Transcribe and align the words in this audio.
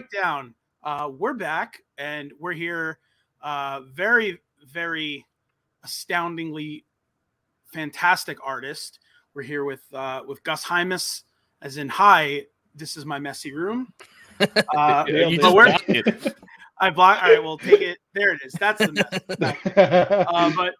Breakdown. 0.00 0.54
Uh, 0.82 1.10
we're 1.18 1.32
back 1.32 1.78
and 1.96 2.30
we're 2.38 2.52
here. 2.52 2.98
Uh, 3.40 3.80
very, 3.94 4.38
very 4.70 5.24
astoundingly 5.84 6.84
fantastic 7.72 8.36
artist. 8.44 8.98
We're 9.32 9.40
here 9.44 9.64
with 9.64 9.80
uh, 9.94 10.20
with 10.28 10.42
Gus 10.42 10.62
Hymas, 10.66 11.22
as 11.62 11.78
in 11.78 11.88
hi. 11.88 12.42
This 12.74 12.98
is 12.98 13.06
my 13.06 13.18
messy 13.18 13.54
room. 13.54 13.90
Uh, 14.76 15.04
You 15.08 15.38
but 15.40 15.40
just 15.40 15.54
we're- 15.56 15.70
blocked 15.70 15.88
it. 15.88 16.34
I 16.78 16.90
block. 16.90 17.22
All 17.22 17.30
right, 17.32 17.42
we'll 17.42 17.56
take 17.56 17.80
it. 17.80 17.96
There 18.12 18.34
it 18.34 18.40
is. 18.44 18.52
That's 18.52 18.84
the 18.84 18.92
mess. 18.92 19.56
Uh, 20.28 20.52
but 20.54 20.74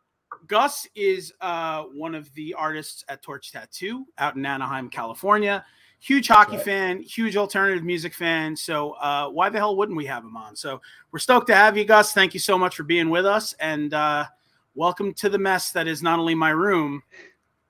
Gus 0.46 0.86
is 0.94 1.32
uh, 1.40 1.84
one 1.84 2.14
of 2.14 2.30
the 2.34 2.52
artists 2.52 3.02
at 3.08 3.22
Torch 3.22 3.50
Tattoo 3.50 4.04
out 4.18 4.36
in 4.36 4.44
Anaheim, 4.44 4.90
California. 4.90 5.64
Huge 5.98 6.28
hockey 6.28 6.56
Right. 6.56 6.64
fan, 6.64 7.02
huge 7.02 7.36
alternative 7.36 7.82
music 7.82 8.14
fan. 8.14 8.54
So 8.54 8.92
uh, 8.92 9.28
why 9.28 9.48
the 9.48 9.58
hell 9.58 9.76
wouldn't 9.76 9.96
we 9.96 10.06
have 10.06 10.22
him 10.22 10.36
on? 10.36 10.54
So 10.54 10.80
we're 11.10 11.18
stoked 11.18 11.46
to 11.48 11.54
have 11.54 11.76
you, 11.76 11.84
Gus. 11.84 12.12
Thank 12.12 12.34
you 12.34 12.40
so 12.40 12.56
much 12.58 12.76
for 12.76 12.84
being 12.84 13.10
with 13.10 13.26
us, 13.26 13.54
and 13.54 13.92
uh, 13.94 14.26
welcome 14.74 15.14
to 15.14 15.28
the 15.28 15.38
mess 15.38 15.72
that 15.72 15.86
is 15.88 16.02
not 16.02 16.18
only 16.18 16.34
my 16.34 16.50
room, 16.50 17.02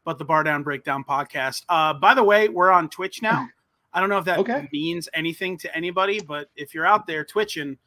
but 0.05 0.19
the 0.19 0.25
Bar 0.25 0.43
Down 0.45 0.63
Breakdown 0.63 1.03
podcast. 1.09 1.65
Uh, 1.69 1.95
by 1.95 2.15
the 2.15 2.23
way, 2.23 2.49
we're 2.49 2.71
on 2.71 2.89
Twitch 2.91 3.23
now. 3.23 3.49
I 3.95 4.01
don't 4.01 4.11
know 4.11 4.19
if 4.19 4.25
that 4.27 4.41
Okay. 4.41 4.69
means 4.73 5.09
anything 5.15 5.57
to 5.59 5.75
anybody, 5.75 6.21
but 6.21 6.51
if 6.57 6.75
you're 6.75 6.85
out 6.87 7.07
there 7.07 7.25
twitching, 7.25 7.79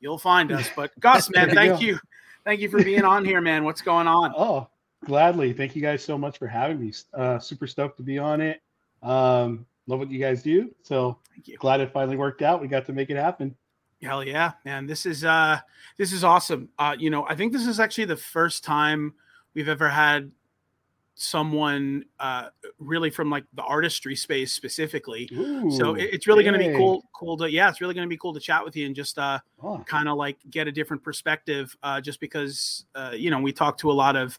you'll 0.00 0.16
find 0.16 0.50
us. 0.52 0.70
But 0.74 0.90
Gus, 1.00 1.28
man, 1.30 1.48
There 1.48 1.64
you 1.64 1.70
thank 1.70 1.82
you, 1.82 1.98
thank 2.44 2.60
you 2.60 2.70
for 2.70 2.82
being 2.82 3.04
on 3.04 3.22
here, 3.24 3.42
man. 3.42 3.64
What's 3.64 3.82
going 3.82 4.06
on? 4.06 4.32
oh, 4.34 4.68
gladly. 5.04 5.52
Thank 5.52 5.76
you 5.76 5.82
guys 5.82 6.02
so 6.02 6.16
much 6.16 6.38
for 6.38 6.46
having 6.46 6.80
me. 6.80 6.92
Uh, 7.12 7.38
super 7.38 7.66
stoked 7.66 7.98
to 7.98 8.02
be 8.02 8.16
on 8.18 8.40
it. 8.40 8.62
Um, 9.02 9.66
love 9.88 9.98
what 9.98 10.10
you 10.10 10.20
guys 10.20 10.42
do. 10.42 10.70
So 10.82 11.18
Thank 11.34 11.48
you. 11.48 11.56
glad 11.58 11.80
it 11.80 11.92
finally 11.92 12.16
worked 12.16 12.42
out. 12.42 12.60
We 12.60 12.68
got 12.68 12.86
to 12.86 12.92
make 12.92 13.10
it 13.10 13.16
happen. 13.16 13.54
Hell 14.00 14.22
yeah, 14.22 14.52
man. 14.64 14.86
This 14.86 15.06
is 15.06 15.24
uh 15.24 15.58
this 15.96 16.12
is 16.12 16.22
awesome. 16.22 16.68
Uh 16.78 16.94
you 16.96 17.10
know, 17.10 17.24
I 17.28 17.34
think 17.34 17.52
this 17.52 17.66
is 17.66 17.80
actually 17.80 18.04
the 18.04 18.16
first 18.16 18.62
time 18.62 19.14
we've 19.54 19.68
ever 19.68 19.88
had 19.88 20.30
someone 21.20 22.04
uh 22.20 22.48
really 22.78 23.10
from 23.10 23.28
like 23.28 23.42
the 23.54 23.62
artistry 23.62 24.14
space 24.14 24.52
specifically. 24.52 25.28
so 25.76 25.94
it- 25.96 26.10
it's 26.12 26.26
really 26.28 26.44
going 26.44 26.52
to 26.52 26.60
be 26.60 26.76
cool 26.76 27.02
cool 27.12 27.36
to 27.38 27.50
yeah, 27.50 27.68
it's 27.68 27.80
really 27.80 27.94
going 27.94 28.06
to 28.06 28.08
be 28.08 28.16
cool 28.16 28.32
to 28.32 28.38
chat 28.40 28.64
with 28.64 28.76
you 28.76 28.86
and 28.86 28.94
just 28.94 29.18
uh 29.18 29.38
Oh, 29.60 29.82
kind 29.86 30.08
of 30.08 30.16
like 30.16 30.36
get 30.50 30.68
a 30.68 30.72
different 30.72 31.02
perspective 31.02 31.76
uh 31.82 32.00
just 32.00 32.20
because 32.20 32.84
uh 32.94 33.12
you 33.16 33.30
know, 33.30 33.40
we 33.40 33.52
talk 33.52 33.78
to 33.78 33.90
a 33.90 33.92
lot 33.92 34.14
of 34.14 34.38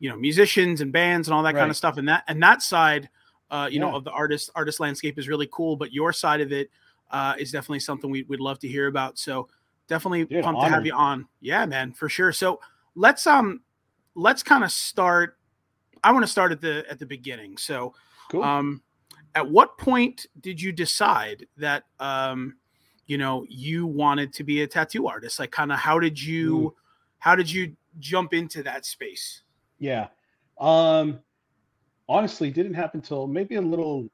you 0.00 0.08
know, 0.08 0.16
musicians 0.16 0.80
and 0.80 0.92
bands 0.92 1.28
and 1.28 1.34
all 1.34 1.42
that 1.42 1.54
kind 1.54 1.70
of 1.70 1.76
stuff 1.76 1.98
and 1.98 2.08
that 2.08 2.24
and 2.26 2.42
that 2.42 2.62
side 2.62 3.10
uh 3.54 3.68
you 3.70 3.78
know 3.78 3.94
of 3.94 4.04
the 4.04 4.10
artist 4.10 4.50
artist 4.54 4.80
landscape 4.80 5.18
is 5.18 5.28
really 5.28 5.48
cool, 5.52 5.76
but 5.76 5.92
your 5.92 6.12
side 6.12 6.40
of 6.40 6.52
it 6.52 6.70
uh 7.10 7.34
is 7.38 7.52
definitely 7.52 7.80
something 7.80 8.10
we 8.10 8.22
would 8.24 8.40
love 8.40 8.58
to 8.58 8.68
hear 8.68 8.88
about. 8.88 9.18
So 9.18 9.48
definitely 9.88 10.24
Dude, 10.24 10.44
pumped 10.44 10.62
to 10.62 10.68
have 10.68 10.86
you 10.86 10.94
on. 10.94 11.26
Yeah, 11.40 11.66
man, 11.66 11.92
for 11.92 12.08
sure. 12.08 12.32
So 12.32 12.60
let's 12.94 13.26
um 13.26 13.60
let's 14.14 14.42
kind 14.42 14.64
of 14.64 14.72
start 14.72 15.36
I 16.04 16.12
want 16.12 16.24
to 16.24 16.30
start 16.30 16.52
at 16.52 16.60
the 16.60 16.84
at 16.88 16.98
the 16.98 17.06
beginning. 17.06 17.56
So 17.56 17.94
cool. 18.30 18.42
um, 18.42 18.82
at 19.34 19.50
what 19.50 19.78
point 19.78 20.26
did 20.40 20.60
you 20.60 20.70
decide 20.70 21.46
that 21.56 21.84
um, 21.98 22.56
you 23.06 23.18
know 23.18 23.46
you 23.48 23.86
wanted 23.86 24.32
to 24.34 24.44
be 24.44 24.62
a 24.62 24.66
tattoo 24.66 25.06
artist? 25.06 25.38
Like, 25.38 25.50
kind 25.50 25.72
of, 25.72 25.78
how 25.78 25.98
did 25.98 26.20
you 26.20 26.76
how 27.18 27.34
did 27.34 27.50
you 27.50 27.74
jump 27.98 28.34
into 28.34 28.62
that 28.62 28.84
space? 28.84 29.42
Yeah. 29.78 30.08
Um 30.58 31.20
honestly 32.08 32.50
didn't 32.50 32.74
happen 32.74 33.00
until 33.00 33.26
maybe 33.26 33.56
a 33.56 33.60
little 33.60 34.08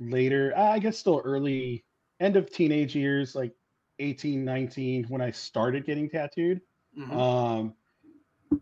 later. 0.00 0.52
I 0.56 0.78
guess 0.78 0.98
still 0.98 1.22
early 1.24 1.84
end 2.20 2.36
of 2.36 2.50
teenage 2.50 2.94
years, 2.94 3.34
like 3.34 3.52
18, 3.98 4.44
19 4.44 5.04
when 5.04 5.20
I 5.20 5.30
started 5.30 5.84
getting 5.86 6.08
tattooed. 6.08 6.60
Mhm. 6.98 7.12
Um 7.12 7.74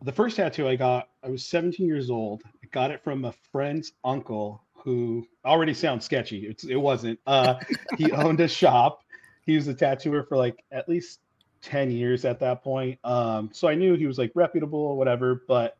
the 0.02 0.12
first 0.12 0.36
tattoo 0.36 0.68
I 0.68 0.76
got, 0.76 1.08
I 1.24 1.28
was 1.28 1.44
17 1.46 1.84
years 1.86 2.10
old. 2.10 2.42
I 2.46 2.66
got 2.70 2.90
it 2.92 3.02
from 3.02 3.24
a 3.24 3.32
friend's 3.50 3.92
uncle 4.04 4.64
who 4.72 5.26
already 5.44 5.74
sounds 5.74 6.04
sketchy. 6.04 6.46
It's, 6.46 6.64
it 6.64 6.76
wasn't. 6.76 7.18
Uh 7.26 7.54
he 7.96 8.12
owned 8.12 8.40
a 8.40 8.48
shop. 8.48 9.00
He 9.46 9.56
was 9.56 9.66
a 9.68 9.74
tattooer 9.74 10.22
for 10.24 10.36
like 10.36 10.62
at 10.70 10.88
least 10.88 11.20
10 11.62 11.90
years 11.90 12.24
at 12.24 12.40
that 12.40 12.62
point. 12.62 12.98
Um, 13.04 13.50
so 13.52 13.68
I 13.68 13.74
knew 13.74 13.94
he 13.94 14.06
was 14.06 14.18
like 14.18 14.32
reputable 14.34 14.78
or 14.78 14.96
whatever, 14.96 15.42
but 15.46 15.76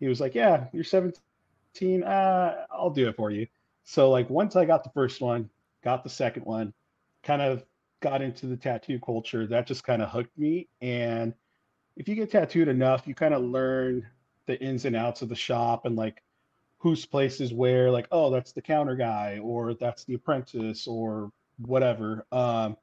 he 0.00 0.08
was 0.08 0.20
like, 0.20 0.34
Yeah, 0.34 0.66
you're 0.72 0.84
17. 0.84 1.20
Uh, 1.82 2.66
I'll 2.70 2.90
do 2.90 3.08
it 3.08 3.16
for 3.16 3.30
you. 3.30 3.46
So 3.84 4.10
like 4.10 4.28
once 4.28 4.56
I 4.56 4.64
got 4.64 4.84
the 4.84 4.90
first 4.90 5.20
one, 5.20 5.48
got 5.82 6.02
the 6.02 6.10
second 6.10 6.44
one, 6.44 6.72
kind 7.22 7.42
of 7.42 7.64
got 8.00 8.22
into 8.22 8.46
the 8.46 8.56
tattoo 8.56 9.00
culture, 9.00 9.46
that 9.46 9.66
just 9.66 9.84
kind 9.84 10.02
of 10.02 10.10
hooked 10.10 10.36
me. 10.38 10.68
And 10.80 11.34
if 11.96 12.08
you 12.08 12.14
get 12.14 12.30
tattooed 12.30 12.68
enough, 12.68 13.06
you 13.06 13.14
kind 13.14 13.34
of 13.34 13.42
learn 13.42 14.06
the 14.46 14.60
ins 14.60 14.84
and 14.84 14.96
outs 14.96 15.22
of 15.22 15.28
the 15.28 15.34
shop 15.34 15.84
and 15.84 15.96
like 15.96 16.22
whose 16.78 17.04
place 17.04 17.40
is 17.40 17.52
where, 17.52 17.90
like, 17.90 18.06
oh, 18.12 18.30
that's 18.30 18.52
the 18.52 18.62
counter 18.62 18.94
guy, 18.94 19.40
or 19.42 19.74
that's 19.74 20.04
the 20.04 20.14
apprentice, 20.14 20.86
or 20.86 21.32
whatever. 21.58 22.24
Um, 22.30 22.76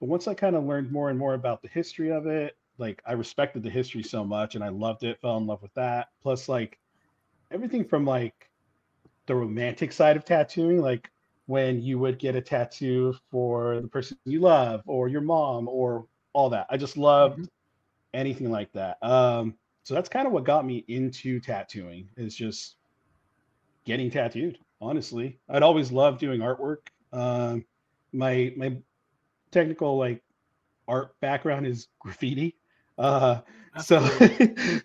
but 0.00 0.08
once 0.08 0.28
I 0.28 0.34
kind 0.34 0.56
of 0.56 0.64
learned 0.64 0.90
more 0.90 1.08
and 1.08 1.18
more 1.18 1.34
about 1.34 1.62
the 1.62 1.68
history 1.68 2.10
of 2.10 2.26
it, 2.26 2.56
like 2.78 3.00
I 3.06 3.12
respected 3.12 3.62
the 3.62 3.70
history 3.70 4.02
so 4.02 4.24
much 4.24 4.54
and 4.54 4.64
I 4.64 4.68
loved 4.68 5.04
it, 5.04 5.20
fell 5.20 5.36
in 5.36 5.46
love 5.46 5.62
with 5.62 5.74
that. 5.74 6.08
Plus, 6.22 6.48
like 6.48 6.78
everything 7.50 7.84
from 7.84 8.04
like 8.04 8.48
the 9.26 9.34
romantic 9.34 9.92
side 9.92 10.16
of 10.16 10.24
tattooing, 10.24 10.80
like 10.80 11.10
when 11.46 11.80
you 11.80 11.98
would 11.98 12.18
get 12.18 12.36
a 12.36 12.40
tattoo 12.40 13.14
for 13.30 13.80
the 13.80 13.88
person 13.88 14.18
you 14.24 14.40
love 14.40 14.82
or 14.86 15.08
your 15.08 15.22
mom 15.22 15.68
or 15.68 16.06
all 16.32 16.50
that. 16.50 16.66
I 16.70 16.76
just 16.76 16.96
loved 16.96 17.48
anything 18.12 18.50
like 18.50 18.72
that. 18.72 19.02
Um, 19.02 19.54
so 19.82 19.94
that's 19.94 20.08
kind 20.08 20.26
of 20.26 20.32
what 20.32 20.44
got 20.44 20.66
me 20.66 20.84
into 20.88 21.40
tattooing 21.40 22.08
is 22.16 22.34
just 22.34 22.76
getting 23.84 24.10
tattooed. 24.10 24.58
Honestly, 24.80 25.38
I'd 25.48 25.62
always 25.62 25.90
loved 25.90 26.20
doing 26.20 26.40
artwork. 26.40 26.88
Um, 27.12 27.64
my 28.12 28.52
my 28.56 28.76
technical 29.50 29.96
like 29.96 30.22
art 30.86 31.18
background 31.20 31.66
is 31.66 31.88
graffiti, 31.98 32.56
uh, 32.98 33.40
so 33.82 34.00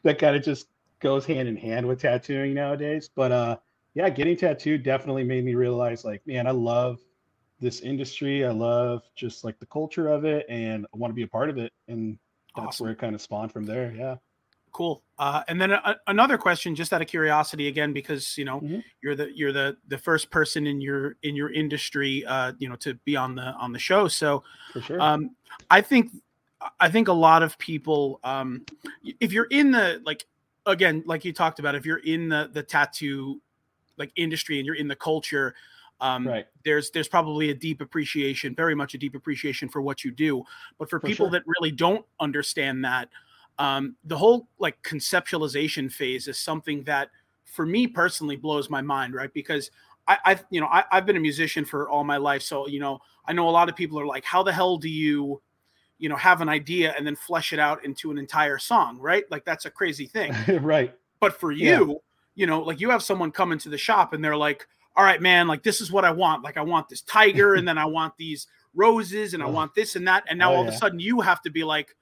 that 0.04 0.18
kind 0.20 0.36
of 0.36 0.44
just 0.44 0.68
goes 1.04 1.26
hand 1.26 1.48
in 1.48 1.56
hand 1.56 1.88
with 1.88 2.02
tattooing 2.02 2.54
nowadays. 2.54 3.10
But 3.14 3.32
uh, 3.32 3.58
yeah, 3.94 4.10
getting 4.10 4.36
tattooed 4.38 4.82
definitely 4.82 5.24
made 5.24 5.46
me 5.46 5.54
realize 5.54 6.04
like, 6.04 6.26
man, 6.26 6.48
I 6.48 6.52
love 6.52 7.00
this 7.60 7.82
industry. 7.82 8.46
I 8.46 8.52
love 8.52 9.04
just 9.16 9.44
like 9.44 9.60
the 9.60 9.66
culture 9.68 10.08
of 10.08 10.26
it, 10.26 10.46
and 10.50 10.88
I 10.94 10.98
want 10.98 11.12
to 11.12 11.16
be 11.16 11.24
a 11.24 11.28
part 11.28 11.50
of 11.50 11.58
it. 11.58 11.72
And 11.88 12.18
that's 12.56 12.68
Awesome. 12.68 12.86
where 12.86 12.94
it 12.94 13.00
kind 13.00 13.14
of 13.14 13.22
spawned 13.22 13.52
from 13.52 13.66
there. 13.66 13.94
Yeah. 13.96 14.16
cool. 14.72 15.04
Uh, 15.20 15.44
and 15.48 15.62
then 15.62 15.72
a, 15.72 15.98
another 16.08 16.36
question, 16.36 16.74
just 16.74 16.92
out 16.94 17.02
of 17.02 17.08
curiosity, 17.08 17.68
again, 17.68 17.94
because 17.94 18.36
you 18.40 18.46
know 18.46 18.62
Mhm. 18.62 18.84
you're 19.04 19.16
the 19.16 19.30
you're 19.38 19.52
the 19.54 19.78
the 19.88 19.98
first 20.00 20.32
person 20.32 20.66
in 20.66 20.82
your 20.82 21.18
in 21.22 21.36
your 21.36 21.52
industry, 21.52 22.26
uh, 22.26 22.54
you 22.58 22.68
know, 22.68 22.76
to 22.78 22.96
be 23.06 23.16
on 23.16 23.36
the 23.36 23.44
on 23.44 23.72
the 23.72 23.78
show. 23.80 24.08
So 24.08 24.44
For 24.74 24.82
sure. 24.82 25.00
um 25.02 25.36
i 25.70 25.82
think 25.82 26.12
i 26.80 26.90
think 26.90 27.08
a 27.08 27.14
lot 27.14 27.44
of 27.44 27.58
people 27.60 28.20
um 28.24 28.66
if 29.20 29.32
you're 29.34 29.46
in 29.52 29.72
the 29.72 30.02
like 30.06 30.26
again 30.66 31.04
like 31.06 31.26
you 31.26 31.34
talked 31.34 31.60
about 31.60 31.76
if 31.76 31.86
you're 31.86 31.98
in 32.00 32.30
the 32.30 32.50
the 32.54 32.64
tattoo 32.64 33.42
like 33.98 34.12
industry 34.16 34.58
and 34.58 34.66
you're 34.66 34.76
in 34.76 34.88
the 34.88 34.96
culture 34.96 35.56
um 36.02 36.28
right. 36.28 36.48
there's 36.66 36.90
there's 36.92 37.08
probably 37.08 37.50
a 37.50 37.54
deep 37.54 37.82
appreciation 37.82 38.56
very 38.56 38.76
much 38.76 38.94
a 38.94 38.98
deep 38.98 39.16
appreciation 39.16 39.70
for 39.70 39.82
what 39.82 40.04
you 40.04 40.12
do 40.12 40.44
but 40.78 40.90
for, 40.90 41.00
For 41.00 41.08
people 41.08 41.26
sure. 41.28 41.32
that 41.32 41.44
really 41.46 41.72
don't 41.72 42.06
understand 42.20 42.84
that 42.86 43.10
um 43.60 43.96
the 44.06 44.18
whole 44.18 44.48
like 44.60 44.82
conceptualization 44.84 45.92
phase 45.92 46.28
is 46.28 46.40
something 46.40 46.84
that 46.84 47.10
for 47.46 47.66
me 47.66 47.86
personally 47.86 48.36
blows 48.36 48.70
my 48.70 48.82
mind 48.82 49.14
right 49.14 49.34
because 49.34 49.70
I, 50.08 50.18
I've 50.26 50.46
you 50.50 50.60
know 50.62 50.68
I, 50.68 50.84
I've 50.92 51.06
been 51.06 51.18
a 51.18 51.22
musician 51.22 51.66
for 51.66 51.90
all 51.90 52.04
my 52.04 52.18
life, 52.18 52.42
so 52.42 52.68
you 52.68 52.80
know 52.80 53.00
I 53.26 53.34
know 53.34 53.48
a 53.48 53.52
lot 53.52 53.70
of 53.70 53.76
people 53.76 54.00
are 54.00 54.06
like, 54.06 54.26
how 54.26 54.44
the 54.44 54.52
hell 54.52 54.78
do 54.78 54.90
you, 54.90 55.42
you 56.00 56.10
know, 56.10 56.16
have 56.16 56.42
an 56.42 56.50
idea 56.50 56.94
and 56.98 57.06
then 57.06 57.16
flesh 57.16 57.54
it 57.54 57.60
out 57.60 57.86
into 57.86 58.12
an 58.12 58.18
entire 58.18 58.58
song, 58.58 58.98
right? 59.00 59.24
Like 59.32 59.46
that's 59.46 59.66
a 59.66 59.72
crazy 59.72 60.06
thing. 60.06 60.34
right. 60.62 60.94
But 61.20 61.40
for 61.40 61.52
Yeah. 61.52 61.80
you, 61.80 62.02
you 62.36 62.48
know, 62.48 62.62
like 62.62 62.80
you 62.82 62.90
have 62.90 63.04
someone 63.04 63.32
come 63.32 63.52
into 63.52 63.70
the 63.70 63.78
shop 63.78 64.14
and 64.14 64.24
they're 64.24 64.36
like, 64.38 64.68
all 64.96 65.04
right, 65.04 65.22
man, 65.22 65.48
like 65.48 65.64
this 65.64 65.82
is 65.82 65.92
what 65.92 66.06
I 66.06 66.12
want. 66.12 66.44
Like 66.44 66.58
I 66.58 66.62
want 66.62 66.90
this 66.90 67.02
tiger, 67.02 67.56
and 67.56 67.68
then 67.68 67.78
I 67.78 67.86
want 67.86 68.16
these 68.18 68.48
roses, 68.76 69.34
and 69.34 69.42
I 69.42 69.46
want 69.48 69.74
this 69.76 69.96
and 69.96 70.08
that, 70.08 70.24
and 70.30 70.38
now 70.40 70.52
Oh, 70.52 70.56
all 70.58 70.62
of 70.64 70.68
a 70.68 70.72
sudden 70.78 71.00
you 71.00 71.22
have 71.22 71.42
to 71.44 71.50
be 71.50 71.64
like, 71.64 71.96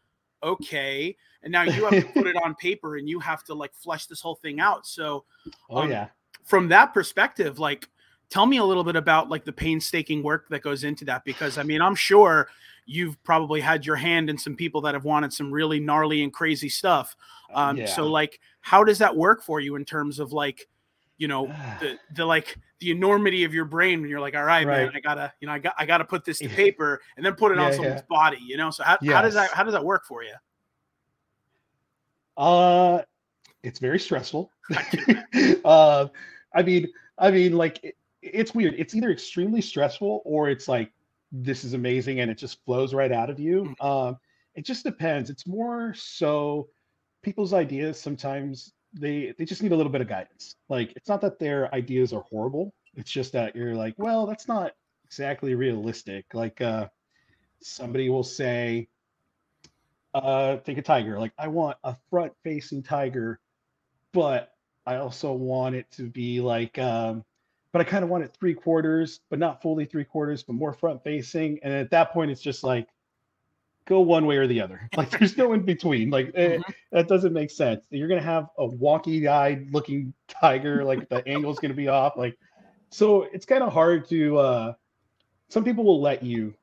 okay, 0.44 1.16
and 1.44 1.52
now 1.52 1.64
you 1.64 1.86
have 1.86 2.00
to 2.00 2.08
put 2.14 2.28
it 2.28 2.36
on 2.44 2.56
paper 2.56 2.98
and 2.98 3.08
you 3.08 3.20
have 3.20 3.44
to 3.46 3.54
like 3.54 3.74
flesh 3.74 4.06
this 4.08 4.22
whole 4.22 4.36
thing 4.36 4.60
out. 4.60 4.86
So 4.88 5.26
Oh 5.70 5.84
Um, 5.84 5.92
yeah. 5.92 6.08
from 6.44 6.68
that 6.70 6.94
perspective, 6.94 7.60
like 7.60 7.88
tell 8.30 8.46
me 8.46 8.58
a 8.58 8.64
little 8.64 8.84
bit 8.84 8.96
about 8.96 9.30
like 9.30 9.46
the 9.46 9.52
painstaking 9.52 10.24
work 10.24 10.48
that 10.50 10.62
goes 10.62 10.84
into 10.84 11.06
that 11.06 11.24
because 11.26 11.58
I 11.58 11.64
mean 11.64 11.82
I'm 11.82 11.96
sure 11.96 12.48
you've 12.86 13.22
probably 13.24 13.62
had 13.62 13.86
your 13.86 13.96
hand 13.96 14.30
in 14.30 14.38
some 14.38 14.56
people 14.56 14.82
that 14.82 14.94
have 14.94 15.06
wanted 15.06 15.32
some 15.32 15.52
really 15.52 15.80
gnarly 15.80 16.24
and 16.24 16.34
crazy 16.34 16.70
stuff. 16.70 17.16
Um, 17.54 17.86
So 17.88 18.08
like 18.08 18.40
how 18.62 18.84
does 18.84 18.98
that 19.00 19.16
work 19.16 19.44
for 19.44 19.60
you 19.60 19.76
in 19.76 19.86
terms 19.86 20.20
of 20.20 20.32
like 20.34 20.68
you 21.18 21.28
know 21.28 21.48
the 21.80 21.98
the 22.16 22.26
like 22.26 22.58
the 22.80 22.92
enormity 22.92 23.44
of 23.44 23.54
your 23.54 23.66
brain 23.66 24.02
when 24.02 24.10
you're 24.10 24.20
like 24.20 24.36
all 24.36 24.44
right, 24.44 24.66
Right. 24.66 24.86
man 24.86 24.92
i 24.96 25.00
gotta 25.00 25.32
you 25.40 25.48
know 25.48 25.54
i 25.54 25.60
got 25.60 25.76
i 25.78 25.86
gotta 25.86 26.04
put 26.04 26.26
this 26.26 26.40
to 26.40 26.50
paper 26.50 27.00
and 27.16 27.24
then 27.26 27.36
put 27.36 27.52
it 27.52 27.60
on 27.60 27.72
someone's 27.74 28.02
yeah. 28.02 28.06
body 28.10 28.40
you 28.44 28.58
know 28.58 28.72
so 28.72 28.84
how, 28.84 28.98
how 29.06 29.22
does 29.22 29.36
that 29.36 29.52
how 29.52 29.64
does 29.64 29.74
that 29.74 29.84
work 29.84 30.04
for 30.08 30.24
you 30.24 30.34
Uh, 32.38 33.02
it's 33.64 33.80
very 33.80 34.00
stressful. 34.00 34.50
uh, 35.66 36.08
I 36.56 36.64
mean, 36.64 36.88
I 37.18 37.32
mean, 37.32 37.54
like 37.54 37.84
it, 37.84 37.96
it's 38.22 38.54
weird. 38.56 38.76
It's 38.78 38.96
either 38.96 39.12
extremely 39.12 39.62
stressful 39.62 40.22
or 40.26 40.50
it's 40.50 40.68
like 40.68 40.92
this 41.32 41.64
is 41.64 41.74
amazing 41.74 42.20
and 42.20 42.30
it 42.30 42.38
just 42.38 42.64
flows 42.66 42.94
right 42.94 43.12
out 43.12 43.30
of 43.30 43.40
you. 43.40 43.74
Um, 43.80 44.18
it 44.56 44.66
just 44.66 44.84
depends. 44.84 45.30
It's 45.30 45.48
more 45.48 45.94
so 45.96 46.70
people's 47.24 47.54
ideas 47.54 48.00
sometimes 48.00 48.74
they 48.94 49.34
they 49.38 49.46
just 49.46 49.64
need 49.64 49.72
a 49.72 49.76
little 49.76 49.92
bit 49.92 50.02
of 50.02 50.08
guidance. 50.10 50.56
Like 50.68 50.92
it's 50.96 51.08
not 51.08 51.22
that 51.22 51.40
their 51.40 51.74
ideas 51.74 52.12
are 52.14 52.24
horrible. 52.30 52.74
It's 52.96 53.12
just 53.12 53.32
that 53.34 53.56
you're 53.56 53.76
like, 53.76 53.94
well, 53.98 54.26
that's 54.26 54.48
not 54.48 54.74
exactly 55.06 55.56
realistic. 55.56 56.26
Like 56.34 56.60
uh, 56.60 56.88
somebody 57.62 58.10
will 58.10 58.24
say, 58.24 58.90
uh 60.14 60.58
take 60.58 60.78
a 60.78 60.82
tiger 60.82 61.18
like 61.18 61.32
i 61.38 61.48
want 61.48 61.78
a 61.86 61.96
front 62.10 62.34
facing 62.44 62.84
tiger 62.84 63.40
but 64.12 64.52
i 64.86 64.98
also 64.98 65.32
want 65.32 65.74
it 65.74 65.90
to 65.90 66.04
be 66.10 66.42
like 66.42 66.78
um 66.80 67.24
but 67.72 67.82
i 67.82 67.84
kind 67.84 68.04
of 68.04 68.10
want 68.10 68.24
it 68.24 68.36
three 68.40 68.54
quarters 68.54 69.22
but 69.30 69.40
not 69.40 69.62
fully 69.62 69.86
three 69.86 70.04
quarters 70.04 70.44
but 70.44 70.54
more 70.54 70.74
front 70.74 71.04
facing. 71.04 71.60
And 71.64 71.74
at 71.74 71.90
that 71.92 72.12
point 72.12 72.32
it's 72.32 72.42
just 72.42 72.64
like 72.64 72.88
go 73.86 74.00
one 74.02 74.26
way 74.26 74.38
or 74.38 74.48
the 74.48 74.62
other. 74.62 74.90
Like 74.98 75.10
there's 75.10 75.38
no 75.38 75.54
in 75.54 75.64
between. 75.64 76.10
Like 76.10 76.32
eh, 76.36 76.58
Mhm. 76.58 76.74
that 76.92 77.08
doesn't 77.08 77.34
make 77.34 77.50
sense. 77.50 77.86
You're 77.90 78.08
gonna 78.08 78.22
have 78.22 78.48
a 78.58 78.68
wonky 78.68 79.28
eyed 79.28 79.72
looking 79.72 80.14
tiger 80.28 80.84
like 80.84 81.08
the 81.10 81.28
angle's 81.28 81.60
gonna 81.60 81.74
be 81.74 81.88
off 81.88 82.16
like 82.18 82.38
so 82.90 83.24
it's 83.34 83.46
kind 83.46 83.64
of 83.64 83.72
hard 83.74 84.08
to 84.10 84.38
uh 84.38 84.74
some 85.50 85.64
people 85.64 85.84
will 85.84 86.02
let 86.02 86.24
you 86.24 86.54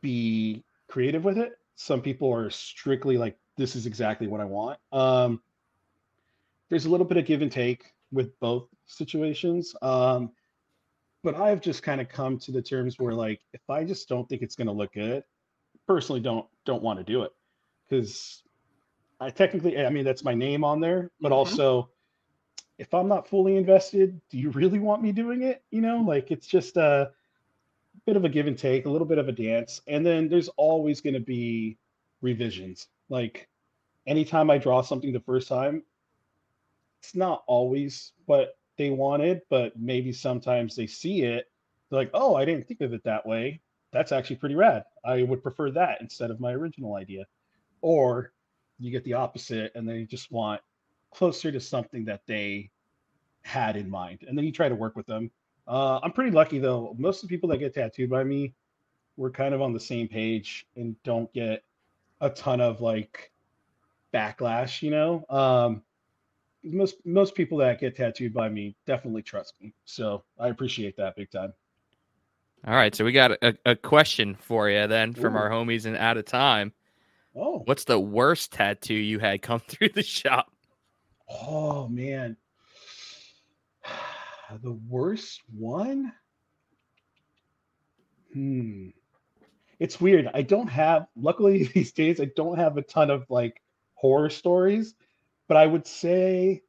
be 0.00 0.62
creative 0.88 1.24
with 1.24 1.38
it. 1.38 1.52
Some 1.76 2.00
people 2.02 2.32
are 2.32 2.50
strictly 2.50 3.16
like 3.16 3.36
this 3.56 3.76
is 3.76 3.86
exactly 3.86 4.26
what 4.26 4.40
i 4.40 4.44
want. 4.44 4.78
Um 4.92 5.40
there's 6.68 6.86
a 6.86 6.90
little 6.90 7.06
bit 7.06 7.18
of 7.18 7.26
give 7.26 7.42
and 7.42 7.52
take 7.52 7.92
with 8.12 8.38
both 8.40 8.68
situations. 8.86 9.74
Um 9.82 10.30
but 11.22 11.34
i've 11.34 11.60
just 11.60 11.82
kind 11.82 12.00
of 12.00 12.08
come 12.08 12.38
to 12.38 12.50
the 12.52 12.62
terms 12.62 12.98
where 12.98 13.14
like 13.14 13.40
if 13.52 13.60
i 13.70 13.84
just 13.84 14.08
don't 14.08 14.28
think 14.28 14.42
it's 14.42 14.56
going 14.56 14.66
to 14.66 14.72
look 14.72 14.92
good 14.92 15.22
personally 15.86 16.20
don't 16.20 16.46
don't 16.64 16.82
want 16.82 16.98
to 16.98 17.04
do 17.04 17.22
it. 17.22 17.32
Because 17.88 18.42
i 19.20 19.30
technically 19.30 19.78
i 19.84 19.90
mean 19.90 20.04
that's 20.04 20.24
my 20.24 20.34
name 20.34 20.64
on 20.64 20.80
there 20.80 21.10
but 21.20 21.32
Mhm. 21.32 21.36
also 21.36 21.90
if 22.78 22.92
i'm 22.94 23.08
not 23.08 23.28
fully 23.28 23.56
invested 23.56 24.20
do 24.30 24.38
you 24.38 24.50
really 24.50 24.78
want 24.78 25.02
me 25.02 25.12
doing 25.12 25.42
it? 25.42 25.62
You 25.70 25.80
know 25.80 25.98
like 25.98 26.30
it's 26.30 26.46
just 26.46 26.76
a 26.76 27.10
bit 28.06 28.16
of 28.16 28.24
a 28.24 28.28
give 28.28 28.46
and 28.46 28.58
take 28.58 28.86
a 28.86 28.90
little 28.90 29.06
bit 29.06 29.18
of 29.18 29.28
a 29.28 29.32
dance 29.32 29.80
and 29.86 30.04
then 30.04 30.28
there's 30.28 30.48
always 30.56 31.00
going 31.00 31.14
to 31.14 31.20
be 31.20 31.78
revisions. 32.20 32.88
Like 33.08 33.48
anytime 34.06 34.50
i 34.50 34.58
draw 34.58 34.82
something 34.82 35.12
the 35.12 35.20
first 35.20 35.46
time 35.48 35.82
it's 37.00 37.14
not 37.14 37.42
always 37.46 38.12
what 38.26 38.56
they 38.76 38.90
wanted 38.90 39.40
but 39.50 39.72
maybe 39.78 40.12
sometimes 40.12 40.74
they 40.74 40.86
see 40.86 41.22
it 41.22 41.50
they're 41.90 42.00
like 42.00 42.10
oh 42.14 42.34
i 42.34 42.44
didn't 42.44 42.66
think 42.66 42.80
of 42.80 42.92
it 42.92 43.04
that 43.04 43.26
way. 43.26 43.60
That's 43.92 44.10
actually 44.10 44.36
pretty 44.36 44.54
rad. 44.54 44.84
I 45.04 45.22
would 45.22 45.42
prefer 45.42 45.70
that 45.72 46.00
instead 46.00 46.30
of 46.30 46.40
my 46.40 46.52
original 46.52 46.94
idea. 46.94 47.26
Or 47.82 48.32
you 48.78 48.90
get 48.90 49.04
the 49.04 49.12
opposite 49.12 49.72
and 49.74 49.88
they 49.88 50.04
just 50.04 50.32
want 50.32 50.60
closer 51.12 51.52
to 51.52 51.60
something 51.60 52.06
that 52.06 52.22
they 52.26 52.70
had 53.42 53.76
in 53.76 53.90
mind 53.90 54.20
and 54.26 54.38
then 54.38 54.44
you 54.46 54.52
try 54.52 54.68
to 54.68 54.74
work 54.74 54.96
with 54.96 55.06
them. 55.06 55.30
Uh, 55.68 56.00
i'm 56.02 56.12
pretty 56.12 56.30
lucky 56.30 56.58
though. 56.58 56.94
Most 56.98 57.22
of 57.22 57.28
the 57.28 57.34
people 57.34 57.48
that 57.50 57.58
get 57.58 57.74
tattooed 57.74 58.10
by 58.10 58.24
me 58.24 58.54
we're 59.16 59.30
kind 59.30 59.52
of 59.52 59.60
on 59.60 59.74
the 59.74 59.80
same 59.80 60.08
page 60.08 60.66
and 60.74 60.96
don't 61.02 61.30
get 61.34 61.62
a 62.22 62.30
ton 62.30 62.60
of 62.60 62.80
like 62.80 63.30
backlash 64.14 64.80
you 64.80 64.90
know? 64.90 65.24
Um, 65.28 65.82
most 66.64 66.96
most 67.04 67.34
people 67.34 67.58
that 67.58 67.80
get 67.80 67.96
tattooed 67.96 68.32
by 68.32 68.48
me 68.48 68.76
definitely 68.86 69.22
trust 69.22 69.54
me 69.60 69.74
so 69.84 70.22
i 70.38 70.48
appreciate 70.48 70.96
that 70.96 71.16
big 71.16 71.30
time 71.30 71.52
All 72.66 72.74
right, 72.74 72.94
so 72.94 73.04
we 73.04 73.10
got 73.12 73.32
a, 73.42 73.56
a 73.66 73.74
question 73.74 74.36
for 74.36 74.70
you 74.70 74.86
then 74.86 75.12
from 75.14 75.34
Ooh. 75.34 75.38
our 75.38 75.50
homies 75.50 75.86
and 75.86 75.96
out 75.96 76.16
of 76.16 76.24
time. 76.26 76.72
oh 77.34 77.62
What's 77.64 77.84
the 77.84 77.98
worst 77.98 78.52
tattoo 78.52 78.94
you 78.94 79.18
had 79.18 79.42
come 79.42 79.60
through 79.68 79.88
the 79.90 80.02
shop? 80.04 80.46
Oh 81.28 81.88
man. 81.88 82.36
The 84.62 84.72
worst 84.88 85.40
one? 85.50 86.12
Hmm. 88.34 88.88
It's 89.78 90.00
weird. 90.00 90.28
I 90.34 90.42
don't 90.42 90.68
have 90.68 91.06
luckily 91.16 91.64
these 91.74 91.92
days 91.92 92.20
I 92.20 92.26
don't 92.36 92.58
have 92.58 92.76
a 92.76 92.82
ton 92.82 93.10
of 93.10 93.24
like 93.30 93.60
horror 93.94 94.30
stories, 94.30 94.94
but 95.52 95.58
I 95.58 95.66
would 95.66 95.86
say 95.86 96.62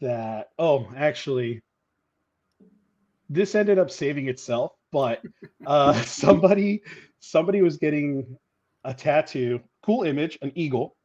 that 0.00 0.48
oh, 0.58 0.88
actually 0.96 1.62
this 3.30 3.54
ended 3.54 3.78
up 3.78 3.92
saving 3.92 4.28
itself, 4.28 4.72
but 4.90 5.22
uh 5.66 5.92
somebody 6.02 6.82
somebody 7.20 7.62
was 7.62 7.76
getting 7.76 8.36
a 8.82 8.92
tattoo, 8.92 9.60
cool 9.84 10.02
image, 10.02 10.36
an 10.42 10.50
eagle 10.56 10.96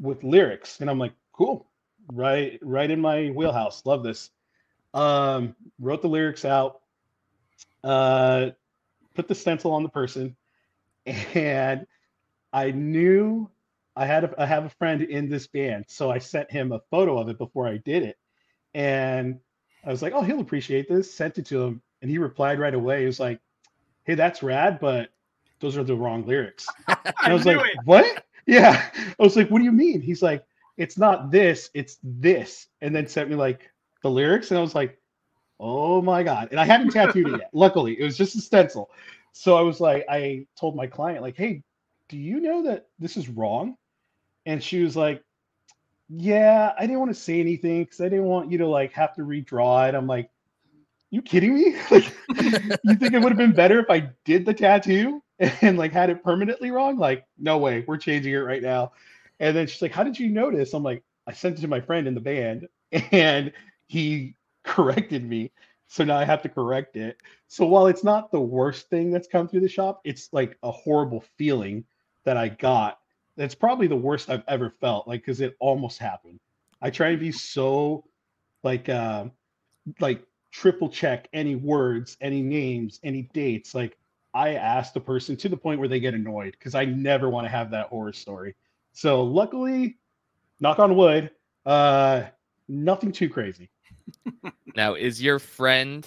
with 0.00 0.24
lyrics 0.24 0.80
and 0.80 0.88
i'm 0.88 0.98
like 0.98 1.12
cool 1.36 1.68
right 2.14 2.58
right 2.62 2.90
in 2.90 2.98
my 2.98 3.28
wheelhouse 3.28 3.84
love 3.84 4.02
this. 4.02 4.30
Um 4.94 5.54
wrote 5.78 6.00
the 6.00 6.08
lyrics 6.08 6.46
out 6.46 6.80
uh 7.84 8.52
put 9.14 9.28
the 9.28 9.34
stencil 9.34 9.72
on 9.72 9.82
the 9.82 9.90
person 9.90 10.34
and 11.34 11.86
i 12.54 12.70
knew 12.70 13.50
i 13.96 14.06
had 14.06 14.24
a, 14.24 14.42
i 14.42 14.46
have 14.46 14.64
a 14.64 14.70
friend 14.70 15.02
in 15.02 15.28
this 15.28 15.46
band 15.46 15.84
so 15.88 16.10
i 16.10 16.18
sent 16.18 16.50
him 16.50 16.72
a 16.72 16.80
photo 16.90 17.18
of 17.18 17.28
it 17.28 17.38
before 17.38 17.66
i 17.66 17.76
did 17.78 18.02
it 18.02 18.18
and 18.74 19.38
i 19.84 19.90
was 19.90 20.02
like 20.02 20.12
oh 20.12 20.22
he'll 20.22 20.40
appreciate 20.40 20.88
this 20.88 21.12
sent 21.12 21.38
it 21.38 21.46
to 21.46 21.62
him 21.62 21.82
and 22.02 22.10
he 22.10 22.18
replied 22.18 22.58
right 22.58 22.74
away 22.74 23.00
he 23.00 23.06
was 23.06 23.20
like 23.20 23.40
hey 24.04 24.14
that's 24.14 24.42
rad 24.42 24.78
but 24.80 25.10
those 25.60 25.76
are 25.76 25.84
the 25.84 25.94
wrong 25.94 26.26
lyrics 26.26 26.66
and 26.88 27.14
I 27.20 27.32
was 27.32 27.44
knew 27.44 27.56
like, 27.56 27.66
it. 27.66 27.78
what? 27.84 28.24
Yeah. 28.46 28.90
I 28.96 29.22
was 29.22 29.36
like, 29.36 29.48
what 29.50 29.58
do 29.58 29.64
you 29.64 29.72
mean? 29.72 30.00
He's 30.00 30.22
like, 30.22 30.44
it's 30.76 30.98
not 30.98 31.30
this, 31.30 31.70
it's 31.74 31.98
this. 32.02 32.68
And 32.80 32.94
then 32.94 33.06
sent 33.06 33.28
me 33.30 33.36
like 33.36 33.70
the 34.02 34.10
lyrics. 34.10 34.50
And 34.50 34.58
I 34.58 34.62
was 34.62 34.74
like, 34.74 34.98
oh 35.58 36.00
my 36.02 36.22
God. 36.22 36.48
And 36.50 36.58
I 36.58 36.64
hadn't 36.64 36.90
tattooed 36.90 37.28
it 37.28 37.38
yet. 37.38 37.50
Luckily, 37.52 38.00
it 38.00 38.04
was 38.04 38.16
just 38.16 38.36
a 38.36 38.40
stencil. 38.40 38.90
So 39.32 39.56
I 39.56 39.60
was 39.60 39.80
like, 39.80 40.04
I 40.08 40.46
told 40.58 40.74
my 40.74 40.86
client, 40.86 41.22
like, 41.22 41.36
hey, 41.36 41.62
do 42.08 42.16
you 42.16 42.40
know 42.40 42.62
that 42.64 42.88
this 42.98 43.16
is 43.16 43.28
wrong? 43.28 43.76
And 44.46 44.62
she 44.62 44.82
was 44.82 44.96
like, 44.96 45.22
yeah, 46.08 46.72
I 46.76 46.82
didn't 46.82 46.98
want 46.98 47.14
to 47.14 47.20
say 47.20 47.40
anything 47.40 47.84
because 47.84 48.00
I 48.00 48.08
didn't 48.08 48.24
want 48.24 48.50
you 48.50 48.58
to 48.58 48.66
like 48.66 48.92
have 48.94 49.14
to 49.14 49.22
redraw 49.22 49.88
it. 49.88 49.94
I'm 49.94 50.06
like, 50.06 50.30
you 51.10 51.22
kidding 51.22 51.54
me? 51.54 51.76
Like, 51.90 52.12
you 52.84 52.94
think 52.96 53.14
it 53.14 53.20
would 53.20 53.32
have 53.32 53.38
been 53.38 53.52
better 53.52 53.78
if 53.80 53.90
I 53.90 54.10
did 54.24 54.46
the 54.46 54.54
tattoo 54.54 55.22
and 55.60 55.76
like 55.78 55.92
had 55.92 56.10
it 56.10 56.22
permanently 56.22 56.70
wrong? 56.70 56.98
Like, 56.98 57.26
no 57.38 57.58
way, 57.58 57.84
we're 57.86 57.96
changing 57.96 58.32
it 58.32 58.38
right 58.38 58.62
now. 58.62 58.92
And 59.40 59.56
then 59.56 59.66
she's 59.66 59.82
like, 59.82 59.92
How 59.92 60.04
did 60.04 60.18
you 60.18 60.28
notice? 60.28 60.74
I'm 60.74 60.82
like, 60.82 61.02
I 61.26 61.32
sent 61.32 61.58
it 61.58 61.62
to 61.62 61.68
my 61.68 61.80
friend 61.80 62.06
in 62.06 62.14
the 62.14 62.20
band 62.20 62.68
and 63.12 63.52
he 63.86 64.36
corrected 64.64 65.24
me. 65.28 65.52
So 65.88 66.04
now 66.04 66.16
I 66.16 66.24
have 66.24 66.42
to 66.42 66.48
correct 66.48 66.96
it. 66.96 67.16
So 67.48 67.66
while 67.66 67.88
it's 67.88 68.04
not 68.04 68.30
the 68.30 68.40
worst 68.40 68.88
thing 68.90 69.10
that's 69.10 69.26
come 69.26 69.48
through 69.48 69.60
the 69.60 69.68
shop, 69.68 70.00
it's 70.04 70.28
like 70.32 70.56
a 70.62 70.70
horrible 70.70 71.24
feeling 71.36 71.84
that 72.24 72.36
I 72.36 72.48
got. 72.48 72.99
That's 73.40 73.54
probably 73.54 73.86
the 73.86 73.96
worst 73.96 74.28
I've 74.28 74.44
ever 74.48 74.68
felt, 74.82 75.08
like 75.08 75.22
because 75.22 75.40
it 75.40 75.56
almost 75.60 75.98
happened. 75.98 76.40
I 76.82 76.90
try 76.90 77.08
and 77.08 77.18
be 77.18 77.32
so 77.32 78.04
like 78.62 78.90
um 78.90 79.32
like 79.98 80.22
triple 80.52 80.90
check 80.90 81.26
any 81.32 81.54
words, 81.54 82.18
any 82.20 82.42
names, 82.42 83.00
any 83.02 83.30
dates. 83.32 83.74
Like 83.74 83.96
I 84.34 84.56
ask 84.56 84.92
the 84.92 85.00
person 85.00 85.38
to 85.38 85.48
the 85.48 85.56
point 85.56 85.80
where 85.80 85.88
they 85.88 86.00
get 86.00 86.12
annoyed 86.12 86.50
because 86.52 86.74
I 86.74 86.84
never 86.84 87.30
want 87.30 87.46
to 87.46 87.48
have 87.48 87.70
that 87.70 87.86
horror 87.86 88.12
story. 88.12 88.56
So 88.92 89.22
luckily, 89.22 89.96
knock 90.60 90.78
on 90.78 90.94
wood, 90.94 91.30
uh, 91.64 92.24
nothing 92.68 93.10
too 93.10 93.30
crazy. 93.30 93.70
Now, 94.76 94.94
is 94.94 95.20
your 95.20 95.38
friend 95.38 96.06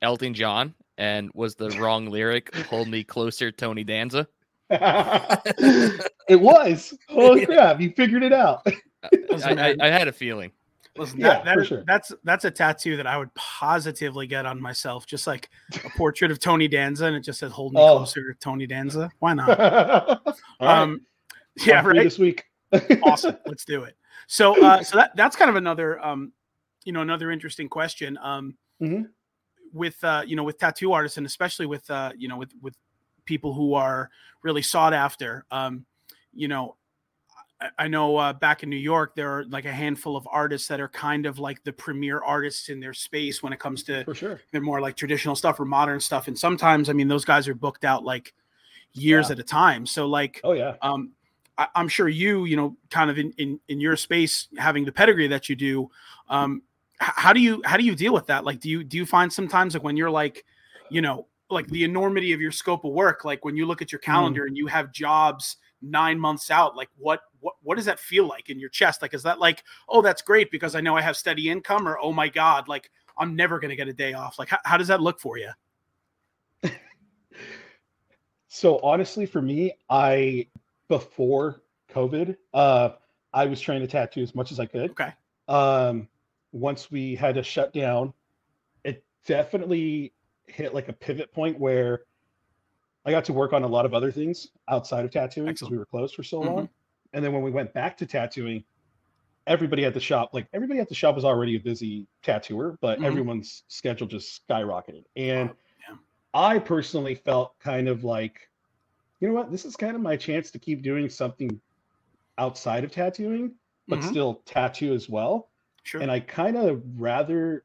Elton 0.00 0.32
John? 0.32 0.74
And 0.96 1.30
was 1.34 1.54
the 1.54 1.70
wrong 1.78 2.06
lyric 2.06 2.50
"Hold 2.68 2.88
Me 2.88 3.04
Closer"? 3.04 3.52
Tony 3.52 3.84
Danza. 3.84 4.26
it 6.28 6.40
was. 6.40 6.94
Holy 7.08 7.46
crap! 7.46 7.80
You 7.80 7.90
figured 7.92 8.22
it 8.22 8.32
out. 8.32 8.66
I, 9.44 9.54
I, 9.54 9.76
I 9.80 9.88
had 9.88 10.08
a 10.08 10.12
feeling. 10.12 10.52
Listen, 10.96 11.20
Yeah, 11.20 11.42
that, 11.42 11.56
that 11.56 11.66
sure. 11.66 11.84
that's 11.86 12.12
that's 12.24 12.44
a 12.44 12.50
tattoo 12.50 12.96
that 12.98 13.06
I 13.06 13.16
would 13.16 13.32
positively 13.34 14.26
get 14.26 14.44
on 14.44 14.60
myself, 14.60 15.06
just 15.06 15.26
like 15.26 15.48
a 15.84 15.90
portrait 15.90 16.30
of 16.30 16.38
Tony 16.38 16.68
Danza, 16.68 17.06
and 17.06 17.16
it 17.16 17.20
just 17.20 17.38
says 17.38 17.50
"Hold 17.52 17.72
me 17.72 17.80
Oh. 17.80 17.96
closer, 17.98 18.36
Tony 18.40 18.66
Danza." 18.66 19.10
Why 19.20 19.32
not? 19.34 19.58
All 19.60 20.34
right. 20.60 20.82
Um, 20.82 21.00
yeah, 21.64 21.84
right. 21.86 22.02
This 22.02 22.18
week. 22.18 22.44
awesome. 23.02 23.36
Let's 23.46 23.64
do 23.64 23.84
it. 23.84 23.96
So, 24.26 24.62
uh, 24.62 24.82
so 24.82 24.96
that 24.98 25.16
that's 25.16 25.34
kind 25.36 25.48
of 25.50 25.56
another, 25.56 25.98
um, 26.04 26.32
you 26.84 26.92
know, 26.92 27.00
another 27.00 27.30
interesting 27.30 27.68
question. 27.68 28.18
Um, 28.22 28.56
Mhm. 28.80 29.08
with 29.72 30.02
uh, 30.04 30.22
you 30.26 30.36
know, 30.36 30.44
with 30.44 30.58
tattoo 30.58 30.92
artists, 30.92 31.16
and 31.16 31.26
especially 31.26 31.66
with 31.66 31.90
uh, 31.90 32.12
you 32.16 32.28
know, 32.28 32.36
with 32.36 32.52
with 32.60 32.74
people 33.24 33.52
who 33.54 33.74
are 33.74 34.10
really 34.42 34.62
sought 34.62 34.92
after. 34.92 35.44
Um, 35.50 35.84
you 36.34 36.48
know, 36.48 36.76
I, 37.60 37.68
I 37.78 37.88
know 37.88 38.16
uh, 38.16 38.32
back 38.32 38.62
in 38.62 38.70
New 38.70 38.76
York, 38.76 39.14
there 39.14 39.30
are 39.30 39.44
like 39.44 39.64
a 39.64 39.72
handful 39.72 40.16
of 40.16 40.26
artists 40.30 40.68
that 40.68 40.80
are 40.80 40.88
kind 40.88 41.26
of 41.26 41.38
like 41.38 41.62
the 41.64 41.72
premier 41.72 42.20
artists 42.22 42.68
in 42.68 42.80
their 42.80 42.94
space 42.94 43.42
when 43.42 43.52
it 43.52 43.58
comes 43.60 43.82
to 43.84 44.04
For 44.04 44.14
sure. 44.14 44.40
they're 44.50 44.60
more 44.60 44.80
like 44.80 44.96
traditional 44.96 45.36
stuff 45.36 45.60
or 45.60 45.64
modern 45.64 46.00
stuff. 46.00 46.28
And 46.28 46.38
sometimes, 46.38 46.88
I 46.88 46.92
mean, 46.92 47.08
those 47.08 47.24
guys 47.24 47.46
are 47.48 47.54
booked 47.54 47.84
out 47.84 48.04
like 48.04 48.32
years 48.92 49.28
Yeah. 49.28 49.32
at 49.32 49.38
a 49.38 49.44
time. 49.44 49.86
So, 49.86 50.06
like, 50.06 50.40
Oh 50.44 50.52
yeah. 50.52 50.76
um, 50.82 51.12
I, 51.58 51.68
I'm 51.74 51.88
sure 51.88 52.08
you, 52.08 52.46
you 52.46 52.56
know, 52.56 52.76
kind 52.90 53.10
of 53.10 53.18
in, 53.18 53.32
in 53.38 53.60
in 53.68 53.78
your 53.80 53.96
space, 53.96 54.48
having 54.56 54.84
the 54.84 54.92
pedigree 54.92 55.28
that 55.28 55.48
you 55.48 55.54
do, 55.56 55.90
um, 56.28 56.62
how 56.98 57.32
do 57.32 57.40
you 57.40 57.60
how 57.64 57.76
do 57.76 57.84
you 57.84 57.94
deal 57.94 58.14
with 58.14 58.26
that? 58.28 58.44
Like, 58.44 58.60
do 58.60 58.70
you 58.70 58.82
do 58.84 58.96
you 58.96 59.04
find 59.04 59.30
sometimes 59.32 59.74
like 59.74 59.82
when 59.82 59.96
you're 59.96 60.10
like, 60.10 60.44
you 60.88 61.02
know, 61.02 61.26
like 61.52 61.68
the 61.68 61.84
enormity 61.84 62.32
of 62.32 62.40
your 62.40 62.52
scope 62.52 62.84
of 62.84 62.92
work, 62.92 63.24
like 63.24 63.44
when 63.44 63.56
you 63.56 63.66
look 63.66 63.82
at 63.82 63.92
your 63.92 63.98
calendar 63.98 64.46
and 64.46 64.56
you 64.56 64.66
have 64.66 64.92
jobs 64.92 65.56
nine 65.80 66.18
months 66.18 66.50
out, 66.50 66.76
like 66.76 66.88
what 66.96 67.20
what 67.40 67.54
what 67.62 67.76
does 67.76 67.84
that 67.84 68.00
feel 68.00 68.26
like 68.26 68.50
in 68.50 68.58
your 68.58 68.70
chest? 68.70 69.02
Like, 69.02 69.14
is 69.14 69.22
that 69.22 69.38
like, 69.38 69.62
oh, 69.88 70.02
that's 70.02 70.22
great 70.22 70.50
because 70.50 70.74
I 70.74 70.80
know 70.80 70.96
I 70.96 71.02
have 71.02 71.16
steady 71.16 71.50
income, 71.50 71.86
or 71.86 71.98
oh 71.98 72.12
my 72.12 72.28
god, 72.28 72.68
like 72.68 72.90
I'm 73.18 73.36
never 73.36 73.58
gonna 73.60 73.76
get 73.76 73.88
a 73.88 73.92
day 73.92 74.14
off? 74.14 74.38
Like, 74.38 74.48
how, 74.48 74.58
how 74.64 74.76
does 74.76 74.88
that 74.88 75.00
look 75.00 75.20
for 75.20 75.38
you? 75.38 75.50
So 78.54 78.78
honestly, 78.80 79.24
for 79.24 79.40
me, 79.40 79.72
I 79.88 80.46
before 80.88 81.62
COVID, 81.90 82.36
uh, 82.52 82.90
I 83.32 83.46
was 83.46 83.62
trying 83.62 83.80
to 83.80 83.86
tattoo 83.86 84.20
as 84.20 84.34
much 84.34 84.52
as 84.52 84.60
I 84.60 84.66
could. 84.66 84.90
Okay. 84.90 85.10
Um, 85.48 86.06
once 86.52 86.90
we 86.90 87.14
had 87.14 87.34
to 87.36 87.42
shut 87.42 87.72
down, 87.72 88.12
it 88.84 89.02
definitely 89.26 90.12
hit 90.46 90.74
like 90.74 90.88
a 90.88 90.92
pivot 90.92 91.32
point 91.32 91.58
where 91.58 92.04
I 93.04 93.10
got 93.10 93.24
to 93.26 93.32
work 93.32 93.52
on 93.52 93.62
a 93.62 93.68
lot 93.68 93.84
of 93.84 93.94
other 93.94 94.12
things 94.12 94.48
outside 94.68 95.04
of 95.04 95.10
tattooing 95.10 95.52
because 95.52 95.70
we 95.70 95.78
were 95.78 95.86
closed 95.86 96.14
for 96.14 96.22
so 96.22 96.40
Mhm. 96.40 96.46
long. 96.46 96.68
And 97.12 97.24
then 97.24 97.32
when 97.32 97.42
we 97.42 97.50
went 97.50 97.72
back 97.74 97.96
to 97.98 98.06
tattooing, 98.06 98.64
everybody 99.46 99.84
at 99.84 99.92
the 99.92 100.00
shop, 100.00 100.30
like 100.32 100.46
everybody 100.52 100.78
at 100.80 100.88
the 100.88 100.94
shop 100.94 101.14
was 101.14 101.24
already 101.24 101.56
a 101.56 101.60
busy 101.60 102.06
tattooer, 102.22 102.78
but 102.80 103.00
Mhm. 103.00 103.06
everyone's 103.06 103.64
schedule 103.68 104.06
just 104.06 104.46
skyrocketed. 104.46 105.04
And 105.16 105.50
Wow, 105.50 105.56
yeah. 105.88 105.96
I 106.34 106.58
personally 106.58 107.14
felt 107.16 107.58
kind 107.58 107.88
of 107.88 108.04
like, 108.04 108.48
you 109.20 109.28
know 109.28 109.34
what, 109.34 109.50
this 109.50 109.64
is 109.64 109.76
kind 109.76 109.96
of 109.96 110.02
my 110.02 110.16
chance 110.16 110.50
to 110.52 110.58
keep 110.58 110.82
doing 110.82 111.08
something 111.08 111.60
outside 112.38 112.84
of 112.84 112.92
tattooing, 112.92 113.58
but 113.88 113.98
Mhm. 113.98 114.04
still 114.04 114.34
tattoo 114.46 114.94
as 114.94 115.08
well. 115.08 115.50
Sure. 115.82 116.00
And 116.00 116.10
I 116.10 116.20
kind 116.20 116.56
of 116.56 116.82
rather 117.00 117.64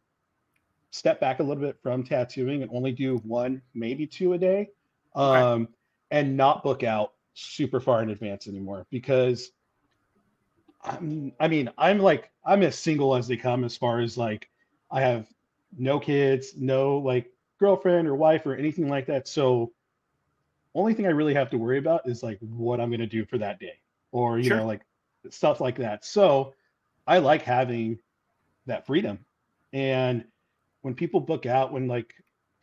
step 0.92 1.20
back 1.20 1.40
a 1.40 1.44
little 1.44 1.62
bit 1.64 1.78
from 1.82 2.04
tattooing 2.04 2.62
and 2.62 2.72
only 2.74 2.92
do 2.92 3.18
one, 3.18 3.62
maybe 3.74 4.08
two 4.08 4.34
a 4.34 4.38
day, 4.38 4.70
um, 5.16 5.68
and 6.12 6.38
not 6.38 6.64
book 6.64 6.84
out 6.84 7.14
super 7.34 7.80
far 7.80 8.02
in 8.02 8.10
advance 8.10 8.48
anymore 8.48 8.86
because 8.90 9.52
I'm, 10.82 11.34
I 11.40 11.48
mean, 11.48 11.70
I'm 11.78 12.00
like, 12.00 12.32
I'm 12.46 12.64
as 12.64 12.78
single 12.78 13.16
as 13.16 13.28
they 13.28 13.38
come 13.38 13.64
as 13.64 13.76
far 13.76 14.00
as 14.00 14.18
like, 14.18 14.50
I 14.90 15.02
have 15.02 15.28
no 15.78 16.00
kids, 16.00 16.54
no 16.58 16.98
like 16.98 17.32
girlfriend 17.60 18.08
or 18.08 18.16
wife 18.16 18.46
or 18.46 18.56
anything 18.56 18.88
like 18.88 19.08
that. 19.08 19.28
So, 19.28 19.74
only 20.76 20.94
thing 20.94 21.08
I 21.08 21.12
really 21.12 21.34
have 21.34 21.50
to 21.50 21.58
worry 21.58 21.80
about 21.80 22.08
is 22.08 22.22
like 22.22 22.38
what 22.40 22.80
I'm 22.80 22.90
going 22.90 23.00
to 23.00 23.08
do 23.08 23.26
for 23.26 23.38
that 23.40 23.60
day 23.60 23.80
or, 24.12 24.40
you 24.40 24.50
Sure. 24.50 24.60
know, 24.60 24.66
like 24.66 24.82
stuff 25.30 25.60
like 25.60 25.78
that. 25.78 26.06
So, 26.06 26.54
I 27.06 27.20
like 27.20 27.42
having 27.42 28.00
that 28.66 28.86
freedom. 28.86 29.20
And 29.74 30.26
when 30.88 30.96
people 30.96 31.20
book 31.20 31.46
out, 31.46 31.74
when 31.74 31.86
like 31.86 32.14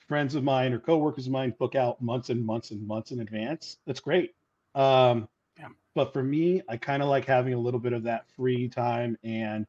friends 0.09 0.35
of 0.35 0.43
mine 0.43 0.73
or 0.73 0.78
coworkers 0.78 1.26
of 1.26 1.33
mine 1.33 1.54
book 1.59 1.75
out 1.75 2.00
months 2.00 2.31
and 2.31 2.43
months 2.43 2.71
and 2.71 2.87
months 2.87 3.11
in 3.11 3.21
advance, 3.21 3.76
that's 3.87 4.00
great. 4.00 4.35
Um, 4.75 5.28
Yeah. 5.59 5.69
But 5.95 6.14
for 6.14 6.23
me, 6.23 6.62
I 6.66 6.78
kind 6.78 7.02
of 7.02 7.11
like 7.11 7.26
having 7.26 7.52
a 7.52 7.59
little 7.59 7.78
bit 7.78 7.93
of 7.93 8.02
that 8.04 8.26
free 8.35 8.66
time 8.66 9.19
and 9.25 9.66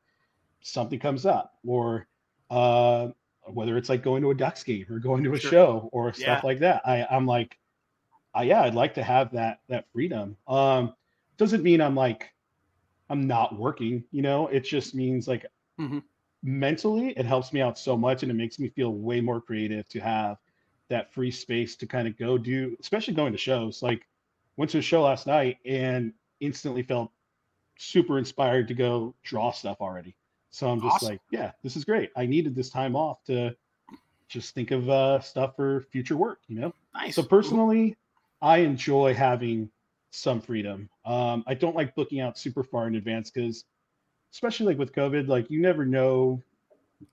something 0.61 0.99
comes 0.99 1.25
up, 1.25 1.59
or 1.67 2.07
uh, 2.49 3.09
whether 3.43 3.75
it's 3.75 3.89
like 3.89 4.01
going 4.01 4.21
to 4.21 4.31
a 4.31 4.33
Ducks 4.33 4.63
game 4.63 4.85
or 4.89 4.99
going 4.99 5.21
to 5.25 5.33
a 5.33 5.37
Sure. 5.39 5.51
show 5.51 5.89
or 5.91 6.13
stuff 6.13 6.39
Yeah. 6.41 6.47
like 6.47 6.59
that. 6.59 6.81
I, 6.87 7.05
I'm 7.11 7.25
like, 7.25 7.57
I, 8.33 8.43
yeah, 8.43 8.61
I'd 8.61 8.73
like 8.73 8.93
to 8.93 9.03
have 9.03 9.33
that 9.33 9.59
that 9.67 9.85
freedom. 9.91 10.37
Um, 10.47 10.95
doesn't 11.35 11.61
mean 11.61 11.81
I'm 11.81 11.93
like 11.95 12.33
I'm 13.09 13.27
not 13.27 13.59
working, 13.59 14.05
you 14.11 14.21
know. 14.21 14.47
It 14.47 14.61
just 14.61 14.95
means 14.95 15.27
like 15.27 15.45
Mhm. 15.77 16.03
Mentally, 16.45 17.09
it 17.17 17.25
helps 17.25 17.51
me 17.51 17.61
out 17.61 17.77
so 17.77 17.97
much, 17.97 18.23
and 18.23 18.31
it 18.31 18.35
makes 18.35 18.59
me 18.59 18.69
feel 18.69 18.93
way 18.93 19.19
more 19.19 19.41
creative 19.41 19.87
to 19.89 19.99
have 19.99 20.37
that 20.89 21.11
free 21.11 21.31
space 21.31 21.75
to 21.75 21.87
kind 21.87 22.07
of 22.07 22.15
go 22.17 22.37
do, 22.37 22.77
especially 22.79 23.13
going 23.15 23.31
to 23.31 23.37
shows. 23.37 23.81
Like 23.81 24.07
went 24.55 24.71
to 24.71 24.77
a 24.77 24.81
show 24.81 25.01
last 25.03 25.27
night 25.27 25.57
and 25.65 26.13
instantly 26.39 26.83
felt 26.83 27.11
super 27.77 28.17
inspired 28.19 28.67
to 28.67 28.73
go 28.73 29.15
draw 29.23 29.51
stuff 29.51 29.77
already. 29.81 30.15
So 30.51 30.69
I'm 30.69 30.79
just 30.79 30.95
Awesome. 30.95 31.09
like, 31.09 31.21
yeah, 31.31 31.51
this 31.63 31.75
is 31.75 31.83
great. 31.83 32.11
I 32.15 32.25
needed 32.25 32.55
this 32.55 32.69
time 32.69 32.95
off 32.95 33.23
to 33.25 33.55
just 34.29 34.53
think 34.53 34.71
of 34.71 34.89
uh, 34.89 35.19
stuff 35.19 35.55
for 35.55 35.81
future 35.91 36.15
work, 36.15 36.39
you 36.47 36.59
know. 36.59 36.73
nice. 36.93 37.15
So 37.15 37.23
personally, 37.23 37.97
I 38.41 38.59
enjoy 38.59 39.13
having 39.13 39.69
some 40.11 40.39
freedom. 40.39 40.89
Um, 41.05 41.43
I 41.47 41.55
don't 41.55 41.75
like 41.75 41.95
booking 41.95 42.21
out 42.21 42.37
super 42.37 42.63
far 42.63 42.87
in 42.87 42.95
advance 42.95 43.31
because, 43.31 43.65
especially 44.35 44.65
like 44.65 44.77
with 44.77 44.91
COVID, 44.91 45.29
like 45.29 45.49
you 45.49 45.61
never 45.61 45.85
know 45.85 46.43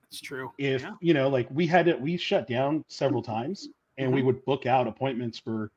it's 0.09 0.19
true. 0.19 0.51
if 0.57 0.81
Yeah. 0.81 0.95
you 0.99 1.13
know, 1.13 1.29
like 1.29 1.47
we 1.49 1.65
had 1.65 1.87
it, 1.87 1.99
we 1.99 2.17
shut 2.17 2.47
down 2.47 2.83
several 2.89 3.23
times, 3.23 3.69
and 3.97 4.11
we 4.13 4.21
Mhm. 4.21 4.25
would 4.25 4.45
book 4.45 4.65
out 4.65 4.87
appointments 4.87 5.39
for 5.39 5.71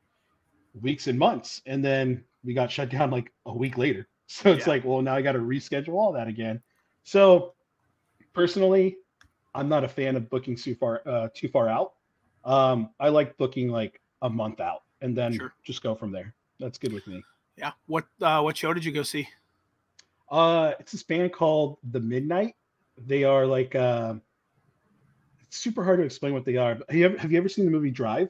weeks 0.81 1.07
and 1.07 1.17
months, 1.17 1.61
and 1.65 1.83
then 1.83 2.21
we 2.43 2.53
got 2.53 2.69
shut 2.69 2.89
down 2.89 3.11
like 3.11 3.31
a 3.45 3.53
week 3.53 3.77
later. 3.77 4.07
So 4.29 4.51
it's 4.51 4.67
Yeah. 4.67 4.73
like, 4.73 4.83
well, 4.83 5.01
now 5.01 5.15
I 5.15 5.21
got 5.21 5.31
to 5.31 5.39
reschedule 5.39 5.93
all 5.93 6.11
that 6.11 6.27
again. 6.27 6.61
So 7.05 7.55
personally, 8.33 8.97
I'm 9.55 9.69
not 9.69 9.85
a 9.85 9.87
fan 9.87 10.17
of 10.17 10.29
booking 10.29 10.57
too 10.57 10.75
far 10.75 11.01
uh, 11.05 11.29
too 11.33 11.47
far 11.47 11.69
out. 11.69 11.93
Um, 12.43 12.89
I 12.99 13.07
like 13.07 13.37
booking 13.37 13.69
like 13.69 14.01
a 14.21 14.29
month 14.29 14.59
out 14.59 14.83
and 14.99 15.17
then 15.17 15.31
Sure. 15.31 15.53
just 15.63 15.81
go 15.81 15.95
from 15.95 16.11
there. 16.11 16.35
That's 16.59 16.77
good 16.77 16.91
with 16.91 17.07
me. 17.07 17.23
Yeah. 17.55 17.71
What 17.85 18.05
uh 18.21 18.41
what 18.41 18.57
show 18.57 18.73
did 18.73 18.83
you 18.83 18.91
go 18.91 19.03
see? 19.03 19.29
Uh, 20.29 20.73
it's 20.79 20.91
this 20.91 21.03
band 21.03 21.31
called 21.33 21.77
The 21.91 21.99
Midnight. 21.99 22.55
They 23.05 23.23
are 23.23 23.45
like 23.45 23.75
um 23.75 24.21
it's 25.41 25.57
super 25.57 25.83
hard 25.83 25.99
to 25.99 26.05
explain 26.05 26.33
what 26.33 26.45
they 26.45 26.57
are. 26.57 26.75
But 26.75 26.89
have 26.89 26.97
you 26.97 27.05
ever, 27.05 27.17
have 27.19 27.31
you 27.31 27.37
ever 27.37 27.47
seen 27.49 27.65
the 27.65 27.71
movie 27.71 27.91
Drive? 27.91 28.29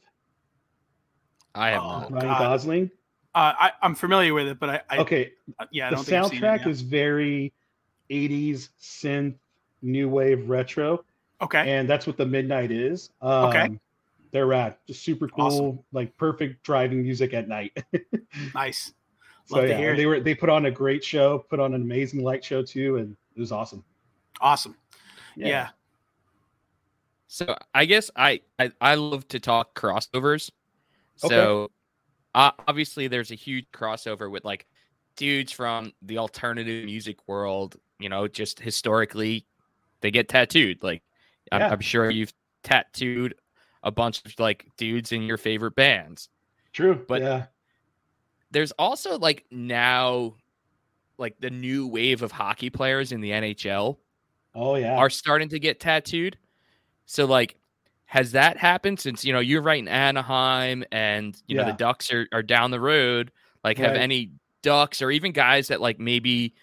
I 1.55 1.69
have 1.71 1.81
Oh, 1.81 1.87
not. 1.99 2.11
Ryan 2.11 2.27
God. 2.27 2.39
Gosling. 2.39 2.91
Uh 3.33 3.53
I, 3.59 3.71
I'm 3.81 3.95
familiar 3.95 4.33
with 4.33 4.47
it, 4.47 4.59
but 4.59 4.69
I, 4.69 4.81
I 4.89 4.97
Okay, 4.99 5.31
uh, 5.59 5.65
yeah, 5.71 5.87
I 5.87 5.89
the 5.91 5.95
don't 5.97 6.05
think 6.05 6.23
I've 6.23 6.29
seen 6.31 6.43
it 6.43 6.61
soundtrack 6.61 6.67
is 6.67 6.81
very 6.81 7.53
80s 8.09 8.69
synth, 8.81 9.35
new 9.81 10.07
wave 10.09 10.49
retro, 10.49 11.03
okay. 11.41 11.69
and 11.77 11.89
that's 11.89 12.05
what 12.07 12.17
The 12.17 12.25
Midnight 12.25 12.71
is. 12.71 13.09
Um, 13.21 13.45
Okay. 13.45 13.79
They're 14.31 14.45
rad, 14.45 14.75
just 14.85 15.03
super 15.03 15.29
cool, 15.29 15.45
Awesome. 15.45 15.79
like 15.93 16.15
perfect 16.17 16.61
driving 16.63 17.01
music 17.01 17.33
at 17.33 17.47
night. 17.47 17.77
Nice. 18.53 18.93
So 19.47 19.63
yeah, 19.63 19.77
hear 19.77 19.95
they 19.95 20.05
were 20.05 20.19
they 20.19 20.35
put 20.35 20.49
on 20.49 20.65
a 20.65 20.71
great 20.71 21.03
show, 21.03 21.39
put 21.39 21.59
on 21.59 21.73
an 21.73 21.81
amazing 21.81 22.21
light 22.23 22.43
show 22.43 22.61
too, 22.61 22.97
and 22.97 23.15
it 23.35 23.39
was 23.39 23.51
awesome. 23.51 23.83
Awesome. 24.41 24.75
Yeah. 25.35 25.69
So 27.27 27.55
I 27.73 27.85
guess 27.85 28.09
I, 28.15 28.41
I 28.59 28.71
I 28.79 28.95
love 28.95 29.27
to 29.29 29.39
talk 29.39 29.73
crossovers. 29.79 30.49
Okay. 31.23 31.33
So 31.35 31.71
uh, 32.35 32.51
obviously 32.67 33.07
there's 33.07 33.31
a 33.31 33.35
huge 33.35 33.65
crossover 33.73 34.29
with 34.29 34.45
like 34.45 34.65
dudes 35.15 35.51
from 35.51 35.93
the 36.01 36.17
alternative 36.17 36.85
music 36.85 37.17
world. 37.27 37.75
You 37.99 38.09
know, 38.09 38.27
just 38.27 38.59
historically, 38.59 39.45
they 40.01 40.11
get 40.11 40.29
tattooed. 40.29 40.83
Like 40.83 41.03
I'm, 41.51 41.61
I'm 41.61 41.79
sure 41.79 42.09
you've 42.09 42.33
tattooed 42.63 43.35
a 43.83 43.91
bunch 43.91 44.23
of 44.25 44.39
like 44.39 44.65
dudes 44.77 45.11
in 45.11 45.23
your 45.23 45.37
favorite 45.37 45.75
bands. 45.75 46.29
True, 46.73 47.03
But- 47.07 47.21
yeah, 47.21 47.45
There's 48.57 48.71
also 48.71 49.19
like 49.19 49.45
now, 49.51 50.33
like 51.19 51.39
the 51.39 51.51
new 51.51 51.85
wave 51.85 52.23
of 52.23 52.31
hockey 52.31 52.71
players 52.71 53.11
in 53.11 53.21
the 53.21 53.29
NHL. 53.29 53.97
oh 54.55 54.73
yeah, 54.75 54.97
are 54.97 55.11
starting 55.11 55.49
to 55.49 55.59
get 55.59 55.79
tattooed. 55.79 56.39
So 57.05 57.25
like 57.25 57.55
has 58.05 58.31
that 58.31 58.57
happened 58.57 58.99
since 58.99 59.23
you 59.23 59.31
know 59.31 59.39
you're 59.39 59.61
right 59.61 59.77
in 59.77 59.87
Anaheim 59.87 60.83
and 60.91 61.39
you 61.45 61.55
know 61.55 61.65
the 61.65 61.73
Ducks 61.73 62.11
are, 62.11 62.27
are 62.33 62.41
down 62.41 62.71
the 62.71 62.79
road? 62.79 63.31
Like 63.63 63.77
have 63.77 63.91
Right. 63.91 64.01
any 64.01 64.31
Ducks 64.63 65.03
or 65.03 65.11
even 65.11 65.33
guys 65.33 65.67
that 65.67 65.79
like 65.79 65.99
maybe 65.99 66.55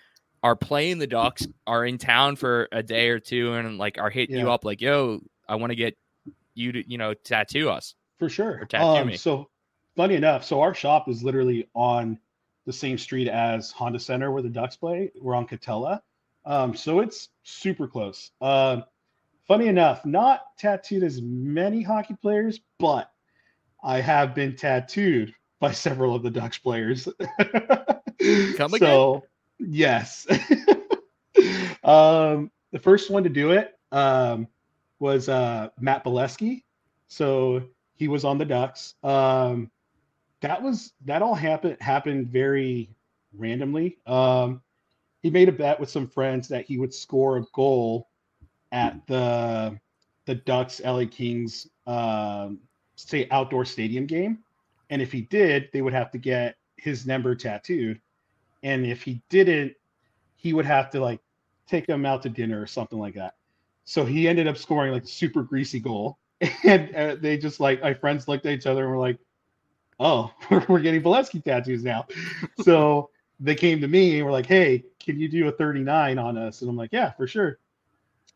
are 0.42 0.56
playing 0.56 0.98
the 0.98 1.06
Ducks 1.06 1.46
are 1.68 1.86
in 1.86 1.96
town 1.98 2.34
for 2.34 2.66
a 2.72 2.82
day 2.82 3.10
or 3.10 3.20
two 3.20 3.52
and 3.52 3.78
like 3.78 3.98
are 3.98 4.10
hitting 4.10 4.36
you 4.36 4.50
up 4.50 4.64
like, 4.64 4.80
yo, 4.80 5.20
I 5.48 5.54
want 5.54 5.70
to 5.70 5.76
get 5.76 5.96
you 6.54 6.72
to, 6.72 6.90
you 6.90 6.98
know, 6.98 7.14
tattoo 7.14 7.70
us. 7.70 7.94
for 8.18 8.28
sure. 8.28 8.58
or 8.62 8.66
tattoo 8.66 8.84
Um, 9.02 9.06
me. 9.06 9.16
so 9.16 9.48
funny 9.96 10.14
enough, 10.14 10.44
so 10.44 10.60
our 10.60 10.74
shop 10.74 11.08
is 11.08 11.22
literally 11.22 11.68
on 11.74 12.18
the 12.66 12.72
same 12.72 12.98
street 12.98 13.28
as 13.28 13.70
Honda 13.70 13.98
Center 13.98 14.30
where 14.30 14.42
the 14.42 14.48
Ducks 14.48 14.76
play. 14.76 15.10
We're 15.20 15.34
on 15.34 15.46
Katella. 15.46 16.00
Um, 16.44 16.74
so 16.74 17.00
it's 17.00 17.28
super 17.42 17.86
close. 17.86 18.30
Uh, 18.40 18.82
funny 19.46 19.68
enough, 19.68 20.04
not 20.04 20.42
tattooed 20.58 21.02
as 21.02 21.20
many 21.22 21.82
hockey 21.82 22.16
players, 22.20 22.60
but 22.78 23.10
I 23.82 24.00
have 24.00 24.34
been 24.34 24.56
tattooed 24.56 25.34
by 25.60 25.72
several 25.72 26.14
of 26.14 26.22
the 26.22 26.30
Ducks 26.30 26.58
players. 26.58 27.08
Come 28.56 28.74
again? 28.74 28.78
so, 28.78 29.24
yes. 29.58 30.26
um, 31.84 32.50
the 32.72 32.78
first 32.80 33.10
one 33.10 33.24
to 33.24 33.30
do 33.30 33.52
it 33.52 33.74
um, 33.92 34.48
was 34.98 35.28
uh, 35.28 35.68
Matt 35.78 36.04
Beleskey. 36.04 36.62
So 37.08 37.62
he 37.94 38.08
was 38.08 38.24
on 38.24 38.38
the 38.38 38.44
Ducks. 38.44 38.94
Um, 39.02 39.70
that 40.44 40.62
was 40.62 40.92
that 41.06 41.22
all 41.22 41.34
happened 41.34 41.78
happened 41.80 42.28
very 42.28 42.90
randomly. 43.34 43.96
Um, 44.06 44.60
he 45.22 45.30
made 45.30 45.48
a 45.48 45.52
bet 45.52 45.80
with 45.80 45.88
some 45.88 46.06
friends 46.06 46.48
that 46.48 46.66
he 46.66 46.76
would 46.76 46.92
score 46.92 47.38
a 47.38 47.44
goal 47.54 48.10
at 48.70 49.06
the 49.06 49.80
the 50.26 50.34
Ducks 50.34 50.82
LA 50.84 51.04
Kings 51.10 51.66
um, 51.86 52.58
say 52.94 53.26
outdoor 53.30 53.64
stadium 53.64 54.04
game, 54.04 54.40
and 54.90 55.00
if 55.00 55.10
he 55.10 55.22
did, 55.22 55.70
they 55.72 55.80
would 55.80 55.94
have 55.94 56.10
to 56.10 56.18
get 56.18 56.56
his 56.76 57.06
number 57.06 57.34
tattooed, 57.34 57.98
and 58.62 58.84
if 58.84 59.02
he 59.02 59.22
didn't, 59.30 59.72
he 60.36 60.52
would 60.52 60.66
have 60.66 60.90
to 60.90 61.00
like 61.00 61.20
take 61.66 61.86
them 61.86 62.04
out 62.04 62.20
to 62.22 62.28
dinner 62.28 62.60
or 62.60 62.66
something 62.66 62.98
like 62.98 63.14
that. 63.14 63.32
So 63.86 64.04
he 64.04 64.28
ended 64.28 64.46
up 64.46 64.58
scoring 64.58 64.92
like 64.92 65.04
a 65.04 65.06
super 65.06 65.42
greasy 65.42 65.80
goal, 65.80 66.18
and 66.64 66.94
uh, 66.94 67.16
they 67.18 67.38
just 67.38 67.60
like 67.60 67.80
my 67.80 67.94
friends 67.94 68.28
looked 68.28 68.44
at 68.44 68.52
each 68.52 68.66
other 68.66 68.82
and 68.82 68.90
were 68.90 68.98
like, 68.98 69.18
"Oh, 70.00 70.32
we're 70.68 70.80
getting 70.80 71.02
Beleskey 71.02 71.42
tattoos 71.42 71.84
now." 71.84 72.06
so 72.60 73.10
they 73.40 73.54
came 73.54 73.80
to 73.80 73.88
me 73.88 74.16
and 74.16 74.24
were 74.24 74.32
like, 74.32 74.46
"Hey, 74.46 74.84
can 75.00 75.18
you 75.18 75.28
do 75.28 75.48
a 75.48 75.52
39 75.52 76.18
on 76.18 76.38
us?" 76.38 76.60
And 76.60 76.70
I'm 76.70 76.76
like, 76.76 76.90
"Yeah, 76.92 77.12
for 77.12 77.26
sure." 77.26 77.58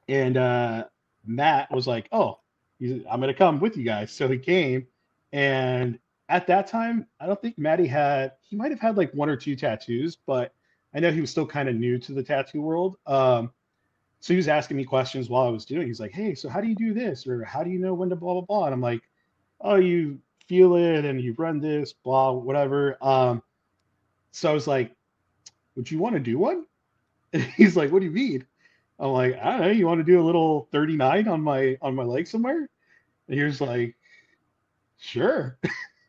And 0.08 0.36
uh, 0.36 0.84
Matt 1.24 1.70
was 1.70 1.86
like, 1.86 2.08
"Oh, 2.12 2.40
I'm 2.80 3.20
gonna 3.20 3.34
come 3.34 3.60
with 3.60 3.76
you 3.76 3.84
guys." 3.84 4.12
So 4.12 4.28
he 4.28 4.38
came, 4.38 4.86
and 5.32 5.98
at 6.28 6.46
that 6.46 6.66
time, 6.66 7.06
I 7.20 7.26
don't 7.26 7.40
think 7.40 7.58
Matty 7.58 7.86
had. 7.86 8.32
He 8.42 8.56
might 8.56 8.70
have 8.70 8.80
had 8.80 8.96
like 8.96 9.12
one 9.12 9.28
or 9.28 9.36
two 9.36 9.56
tattoos, 9.56 10.16
but 10.16 10.52
I 10.94 11.00
know 11.00 11.10
he 11.10 11.20
was 11.20 11.30
still 11.30 11.46
kind 11.46 11.68
of 11.68 11.74
new 11.74 11.98
to 11.98 12.12
the 12.12 12.22
tattoo 12.22 12.62
world. 12.62 12.96
Um, 13.06 13.52
so 14.20 14.32
he 14.32 14.36
was 14.36 14.48
asking 14.48 14.76
me 14.76 14.84
questions 14.84 15.28
while 15.28 15.46
I 15.46 15.50
was 15.50 15.64
doing. 15.64 15.86
He's 15.86 16.00
like, 16.00 16.12
"Hey, 16.12 16.34
so 16.34 16.48
how 16.48 16.60
do 16.60 16.68
you 16.68 16.74
do 16.74 16.92
this, 16.92 17.26
or 17.26 17.44
how 17.44 17.62
do 17.62 17.70
you 17.70 17.78
know 17.78 17.94
when 17.94 18.08
to 18.10 18.16
blah 18.16 18.34
blah 18.34 18.42
blah?" 18.42 18.64
And 18.64 18.74
I'm 18.74 18.80
like, 18.80 19.02
"Oh, 19.60 19.76
you 19.76 20.20
feel 20.48 20.76
it, 20.76 21.04
and 21.04 21.20
you 21.20 21.34
run 21.38 21.60
this, 21.60 21.92
blah, 21.92 22.32
whatever." 22.32 22.96
Um, 23.02 23.42
so 24.32 24.50
I 24.50 24.54
was 24.54 24.66
like, 24.66 24.94
"Would 25.76 25.90
you 25.90 25.98
want 25.98 26.14
to 26.14 26.20
do 26.20 26.38
one?" 26.38 26.66
And 27.32 27.42
he's 27.56 27.76
like, 27.76 27.92
"What 27.92 28.00
do 28.00 28.06
you 28.06 28.12
mean?" 28.12 28.46
I'm 28.98 29.12
like, 29.12 29.34
"I 29.40 29.50
don't 29.52 29.60
know. 29.60 29.70
You 29.70 29.86
want 29.86 30.00
to 30.00 30.12
do 30.12 30.20
a 30.20 30.24
little 30.24 30.68
39 30.72 31.28
on 31.28 31.40
my 31.42 31.78
on 31.82 31.94
my 31.94 32.04
leg 32.04 32.26
somewhere?" 32.26 32.68
And 33.28 33.38
he 33.38 33.42
was 33.44 33.60
like, 33.60 33.96
"Sure." 34.98 35.58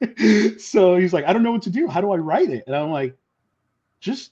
so 0.57 0.95
he's 0.97 1.13
like, 1.13 1.25
"I 1.25 1.33
don't 1.33 1.43
know 1.43 1.51
what 1.51 1.63
to 1.63 1.69
do. 1.69 1.87
How 1.87 2.01
do 2.01 2.11
I 2.11 2.17
write 2.17 2.49
it?" 2.49 2.63
And 2.67 2.75
I'm 2.75 2.91
like, 2.91 3.17
"Just 3.99 4.31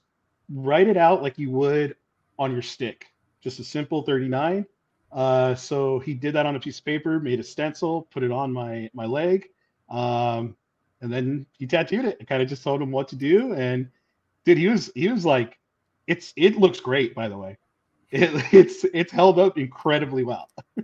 write 0.49 0.87
it 0.87 0.97
out 0.97 1.21
like 1.21 1.37
you 1.37 1.51
would 1.51 1.95
on 2.39 2.51
your 2.53 2.61
stick." 2.61 3.07
just 3.47 3.59
a 3.59 3.63
simple 3.63 4.01
39. 4.01 4.65
Uh, 5.11 5.55
so 5.55 5.99
he 5.99 6.13
did 6.13 6.35
that 6.35 6.45
on 6.45 6.55
a 6.55 6.59
piece 6.59 6.79
of 6.79 6.85
paper, 6.85 7.19
made 7.19 7.39
a 7.39 7.43
stencil, 7.43 8.07
put 8.11 8.23
it 8.23 8.31
on 8.31 8.51
my 8.51 8.89
my 8.93 9.05
leg, 9.05 9.47
um, 9.89 10.55
and 11.01 11.11
then 11.11 11.45
he 11.57 11.67
tattooed 11.67 12.05
it. 12.05 12.17
I 12.19 12.23
kind 12.23 12.41
of 12.41 12.49
just 12.49 12.63
told 12.63 12.81
him 12.81 12.91
what 12.91 13.07
to 13.09 13.15
do, 13.15 13.53
and 13.53 13.89
dude, 14.45 14.57
he 14.57 14.67
was 14.67 14.91
he 14.95 15.07
was 15.09 15.25
like, 15.25 15.57
it's 16.07 16.33
it 16.35 16.57
looks 16.57 16.79
great, 16.79 17.13
by 17.13 17.27
the 17.27 17.37
way. 17.37 17.57
It, 18.11 18.29
it's 18.53 18.85
it's 18.93 19.11
held 19.11 19.39
up 19.39 19.57
incredibly 19.57 20.23
well. 20.23 20.49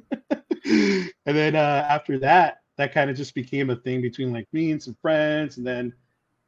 and 0.65 1.11
then 1.25 1.55
uh, 1.55 1.85
after 1.89 2.19
that, 2.19 2.61
that 2.77 2.93
kind 2.93 3.09
of 3.09 3.17
just 3.17 3.35
became 3.35 3.69
a 3.69 3.75
thing 3.75 4.01
between 4.01 4.31
like 4.31 4.47
me 4.53 4.71
and 4.71 4.81
some 4.81 4.95
friends, 5.01 5.57
and 5.57 5.65
then 5.65 5.93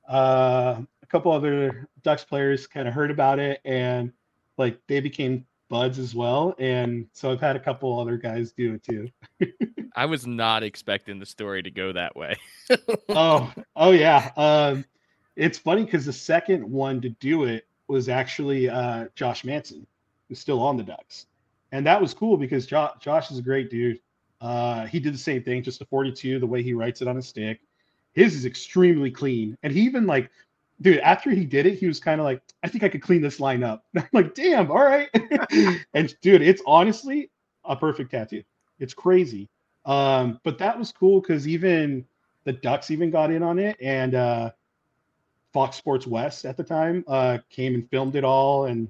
uh, 0.10 0.82
a 1.02 1.06
couple 1.08 1.32
other 1.32 1.88
Ducks 2.04 2.24
players 2.24 2.68
kind 2.68 2.88
of 2.88 2.94
heard 2.94 3.12
about 3.12 3.40
it, 3.40 3.62
and 3.66 4.12
like 4.58 4.80
they 4.88 5.00
became 5.00 5.46
buds 5.70 6.00
as 6.00 6.14
well. 6.14 6.56
And 6.60 7.08
so 7.14 7.32
I've 7.32 7.42
had 7.42 7.56
a 7.56 7.60
couple 7.60 8.00
other 8.00 8.18
guys 8.18 8.52
do 8.52 8.76
it 8.76 8.84
too. 8.84 9.10
I 9.96 10.06
was 10.06 10.28
not 10.28 10.64
expecting 10.64 11.20
the 11.20 11.26
story 11.26 11.64
to 11.64 11.72
go 11.72 11.94
that 11.94 12.16
way. 12.16 12.36
oh, 13.10 13.52
oh 13.76 13.92
yeah. 13.92 14.32
Um, 14.36 14.86
it's 15.36 15.58
funny 15.58 15.84
because 15.84 16.06
the 16.06 16.14
second 16.14 16.70
one 16.70 17.02
to 17.02 17.10
do 17.10 17.46
it 17.46 17.68
was 17.88 18.10
actually 18.10 18.70
uh, 18.70 19.06
Josh 19.16 19.44
Manson, 19.44 19.86
who's 20.28 20.40
still 20.40 20.62
on 20.62 20.78
the 20.78 20.84
Ducks, 20.84 21.28
and 21.72 21.86
that 21.86 22.02
was 22.02 22.14
cool 22.14 22.38
because 22.38 22.66
jo- 22.66 22.92
Josh 23.00 23.32
is 23.32 23.40
a 23.40 23.44
great 23.44 23.70
dude. 23.70 24.00
Uh, 24.42 24.86
he 24.86 25.00
did 25.00 25.14
the 25.14 25.20
same 25.20 25.44
thing, 25.44 25.64
just 25.64 25.82
a 25.82 25.86
42, 25.86 26.40
the 26.40 26.46
way 26.46 26.62
he 26.62 26.74
writes 26.74 27.02
it 27.02 27.08
on 27.08 27.18
a 27.18 27.22
stick. 27.22 27.62
His 28.14 28.34
is 28.34 28.46
extremely 28.46 29.12
clean, 29.12 29.58
and 29.62 29.74
he 29.74 29.82
even 29.82 30.08
like 30.08 30.30
dude, 30.82 31.00
after 31.00 31.32
he 31.32 31.46
did 31.46 31.66
it, 31.66 31.80
he 31.80 31.88
was 31.88 32.00
kind 32.00 32.20
of 32.20 32.26
like, 32.26 32.42
I 32.64 32.68
think 32.68 32.84
I 32.84 32.90
could 32.90 33.02
clean 33.02 33.22
this 33.22 33.40
line 33.40 33.64
up. 33.64 33.86
I'm 33.98 34.08
like, 34.14 34.34
damn, 34.36 34.70
all 34.72 34.84
right. 34.84 35.10
and 35.94 36.16
dude, 36.22 36.42
it's 36.42 36.62
honestly 36.66 37.30
a 37.64 37.76
perfect 37.76 38.12
tattoo. 38.12 38.44
It's 38.80 38.94
crazy. 38.94 39.50
Um, 39.86 40.40
but 40.44 40.58
that 40.58 40.78
was 40.78 40.92
cool 40.92 41.22
because 41.22 41.48
even 41.48 42.06
the 42.44 42.54
Ducks 42.54 42.92
even 42.92 43.12
got 43.12 43.32
in 43.32 43.44
on 43.44 43.60
it, 43.60 43.78
and 43.82 44.16
uh, 44.16 44.52
Fox 45.54 45.78
Sports 45.78 46.08
West 46.08 46.46
at 46.46 46.58
the 46.58 46.64
time 46.64 47.04
uh, 47.08 47.38
came 47.50 47.76
and 47.76 47.90
filmed 47.90 48.16
it 48.16 48.24
all, 48.24 48.66
and 48.66 48.90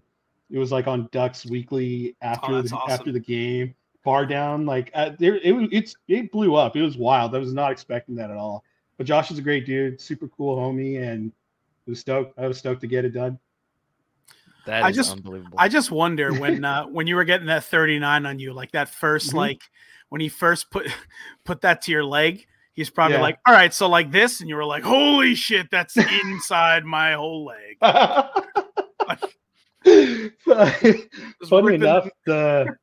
it 0.49 0.57
was 0.57 0.71
like 0.71 0.87
on 0.87 1.09
Ducks 1.11 1.45
Weekly 1.45 2.15
after 2.21 2.53
Oh, 2.53 2.61
the, 2.61 2.75
awesome. 2.75 2.91
after 2.91 3.11
the 3.11 3.19
game. 3.19 3.75
Far 4.03 4.27
down, 4.27 4.67
like 4.67 4.91
uh, 4.93 5.11
there, 5.17 5.37
it 5.37 5.51
was 5.51 5.67
it's 5.71 5.95
it 6.07 6.31
blew 6.31 6.53
up. 6.53 6.75
It 6.75 6.83
was 6.83 6.95
wild. 6.95 7.35
I 7.35 7.39
was 7.39 7.55
not 7.55 7.71
expecting 7.71 8.13
that 8.17 8.29
at 8.29 8.37
all. 8.37 8.63
But 8.97 9.07
Josh 9.07 9.31
is 9.31 9.39
a 9.39 9.41
great 9.41 9.65
dude, 9.65 9.99
super 9.99 10.27
cool 10.27 10.55
homie, 10.57 11.01
and 11.01 11.31
was 11.87 11.99
stoked. 11.99 12.37
I 12.39 12.47
was 12.47 12.57
stoked 12.57 12.81
to 12.81 12.87
get 12.87 13.05
it 13.05 13.11
done. 13.13 13.39
That 14.65 14.83
I 14.83 14.91
just- 14.91 15.11
unbelievable. 15.11 15.57
I 15.59 15.67
just 15.69 15.91
wonder 15.91 16.33
when 16.33 16.63
uh, 16.65 16.85
when 16.85 17.07
you 17.07 17.15
were 17.15 17.23
getting 17.25 17.47
that 17.47 17.63
39 17.65 18.25
on 18.25 18.39
you, 18.39 18.53
like 18.53 18.71
that 18.71 18.87
1st 18.89 19.29
Mhm. 19.31 19.33
like 19.35 19.61
when 20.09 20.21
he 20.21 20.29
first 20.29 20.71
put 20.71 20.87
put 21.45 21.61
that 21.61 21.81
to 21.83 21.91
your 21.91 22.03
leg, 22.03 22.45
he's 22.73 22.89
probably 22.89 23.17
Yeah. 23.17 23.21
like, 23.23 23.39
"All 23.47 23.53
right, 23.53 23.73
so 23.73 23.87
like 23.87 24.11
this," 24.11 24.39
and 24.41 24.49
you 24.49 24.55
were 24.55 24.65
like, 24.65 24.83
"Holy 24.83 25.35
shit, 25.35 25.69
that's 25.71 25.95
inside 25.97 26.83
my 26.85 27.13
whole 27.13 27.45
leg." 27.45 27.77
Just 29.85 31.49
Funny 31.49 31.67
ripping- 31.67 31.81
enough, 31.81 32.07
the 32.25 32.75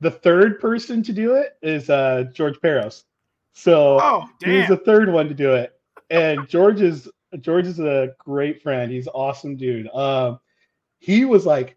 the 0.00 0.10
third 0.10 0.58
person 0.60 1.02
to 1.04 1.12
do 1.12 1.34
it 1.34 1.56
is 1.62 1.88
uh, 1.88 2.24
George 2.32 2.56
Parros. 2.58 3.04
So 3.52 4.00
Oh, 4.00 4.24
he 4.44 4.56
was 4.58 4.66
the 4.68 4.78
third 4.78 5.12
one 5.12 5.28
to 5.28 5.34
do 5.34 5.54
it, 5.54 5.72
and 6.10 6.48
George 6.48 6.80
is 6.80 7.08
George 7.40 7.66
is 7.66 7.78
a 7.80 8.14
great 8.18 8.62
friend. 8.62 8.90
He's 8.92 9.06
an 9.06 9.12
awesome 9.14 9.56
dude. 9.56 9.88
Um, 9.94 10.38
he 10.98 11.24
was 11.24 11.46
like, 11.46 11.76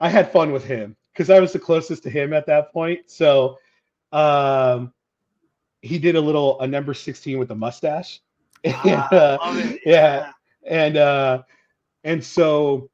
I 0.00 0.08
had 0.08 0.32
fun 0.32 0.52
with 0.52 0.64
him 0.64 0.96
because 1.12 1.30
I 1.30 1.40
was 1.40 1.52
the 1.52 1.58
closest 1.58 2.02
to 2.04 2.10
him 2.10 2.32
at 2.32 2.46
that 2.46 2.72
point. 2.72 3.10
So, 3.10 3.58
um, 4.12 4.92
he 5.82 5.98
did 5.98 6.16
a 6.16 6.20
little 6.20 6.60
a 6.60 6.66
number 6.66 6.94
sixteen 6.94 7.38
with 7.38 7.50
a 7.50 7.54
mustache. 7.54 8.20
And, 8.64 8.74
Ah, 8.74 9.08
uh, 9.10 9.62
yeah. 9.84 10.32
and 10.66 10.96
uh 10.96 11.42
and 12.04 12.22
so 12.22 12.90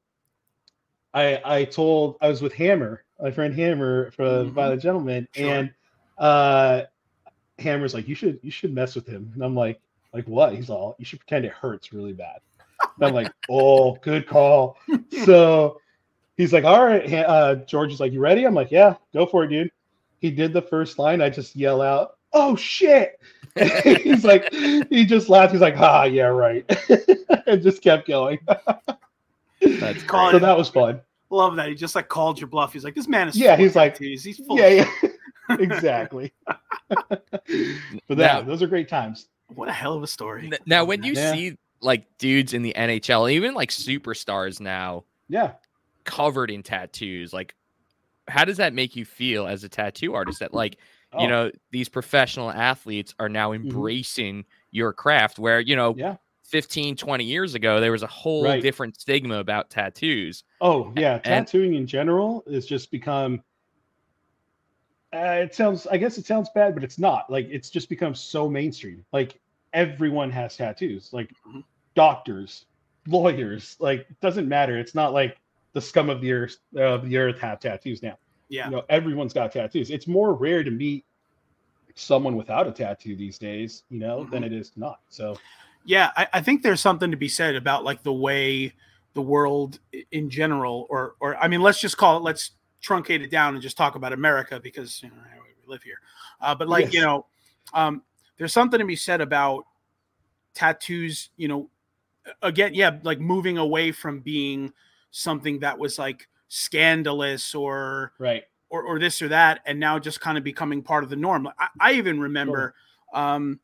i 1.13 1.39
i 1.45 1.63
told 1.65 2.17
i 2.21 2.27
was 2.27 2.41
with 2.41 2.53
hammer 2.53 3.03
my 3.21 3.31
friend 3.31 3.53
hammer 3.53 4.11
for 4.11 4.23
Mhm. 4.23 4.51
violent 4.51 4.81
gentleman 4.81 5.27
Sure. 5.33 5.49
and 5.49 5.73
uh 6.17 6.83
hammer's 7.59 7.93
like 7.93 8.07
you 8.07 8.15
should 8.15 8.39
you 8.43 8.51
should 8.51 8.73
mess 8.73 8.95
with 8.95 9.07
him 9.07 9.31
and 9.33 9.43
i'm 9.43 9.55
like 9.55 9.81
like 10.13 10.25
what? 10.27 10.53
He's 10.55 10.69
all 10.69 10.95
you 10.99 11.05
should 11.05 11.19
pretend 11.19 11.45
it 11.45 11.51
hurts 11.51 11.93
really 11.93 12.13
bad. 12.13 12.39
And 12.97 13.05
i'm 13.07 13.13
like 13.13 13.31
oh 13.49 13.95
good 14.01 14.27
call. 14.27 14.77
So 15.25 15.79
he's 16.35 16.53
like 16.53 16.63
all 16.63 16.85
right. 16.85 17.11
Uh 17.13 17.55
george 17.55 17.91
is 17.93 17.99
like 17.99 18.11
you 18.13 18.19
ready? 18.19 18.45
I'm 18.45 18.53
like 18.55 18.71
yeah 18.71 18.95
go 19.13 19.25
for 19.25 19.43
it 19.43 19.47
dude. 19.49 19.71
He 20.19 20.31
did 20.31 20.53
the 20.53 20.61
first 20.61 20.97
line. 20.99 21.21
I 21.21 21.29
just 21.29 21.55
yell 21.55 21.81
out 21.81 22.17
oh 22.33 22.55
shit. 22.55 23.19
He's 24.03 24.23
like 24.23 24.51
he 24.53 25.05
just 25.05 25.29
laughed 25.29 25.51
he's 25.51 25.61
like 25.61 25.77
ah 25.77 26.03
yeah 26.03 26.25
right. 26.25 26.63
And 27.47 27.61
just 27.63 27.81
kept 27.81 28.07
going. 28.07 28.39
That's 29.61 30.03
Call 30.03 30.31
so 30.31 30.37
it- 30.37 30.41
that 30.41 30.57
was 30.57 30.69
fun. 30.69 31.01
Love 31.29 31.55
that. 31.57 31.67
He 31.69 31.75
just 31.75 31.95
like 31.95 32.07
called 32.07 32.39
your 32.39 32.47
bluff. 32.47 32.71
He's 32.71 32.83
like, 32.85 32.95
"This 32.95 33.07
man 33.07 33.27
is 33.27 33.35
Yeah, 33.37 33.57
he's 33.57 33.75
like, 33.75 33.93
tattoos. 33.95 34.23
He's 34.23 34.37
full." 34.37 34.57
yeah 34.57 34.85
yeah. 35.49 35.55
exactly. 35.59 36.31
But 36.89 37.21
Now- 38.09 38.15
that 38.15 38.47
those 38.47 38.61
are 38.61 38.67
great 38.67 38.87
times 38.89 39.27
What 39.47 39.69
a 39.69 39.73
hell 39.73 39.93
of 39.93 40.03
a 40.03 40.07
story. 40.07 40.51
Now, 40.65 40.83
when 40.85 41.03
you 41.03 41.13
Yeah. 41.13 41.31
see 41.33 41.57
like 41.81 42.17
dudes 42.17 42.53
in 42.53 42.63
the 42.63 42.73
NHL, 42.75 43.31
even 43.31 43.53
like 43.53 43.69
superstars 43.69 44.59
now 44.59 45.03
yeah 45.29 45.53
covered 46.05 46.49
in 46.51 46.63
tattoos, 46.63 47.33
like 47.33 47.53
how 48.27 48.43
does 48.45 48.57
that 48.57 48.73
make 48.73 48.95
you 48.95 49.05
feel 49.05 49.47
as 49.47 49.63
a 49.63 49.69
tattoo 49.69 50.13
artist? 50.13 50.39
That 50.39 50.53
like 50.53 50.77
Oh, 51.13 51.21
you 51.21 51.27
know 51.29 51.51
these 51.71 51.87
professional 51.87 52.51
athletes 52.51 53.15
are 53.17 53.29
now 53.29 53.51
mm-hmm. 53.51 53.69
embracing 53.69 54.43
your 54.71 54.91
craft, 54.91 55.39
where 55.39 55.61
you 55.61 55.75
know 55.75 55.95
yeah 55.97 56.17
15, 56.43 56.95
20 56.95 57.23
years 57.25 57.55
ago, 57.55 57.79
there 57.81 57.91
was 57.91 58.03
a 58.03 58.07
whole 58.07 58.43
Right. 58.45 58.61
different 58.61 58.99
stigma 58.99 59.37
about 59.39 59.69
tattoos. 59.69 60.43
Oh 60.61 60.91
yeah, 60.97 61.15
And- 61.23 61.47
tattooing 61.47 61.75
in 61.75 61.87
general 61.87 62.43
has 62.51 62.65
just 62.65 62.91
become. 62.91 63.41
Uh, 65.13 65.39
it 65.43 65.55
sounds. 65.55 65.87
I 65.87 65.97
guess 65.97 66.17
it 66.17 66.25
sounds 66.25 66.49
bad, 66.53 66.73
but 66.73 66.83
it's 66.83 66.99
not. 66.99 67.29
Like 67.29 67.47
it's 67.49 67.69
just 67.69 67.87
become 67.89 68.13
so 68.13 68.49
mainstream. 68.49 69.05
Like 69.13 69.39
everyone 69.73 70.29
has 70.31 70.57
tattoos. 70.57 71.11
Like 71.13 71.31
Mhm. 71.47 71.63
doctors, 71.95 72.65
lawyers. 73.07 73.77
Like 73.79 74.01
it 74.09 74.19
doesn't 74.19 74.47
matter. 74.49 74.77
It's 74.77 74.95
not 74.95 75.13
like 75.13 75.37
the 75.73 75.81
scum 75.81 76.09
of 76.09 76.19
the 76.21 76.31
earth 76.33 76.57
of 76.75 77.07
the 77.07 77.17
earth 77.17 77.39
have 77.39 77.59
tattoos 77.59 78.03
now. 78.03 78.17
Yeah. 78.49 78.65
You 78.65 78.75
know, 78.77 78.83
everyone's 78.89 79.33
got 79.33 79.51
tattoos. 79.51 79.91
It's 79.91 80.07
more 80.07 80.33
rare 80.33 80.63
to 80.63 80.71
meet 80.71 81.05
someone 81.95 82.35
without 82.35 82.67
a 82.67 82.71
tattoo 82.71 83.15
these 83.15 83.37
days. 83.37 83.83
You 83.89 83.99
know, 83.99 84.25
than 84.25 84.43
Mhm. 84.43 84.47
it 84.47 84.53
is 84.53 84.71
not. 84.75 84.99
So 85.09 85.37
Yeah, 85.85 86.11
I, 86.17 86.27
I 86.33 86.41
think 86.41 86.63
there's 86.63 86.81
something 86.81 87.11
to 87.11 87.17
be 87.17 87.29
said 87.29 87.55
about 87.55 87.85
like 87.85 88.03
the 88.03 88.11
way 88.11 88.73
the 89.13 89.21
world 89.21 89.79
in 90.11 90.29
general, 90.29 90.85
or 90.89 91.15
or 91.21 91.37
I 91.37 91.47
mean, 91.47 91.61
let's 91.61 91.79
just 91.79 91.95
call 91.95 92.17
it. 92.17 92.23
Let's 92.23 92.51
truncate 92.87 93.21
it 93.21 93.29
down 93.31 93.53
and 93.53 93.61
just 93.61 93.77
talk 93.77 93.95
about 93.95 94.13
America 94.13 94.59
because 94.61 95.01
you 95.03 95.09
know 95.09 95.15
we 95.65 95.71
live 95.71 95.83
here. 95.83 95.99
Uh, 96.39 96.55
but 96.55 96.69
like 96.69 96.93
you 96.93 97.01
know, 97.01 97.25
um, 97.73 98.01
there's 98.37 98.53
something 98.53 98.79
to 98.79 98.85
be 98.85 98.95
said 98.95 99.21
about 99.21 99.65
tattoos. 100.53 101.29
You 101.37 101.47
know, 101.47 101.69
again, 102.41 102.73
yeah, 102.73 102.97
like 103.03 103.19
moving 103.19 103.57
away 103.57 103.91
from 103.91 104.19
being 104.19 104.73
something 105.11 105.59
that 105.59 105.77
was 105.77 105.99
like 105.99 106.27
scandalous 106.47 107.53
or 107.53 108.13
right. 108.19 108.43
or, 108.69 108.83
or 108.83 108.99
this 108.99 109.21
or 109.21 109.27
that, 109.29 109.61
and 109.65 109.79
now 109.79 109.99
just 109.99 110.21
kind 110.21 110.37
of 110.37 110.43
becoming 110.43 110.81
part 110.81 111.03
of 111.03 111.09
the 111.09 111.15
norm. 111.15 111.47
I, 111.59 111.67
I 111.79 111.93
even 111.93 112.19
remember, 112.19 112.75
um, 113.13 113.59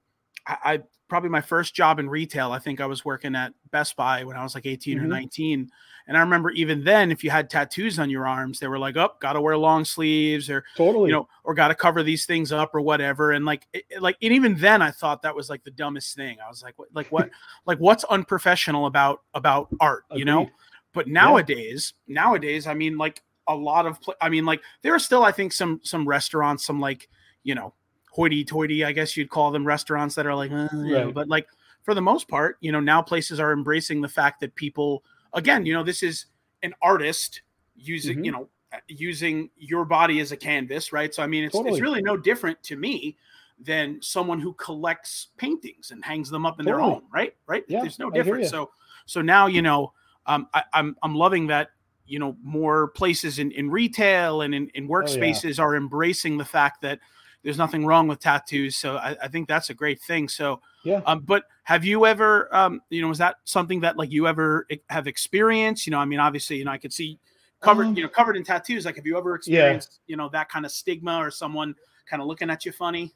I, 0.45 0.57
I 0.63 0.79
probably 1.07 1.29
my 1.29 1.41
first 1.41 1.75
job 1.75 1.99
in 1.99 2.09
retail. 2.09 2.51
I 2.51 2.59
think 2.59 2.81
I 2.81 2.86
was 2.86 3.05
working 3.05 3.36
at 3.36 3.53
Best 3.71 3.95
Buy 3.95 4.23
when 4.23 4.36
I 4.36 4.43
was 4.43 4.55
like 4.55 4.65
18 4.65 4.99
or 4.99 5.03
Mhm. 5.03 5.09
19, 5.09 5.71
and 6.08 6.18
I 6.18 6.20
remember 6.20 6.52
even 6.52 6.84
then, 6.84 7.12
if 7.12 7.24
you 7.24 7.30
had 7.30 7.50
tattoos 7.50 8.00
on 8.00 8.10
your 8.10 8.28
arms, 8.28 8.60
they 8.60 8.68
were 8.68 8.80
like, 8.80 8.98
"Oh, 8.98 9.12
got 9.20 9.34
to 9.34 9.42
wear 9.42 9.58
long 9.58 9.86
sleeves," 9.86 10.50
or 10.50 10.63
Totally. 10.76 11.10
you 11.10 11.13
know, 11.13 11.28
or 11.44 11.54
got 11.54 11.70
to 11.70 11.76
cover 11.76 12.04
these 12.04 12.26
things 12.26 12.52
up 12.52 12.76
or 12.76 12.82
whatever. 12.82 13.32
And 13.32 13.46
like, 13.46 13.68
it, 13.74 13.86
like, 14.02 14.18
and 14.22 14.34
even 14.34 14.56
then, 14.56 14.82
I 14.82 14.92
thought 14.92 15.22
that 15.22 15.36
was 15.36 15.50
like 15.50 15.63
the 15.63 15.72
dumbest 15.72 16.16
thing. 16.16 16.38
I 16.46 16.50
was 16.50 16.62
like, 16.62 16.78
what, 16.78 16.89
like 16.94 17.08
what, 17.08 17.30
like 17.66 17.78
what's 17.78 18.04
unprofessional 18.06 18.86
about 18.86 19.22
about 19.34 19.70
art, 19.80 20.04
you 20.13 20.26
know? 20.26 20.50
But 20.94 21.08
nowadays, 21.08 21.94
nowadays, 22.08 22.68
I 22.68 22.74
mean, 22.76 22.98
like 22.98 23.24
a 23.48 23.56
lot 23.56 23.86
of, 23.86 24.00
pla- 24.00 24.13
I 24.22 24.30
mean, 24.30 24.46
like 24.46 24.62
there 24.84 24.94
are 24.94 25.00
still, 25.00 25.24
I 25.24 25.32
think, 25.32 25.52
some 25.52 25.80
some 25.84 26.08
restaurants, 26.08 26.66
some 26.66 26.80
like, 26.80 27.10
you 27.44 27.56
know, 27.56 27.74
hoity-toity, 28.12 28.86
I 28.86 28.92
guess 28.92 29.18
you'd 29.18 29.30
call 29.30 29.52
them 29.52 29.66
restaurants 29.66 30.13
that 30.16 30.28
are 30.28 30.36
like, 30.36 30.52
uh, 30.52 30.68
you 30.74 30.92
know, 30.92 31.12
but 31.12 31.28
like 31.28 31.48
for 31.82 31.94
the 31.94 32.02
most 32.02 32.28
part, 32.28 32.58
you 32.62 32.72
know, 32.72 32.80
now 32.80 33.02
places 33.02 33.39
are 33.39 33.52
embracing 33.52 34.02
the 34.02 34.08
fact 34.08 34.39
that 34.42 34.54
people, 34.56 35.04
again, 35.34 35.65
you 35.65 35.74
know, 35.74 35.84
this 35.84 36.04
is 36.04 36.28
an 36.62 36.74
artist 36.82 37.41
using, 37.76 38.19
Mhm. 38.19 38.26
you 38.26 38.32
know, 38.32 38.50
uh, 38.72 38.78
using 38.88 39.50
your 39.58 39.86
body 39.86 40.19
as 40.19 40.32
a 40.32 40.38
canvas, 40.38 40.91
right? 40.93 41.13
So 41.13 41.24
I 41.24 41.28
mean, 41.28 41.43
it's 41.43 41.54
Totally. 41.56 41.74
it's 41.74 41.82
really 41.82 42.02
no 42.02 42.17
different 42.17 42.62
to 42.63 42.76
me 42.76 43.17
than 43.60 44.02
someone 44.02 44.39
who 44.39 44.54
collects 44.54 45.28
paintings 45.38 45.91
and 45.91 46.04
hangs 46.04 46.30
them 46.30 46.46
up 46.46 46.60
in 46.60 46.65
their 46.65 46.76
Totally. 46.76 46.96
home, 46.96 47.04
right? 47.12 47.36
Right? 47.46 47.63
Yeah, 47.67 47.82
There's 47.82 48.00
no 48.00 48.10
difference. 48.10 48.50
So 48.50 48.72
so 49.06 49.22
now 49.22 49.48
you 49.48 49.62
know, 49.62 49.93
um, 50.26 50.48
I, 50.54 50.63
I'm 50.74 50.96
I'm 51.04 51.15
loving 51.15 51.48
that 51.48 51.69
you 52.06 52.19
know 52.19 52.36
more 52.41 52.89
places 52.89 53.39
in 53.39 53.52
in 53.52 53.69
retail 53.69 54.41
and 54.41 54.54
in, 54.54 54.65
Oh, 54.65 54.72
in 54.76 54.88
workspaces 54.88 55.60
are 55.60 55.76
embracing 55.76 56.38
the 56.38 56.46
fact 56.46 56.82
that 56.82 57.00
there's 57.43 57.58
nothing 57.58 57.86
wrong 57.86 58.08
with 58.08 58.19
tattoos. 58.19 58.75
So 58.77 58.97
I, 58.97 59.15
I 59.21 59.27
think 59.27 59.47
that's 59.47 59.69
a 59.69 59.73
great 59.73 60.01
thing. 60.01 60.27
So 60.29 60.62
Yeah. 60.84 61.01
um, 61.06 61.21
but 61.21 61.43
have 61.63 61.86
you 61.86 62.06
ever, 62.06 62.53
um, 62.56 62.82
you 62.89 63.01
know, 63.01 63.08
was 63.08 63.17
that 63.19 63.38
something 63.43 63.82
that 63.82 63.97
like 63.97 64.12
you 64.12 64.27
ever 64.27 64.67
have 64.89 65.08
experienced? 65.08 65.86
You 65.88 65.91
know, 65.91 65.99
I 65.99 66.06
mean, 66.06 66.19
obviously, 66.19 66.58
you 66.58 66.65
know, 66.65 66.71
I 66.71 66.77
could 66.77 66.93
see 66.93 67.19
covered, 67.62 67.88
Um, 67.88 67.95
you 67.95 68.03
know, 68.03 68.10
covered 68.10 68.36
in 68.36 68.43
tattoos. 68.43 68.86
Like, 68.86 68.95
have 68.97 69.06
you 69.06 69.17
ever 69.17 69.36
experienced, 69.36 69.99
you 70.08 70.17
know, 70.17 70.29
that 70.29 70.49
kind 70.49 70.65
of 70.65 70.71
stigma 70.71 71.17
or 71.17 71.32
someone 71.32 71.75
kind 72.06 72.21
of 72.21 72.27
looking 72.27 72.49
at 72.49 72.65
you 72.65 72.71
funny? 72.71 73.13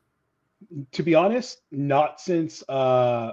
to 0.92 1.04
be 1.04 1.16
honest, 1.16 1.62
not 1.72 2.20
since 2.20 2.64
uh, 2.70 3.32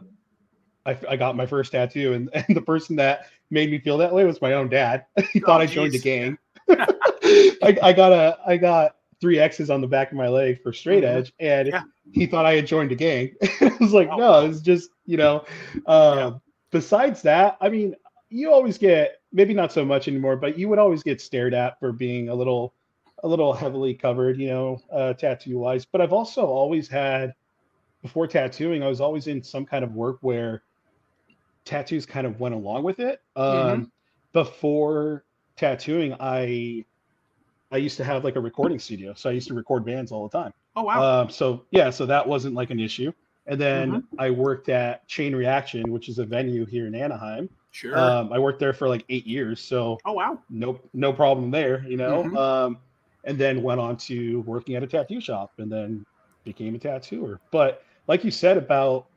I, 0.87 0.99
I 1.09 1.17
got 1.17 1.37
my 1.37 1.47
first 1.47 1.73
tattoo, 1.73 2.13
and, 2.13 2.29
and 2.35 2.57
the 2.57 2.63
person 2.63 2.97
that 2.97 3.27
made 3.51 3.71
me 3.71 3.79
feel 3.79 3.99
that 3.99 4.13
way 4.13 4.25
was 4.25 4.41
my 4.43 4.53
own 4.55 4.69
dad. 4.69 5.07
he 5.33 5.41
Oh, 5.41 5.47
thought 5.47 5.61
I 5.61 5.67
joined 5.67 5.95
a 5.95 5.99
gang. 5.99 6.39
I, 6.69 7.79
I 7.83 7.93
got 7.93 8.13
a 8.13 8.39
I 8.47 8.57
got 8.57 8.97
three 9.21 9.39
X's 9.39 9.71
on 9.71 9.81
the 9.81 9.87
back 9.89 10.11
of 10.11 10.17
my 10.17 10.29
leg 10.29 10.63
for 10.63 10.73
straight 10.73 11.05
Mhm. 11.05 11.09
edge, 11.17 11.33
and 11.41 11.69
Yeah. 11.69 11.83
he 12.13 12.27
thought 12.27 12.47
I 12.47 12.55
had 12.55 12.67
joined 12.67 12.93
a 12.93 12.95
gang. 12.97 13.35
I 13.61 13.77
was 13.81 13.93
like, 13.93 14.09
Oh, 14.13 14.17
no, 14.19 14.47
it's 14.47 14.61
just 14.61 14.91
you 15.07 15.17
know. 15.17 15.45
Uh, 15.87 16.15
Yeah. 16.17 16.39
Besides 16.71 17.23
that, 17.23 17.57
I 17.61 17.69
mean, 17.69 17.95
you 18.31 18.53
always 18.53 18.79
get 18.79 19.19
maybe 19.33 19.55
not 19.55 19.73
so 19.73 19.85
much 19.85 20.09
anymore, 20.09 20.37
but 20.37 20.59
you 20.59 20.69
would 20.69 20.79
always 20.79 21.03
get 21.05 21.21
stared 21.21 21.55
at 21.55 21.79
for 21.79 21.93
being 21.93 22.29
a 22.29 22.35
little 22.35 22.75
a 23.23 23.29
little 23.29 23.53
heavily 23.53 23.95
covered, 23.95 24.39
you 24.39 24.49
know, 24.49 24.83
uh, 24.93 25.13
tattoo 25.15 25.59
wise. 25.59 25.85
But 25.85 26.01
I've 26.01 26.13
also 26.13 26.45
always 26.45 26.89
had 26.89 27.35
before 28.03 28.27
tattooing, 28.27 28.83
I 28.83 28.89
was 28.89 29.01
always 29.01 29.27
in 29.29 29.43
some 29.43 29.65
kind 29.67 29.85
of 29.85 29.93
work 29.95 30.19
where 30.21 30.63
tattoos 31.65 32.07
kind 32.07 32.27
of 32.27 32.41
went 32.41 32.55
along 32.55 32.83
with 32.85 33.01
it. 33.01 33.21
Um, 33.37 33.87
Mhm. 33.87 33.91
Before 34.33 35.25
tattooing, 35.57 36.15
I 36.19 36.85
I 37.75 37.79
used 37.79 37.97
to 37.99 38.05
have 38.05 38.25
like 38.25 38.37
a 38.37 38.41
recording 38.41 38.79
studio, 38.79 39.15
so 39.15 39.31
I 39.31 39.33
used 39.33 39.49
to 39.49 39.55
record 39.55 39.85
bands 39.85 40.13
all 40.13 40.29
the 40.29 40.39
time. 40.39 40.53
Oh 40.77 40.83
wow, 40.85 41.01
Um, 41.01 41.31
so 41.31 41.67
yeah, 41.71 41.91
so 41.91 42.07
that 42.07 42.27
wasn't 42.27 42.55
like 42.55 42.71
an 42.71 42.81
issue. 42.81 43.13
And 43.47 43.61
then 43.61 43.91
Mm-hmm. 43.91 44.17
I 44.19 44.31
worked 44.31 44.69
at 44.69 45.07
Chain 45.09 45.35
Reaction, 45.37 45.93
which 45.93 46.09
is 46.09 46.19
a 46.19 46.25
venue 46.25 46.65
here 46.67 46.87
in 46.87 46.95
Anaheim. 46.95 47.51
sure. 47.73 47.97
Um, 47.97 48.33
I 48.33 48.39
worked 48.39 48.61
there 48.61 48.73
for 48.73 48.89
like 48.89 49.05
eight 49.09 49.27
years, 49.27 49.61
so 49.61 49.99
oh 50.05 50.13
wow, 50.13 50.39
no 50.49 50.81
no 50.95 51.13
problem 51.13 51.51
there, 51.51 51.85
you 51.87 51.97
know. 51.97 52.25
Mhm. 52.25 52.37
Um, 52.37 52.79
and 53.25 53.39
then 53.39 53.63
went 53.63 53.81
on 53.81 53.97
to 53.97 54.41
working 54.43 54.77
at 54.77 54.83
a 54.83 54.87
tattoo 54.87 55.21
shop, 55.21 55.53
and 55.59 55.71
then 55.71 56.05
became 56.45 56.75
a 56.75 56.79
tattooer. 56.79 57.41
But 57.51 57.83
like 58.07 58.25
you 58.25 58.31
said 58.31 58.57
about 58.59 59.09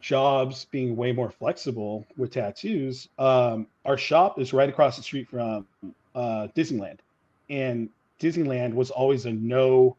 jobs 0.00 0.64
being 0.66 0.96
way 0.96 1.12
more 1.12 1.30
flexible 1.30 2.06
with 2.16 2.32
tattoos, 2.32 3.08
um, 3.18 3.68
our 3.84 3.96
shop 3.98 4.38
is 4.40 4.52
right 4.52 4.68
across 4.68 4.96
the 4.96 5.02
street 5.02 5.28
from 5.30 5.66
uh, 6.14 6.48
Disneyland, 6.56 7.00
and 7.48 7.90
Disneyland 8.22 8.72
was 8.72 8.90
always 8.90 9.26
a 9.26 9.32
no 9.32 9.96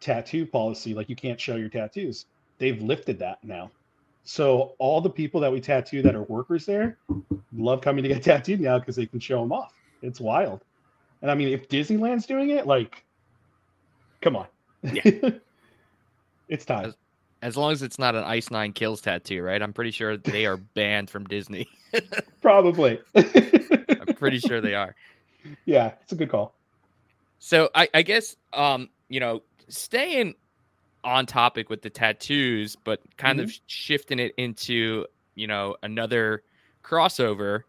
tattoo 0.00 0.44
policy, 0.44 0.94
like 0.94 1.08
you 1.08 1.16
can't 1.16 1.40
show 1.40 1.56
your 1.56 1.70
tattoos. 1.70 2.26
They've 2.58 2.80
lifted 2.82 3.18
that 3.20 3.42
now. 3.42 3.70
So 4.24 4.74
all 4.78 5.00
the 5.00 5.10
people 5.10 5.40
that 5.40 5.50
we 5.50 5.60
tattoo 5.60 6.02
that 6.02 6.14
are 6.14 6.24
workers 6.24 6.66
there 6.66 6.98
love 7.56 7.80
coming 7.80 8.02
to 8.02 8.08
get 8.08 8.22
tattooed 8.22 8.60
now 8.60 8.78
because 8.78 8.96
they 8.96 9.06
can 9.06 9.20
show 9.20 9.40
them 9.40 9.52
off. 9.52 9.72
It's 10.02 10.20
wild. 10.20 10.64
And 11.22 11.30
I 11.30 11.34
mean, 11.34 11.48
if 11.48 11.68
Disneyland's 11.68 12.26
doing 12.26 12.50
it, 12.50 12.66
like, 12.66 13.04
come 14.20 14.36
on. 14.36 14.46
Yeah. 14.82 15.30
it's 16.48 16.64
time. 16.64 16.94
As 17.40 17.56
long 17.56 17.72
as 17.72 17.82
it's 17.82 17.98
not 17.98 18.14
an 18.14 18.24
Ice 18.24 18.50
Nine 18.50 18.72
Kills 18.72 19.00
tattoo, 19.00 19.42
right? 19.42 19.62
I'm 19.62 19.72
pretty 19.72 19.92
sure 19.92 20.16
they 20.16 20.44
are 20.44 20.56
banned 20.74 21.08
from 21.08 21.24
Disney. 21.24 21.68
Probably. 22.42 23.00
I'm 23.14 24.14
pretty 24.16 24.40
sure 24.40 24.60
they 24.60 24.74
are. 24.74 24.94
yeah, 25.64 25.92
it's 26.02 26.12
a 26.12 26.16
good 26.16 26.28
call. 26.28 26.55
So 27.38 27.70
I, 27.74 27.88
I 27.94 28.02
guess 28.02 28.36
um, 28.52 28.90
you 29.08 29.20
know, 29.20 29.42
staying 29.68 30.34
on 31.04 31.26
topic 31.26 31.70
with 31.70 31.82
the 31.82 31.90
tattoos, 31.90 32.76
but 32.76 33.00
kind 33.16 33.40
of 33.40 33.52
shifting 33.66 34.18
it 34.18 34.34
into, 34.36 35.06
you 35.34 35.46
know, 35.46 35.76
another 35.82 36.42
crossover, 36.82 37.62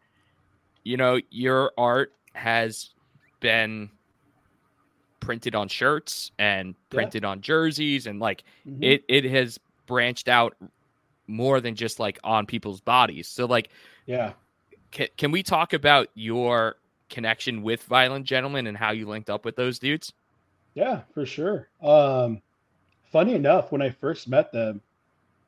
you 0.83 0.97
know, 0.97 1.19
your 1.29 1.71
art 1.77 2.13
has 2.33 2.91
been 3.39 3.91
printed 5.19 5.55
on 5.55 5.67
shirts 5.67 6.31
and 6.39 6.69
Yeah. 6.69 6.95
printed 6.95 7.25
on 7.25 7.41
jerseys 7.41 8.07
and 8.07 8.19
like 8.19 8.43
Mhm. 8.65 8.83
it 8.83 9.03
it 9.07 9.25
has 9.25 9.59
branched 9.85 10.29
out 10.29 10.55
more 11.27 11.59
than 11.59 11.75
just 11.75 11.99
like 11.99 12.19
on 12.23 12.45
people's 12.45 12.81
bodies. 12.81 13.27
So 13.27 13.45
like 13.45 13.69
yeah. 14.05 14.33
can, 14.91 15.07
can 15.17 15.31
we 15.31 15.43
talk 15.43 15.73
about 15.73 16.07
your 16.13 16.77
connection 17.09 17.63
with 17.63 17.83
Violent 17.83 18.25
Gentlemen 18.25 18.67
and 18.67 18.77
how 18.77 18.91
you 18.91 19.07
linked 19.07 19.29
up 19.29 19.45
with 19.45 19.55
those 19.55 19.79
dudes? 19.79 20.13
Yeah, 20.73 21.01
for 21.13 21.25
sure. 21.25 21.69
Um, 21.81 22.41
funny 23.11 23.33
enough, 23.33 23.71
when 23.71 23.81
I 23.81 23.89
first 23.89 24.27
met 24.27 24.51
them, 24.51 24.81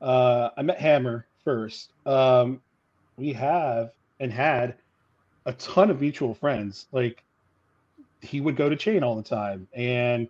uh, 0.00 0.50
I 0.56 0.62
met 0.62 0.78
Hammer 0.78 1.26
first. 1.44 1.90
Um, 2.06 2.60
we 3.16 3.32
have 3.34 3.92
and 4.18 4.32
had 4.32 4.74
a 5.46 5.52
ton 5.52 5.90
of 5.90 6.00
mutual 6.00 6.34
friends. 6.34 6.86
Like 6.92 7.22
he 8.20 8.40
would 8.40 8.56
go 8.56 8.68
to 8.68 8.76
Chain 8.76 9.02
all 9.02 9.16
the 9.16 9.22
time, 9.22 9.68
and 9.74 10.28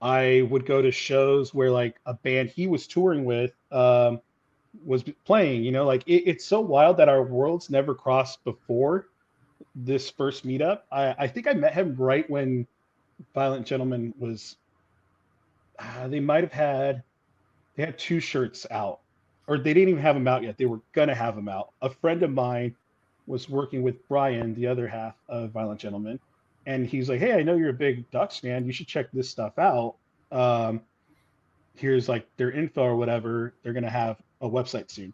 I 0.00 0.46
would 0.50 0.64
go 0.64 0.80
to 0.80 0.90
shows 0.90 1.52
where 1.52 1.70
like 1.70 2.00
a 2.06 2.14
band 2.14 2.50
he 2.50 2.66
was 2.66 2.86
touring 2.86 3.24
with 3.24 3.52
um, 3.70 4.20
was 4.84 5.04
playing. 5.24 5.64
You 5.64 5.72
know, 5.72 5.84
like 5.84 6.02
it, 6.06 6.22
it's 6.26 6.44
so 6.44 6.60
wild 6.60 6.96
that 6.96 7.08
our 7.08 7.22
worlds 7.22 7.70
never 7.70 7.94
crossed 7.94 8.42
before 8.44 9.06
this 9.74 10.10
first 10.10 10.46
meetup. 10.46 10.80
I, 10.90 11.14
I 11.18 11.26
think 11.26 11.46
I 11.46 11.52
met 11.52 11.74
him 11.74 11.94
right 11.96 12.28
when 12.28 12.66
Violent 13.34 13.66
Gentleman 13.66 14.14
was. 14.18 14.56
Uh, 15.78 16.08
they 16.08 16.20
might 16.20 16.44
have 16.44 16.52
had 16.52 17.02
they 17.76 17.84
had 17.84 17.98
two 17.98 18.20
shirts 18.20 18.66
out 18.70 19.00
or 19.50 19.58
they 19.58 19.74
didn't 19.74 19.88
even 19.88 20.00
have 20.00 20.14
them 20.14 20.28
out 20.28 20.44
yet. 20.44 20.56
They 20.56 20.66
were 20.66 20.80
gonna 20.92 21.14
have 21.14 21.34
them 21.34 21.48
out. 21.48 21.72
A 21.82 21.90
friend 21.90 22.22
of 22.22 22.30
mine 22.30 22.76
was 23.26 23.48
working 23.48 23.82
with 23.82 24.06
Brian, 24.08 24.54
the 24.54 24.68
other 24.68 24.86
half 24.86 25.16
of 25.28 25.50
Violent 25.50 25.80
Gentlemen, 25.80 26.20
and 26.66 26.86
he's 26.86 27.08
like, 27.08 27.18
"Hey, 27.18 27.32
I 27.32 27.42
know 27.42 27.56
you're 27.56 27.70
a 27.70 27.74
big 27.74 28.08
Ducks 28.12 28.38
fan. 28.38 28.64
You 28.64 28.72
should 28.72 28.86
check 28.86 29.10
this 29.12 29.28
stuff 29.28 29.58
out. 29.58 29.96
Um, 30.30 30.82
here's 31.74 32.08
like 32.08 32.28
their 32.36 32.52
info 32.52 32.84
or 32.84 32.94
whatever. 32.94 33.54
They're 33.62 33.72
gonna 33.72 33.90
have 33.90 34.18
a 34.40 34.48
website 34.48 34.88
soon." 34.88 35.12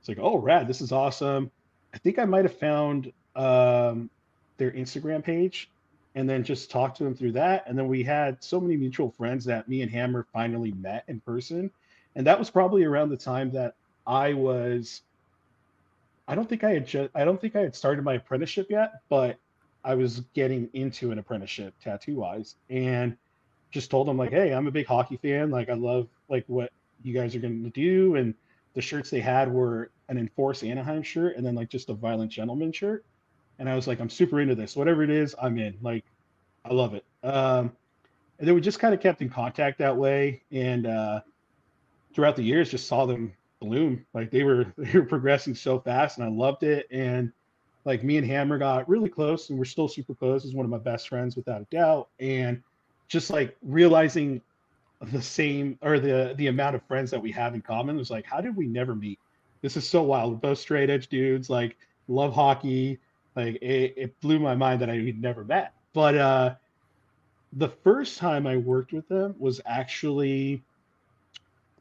It's 0.00 0.08
like, 0.08 0.18
"Oh, 0.20 0.36
rad! 0.36 0.66
This 0.66 0.80
is 0.80 0.90
awesome." 0.90 1.52
I 1.94 1.98
think 1.98 2.18
I 2.18 2.24
might 2.24 2.44
have 2.44 2.58
found 2.58 3.12
um, 3.36 4.10
their 4.56 4.72
Instagram 4.72 5.22
page 5.22 5.70
and 6.16 6.28
then 6.28 6.42
just 6.42 6.70
talk 6.70 6.94
to 6.96 7.04
them 7.04 7.14
through 7.14 7.32
that. 7.32 7.64
And 7.66 7.78
then 7.78 7.86
we 7.86 8.02
had 8.02 8.42
so 8.42 8.58
many 8.58 8.76
mutual 8.76 9.10
friends 9.10 9.44
that 9.44 9.68
me 9.68 9.82
and 9.82 9.90
Hammer 9.90 10.26
finally 10.32 10.72
met 10.72 11.04
in 11.08 11.20
person. 11.20 11.70
And 12.16 12.26
that 12.26 12.38
was 12.38 12.50
probably 12.50 12.84
around 12.84 13.10
the 13.10 13.16
time 13.16 13.50
that 13.52 13.74
I 14.06 14.32
was 14.32 15.02
I 16.28 16.34
don't 16.34 16.48
think 16.48 16.64
I 16.64 16.70
had 16.70 16.86
just 16.86 17.10
I 17.14 17.24
don't 17.24 17.40
think 17.40 17.54
I 17.54 17.60
had 17.60 17.74
started 17.74 18.04
my 18.04 18.14
apprenticeship 18.14 18.68
yet, 18.70 19.00
but 19.08 19.36
I 19.84 19.94
was 19.94 20.20
getting 20.34 20.68
into 20.72 21.12
an 21.12 21.18
apprenticeship 21.18 21.74
tattoo 21.82 22.16
wise 22.16 22.56
and 22.70 23.16
just 23.70 23.90
told 23.90 24.08
them 24.08 24.16
like, 24.16 24.30
hey, 24.30 24.52
I'm 24.52 24.66
a 24.66 24.70
big 24.70 24.86
hockey 24.86 25.18
fan. 25.18 25.50
Like 25.50 25.68
I 25.68 25.74
love 25.74 26.08
like 26.28 26.44
what 26.48 26.72
you 27.04 27.12
guys 27.14 27.36
are 27.36 27.40
gonna 27.40 27.70
do. 27.70 28.16
And 28.16 28.34
the 28.74 28.80
shirts 28.80 29.10
they 29.10 29.20
had 29.20 29.52
were 29.52 29.90
an 30.08 30.18
enforced 30.18 30.64
Anaheim 30.64 31.02
shirt 31.02 31.36
and 31.36 31.44
then 31.44 31.54
like 31.54 31.68
just 31.68 31.90
a 31.90 31.94
violent 31.94 32.32
gentleman 32.32 32.72
shirt. 32.72 33.04
And 33.58 33.68
I 33.68 33.74
was 33.74 33.86
like, 33.86 34.00
I'm 34.00 34.10
super 34.10 34.40
into 34.40 34.54
this. 34.54 34.76
Whatever 34.76 35.02
it 35.02 35.10
is, 35.10 35.34
I'm 35.40 35.58
in. 35.58 35.76
Like, 35.80 36.04
I 36.64 36.72
love 36.72 36.94
it. 36.94 37.04
Um, 37.22 37.72
and 38.38 38.46
then 38.46 38.54
we 38.54 38.60
just 38.60 38.78
kind 38.78 38.94
of 38.94 39.00
kept 39.00 39.22
in 39.22 39.30
contact 39.30 39.78
that 39.78 39.96
way. 39.96 40.42
And 40.52 40.86
uh, 40.86 41.20
throughout 42.14 42.36
the 42.36 42.42
years, 42.42 42.70
just 42.70 42.86
saw 42.86 43.06
them 43.06 43.32
bloom. 43.60 44.04
Like 44.12 44.30
they 44.30 44.42
were 44.42 44.72
they 44.78 44.98
were 44.98 45.06
progressing 45.06 45.54
so 45.54 45.78
fast, 45.78 46.18
and 46.18 46.26
I 46.26 46.30
loved 46.30 46.62
it. 46.62 46.86
And 46.90 47.32
like 47.84 48.02
me 48.02 48.16
and 48.16 48.26
Hammer 48.26 48.58
got 48.58 48.88
really 48.88 49.08
close, 49.08 49.50
and 49.50 49.58
we're 49.58 49.64
still 49.64 49.88
super 49.88 50.14
close. 50.14 50.44
He's 50.44 50.54
one 50.54 50.64
of 50.64 50.70
my 50.70 50.78
best 50.78 51.08
friends 51.08 51.36
without 51.36 51.62
a 51.62 51.66
doubt. 51.70 52.08
And 52.20 52.62
just 53.08 53.30
like 53.30 53.56
realizing 53.62 54.42
the 55.00 55.22
same 55.22 55.78
or 55.82 55.98
the 56.00 56.34
the 56.36 56.48
amount 56.48 56.74
of 56.74 56.82
friends 56.84 57.10
that 57.10 57.22
we 57.22 57.30
have 57.32 57.54
in 57.54 57.62
common 57.62 57.96
was 57.96 58.10
like, 58.10 58.26
how 58.26 58.40
did 58.40 58.56
we 58.56 58.66
never 58.66 58.94
meet? 58.94 59.18
This 59.62 59.76
is 59.76 59.88
so 59.88 60.02
wild. 60.02 60.32
We're 60.32 60.38
both 60.38 60.58
straight 60.58 60.90
edge 60.90 61.08
dudes, 61.08 61.48
like 61.48 61.76
love 62.08 62.34
hockey. 62.34 62.98
Like 63.36 63.56
it, 63.56 63.94
it 63.96 64.20
blew 64.20 64.38
my 64.38 64.56
mind 64.56 64.80
that 64.80 64.90
I 64.90 64.96
had 64.96 65.20
never 65.20 65.44
met. 65.44 65.74
But 65.92 66.16
uh 66.16 66.54
the 67.52 67.68
first 67.68 68.18
time 68.18 68.46
I 68.46 68.56
worked 68.56 68.92
with 68.92 69.08
them 69.08 69.34
was 69.38 69.60
actually 69.66 70.62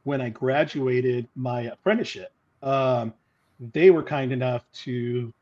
when 0.04 0.22
I 0.22 0.30
graduated 0.30 1.28
my 1.36 1.62
apprenticeship. 1.64 2.32
Um, 2.64 3.14
they 3.74 3.92
were 3.92 4.04
kind 4.04 4.32
enough 4.32 4.64
to 4.84 5.34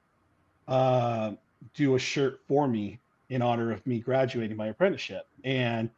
uh, 0.67 1.33
do 1.75 1.95
a 1.95 1.99
shirt 1.99 2.41
for 2.47 2.67
me 2.67 2.99
in 3.29 3.41
honor 3.41 3.71
of 3.71 3.85
me 3.85 3.99
graduating 3.99 4.57
my 4.57 4.67
apprenticeship. 4.67 5.27
And 5.43 5.89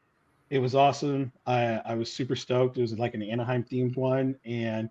it 0.50 0.60
was 0.60 0.76
awesome. 0.76 1.32
I, 1.46 1.82
I 1.86 1.96
was 1.96 2.12
super 2.12 2.36
stoked. 2.36 2.78
It 2.78 2.82
was 2.82 2.98
like 2.98 3.14
an 3.14 3.24
Anaheim 3.24 3.64
themed 3.64 3.96
one. 3.96 4.36
And 4.46 4.90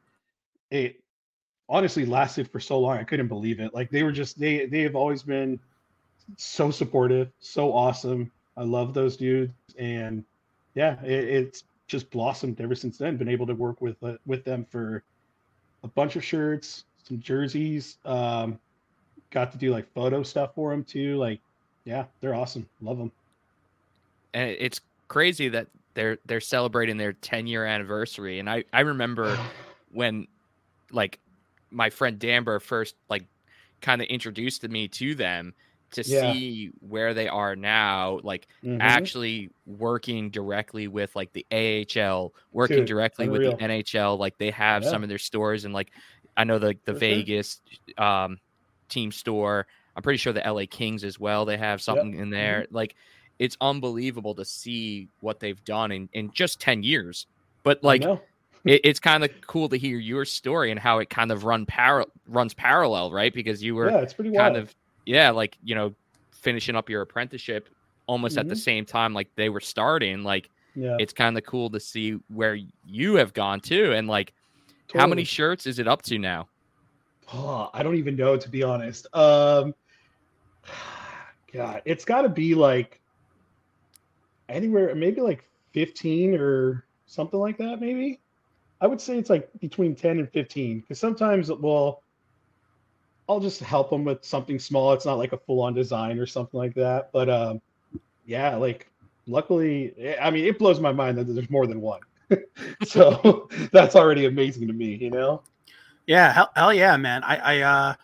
it 0.70 1.02
honestly 1.68 2.04
lasted 2.04 2.50
for 2.50 2.60
so 2.60 2.78
long. 2.78 2.98
I 2.98 3.04
couldn't 3.04 3.28
believe 3.28 3.60
it. 3.60 3.74
Like 3.74 3.90
they 3.90 4.02
were 4.02 4.12
just, 4.12 4.38
they, 4.38 4.66
they 4.66 4.80
have 4.80 4.94
always 4.96 5.22
been 5.22 5.58
so 6.36 6.70
supportive, 6.70 7.30
so 7.40 7.72
awesome. 7.72 8.30
I 8.56 8.64
love 8.64 8.94
those 8.94 9.16
dudes. 9.16 9.52
And 9.78 10.24
yeah, 10.74 11.02
it, 11.02 11.24
it's 11.24 11.64
just 11.86 12.10
blossomed 12.10 12.60
ever 12.60 12.74
since 12.74 12.98
then. 12.98 13.16
Been 13.16 13.28
able 13.28 13.46
to 13.46 13.54
work 13.54 13.80
with, 13.80 14.02
uh, 14.02 14.14
with 14.26 14.44
them 14.44 14.66
for 14.70 15.02
a 15.82 15.88
bunch 15.88 16.16
of 16.16 16.24
shirts, 16.24 16.84
some 17.06 17.20
jerseys, 17.20 17.98
um, 18.04 18.58
got 19.30 19.52
to 19.52 19.58
do 19.58 19.70
like 19.70 19.92
photo 19.92 20.22
stuff 20.22 20.54
for 20.54 20.70
them 20.70 20.84
too. 20.84 21.16
Like, 21.16 21.40
yeah, 21.84 22.04
they're 22.20 22.34
awesome. 22.34 22.66
Love 22.80 22.98
them. 22.98 23.12
And 24.32 24.56
it's 24.58 24.80
crazy 25.08 25.48
that 25.50 25.66
they're 25.94 26.18
they're 26.24 26.40
celebrating 26.40 26.96
their 26.96 27.12
10 27.12 27.46
year 27.46 27.66
anniversary. 27.66 28.38
And 28.38 28.48
I 28.48 28.64
I 28.72 28.80
remember 28.80 29.38
when 29.92 30.26
like 30.90 31.18
my 31.74 31.90
friend 31.90 32.18
Danber 32.18 32.60
first 32.62 32.94
like 33.08 33.24
kind 33.80 34.00
of 34.00 34.06
introduced 34.08 34.66
me 34.68 34.88
to 34.88 35.14
them 35.14 35.52
to 35.90 36.02
Yeah. 36.02 36.32
see 36.32 36.70
where 36.80 37.14
they 37.14 37.28
are 37.28 37.54
now, 37.54 38.18
like 38.24 38.48
Mhm. 38.64 38.78
actually 38.80 39.50
working 39.66 40.30
directly 40.30 40.88
with 40.88 41.14
like 41.14 41.32
the 41.32 41.46
AHL, 41.52 42.32
working 42.52 42.78
Dude, 42.78 42.86
directly 42.86 43.28
with 43.28 43.42
the 43.42 43.56
NHL. 43.62 44.16
Like 44.18 44.38
they 44.38 44.50
have 44.50 44.82
Yeah. 44.82 44.90
some 44.90 45.02
of 45.02 45.08
their 45.08 45.18
stores 45.18 45.64
and 45.64 45.74
like 45.74 45.90
I 46.36 46.44
know 46.44 46.58
the 46.58 46.68
the 46.84 46.94
For 46.94 46.98
sure. 46.98 46.98
Vegas 46.98 47.60
um 47.98 48.38
team 48.88 49.12
store. 49.12 49.66
I'm 49.96 50.02
pretty 50.02 50.16
sure 50.18 50.32
the 50.32 50.44
LA 50.44 50.66
Kings 50.66 51.04
as 51.04 51.20
well. 51.20 51.44
They 51.44 51.56
have 51.56 51.80
something 51.80 52.14
in 52.14 52.30
there. 52.30 52.62
Mm-hmm. 52.62 52.74
Like 52.74 52.96
it's 53.38 53.56
unbelievable 53.60 54.34
to 54.36 54.44
see 54.44 55.08
what 55.20 55.38
they've 55.40 55.62
done 55.64 55.90
in, 55.92 56.08
in 56.12 56.32
just 56.32 56.60
10 56.60 56.82
years. 56.82 57.26
But 57.62 57.82
like. 57.84 58.02
It, 58.64 58.80
it's 58.84 59.00
kind 59.00 59.24
of 59.24 59.30
cool 59.46 59.68
to 59.68 59.76
hear 59.76 59.98
your 59.98 60.24
story 60.24 60.70
and 60.70 60.80
how 60.80 60.98
it 60.98 61.10
kind 61.10 61.30
of 61.32 61.44
run 61.44 61.66
par- 61.66 62.06
runs 62.28 62.54
parallel, 62.54 63.10
right? 63.12 63.32
Because 63.32 63.62
you 63.62 63.74
were 63.74 63.90
yeah, 63.90 63.98
it's 63.98 64.14
pretty 64.14 64.30
kind 64.34 64.54
wild. 64.54 64.68
of 64.68 64.74
yeah, 65.06 65.30
like 65.30 65.56
you 65.62 65.74
know, 65.74 65.94
finishing 66.32 66.76
up 66.76 66.88
your 66.90 67.02
apprenticeship 67.02 67.68
almost 68.06 68.36
at 68.36 68.48
the 68.48 68.54
Mhm. 68.54 68.58
same 68.58 68.84
time 68.84 69.14
like 69.14 69.28
they 69.36 69.48
were 69.48 69.60
starting. 69.60 70.22
Like 70.24 70.50
yeah. 70.74 70.96
it's 70.98 71.12
kind 71.12 71.36
of 71.38 71.44
cool 71.44 71.70
to 71.70 71.80
see 71.80 72.12
where 72.28 72.58
you 72.86 73.14
have 73.14 73.32
gone 73.32 73.60
to, 73.62 73.92
and 73.92 74.08
like 74.08 74.32
how 74.94 75.06
many 75.06 75.24
shirts 75.24 75.66
is 75.66 75.78
it 75.78 75.88
up 75.88 76.02
to 76.02 76.18
now? 76.18 76.48
Oh, 77.32 77.70
I 77.72 77.82
don't 77.82 77.96
even 77.96 78.16
know 78.16 78.36
to 78.36 78.48
be 78.48 78.62
honest. 78.62 79.06
Um, 79.14 79.74
God, 81.52 81.82
it's 81.84 82.04
got 82.04 82.22
to 82.22 82.28
be 82.28 82.54
like 82.54 83.00
anywhere, 84.48 84.94
maybe 84.94 85.20
like 85.20 85.44
15 85.72 86.34
or 86.34 86.84
something 87.06 87.38
like 87.38 87.56
that. 87.58 87.80
Maybe 87.80 88.20
I 88.84 88.86
would 88.86 89.00
say 89.00 89.16
it's 89.16 89.30
like 89.30 89.48
between 89.60 89.94
10 89.94 90.18
and 90.18 90.30
15 90.30 90.80
because 90.80 91.00
sometimes, 91.00 91.50
well, 91.50 92.02
I'll 93.26 93.40
just 93.40 93.60
help 93.60 93.88
them 93.88 94.04
with 94.04 94.22
something 94.22 94.58
small. 94.58 94.92
It's 94.92 95.06
not 95.06 95.16
like 95.16 95.32
a 95.32 95.38
full 95.38 95.62
on 95.62 95.72
design 95.72 96.18
or 96.18 96.26
something 96.26 96.58
like 96.58 96.74
that. 96.74 97.08
But 97.10 97.30
um, 97.30 97.62
yeah, 98.26 98.56
like 98.56 98.90
luckily, 99.26 99.94
eh, 99.98 100.16
I 100.20 100.30
mean, 100.30 100.44
it 100.44 100.58
blows 100.58 100.80
my 100.80 100.92
mind 100.92 101.16
that 101.16 101.24
there's 101.24 101.48
more 101.48 101.66
than 101.66 101.80
one. 101.80 102.00
so 102.84 103.48
that's 103.72 103.96
already 103.96 104.26
amazing 104.26 104.66
to 104.66 104.74
me, 104.74 104.96
you 104.96 105.08
know? 105.08 105.40
Yeah, 106.06 106.30
hell, 106.34 106.50
hell 106.54 106.74
yeah, 106.74 106.94
man. 106.98 107.24
I, 107.24 107.36
I, 107.36 107.60
uh, 107.62 107.94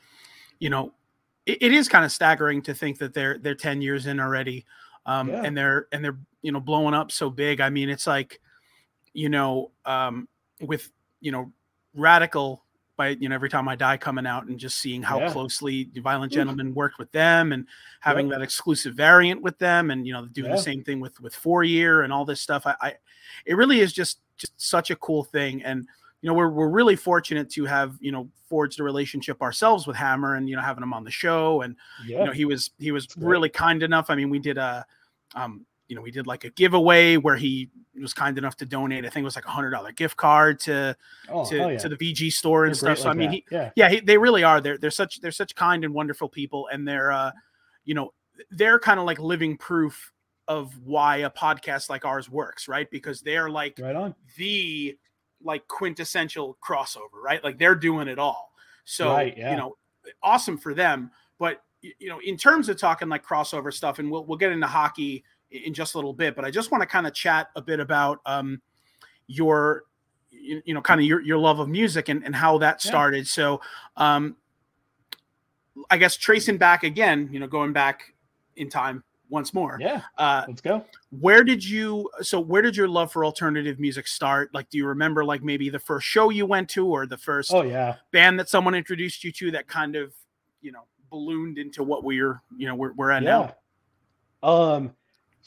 you 0.60 0.70
know, 0.70 0.94
it, 1.44 1.58
it 1.60 1.72
is 1.74 1.90
kind 1.90 2.06
of 2.06 2.10
staggering 2.10 2.62
to 2.62 2.72
think 2.72 2.96
that 3.00 3.12
they're 3.12 3.36
they're 3.36 3.54
ten 3.54 3.82
years 3.82 4.06
in 4.06 4.18
already, 4.18 4.64
um, 5.04 5.28
Yeah. 5.28 5.42
and 5.42 5.54
they're 5.54 5.88
and 5.92 6.02
they're 6.02 6.16
you 6.40 6.52
know 6.52 6.60
blowing 6.60 6.94
up 6.94 7.12
so 7.12 7.28
big. 7.28 7.60
I 7.60 7.68
mean, 7.68 7.90
it's 7.90 8.06
like, 8.06 8.40
you 9.12 9.28
know, 9.28 9.72
um, 9.84 10.26
with 10.60 10.90
you 11.20 11.32
know, 11.32 11.52
radical 11.94 12.62
by 12.96 13.08
you 13.10 13.28
know 13.28 13.34
every 13.34 13.48
time 13.48 13.68
I 13.68 13.76
die 13.76 13.96
coming 13.96 14.26
out 14.26 14.46
and 14.46 14.58
just 14.58 14.78
seeing 14.78 15.02
how 15.02 15.18
Yeah. 15.20 15.30
closely 15.32 15.84
the 15.92 16.00
Violent. 16.00 16.32
Gentleman 16.32 16.74
worked 16.74 16.98
with 16.98 17.10
them 17.12 17.52
and 17.52 17.66
having 18.00 18.26
Yep. 18.28 18.38
that 18.38 18.42
exclusive 18.42 18.94
variant 18.94 19.42
with 19.42 19.58
them, 19.58 19.90
and 19.90 20.06
you 20.06 20.12
know 20.12 20.26
doing 20.26 20.50
Yeah. 20.50 20.56
the 20.56 20.62
same 20.62 20.82
thing 20.84 21.00
with 21.00 21.20
with 21.20 21.34
Four 21.34 21.64
Year 21.64 22.02
and 22.02 22.12
all 22.12 22.24
this 22.24 22.40
stuff. 22.40 22.66
I, 22.66 22.74
I 22.80 22.94
it 23.46 23.54
really 23.56 23.80
is 23.80 23.92
just 23.92 24.20
just 24.36 24.58
such 24.60 24.90
a 24.90 24.96
cool 24.96 25.22
thing 25.24 25.62
and 25.64 25.86
you 26.22 26.26
know 26.28 26.34
we're, 26.34 26.48
we're 26.48 26.68
really 26.68 26.96
fortunate 26.96 27.48
to 27.50 27.64
have 27.66 27.96
you 28.00 28.10
know 28.12 28.28
forged 28.48 28.80
a 28.80 28.82
relationship 28.82 29.40
ourselves 29.42 29.86
with 29.86 29.96
hammer 29.96 30.34
and 30.36 30.48
you 30.48 30.56
know 30.56 30.62
having 30.62 30.82
him 30.82 30.92
on 30.94 31.04
the 31.04 31.10
show 31.10 31.60
and 31.62 31.76
Yeah. 32.06 32.20
you 32.20 32.24
know 32.24 32.32
he 32.32 32.44
was 32.46 32.70
he 32.78 32.90
was 32.90 33.06
really 33.18 33.48
kind 33.50 33.82
enough 33.82 34.08
i 34.10 34.14
mean 34.14 34.30
we 34.30 34.38
did 34.38 34.56
a 34.58 34.84
um 35.34 35.64
you 35.90 35.96
know 35.96 36.02
we 36.02 36.10
did 36.10 36.26
like 36.26 36.44
a 36.44 36.50
giveaway 36.50 37.16
where 37.16 37.36
he 37.36 37.68
was 38.00 38.14
kind 38.14 38.38
enough 38.38 38.56
to 38.56 38.64
donate 38.64 39.04
i 39.04 39.08
think 39.08 39.22
it 39.22 39.24
was 39.24 39.36
like 39.36 39.44
a 39.44 39.50
hundred 39.50 39.70
dollar 39.70 39.92
gift 39.92 40.16
card 40.16 40.58
to 40.60 40.96
oh, 41.28 41.44
to, 41.44 41.56
yeah. 41.56 41.76
to 41.76 41.88
the 41.88 41.96
vg 41.96 42.32
store 42.32 42.64
and 42.64 42.74
They're 42.74 42.94
stuff 42.94 42.98
so 42.98 43.08
like 43.08 43.16
i 43.16 43.18
mean 43.18 43.30
he, 43.32 43.44
yeah. 43.50 43.70
yeah 43.76 43.88
he, 43.90 44.00
they 44.00 44.16
really 44.16 44.44
are 44.44 44.60
they're 44.60 44.78
they're 44.78 44.90
such 44.90 45.20
they're 45.20 45.32
such 45.32 45.54
kind 45.54 45.84
and 45.84 45.92
wonderful 45.92 46.28
people 46.28 46.68
and 46.72 46.86
they're 46.86 47.12
uh 47.12 47.32
you 47.84 47.94
know 47.94 48.14
they're 48.52 48.78
kind 48.78 48.98
of 48.98 49.04
like 49.04 49.18
living 49.18 49.56
proof 49.58 50.12
of 50.48 50.72
why 50.84 51.18
a 51.18 51.30
podcast 51.30 51.90
like 51.90 52.04
ours 52.04 52.30
works 52.30 52.68
right 52.68 52.90
because 52.90 53.20
they're 53.20 53.50
like 53.50 53.78
Right 53.80 53.96
on. 53.96 54.14
the 54.38 54.96
like 55.42 55.66
quintessential 55.68 56.56
crossover, 56.62 57.22
right? 57.22 57.42
Like 57.42 57.58
they're 57.58 57.74
doing 57.74 58.08
it 58.08 58.18
all. 58.18 58.52
So, 58.84 59.10
Right, 59.12 59.36
yeah. 59.36 59.52
you 59.52 59.56
know, 59.56 59.76
awesome 60.22 60.58
for 60.58 60.74
them. 60.74 61.10
But 61.38 61.62
you 61.82 62.08
know, 62.08 62.20
in 62.24 62.36
terms 62.36 62.68
of 62.68 62.78
talking 62.78 63.08
like 63.08 63.24
crossover 63.24 63.72
stuff, 63.72 63.98
and 63.98 64.10
we'll 64.10 64.24
we'll 64.24 64.38
get 64.38 64.52
into 64.52 64.66
hockey 64.66 65.24
in 65.50 65.74
just 65.74 65.94
a 65.94 65.98
little 65.98 66.12
bit, 66.12 66.36
but 66.36 66.44
I 66.44 66.50
just 66.50 66.70
want 66.70 66.82
to 66.82 66.86
kind 66.86 67.06
of 67.06 67.14
chat 67.14 67.48
a 67.56 67.62
bit 67.62 67.80
about 67.80 68.20
um 68.26 68.60
your 69.26 69.84
you, 70.30 70.62
you 70.64 70.74
know 70.74 70.80
kind 70.80 71.00
of 71.00 71.06
your, 71.06 71.20
your 71.20 71.38
love 71.38 71.58
of 71.58 71.68
music 71.68 72.08
and, 72.08 72.24
and 72.24 72.34
how 72.34 72.58
that 72.58 72.84
Yeah. 72.84 72.88
started. 72.90 73.26
So 73.26 73.60
um 73.96 74.36
I 75.88 75.96
guess 75.98 76.16
tracing 76.16 76.58
back 76.58 76.82
again, 76.84 77.28
you 77.32 77.40
know, 77.40 77.46
going 77.46 77.72
back 77.72 78.14
in 78.56 78.68
time 78.68 79.02
once 79.28 79.54
more. 79.54 79.78
Yeah, 79.80 80.02
Uh, 80.18 80.44
let's 80.48 80.60
go. 80.60 80.84
where 81.10 81.44
did 81.44 81.64
you? 81.64 82.10
So 82.22 82.40
where 82.40 82.60
did 82.60 82.76
your 82.76 82.88
love 82.88 83.12
for 83.12 83.24
alternative 83.24 83.78
music 83.78 84.06
start? 84.08 84.52
Like, 84.52 84.68
do 84.70 84.78
you 84.78 84.86
remember 84.86 85.24
like 85.24 85.42
maybe 85.42 85.70
the 85.70 85.78
first 85.78 86.06
show 86.06 86.30
you 86.30 86.44
went 86.46 86.68
to, 86.70 86.86
or 86.86 87.06
the 87.06 87.16
first 87.16 87.52
Oh 87.52 87.62
yeah. 87.62 87.96
band 88.10 88.38
that 88.40 88.48
someone 88.48 88.74
introduced 88.74 89.22
you 89.24 89.32
to 89.32 89.50
that 89.52 89.68
kind 89.68 89.94
of 89.96 90.12
you 90.60 90.72
know 90.72 90.82
ballooned 91.10 91.58
into 91.58 91.82
what 91.82 92.04
we're 92.04 92.42
you 92.56 92.66
know 92.66 92.74
we're, 92.74 92.92
we're 92.92 93.10
at 93.10 93.22
now? 93.22 93.54
Um, 94.42 94.92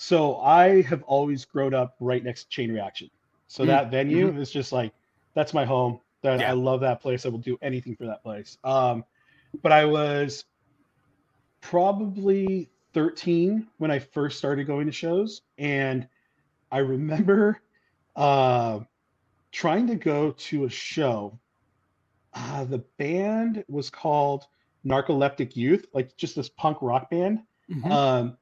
so 0.04 0.38
I 0.38 0.82
have 0.82 1.02
always 1.04 1.46
grown 1.46 1.74
up 1.74 1.96
right 2.02 2.22
next 2.22 2.44
to 2.44 2.50
Chain 2.50 2.72
Reaction. 2.74 3.10
So 3.48 3.63
Mm, 3.63 3.68
that 3.68 3.92
venue 3.92 4.38
is 4.38 4.52
just 4.52 4.74
like 4.74 4.94
that's 5.34 5.54
my 5.54 5.63
home. 5.63 6.02
That 6.24 6.42
Yeah. 6.42 6.50
I 6.50 6.54
love 6.54 6.82
that 6.82 7.02
place. 7.02 7.26
I 7.26 7.30
will 7.30 7.39
do 7.39 7.58
anything 7.62 7.96
for 7.96 8.06
that 8.08 8.22
place. 8.22 8.58
Um, 8.66 9.06
but 9.62 9.72
I 9.72 9.86
was 9.86 10.46
probably 11.62 12.70
13 12.94 13.68
when 13.78 13.92
I 13.92 14.00
first 14.00 14.38
started 14.38 14.68
going 14.68 14.88
to 14.88 14.92
shows, 14.92 15.42
and 15.58 16.08
I 16.72 16.80
remember 16.80 17.62
uh, 18.16 18.82
trying 19.52 19.88
to 19.88 19.96
go 19.96 20.32
to 20.32 20.66
a 20.66 20.70
show. 20.70 21.39
Uh, 22.34 22.66
the 22.66 22.80
band 22.98 23.63
was 23.70 23.89
called 23.89 24.48
Narcoleptic 24.86 25.56
Youth, 25.56 25.86
like 25.94 26.16
just 26.18 26.36
this 26.36 26.50
punk 26.50 26.78
rock 26.82 27.10
band. 27.10 27.39
Mhm. 27.70 27.92
Um, 27.92 28.38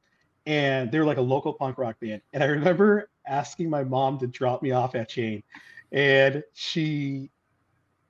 and 0.46 0.92
they 0.92 1.00
were 1.00 1.06
like 1.06 1.18
a 1.18 1.22
local 1.22 1.54
punk 1.54 1.78
rock 1.78 2.00
band. 2.00 2.22
And 2.34 2.44
I 2.44 2.48
remember 2.48 3.10
asking 3.28 3.70
my 3.70 3.84
mom 3.84 4.18
to 4.20 4.28
drop 4.28 4.62
me 4.62 4.72
off 4.72 4.96
at 4.96 5.10
Chain, 5.10 5.44
and 5.92 6.44
she 6.54 7.30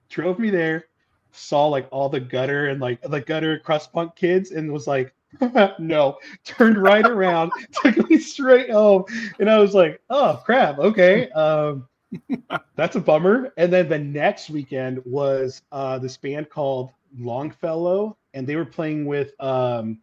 drove 0.09 0.39
me 0.39 0.49
there, 0.49 0.85
saw 1.31 1.67
like 1.67 1.87
all 1.91 2.09
the 2.09 2.19
gutter 2.19 2.67
and 2.67 2.79
like 2.81 3.01
the 3.01 3.21
gutter 3.21 3.59
crust 3.59 3.91
punk 3.93 4.15
kids, 4.15 4.51
and 4.51 4.71
was 4.71 4.87
like, 4.87 5.13
no, 5.79 6.17
turned 6.43 6.77
right 6.81 7.05
around, 7.05 7.51
took 7.71 8.09
me 8.09 8.17
straight 8.17 8.69
home. 8.69 9.05
And 9.39 9.49
I 9.49 9.57
was 9.59 9.73
like, 9.73 10.01
oh 10.09 10.41
crap, 10.45 10.79
okay. 10.79 11.29
Um, 11.31 11.87
that's 12.75 12.95
a 12.95 12.99
bummer. 12.99 13.53
And 13.57 13.71
then 13.71 13.89
the 13.89 13.99
next 13.99 14.49
weekend 14.49 15.01
was 15.05 15.61
uh, 15.71 15.97
this 15.99 16.17
band 16.17 16.49
called 16.49 16.91
Longfellow, 17.17 18.17
and 18.33 18.45
they 18.47 18.55
were 18.55 18.65
playing 18.65 19.05
with 19.05 19.31
um, 19.39 19.99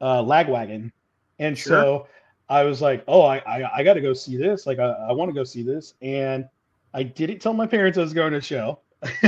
uh, 0.00 0.22
Lagwagon. 0.22 0.92
And 1.38 1.56
Sure. 1.56 1.68
so 1.68 2.06
I 2.48 2.62
was 2.64 2.80
like, 2.82 3.04
oh, 3.08 3.22
I, 3.22 3.38
I, 3.38 3.78
I 3.78 3.84
got 3.84 3.94
to 3.94 4.00
go 4.00 4.12
see 4.12 4.36
this. 4.36 4.66
Like, 4.66 4.78
I, 4.78 4.90
I 4.90 5.12
want 5.12 5.28
to 5.30 5.34
go 5.34 5.44
see 5.44 5.62
this. 5.62 5.94
And 6.02 6.46
I 6.92 7.02
didn't 7.02 7.40
tell 7.40 7.54
my 7.54 7.66
parents 7.66 7.98
I 7.98 8.02
was 8.02 8.12
going 8.12 8.32
to 8.32 8.38
a 8.38 8.42
show. 8.42 8.80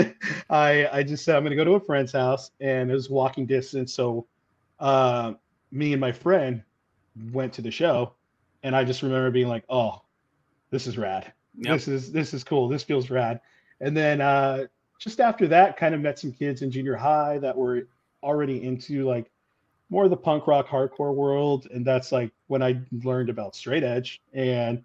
I, 0.51 0.89
I 0.93 1.03
just 1.03 1.25
said, 1.25 1.37
I'm 1.37 1.43
going 1.43 1.51
to 1.51 1.57
go 1.57 1.65
to 1.65 1.75
a 1.75 1.81
friend's 1.81 2.13
house, 2.13 2.51
and 2.61 2.91
it 2.91 2.95
was 2.95 3.11
walking 3.11 3.47
distance. 3.47 3.93
So 3.93 4.27
uh, 4.79 5.35
me 5.71 5.93
and 5.93 6.01
my 6.01 6.13
friend 6.13 6.63
went 7.33 7.53
to 7.55 7.63
the 7.63 7.71
show, 7.71 8.13
and 8.63 8.75
I 8.77 8.85
just 8.85 9.03
remember 9.03 9.31
being 9.31 9.49
like, 9.49 9.65
oh, 9.69 10.03
this 10.71 10.87
is 10.87 10.99
rad 10.99 11.33
Yep. 11.59 11.75
this 11.75 11.89
is 11.89 12.13
this 12.13 12.35
is 12.35 12.45
cool 12.45 12.69
this 12.69 12.83
feels 12.83 13.09
rad 13.09 13.41
and 13.81 13.97
then 13.97 14.21
uh 14.21 14.65
just 14.99 15.21
after 15.21 15.47
that 15.49 15.77
kind 15.77 15.95
of 15.95 16.01
met 16.03 16.19
some 16.19 16.33
kids 16.33 16.61
in 16.63 16.71
junior 16.71 16.97
high 16.97 17.39
that 17.39 17.57
were 17.57 17.89
already 18.23 18.63
into 18.63 19.05
like 19.07 19.31
more 19.91 20.05
of 20.05 20.11
the 20.11 20.17
punk 20.17 20.47
rock 20.47 20.67
hardcore 20.67 21.15
world 21.15 21.67
and 21.73 21.87
that's 21.87 22.13
like 22.13 22.31
when 22.49 22.63
i 22.63 22.81
learned 23.05 23.31
about 23.31 23.55
straight 23.55 23.85
edge. 23.85 24.21
And 24.33 24.85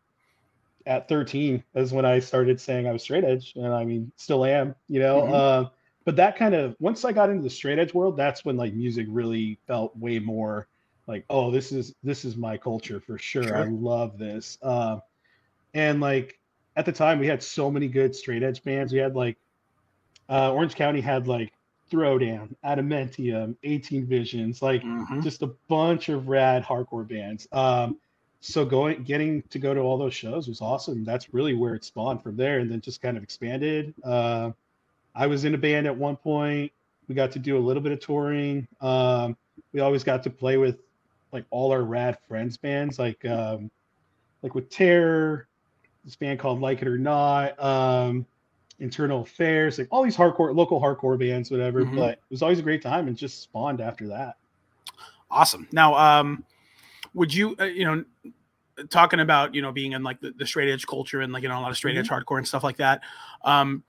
at 0.86 1.08
13 1.08 1.64
is 1.76 1.94
when 1.94 2.06
i 2.06 2.20
started 2.20 2.60
saying 2.60 2.88
i 2.88 2.92
was 2.92 3.04
straight 3.04 3.24
edge 3.24 3.54
and 3.56 3.68
i 3.68 3.86
mean 3.86 4.12
still 4.16 4.44
am 4.46 4.74
you 4.88 5.00
know? 5.00 5.22
Mhm. 5.22 5.34
uh, 5.34 5.70
but 6.06 6.16
that 6.16 6.36
kind 6.36 6.56
of 6.56 6.76
once 6.80 7.06
i 7.06 7.12
got 7.12 7.30
into 7.30 7.44
the 7.44 7.50
straight 7.50 7.78
edge 7.80 7.94
world 7.94 8.18
that's 8.18 8.44
when 8.44 8.58
like 8.58 8.74
music 8.74 9.06
really 9.10 9.60
felt 9.68 9.96
way 9.98 10.18
more 10.20 10.68
like 11.08 11.26
oh 11.30 11.52
this 11.52 11.72
is 11.72 11.94
this 12.04 12.26
is 12.26 12.36
my 12.36 12.58
culture 12.58 13.00
for 13.00 13.18
sure, 13.18 13.56
i 13.56 13.64
love 13.64 14.18
this. 14.18 14.58
Uh, 14.62 14.98
and 15.74 16.02
like 16.02 16.40
at 16.76 16.86
the 16.86 16.92
time 16.92 17.20
we 17.20 17.28
had 17.28 17.44
so 17.44 17.70
many 17.70 17.88
good 17.88 18.16
straight 18.16 18.44
edge 18.44 18.64
bands. 18.64 18.94
We 18.94 19.00
had 19.00 19.16
like 19.16 19.38
uh, 20.30 20.54
orange 20.54 20.76
county 20.76 21.02
had 21.02 21.28
like 21.28 21.52
throwdown 21.91 22.56
adamantium 22.63 23.56
18 23.63 24.06
visions 24.06 24.62
like 24.62 24.82
Mhm. 24.84 25.21
just 25.23 25.41
a 25.41 25.47
bunch 25.67 26.10
of 26.10 26.27
rad 26.30 26.63
hardcore 26.63 27.08
bands. 27.08 27.47
Um, 27.51 27.97
so 28.39 28.65
going 28.65 29.04
getting 29.04 29.43
to 29.43 29.60
go 29.60 29.73
to 29.73 29.82
all 29.82 29.97
those 29.97 30.13
shows 30.15 30.47
was 30.47 30.62
awesome. 30.62 31.04
That's 31.04 31.34
really 31.34 31.54
where 31.54 31.75
it 31.75 31.84
spawned 31.84 32.23
from 32.23 32.38
there 32.38 32.60
and 32.60 32.71
then 32.71 32.82
just 32.82 33.01
kind 33.01 33.17
of 33.17 33.23
expanded. 33.23 33.93
Uh, 34.04 34.51
i 35.13 35.27
was 35.27 35.43
in 35.43 35.54
a 35.54 35.58
band 35.58 35.86
at 35.88 35.95
one 35.95 36.15
point. 36.15 36.71
We 37.08 37.15
got 37.15 37.32
to 37.34 37.39
do 37.39 37.58
a 37.58 37.60
little 37.60 37.84
bit 37.84 37.91
of 37.91 37.99
touring. 37.99 38.67
Um, 38.80 39.36
we 39.73 39.82
always 39.82 40.04
got 40.04 40.23
to 40.23 40.30
play 40.30 40.58
with 40.58 40.80
like 41.34 41.45
all 41.49 41.71
our 41.71 41.84
rad 41.84 42.17
friends 42.27 42.58
bands 42.58 42.97
like 42.97 43.23
um, 43.25 43.69
like 44.41 44.56
with 44.56 44.69
terror 44.69 45.47
this 46.04 46.15
band 46.15 46.39
called 46.39 46.62
like 46.62 46.82
it 46.82 46.88
or 46.88 46.97
not. 46.97 47.62
Um, 47.63 48.25
internal 48.82 49.22
affairs 49.22 49.78
like 49.78 49.88
all 49.91 50.04
these 50.04 50.17
hardcore 50.17 50.54
local 50.54 50.82
hardcore 50.82 51.17
bands 51.17 51.50
whatever 51.50 51.86
Mhm. 51.86 51.96
but 51.96 52.12
it 52.13 52.20
was 52.30 52.41
always 52.41 52.60
a 52.60 52.63
great 52.63 52.82
time 52.82 53.08
and 53.08 53.15
just 53.15 53.41
spawned 53.41 53.80
after 53.80 54.08
that 54.08 54.36
Awesome. 55.32 55.67
Now, 55.72 55.96
um, 55.96 56.44
would 57.13 57.34
you, 57.34 57.56
uh, 57.60 57.63
you 57.63 57.86
know, 57.86 58.04
talking 58.89 59.20
about 59.20 59.54
you 59.56 59.62
know 59.62 59.72
being 59.72 59.94
in 59.94 60.04
like 60.04 60.20
the, 60.20 60.32
the 60.32 60.46
straight 60.46 60.70
edge 60.70 60.86
culture 60.86 61.22
and 61.22 61.32
like 61.32 61.44
you 61.44 61.50
know 61.50 61.58
a 61.58 61.62
lot 61.62 61.72
of 61.72 61.78
straight 61.78 61.98
edge 61.98 62.10
hardcore 62.10 62.38
and 62.38 62.48
stuff 62.48 62.63
like 62.63 62.78
that, 62.78 63.02
um, 63.44 63.84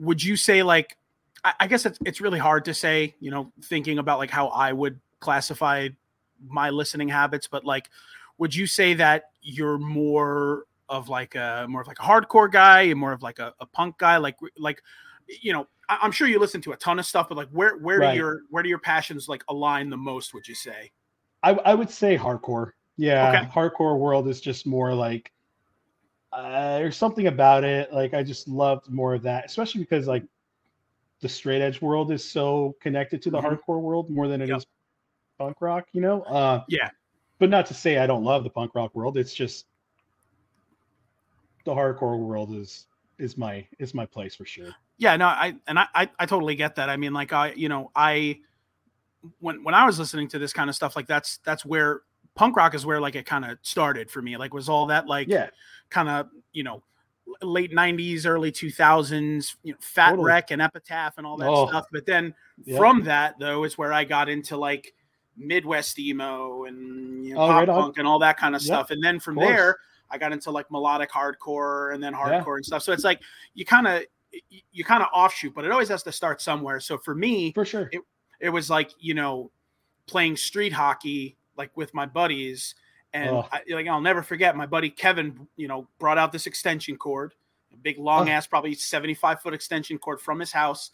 would 0.00 0.22
you 0.22 0.36
say 0.36 0.62
like, 0.62 0.96
I, 1.44 1.54
I 1.60 1.66
guess 1.66 1.84
it's 1.86 1.98
it's 2.04 2.20
really 2.20 2.38
hard 2.38 2.64
to 2.66 2.74
say, 2.74 3.14
you 3.20 3.30
know, 3.30 3.52
thinking 3.62 3.98
about 3.98 4.18
like 4.18 4.30
how 4.30 4.48
I 4.48 4.72
would 4.72 5.00
classify 5.20 5.88
my 6.46 6.70
listening 6.70 7.08
habits, 7.08 7.48
but 7.48 7.64
like, 7.64 7.90
would 8.38 8.54
you 8.54 8.66
say 8.66 8.94
that 8.94 9.30
you're 9.42 9.78
more 9.78 10.64
of 10.88 11.08
like 11.08 11.34
a 11.34 11.66
more 11.68 11.80
of 11.80 11.86
like 11.86 11.98
a 11.98 12.02
hardcore 12.02 12.50
guy, 12.50 12.82
and 12.82 12.98
more 12.98 13.12
of 13.12 13.22
like 13.22 13.38
a, 13.38 13.52
a 13.60 13.66
punk 13.66 13.98
guy, 13.98 14.16
like 14.16 14.36
like, 14.58 14.82
you 15.42 15.52
know, 15.52 15.66
I, 15.88 15.98
I'm 16.02 16.12
sure 16.12 16.26
you 16.28 16.38
listen 16.38 16.60
to 16.62 16.72
a 16.72 16.76
ton 16.76 16.98
of 16.98 17.06
stuff, 17.06 17.28
but 17.28 17.36
like 17.36 17.48
where 17.50 17.76
where 17.78 18.00
Right. 18.00 18.12
do 18.12 18.16
your 18.18 18.40
where 18.50 18.62
do 18.62 18.68
your 18.68 18.78
passions 18.78 19.28
like 19.28 19.42
align 19.48 19.90
the 19.90 19.96
most? 19.96 20.34
Would 20.34 20.46
you 20.46 20.54
say? 20.54 20.92
I, 21.42 21.50
I 21.52 21.74
would 21.74 21.90
say 21.90 22.16
hardcore. 22.16 22.72
Yeah, 22.96 23.28
Okay. 23.28 23.48
hardcore 23.50 23.98
world 23.98 24.28
is 24.28 24.40
just 24.40 24.66
more 24.66 24.94
like 24.94 25.30
uh, 26.32 26.78
there's 26.78 26.96
something 26.96 27.26
about 27.28 27.64
it. 27.64 27.92
Like 27.92 28.14
I 28.14 28.22
just 28.22 28.48
loved 28.48 28.90
more 28.90 29.14
of 29.14 29.22
that, 29.22 29.44
especially 29.44 29.80
because 29.82 30.06
like 30.06 30.24
the 31.20 31.28
straight 31.28 31.62
edge 31.62 31.80
world 31.80 32.12
is 32.12 32.28
so 32.28 32.76
connected 32.80 33.22
to 33.22 33.30
the 33.30 33.40
Mhm. 33.40 33.58
hardcore 33.58 33.80
world 33.80 34.10
more 34.10 34.28
than 34.28 34.40
it 34.42 34.50
is 34.50 34.50
Yep. 34.50 34.62
punk 35.38 35.60
rock. 35.60 35.86
You 35.92 36.00
know. 36.00 36.22
Uh, 36.22 36.64
Yeah. 36.68 36.90
But 37.38 37.50
not 37.50 37.66
to 37.66 37.74
say 37.74 37.98
I 37.98 38.06
don't 38.06 38.24
love 38.24 38.44
the 38.44 38.50
punk 38.50 38.74
rock 38.74 38.94
world. 38.94 39.16
It's 39.16 39.34
just 39.34 39.66
the 41.64 41.72
hardcore 41.74 42.18
world 42.18 42.54
is 42.54 42.86
is 43.18 43.36
my 43.38 43.66
is 43.78 43.94
my 43.94 44.04
place 44.06 44.34
for 44.34 44.44
sure. 44.44 44.74
yeah 44.98 45.16
no 45.16 45.26
i 45.26 45.54
and 45.66 45.78
I, 45.78 45.86
I 45.94 46.10
i 46.18 46.26
totally 46.26 46.54
get 46.56 46.74
that 46.76 46.88
i 46.90 46.96
mean 46.96 47.12
like 47.12 47.32
i 47.32 47.52
you 47.52 47.68
know 47.68 47.90
i 47.94 48.38
when 49.40 49.62
when 49.64 49.74
i 49.74 49.84
was 49.86 49.98
listening 49.98 50.28
to 50.28 50.38
this 50.38 50.52
kind 50.52 50.68
of 50.68 50.76
stuff 50.76 50.96
like 50.96 51.06
that's 51.06 51.38
that's 51.44 51.64
where 51.64 52.02
punk 52.34 52.56
rock 52.56 52.74
is 52.74 52.84
where 52.84 53.00
like 53.00 53.14
it 53.14 53.24
kind 53.26 53.44
of 53.44 53.58
started 53.62 54.10
for 54.10 54.20
me 54.20 54.36
like 54.36 54.52
was 54.52 54.68
all 54.68 54.86
that 54.86 55.06
like 55.06 55.28
Yeah. 55.28 55.48
kind 55.90 56.08
of 56.08 56.28
you 56.52 56.64
know 56.64 56.82
late 57.40 57.72
90s 57.72 58.26
early 58.26 58.52
2000s 58.52 59.56
you 59.62 59.72
know 59.72 59.78
fat 59.80 60.10
Totally. 60.10 60.26
wreck 60.26 60.50
and 60.50 60.60
epitaph 60.60 61.14
and 61.16 61.26
all 61.26 61.36
that 61.38 61.48
Oh. 61.48 61.66
stuff 61.68 61.86
but 61.92 62.04
then 62.06 62.34
Yeah. 62.66 62.76
from 62.78 63.02
that 63.04 63.36
though 63.38 63.64
is 63.64 63.78
where 63.78 63.92
i 63.92 64.04
got 64.04 64.28
into 64.28 64.56
like 64.56 64.92
midwest 65.36 65.98
emo 65.98 66.64
and 66.64 67.24
you 67.26 67.34
know, 67.34 67.40
Oh, 67.40 67.48
pop 67.48 67.58
right 67.60 67.68
punk 67.68 67.98
and 67.98 68.06
all 68.06 68.18
that 68.18 68.36
kind 68.36 68.54
of 68.54 68.62
Yep, 68.62 68.66
stuff 68.68 68.90
and 68.90 69.02
then 69.02 69.18
from 69.18 69.36
there 69.36 69.78
i 70.10 70.18
got 70.18 70.32
into 70.32 70.50
like 70.50 70.70
melodic 70.70 71.10
hardcore 71.10 71.94
and 71.94 72.02
then 72.02 72.12
Yeah. 72.12 72.40
hardcore 72.42 72.56
and 72.56 72.64
stuff 72.64 72.82
so 72.82 72.92
it's 72.92 73.04
like 73.04 73.20
you 73.54 73.64
kind 73.64 73.86
of 73.86 74.02
you 74.72 74.84
kind 74.84 75.02
of 75.02 75.08
offshoot 75.14 75.54
but 75.54 75.64
it 75.64 75.70
always 75.70 75.88
has 75.88 76.02
to 76.04 76.12
start 76.12 76.40
somewhere 76.42 76.80
so 76.80 76.98
for 76.98 77.14
me 77.14 77.52
for 77.52 77.64
sure. 77.64 77.90
it 78.40 78.48
was 78.50 78.68
like 78.70 78.90
you 78.98 79.14
know 79.14 79.50
playing 80.06 80.36
street 80.36 80.72
hockey 80.72 81.36
like 81.56 81.74
with 81.76 81.92
my 81.94 82.04
buddies 82.06 82.74
and 83.12 83.30
Oh. 83.30 83.48
I, 83.52 83.62
like 83.70 83.86
I'll 83.86 84.00
never 84.00 84.22
forget 84.22 84.56
my 84.56 84.66
buddy 84.66 84.90
Kevin 84.90 85.46
you 85.56 85.68
know 85.68 85.86
brought 85.98 86.18
out 86.18 86.32
this 86.32 86.46
extension 86.46 86.96
cord 86.96 87.32
a 87.72 87.76
big 87.76 87.98
long 87.98 88.28
Oh. 88.28 88.32
ass 88.32 88.46
probably 88.46 88.74
75 88.74 89.40
foot 89.40 89.54
extension 89.54 89.98
cord 89.98 90.20
from 90.20 90.40
his 90.40 90.50
house 90.52 90.90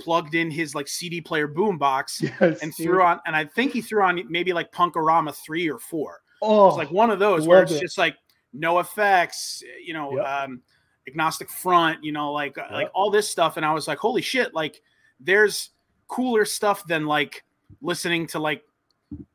plugged 0.00 0.34
in 0.34 0.50
his 0.50 0.74
like 0.74 0.88
CD 0.88 1.20
player 1.20 1.46
boom 1.46 1.76
box 1.76 2.22
yes. 2.40 2.60
and 2.62 2.74
dude. 2.74 2.86
threw 2.86 3.02
on 3.02 3.20
and 3.26 3.36
I 3.36 3.44
think 3.44 3.72
he 3.72 3.82
threw 3.82 4.02
on 4.02 4.20
maybe 4.30 4.52
like 4.54 4.72
Punk-O-Rama 4.72 5.32
3 5.32 5.68
or 5.70 5.78
4 5.78 6.20
Oh, 6.40 6.68
it's 6.68 6.76
like 6.78 6.90
one 6.92 7.10
of 7.10 7.18
those 7.18 7.46
where 7.48 7.62
it's 7.64 7.72
it. 7.72 7.80
just 7.80 7.98
like 7.98 8.16
no 8.52 8.78
effects, 8.80 9.62
you 9.84 9.92
know, 9.92 10.16
Yep. 10.16 10.26
um, 10.26 10.62
agnostic 11.06 11.50
front, 11.50 12.02
you 12.04 12.12
know, 12.12 12.32
like 12.32 12.56
like 12.72 12.90
all 12.94 13.10
this 13.10 13.28
stuff. 13.28 13.56
And 13.56 13.64
I 13.66 13.72
was 13.72 13.88
like, 13.88 13.98
holy 13.98 14.22
shit, 14.22 14.54
like 14.54 14.80
there's 15.20 15.70
cooler 16.06 16.44
stuff 16.44 16.86
than 16.86 17.06
like 17.06 17.44
listening 17.82 18.26
to 18.28 18.38
like 18.38 18.62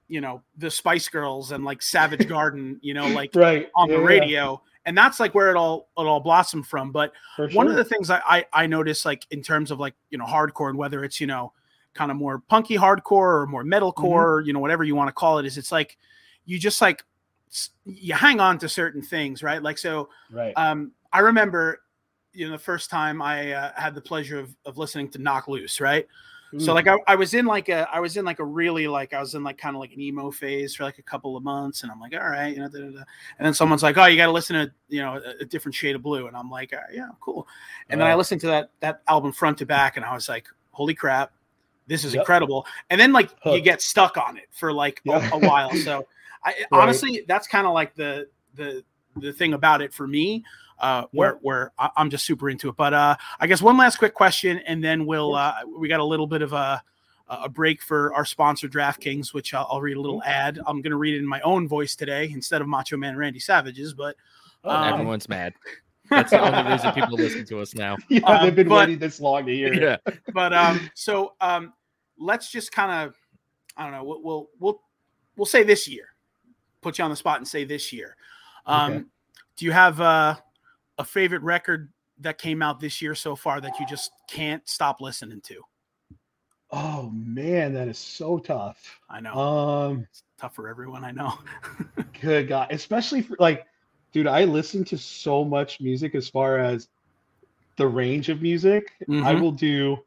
you 0.08 0.22
know 0.22 0.42
the 0.58 0.70
Spice 0.70 1.08
Girls 1.08 1.52
and 1.52 1.64
like 1.64 1.82
Savage 1.82 2.28
Garden, 2.30 2.80
you 2.82 2.94
know, 2.94 3.08
like 3.08 3.32
right 3.36 3.70
on 3.76 3.90
Yeah, 3.90 3.96
the 3.96 4.02
yeah, 4.02 4.08
radio. 4.08 4.62
And 4.86 4.98
that's 4.98 5.20
like 5.20 5.34
where 5.34 5.50
it 5.50 5.56
all 5.56 5.88
it 5.98 6.02
all 6.02 6.20
blossomed 6.20 6.68
from. 6.68 6.92
But 6.92 7.14
for 7.36 7.48
one 7.50 7.68
of 7.68 7.76
the 7.76 7.86
things 7.86 8.10
I, 8.10 8.22
I 8.26 8.46
I 8.54 8.68
notice 8.68 9.06
like 9.06 9.26
in 9.32 9.42
terms 9.42 9.72
of 9.72 9.80
like 9.80 9.94
you 10.10 10.18
know 10.18 10.26
hardcore 10.26 10.70
and 10.70 10.78
whether 10.78 11.04
it's 11.04 11.22
you 11.22 11.28
know 11.28 11.54
kind 11.94 12.12
of 12.12 12.18
more 12.18 12.40
punky 12.50 12.76
hardcore 12.76 13.42
or 13.42 13.48
more 13.48 13.64
metalcore 13.64 13.94
Mm-hmm. 13.94 14.04
or 14.04 14.42
you 14.42 14.52
know 14.54 14.60
whatever 14.60 14.84
you 14.84 14.96
want 14.96 15.08
to 15.08 15.14
call 15.14 15.38
it 15.40 15.46
is 15.46 15.58
it's 15.58 15.72
like 15.72 15.98
you 16.46 16.60
just 16.60 16.82
like 16.82 17.04
you 17.86 18.14
hang 18.14 18.40
on 18.40 18.58
to 18.60 18.70
certain 18.70 19.02
things, 19.02 19.44
right? 19.44 19.62
Like 19.62 19.78
so. 19.78 20.10
Right. 20.32 20.54
Um, 20.56 20.92
I 21.12 21.20
remember, 21.20 21.82
you 22.34 22.46
know, 22.46 22.52
the 22.54 22.58
first 22.60 22.90
time 22.90 23.22
I 23.22 23.54
uh, 23.54 23.72
had 23.76 23.94
the 23.96 24.02
pleasure 24.02 24.40
of, 24.40 24.56
of 24.66 24.78
listening 24.78 25.10
to 25.12 25.20
Knocked 25.20 25.48
Loose, 25.48 25.80
right? 25.80 26.08
So 26.60 26.74
like 26.74 26.88
I, 26.88 26.98
I 27.08 27.16
was 27.16 27.34
in 27.34 27.46
like 27.46 27.70
a 27.70 27.90
I 27.92 28.00
was 28.00 28.16
in 28.16 28.26
like 28.26 28.40
a 28.40 28.44
really 28.44 28.88
like 28.88 29.14
I 29.14 29.20
was 29.20 29.34
in 29.34 29.44
like 29.44 29.58
kind 29.58 29.76
of 29.76 29.80
like 29.80 29.94
an 29.94 30.02
emo 30.02 30.30
phase 30.30 30.76
for 30.76 30.84
like 30.84 31.00
a 31.00 31.02
couple 31.02 31.36
of 31.36 31.44
months 31.44 31.82
and 31.82 31.92
I'm 31.92 32.00
like 32.00 32.14
all 32.14 32.30
right 32.30 32.54
you 32.54 32.62
know 32.62 32.68
da, 32.68 32.80
da, 32.80 32.90
da. 32.92 33.04
and 33.40 33.46
then 33.46 33.56
someone's 33.56 33.82
like 33.82 33.98
oh 33.98 34.06
you 34.06 34.18
got 34.18 34.28
to 34.28 34.32
listen 34.32 34.56
to 34.58 34.72
you 34.88 35.02
know 35.02 35.16
a, 35.16 35.42
a 35.42 35.46
different 35.46 35.74
shade 35.74 35.96
of 35.96 36.04
blue 36.04 36.28
and 36.28 36.38
I'm 36.38 36.52
like 36.52 36.72
uh, 36.72 36.82
yeah 36.94 37.08
cool 37.22 37.48
and 37.90 38.00
then 38.00 38.08
I 38.08 38.14
listened 38.14 38.40
to 38.42 38.48
that 38.48 38.70
that 38.82 39.02
album 39.08 39.32
front 39.32 39.58
to 39.60 39.66
back 39.66 39.98
and 39.98 40.06
I 40.06 40.14
was 40.14 40.30
like 40.30 40.48
holy 40.70 40.94
crap 40.94 41.32
this 41.88 42.04
is 42.04 42.14
Yep. 42.14 42.22
incredible 42.22 42.68
and 42.92 43.02
then 43.02 43.14
like 43.14 43.32
you 43.46 43.60
get 43.60 43.82
stuck 43.82 44.18
on 44.18 44.38
it 44.38 44.46
for 44.52 44.72
like 44.72 45.02
a, 45.08 45.30
a 45.34 45.40
while 45.40 45.74
so 45.78 46.06
I 46.46 46.54
honestly 46.72 47.24
that's 47.28 47.48
kind 47.48 47.66
of 47.68 47.74
like 47.74 47.96
the 47.96 48.28
the 48.56 48.84
the 49.16 49.32
thing 49.34 49.54
about 49.54 49.82
it 49.82 49.94
for 49.94 50.08
me 50.08 50.44
uh, 50.80 51.06
where 51.12 51.34
where 51.42 51.72
I- 51.78 51.92
I'm 51.98 52.10
just 52.10 52.26
super 52.26 52.50
into 52.50 52.70
it. 52.70 52.76
But 52.76 52.94
uh, 52.94 53.16
I 53.40 53.48
guess 53.48 53.62
one 53.62 53.78
last 53.78 53.98
quick 53.98 54.14
question, 54.14 54.60
and 54.60 54.84
then 54.84 55.06
we'll 55.06 55.36
uh, 55.36 55.54
we 55.78 55.88
got 55.88 56.00
a 56.00 56.04
little 56.06 56.28
bit 56.28 56.42
of 56.42 56.54
a 56.54 56.82
a 57.30 57.50
break 57.50 57.82
for 57.82 58.14
our 58.14 58.26
sponsor 58.26 58.68
DraftKings, 58.68 59.34
which 59.34 59.54
I'll, 59.54 59.68
I'll 59.72 59.82
read 59.82 59.98
a 59.98 60.02
little 60.02 60.22
ad. 60.24 60.60
I'm 60.68 60.82
going 60.82 60.92
to 60.92 60.98
read 60.98 61.16
it 61.16 61.20
in 61.20 61.26
my 61.26 61.42
own 61.42 61.68
voice 61.68 61.96
today 61.96 62.30
instead 62.32 62.62
of 62.62 62.68
Macho 62.68 62.96
Man 62.98 63.16
Randy 63.18 63.40
Savage's, 63.40 63.94
but 63.94 64.16
Oh, 64.66 64.70
um, 64.70 64.94
Everyone's 64.94 65.28
mad. 65.28 65.54
That's 66.10 66.30
the 66.32 66.40
only 66.40 66.72
reason 66.72 66.92
people 66.92 67.18
listen 67.18 67.46
to 67.46 67.60
us 67.60 67.74
now. 67.74 67.98
yeah, 68.10 68.20
um, 68.26 68.46
they've 68.46 68.56
been 68.56 68.68
but- 68.68 68.80
waiting 68.88 69.00
this 69.00 69.20
long 69.20 69.46
to 69.46 69.54
hear. 69.54 69.74
it. 69.74 69.82
Yeah. 69.82 70.14
but 70.34 70.54
um, 70.54 70.90
so 70.96 71.34
um, 71.42 71.74
let's 72.20 72.52
just 72.52 72.72
kind 72.72 72.92
of 73.08 73.16
I 73.78 73.84
don't 73.84 73.94
know. 73.94 74.04
We'll, 74.04 74.22
we'll 74.22 74.50
we'll 74.60 74.82
we'll 75.38 75.46
say 75.46 75.64
this 75.64 75.88
year. 75.88 76.10
Put 76.84 76.98
you 76.98 77.04
on 77.06 77.10
the 77.10 77.16
spot 77.16 77.38
and 77.38 77.48
say 77.48 77.64
this 77.64 77.92
year. 77.94 78.16
Um, 78.66 78.92
Okay. 78.94 79.04
Do 79.56 79.66
you 79.66 79.72
have 79.72 80.02
uh, 80.02 80.36
a 80.98 81.04
favorite 81.06 81.42
record 81.44 81.92
that 82.20 82.38
came 82.38 82.62
out 82.62 82.80
this 82.80 83.02
year 83.02 83.14
so 83.16 83.36
far 83.36 83.62
that 83.62 83.80
you 83.80 83.86
just 83.86 84.12
can't 84.28 84.68
stop 84.68 85.00
listening 85.02 85.42
to? 85.42 85.62
Oh 86.72 87.12
man, 87.12 87.74
that 87.74 87.88
is 87.88 88.00
so 88.00 88.40
tough. 88.40 89.00
I 89.10 89.20
know 89.20 89.34
Um, 89.38 90.08
it's 90.10 90.24
tough 90.40 90.56
for 90.56 90.68
everyone. 90.68 91.04
I 91.04 91.12
know. 91.12 91.34
good 92.22 92.48
God, 92.48 92.68
especially 92.72 93.22
for 93.22 93.36
like, 93.40 93.66
dude, 94.12 94.26
I 94.28 94.46
listen 94.46 94.84
to 94.86 94.98
so 94.98 95.46
much 95.46 95.80
music 95.80 96.16
as 96.16 96.28
far 96.30 96.58
as 96.58 96.90
the 97.78 97.88
range 97.88 98.30
of 98.30 98.42
music. 98.42 98.94
I 99.02 99.04
Mhm. 99.12 99.42
will 99.42 99.52
do, 99.52 99.98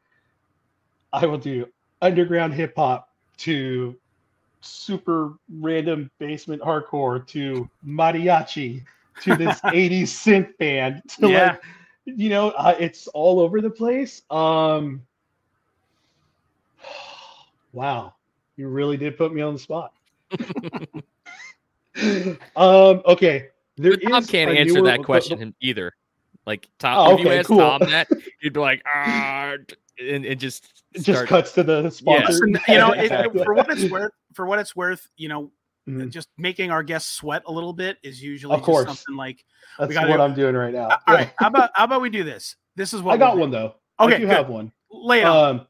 I 1.12 1.24
will 1.26 1.38
do 1.38 1.66
underground 2.02 2.52
hip 2.54 2.74
hop 2.76 3.14
to 3.38 3.96
super 4.60 5.34
random 5.60 6.10
basement 6.18 6.62
hardcore 6.62 7.26
to 7.28 7.68
mariachi 7.86 8.82
to 9.22 9.36
this 9.36 9.60
80s 9.64 10.02
synth 10.04 10.56
band 10.58 11.02
to 11.20 11.28
Yeah. 11.28 11.46
like, 11.52 11.60
you 12.06 12.28
know, 12.28 12.50
uh, 12.50 12.74
it's 12.78 13.06
all 13.08 13.40
over 13.40 13.60
the 13.60 13.70
place. 13.70 14.22
Um, 14.30 15.02
wow, 17.72 18.14
you 18.56 18.68
really 18.68 18.96
did 18.96 19.16
put 19.18 19.32
me 19.34 19.42
on 19.42 19.54
the 19.54 19.58
spot. 19.60 19.92
um, 22.56 23.02
okay. 23.06 23.48
There 23.76 23.96
Tom 23.96 24.24
can't 24.24 24.50
answer 24.56 24.74
newer- 24.74 24.86
that 24.86 25.02
question 25.04 25.38
the- 25.38 25.54
either. 25.60 25.92
Like 26.46 26.68
Tom, 26.78 26.96
Oh, 26.96 27.14
if 27.14 27.20
you 27.20 27.26
okay, 27.26 27.38
ask 27.40 27.48
cool. 27.48 27.58
Tom 27.58 27.80
that, 27.90 28.06
he'd 28.40 28.52
be 28.52 28.60
like, 28.60 28.80
ah, 28.94 29.54
and, 29.98 30.24
it 30.24 30.36
just 30.36 30.82
it 30.94 31.02
start. 31.02 31.16
just 31.18 31.26
cuts 31.28 31.52
to 31.52 31.62
the 31.62 31.90
sponsor. 31.90 32.26
Listen, 32.46 32.58
you 32.68 32.74
know, 32.78 32.92
it, 32.92 33.08
for 33.44 33.54
what 33.54 33.70
it's 33.70 33.90
worth, 33.90 34.12
for 34.34 34.46
what 34.46 34.58
it's 34.58 34.74
worth, 34.76 35.06
you 35.16 35.28
know, 35.28 35.50
Mhm. 35.88 36.10
just 36.10 36.28
making 36.36 36.70
our 36.72 36.82
guests 36.82 37.12
sweat 37.12 37.42
a 37.46 37.52
little 37.52 37.72
bit 37.72 37.98
is 38.02 38.20
usually 38.20 38.54
Of 38.56 38.62
course. 38.62 38.86
something 38.86 39.14
like, 39.14 39.44
That's 39.78 39.92
gotta 39.92 40.10
what 40.10 40.20
I'm 40.20 40.34
doing 40.34 40.56
right 40.56 40.74
now. 40.74 40.88
all 41.06 41.14
right, 41.14 41.30
how 41.38 41.46
about 41.46 41.70
how 41.74 41.84
about 41.84 42.00
we 42.00 42.10
do 42.10 42.24
this? 42.24 42.56
This 42.74 42.92
is 42.92 43.02
what 43.02 43.14
I 43.14 43.16
got 43.18 43.34
we'll 43.36 43.42
one 43.42 43.50
do. 43.50 43.56
though. 43.56 43.74
Okay, 44.00 44.14
I 44.16 44.18
do 44.18 44.26
good. 44.26 44.32
have 44.36 44.48
one. 44.48 44.72
Lay 44.90 45.20
it 45.20 45.24
on. 45.26 45.56
Um, 45.60 45.66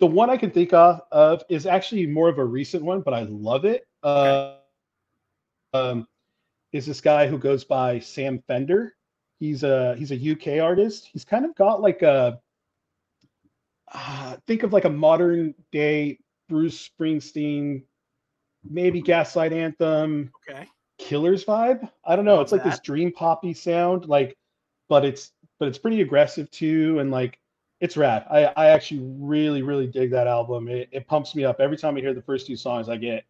the 0.00 0.06
one 0.06 0.28
I 0.30 0.36
can 0.36 0.50
think 0.50 0.72
of, 0.72 1.00
of 1.12 1.42
is 1.48 1.66
actually 1.66 2.06
more 2.06 2.28
of 2.28 2.38
a 2.38 2.44
recent 2.44 2.82
one, 2.82 3.00
but 3.02 3.14
I 3.14 3.22
love 3.22 3.64
it. 3.64 3.86
Uh, 4.02 4.56
um, 5.72 6.06
is 6.72 6.86
this 6.86 7.00
guy 7.00 7.26
who 7.28 7.38
goes 7.38 7.64
by 7.64 7.98
Sam 8.00 8.42
Fender? 8.46 8.94
He's 9.38 9.62
a 9.62 9.94
he's 9.96 10.10
a 10.10 10.16
UK 10.32 10.60
artist. 10.60 11.08
He's 11.12 11.24
kind 11.24 11.44
of 11.44 11.54
got 11.54 11.80
like 11.80 12.02
a 12.02 12.40
uh, 13.92 14.36
think 14.46 14.62
of 14.62 14.72
like 14.72 14.84
a 14.84 14.90
modern 14.90 15.54
day 15.72 16.18
Bruce 16.48 16.88
Springsteen, 16.88 17.82
maybe 18.68 19.00
Gaslight 19.00 19.52
Anthem, 19.52 20.30
okay. 20.48 20.66
Killers 20.98 21.44
vibe. 21.44 21.88
I 22.04 22.16
don't 22.16 22.24
know. 22.24 22.36
Love 22.36 22.42
it's 22.42 22.52
like 22.52 22.64
this 22.64 22.80
dream 22.80 23.12
poppy 23.12 23.54
sound, 23.54 24.06
like, 24.06 24.36
but 24.88 25.04
it's 25.04 25.32
but 25.58 25.68
it's 25.68 25.78
pretty 25.78 26.02
aggressive 26.02 26.50
too, 26.50 26.98
and 26.98 27.10
like 27.10 27.38
it's 27.80 27.96
rad. 27.96 28.26
I 28.30 28.44
I 28.56 28.66
actually 28.66 29.00
really 29.18 29.62
really 29.62 29.86
dig 29.86 30.10
that 30.10 30.26
album. 30.26 30.68
It, 30.68 30.88
it 30.92 31.06
pumps 31.06 31.34
me 31.34 31.44
up 31.44 31.60
every 31.60 31.76
time 31.76 31.96
I 31.96 32.00
hear 32.00 32.14
the 32.14 32.22
first 32.22 32.46
two 32.46 32.56
songs. 32.56 32.88
I 32.88 32.96
get, 32.96 33.24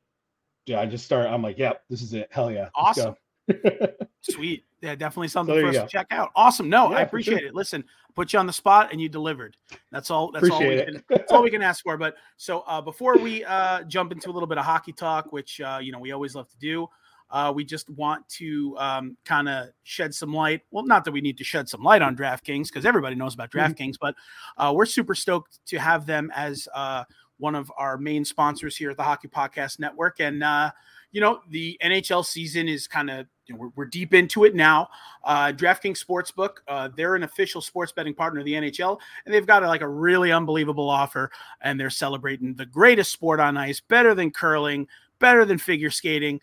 yeah, 0.66 0.80
I 0.80 0.86
just 0.86 1.04
start. 1.04 1.26
I'm 1.26 1.42
like, 1.42 1.58
yep, 1.58 1.84
this 1.88 2.02
is 2.02 2.12
it. 2.12 2.28
Hell 2.30 2.50
yeah, 2.50 2.70
Awesome. 2.74 3.14
Go. 3.52 3.86
Sweet. 4.22 4.64
Yeah, 4.80 4.94
definitely 4.94 5.28
something 5.28 5.54
there 5.54 5.64
for 5.64 5.68
us 5.68 5.74
you 5.74 5.80
to 5.82 5.86
check 5.88 6.06
out. 6.10 6.30
Awesome. 6.34 6.68
No, 6.68 6.90
Yeah, 6.90 6.98
I 6.98 7.00
appreciate 7.02 7.40
sure. 7.40 7.48
it. 7.48 7.54
Listen, 7.54 7.84
put 8.14 8.32
you 8.32 8.38
on 8.38 8.46
the 8.46 8.52
spot 8.52 8.90
and 8.92 9.00
you 9.00 9.08
delivered. 9.08 9.56
That's 9.92 10.10
all 10.10 10.32
that's 10.32 10.48
all 10.50 10.60
we 10.60 10.82
can 10.82 11.04
that's 11.10 11.30
all 11.32 11.42
we 11.42 11.50
can 11.50 11.62
ask 11.62 11.82
for. 11.82 11.96
But 11.98 12.14
so 12.36 12.60
uh, 12.60 12.80
before 12.80 13.16
we 13.18 13.44
uh, 13.44 13.82
jump 13.84 14.10
into 14.12 14.30
a 14.30 14.32
little 14.32 14.46
bit 14.46 14.56
of 14.58 14.64
hockey 14.64 14.92
talk, 14.92 15.32
which 15.32 15.60
uh, 15.60 15.78
you 15.82 15.92
know 15.92 15.98
we 15.98 16.12
always 16.12 16.34
love 16.34 16.48
to 16.48 16.58
do, 16.58 16.88
uh, 17.30 17.52
we 17.54 17.62
just 17.64 17.90
want 17.90 18.26
to 18.30 18.74
um, 18.78 19.16
kind 19.26 19.48
of 19.50 19.68
shed 19.82 20.14
some 20.14 20.32
light. 20.32 20.62
Well, 20.70 20.84
not 20.86 21.04
that 21.04 21.12
we 21.12 21.20
need 21.20 21.36
to 21.38 21.44
shed 21.44 21.68
some 21.68 21.82
light 21.82 22.00
on 22.00 22.16
DraftKings 22.16 22.68
because 22.68 22.86
everybody 22.86 23.14
knows 23.16 23.34
about 23.34 23.50
Mhm. 23.50 23.74
DraftKings, 23.76 23.96
but 24.00 24.14
uh, 24.56 24.72
we're 24.74 24.86
super 24.86 25.14
stoked 25.14 25.58
to 25.66 25.78
have 25.78 26.06
them 26.06 26.32
as 26.34 26.68
uh, 26.74 27.04
one 27.36 27.54
of 27.54 27.70
our 27.76 27.98
main 27.98 28.24
sponsors 28.24 28.76
here 28.76 28.90
at 28.90 28.96
the 28.96 29.02
Hockey 29.02 29.28
Podcast 29.28 29.78
Network. 29.78 30.20
And 30.20 30.42
uh, 30.42 30.70
you 31.12 31.20
know, 31.20 31.40
the 31.50 31.78
NHL 31.84 32.24
season 32.24 32.68
is 32.68 32.86
kind 32.86 33.10
of 33.10 33.26
we're, 33.58 33.70
we're 33.76 33.86
deep 33.86 34.14
into 34.14 34.44
it 34.44 34.54
now. 34.54 34.88
Uh, 35.24 35.52
DraftKings 35.52 36.04
Sportsbook, 36.04 36.58
uh, 36.68 36.88
they're 36.96 37.14
an 37.14 37.22
official 37.22 37.60
sports 37.60 37.92
betting 37.92 38.14
partner 38.14 38.40
of 38.40 38.46
the 38.46 38.54
NHL, 38.54 38.98
and 39.24 39.34
they've 39.34 39.46
got 39.46 39.62
a, 39.62 39.68
like 39.68 39.82
a 39.82 39.88
really 39.88 40.32
unbelievable 40.32 40.88
offer, 40.88 41.30
and 41.60 41.78
they're 41.78 41.90
celebrating 41.90 42.54
the 42.54 42.66
greatest 42.66 43.12
sport 43.12 43.40
on 43.40 43.56
ice, 43.56 43.80
better 43.80 44.14
than 44.14 44.30
curling, 44.30 44.86
better 45.18 45.44
than 45.44 45.58
figure 45.58 45.90
skating. 45.90 46.40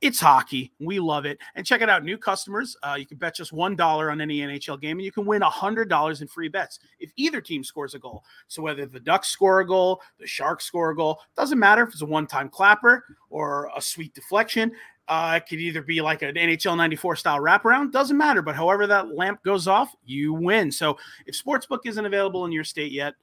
It's 0.00 0.18
hockey. 0.18 0.72
We 0.80 0.98
love 0.98 1.26
it. 1.26 1.38
And 1.54 1.66
check 1.66 1.82
it 1.82 1.90
out. 1.90 2.04
New 2.04 2.16
customers, 2.16 2.74
uh, 2.82 2.96
you 2.98 3.04
can 3.04 3.18
bet 3.18 3.34
just 3.34 3.52
$1 3.52 4.10
on 4.10 4.20
any 4.20 4.38
NHL 4.38 4.80
game 4.80 4.96
and 4.96 5.04
you 5.04 5.12
can 5.12 5.26
win 5.26 5.42
$100 5.42 6.22
in 6.22 6.26
free 6.26 6.48
bets 6.48 6.78
if 7.00 7.12
either 7.16 7.42
team 7.42 7.62
scores 7.62 7.92
a 7.92 7.98
goal. 7.98 8.24
So 8.48 8.62
whether 8.62 8.86
the 8.86 9.00
Ducks 9.00 9.28
score 9.28 9.60
a 9.60 9.66
goal, 9.66 10.00
the 10.18 10.26
Sharks 10.26 10.64
score 10.64 10.90
a 10.90 10.96
goal, 10.96 11.20
doesn't 11.36 11.58
matter 11.58 11.82
if 11.82 11.90
it's 11.90 12.00
a 12.00 12.06
one 12.06 12.26
time 12.26 12.48
clapper 12.48 13.04
or 13.28 13.70
a 13.76 13.82
sweet 13.82 14.14
deflection. 14.14 14.72
Uh, 15.10 15.34
it 15.38 15.48
could 15.48 15.58
either 15.58 15.82
be 15.82 16.00
like 16.00 16.22
an 16.22 16.36
NHL 16.36 16.76
94 16.76 17.16
style 17.16 17.40
wraparound, 17.40 17.90
doesn't 17.90 18.16
matter. 18.16 18.42
But 18.42 18.54
however 18.54 18.86
that 18.86 19.12
lamp 19.12 19.42
goes 19.42 19.66
off, 19.66 19.92
you 20.06 20.32
win. 20.32 20.70
So 20.70 20.96
if 21.26 21.34
Sportsbook 21.34 21.80
isn't 21.84 22.06
available 22.06 22.44
in 22.44 22.52
your 22.52 22.62
state 22.62 22.92
yet, 22.92 23.14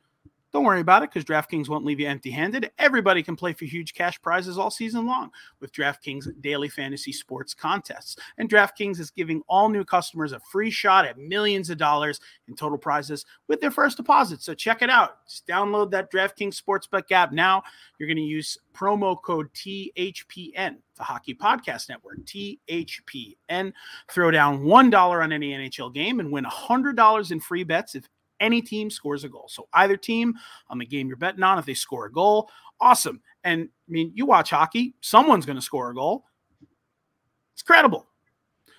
don't 0.54 0.64
worry 0.64 0.80
about 0.80 1.04
it 1.04 1.12
because 1.12 1.26
DraftKings 1.26 1.68
won't 1.68 1.84
leave 1.84 2.00
you 2.00 2.08
empty 2.08 2.32
handed. 2.32 2.72
Everybody 2.80 3.22
can 3.22 3.36
play 3.36 3.54
for 3.54 3.66
huge 3.66 3.94
cash 3.94 4.22
prizes 4.22 4.58
all 4.58 4.72
season 4.72 5.06
long 5.06 5.30
with 5.60 5.74
DraftKings 5.74 6.42
daily 6.42 6.70
fantasy 6.70 7.12
sports 7.12 7.54
contests. 7.54 8.16
And 8.38 8.50
DraftKings 8.50 9.00
is 9.00 9.12
giving 9.12 9.42
all 9.48 9.68
new 9.68 9.84
customers 9.84 10.32
a 10.32 10.40
free 10.40 10.72
shot 10.72 11.06
at 11.06 11.18
millions 11.18 11.70
of 11.70 11.78
dollars 11.78 12.22
in 12.48 12.56
total 12.56 12.78
prizes 12.78 13.26
with 13.48 13.60
their 13.60 13.72
first 13.72 13.98
deposit. 13.98 14.42
So 14.42 14.54
check 14.54 14.82
it 14.82 14.90
out. 14.90 15.26
Just 15.28 15.46
download 15.48 15.92
that 15.92 16.12
DraftKings 16.12 16.62
Sportsbook 16.62 17.12
app 17.12 17.34
now. 17.34 17.62
You're 18.00 18.08
going 18.08 18.18
to 18.18 18.24
use 18.24 18.58
promo 18.74 19.22
code 19.22 19.52
THPN, 19.54 20.78
the 20.96 21.04
Hockey 21.04 21.34
Podcast 21.34 21.90
Network, 21.90 22.20
THPN. 22.26 23.74
Throw 24.10 24.32
down 24.32 24.64
$1 24.64 25.24
on 25.24 25.32
any 25.34 25.52
NHL 25.52 25.94
game 25.94 26.20
and 26.20 26.32
win 26.32 26.46
$100 26.46 27.32
in 27.32 27.40
free 27.40 27.64
bets 27.64 27.96
if 27.96 28.08
any 28.40 28.62
team 28.62 28.90
scores 28.90 29.24
a 29.24 29.30
goal. 29.30 29.48
So 29.50 29.68
either 29.74 29.98
team 29.98 30.36
on 30.70 30.78
the 30.78 30.86
game 30.86 31.08
you're 31.08 31.18
betting 31.18 31.44
on, 31.44 31.60
if 31.60 31.66
they 31.66 31.74
score 31.74 32.06
a 32.06 32.12
goal, 32.12 32.50
awesome. 32.80 33.22
And 33.44 33.70
I 33.88 33.92
mean, 33.92 34.12
you 34.16 34.26
watch 34.26 34.50
hockey, 34.50 34.96
someone's 35.02 35.46
going 35.46 35.58
to 35.58 35.62
score 35.62 35.90
a 35.90 35.96
goal. 35.96 36.26
It's 37.54 37.64
credible. 37.64 38.08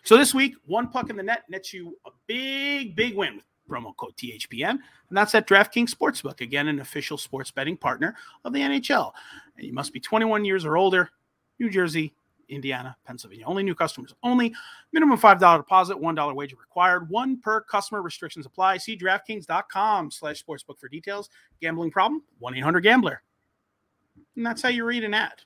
So 0.03 0.17
this 0.17 0.35
week, 0.35 0.55
one 0.67 0.89
puck 0.89 1.11
in 1.11 1.17
the 1.17 1.23
net 1.23 1.45
nets 1.49 1.73
you 1.73 1.99
a 2.07 2.11
big, 2.27 2.97
big 2.97 3.17
win 3.17 3.37
with 3.37 3.45
promo 3.69 3.95
code 3.97 4.17
THPN. 4.17 4.71
And 4.71 4.81
that's 5.11 5.35
at 5.35 5.47
DraftKings 5.47 5.95
Sportsbook, 5.95 6.41
again, 6.41 6.69
an 6.69 6.81
official 6.81 7.19
sports 7.19 7.51
betting 7.51 7.77
partner 7.77 8.17
of 8.45 8.53
the 8.53 8.61
NHL. 8.61 9.13
And 9.57 9.67
you 9.67 9.73
must 9.73 9.93
be 9.93 10.01
21 10.01 10.45
years 10.45 10.65
or 10.65 10.77
older, 10.77 11.11
New 11.59 11.71
Jersey, 11.71 12.15
Indiana, 12.49 12.97
Pennsylvania. 13.05 13.45
Only 13.47 13.63
new 13.63 13.75
customers 13.75 14.15
only. 14.23 14.55
Minimum 14.93 15.19
$5 15.19 15.57
deposit, 15.59 15.97
$1 15.97 16.35
wager 16.35 16.57
required. 16.57 17.09
One 17.11 17.41
per 17.41 17.61
customer 17.63 18.03
restrictions 18.03 18.47
apply. 18.47 18.79
See 18.79 18.97
DraftKings.com 18.97 20.11
slash 20.11 20.45
sportsbook 20.45 20.79
for 20.79 20.89
details. 20.89 21.31
Gambling 21.61 21.91
problem? 21.91 22.23
1-800-GAMBLER. 22.43 23.23
And 24.37 24.47
that's 24.47 24.63
how 24.63 24.69
you 24.69 24.85
read 24.85 25.05
an 25.05 25.15
ad. 25.15 25.43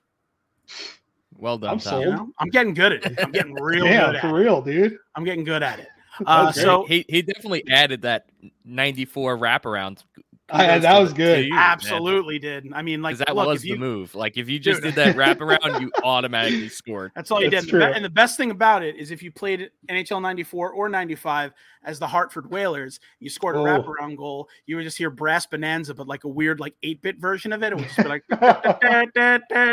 Well 1.38 1.58
done, 1.58 1.70
I'm 1.70 1.78
Tom. 1.78 1.90
sold. 1.90 2.04
You 2.04 2.10
know? 2.10 2.32
I'm 2.38 2.48
getting 2.48 2.74
good 2.74 2.92
at 2.92 3.04
it. 3.04 3.18
I'm 3.18 3.32
getting 3.32 3.54
real 3.54 3.84
yeah, 3.84 4.06
good 4.06 4.16
at 4.16 4.20
for 4.22 4.28
it. 4.28 4.44
real, 4.44 4.62
dude. 4.62 4.98
I'm 5.16 5.24
getting 5.24 5.44
good 5.44 5.62
at 5.62 5.80
it. 5.80 5.88
Uh, 6.26 6.52
so 6.52 6.84
he 6.84 7.06
he 7.08 7.22
definitely 7.22 7.64
added 7.70 8.02
that 8.02 8.26
94 8.64 9.38
wraparound. 9.38 10.04
I, 10.52 10.78
that 10.78 11.00
was 11.00 11.10
the- 11.10 11.16
good. 11.16 11.36
to 11.36 11.44
you, 11.44 11.50
man. 11.50 11.58
absolutely 11.58 12.38
did. 12.38 12.70
I 12.72 12.82
mean, 12.82 13.02
like, 13.02 13.16
that 13.18 13.34
look, 13.34 13.46
was 13.46 13.60
if 13.62 13.66
you, 13.70 13.74
the 13.74 13.80
move. 13.80 14.14
Like 14.14 14.36
if 14.36 14.48
you 14.48 14.58
just 14.58 14.82
Dude. 14.82 14.94
did 14.94 15.16
that 15.16 15.16
wraparound, 15.16 15.80
you 15.80 15.90
automatically 16.04 16.68
scored. 16.68 17.12
That's 17.14 17.30
all 17.30 17.42
you 17.42 17.50
That's 17.50 17.64
did. 17.66 17.74
And 17.74 17.82
the, 17.82 17.86
true. 17.86 17.94
and 17.96 18.04
the 18.04 18.10
best 18.10 18.36
thing 18.36 18.50
about 18.50 18.82
it 18.82 18.96
is 18.96 19.10
if 19.10 19.22
you 19.22 19.32
played 19.32 19.70
NHL 19.88 20.20
94 20.22 20.72
or 20.72 20.88
95 20.88 21.52
as 21.84 21.98
the 21.98 22.06
Hartford 22.06 22.50
Whalers, 22.50 23.00
you 23.18 23.28
scored 23.30 23.56
a 23.56 23.58
Oh. 23.58 23.64
wraparound 23.64 24.16
goal, 24.16 24.48
you 24.66 24.76
would 24.76 24.82
just 24.84 24.98
hear 24.98 25.10
Brass 25.10 25.46
Bonanza, 25.46 25.94
but 25.94 26.06
like 26.06 26.24
a 26.24 26.28
weird, 26.28 26.60
like 26.60 26.74
8 26.82 27.02
bit 27.02 27.18
version 27.18 27.52
of 27.52 27.62
it. 27.62 27.72
It 27.72 27.76
would 27.76 27.84
just 27.84 27.96
be 27.96 28.04
like, 28.04 28.22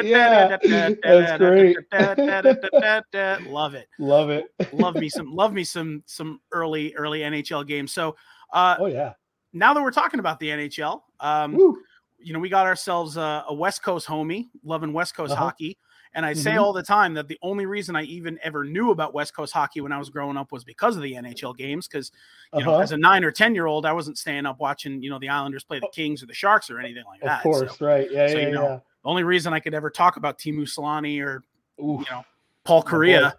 Yeah, 0.03 0.57
that's 0.57 1.38
great. 1.38 1.77
love 3.47 3.75
it. 3.75 3.88
Love 3.99 4.30
it. 4.30 4.45
Love 4.73 4.95
me 4.95 5.09
some, 5.09 5.32
love 5.34 5.53
me 5.53 5.63
some, 5.63 6.03
some 6.05 6.39
early, 6.51 6.93
early 6.95 7.19
NHL 7.19 7.65
games. 7.67 7.91
So, 7.91 8.15
uh, 8.53 8.77
Oh 8.80 8.86
yeah. 8.88 9.13
Now 9.53 9.73
that 9.73 9.81
we're 9.81 9.91
talking 9.91 10.19
about 10.19 10.39
the 10.39 10.49
NHL, 10.49 11.01
um, 11.19 11.53
Woo. 11.53 11.77
you 12.19 12.33
know, 12.33 12.39
we 12.39 12.49
got 12.49 12.65
ourselves 12.65 13.17
a, 13.17 13.43
a 13.47 13.53
West 13.53 13.81
Coast 13.83 14.07
homie, 14.07 14.49
loving 14.63 14.93
West 14.93 15.15
Coast 15.15 15.33
Uh-huh. 15.33 15.43
hockey. 15.45 15.77
And 16.15 16.25
I 16.25 16.33
say 16.33 16.53
Mhm. 16.53 16.61
all 16.61 16.73
the 16.73 16.81
time 16.81 17.13
that 17.13 17.27
the 17.27 17.37
only 17.43 17.67
reason 17.67 17.95
I 17.95 18.01
even 18.03 18.39
ever 18.41 18.63
knew 18.65 18.89
about 18.89 19.13
West 19.13 19.35
Coast 19.35 19.53
hockey 19.53 19.79
when 19.79 19.91
I 19.91 19.99
was 19.99 20.09
growing 20.09 20.37
up 20.37 20.51
was 20.51 20.63
because 20.63 20.95
of 20.95 21.03
the 21.03 21.13
NHL 21.15 21.53
games. 21.55 21.87
Because 21.87 22.11
you 22.53 22.63
know, 22.63 22.71
Uh-huh. 22.73 22.81
as 22.81 22.91
a 22.93 22.97
nine 22.97 23.23
or 23.23 23.29
ten 23.31 23.53
year 23.53 23.67
old, 23.67 23.85
I 23.85 23.93
wasn't 23.93 24.17
staying 24.17 24.47
up 24.47 24.59
watching 24.59 25.03
you 25.03 25.11
know 25.11 25.19
the 25.19 25.29
Islanders 25.29 25.63
play 25.63 25.79
the 25.79 25.87
Kings 25.93 26.23
or 26.23 26.25
the 26.25 26.33
Sharks 26.33 26.69
or 26.71 26.79
anything 26.79 27.03
like 27.05 27.21
that. 27.21 27.37
Of 27.37 27.43
course, 27.43 27.77
So 27.77 27.85
right. 27.85 28.09
Yeah, 28.11 28.27
so, 28.27 28.37
yeah, 28.39 28.47
you 28.47 28.51
know, 28.53 28.63
yeah. 28.63 28.75
the 29.03 29.09
only 29.09 29.23
reason 29.23 29.53
I 29.53 29.59
could 29.59 29.75
ever 29.75 29.91
talk 29.91 30.17
about 30.17 30.39
Teemu 30.39 30.61
Selanne 30.63 31.23
or 31.23 31.43
Ooh. 31.79 31.99
you 31.99 32.05
know 32.09 32.25
Paul 32.63 32.81
boy. 32.81 32.89
Kariya, 32.89 33.33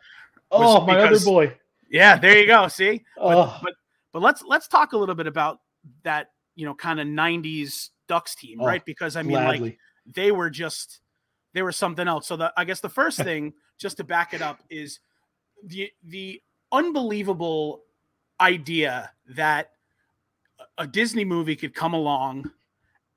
Oh, 0.52 0.86
my 0.86 0.94
because- 0.94 1.22
other 1.26 1.30
boy. 1.48 1.58
yeah, 1.90 2.18
there 2.18 2.38
you 2.38 2.46
go. 2.46 2.68
See, 2.68 3.04
Oh, 3.18 3.58
but 3.64 3.74
but 4.12 4.22
let's 4.22 4.42
let's 4.44 4.68
talk 4.68 4.92
a 4.92 4.96
little 4.96 5.16
bit 5.16 5.26
about 5.26 5.58
that 6.04 6.30
you 6.56 6.66
know 6.66 6.74
kind 6.74 7.00
of 7.00 7.06
'90s 7.06 7.90
Ducks 8.08 8.34
team, 8.34 8.60
Oh, 8.60 8.64
right? 8.66 8.84
Because 8.84 9.16
I 9.16 9.22
mean, 9.22 9.44
like 9.44 9.78
they 10.06 10.32
were 10.32 10.50
just 10.50 11.00
they 11.52 11.62
were 11.62 11.72
something 11.72 12.06
else. 12.08 12.26
So 12.26 12.36
the 12.36 12.52
I 12.56 12.64
guess 12.64 12.80
the 12.80 12.88
first 12.88 13.18
thing, 13.22 13.52
just 13.78 13.96
to 13.98 14.04
back 14.04 14.34
it 14.34 14.42
up, 14.42 14.60
is 14.70 15.00
the 15.64 15.90
the 16.04 16.40
unbelievable 16.72 17.82
idea 18.40 19.10
that 19.28 19.70
a 20.78 20.86
Disney 20.86 21.24
movie 21.24 21.56
could 21.56 21.74
come 21.74 21.94
along 21.94 22.50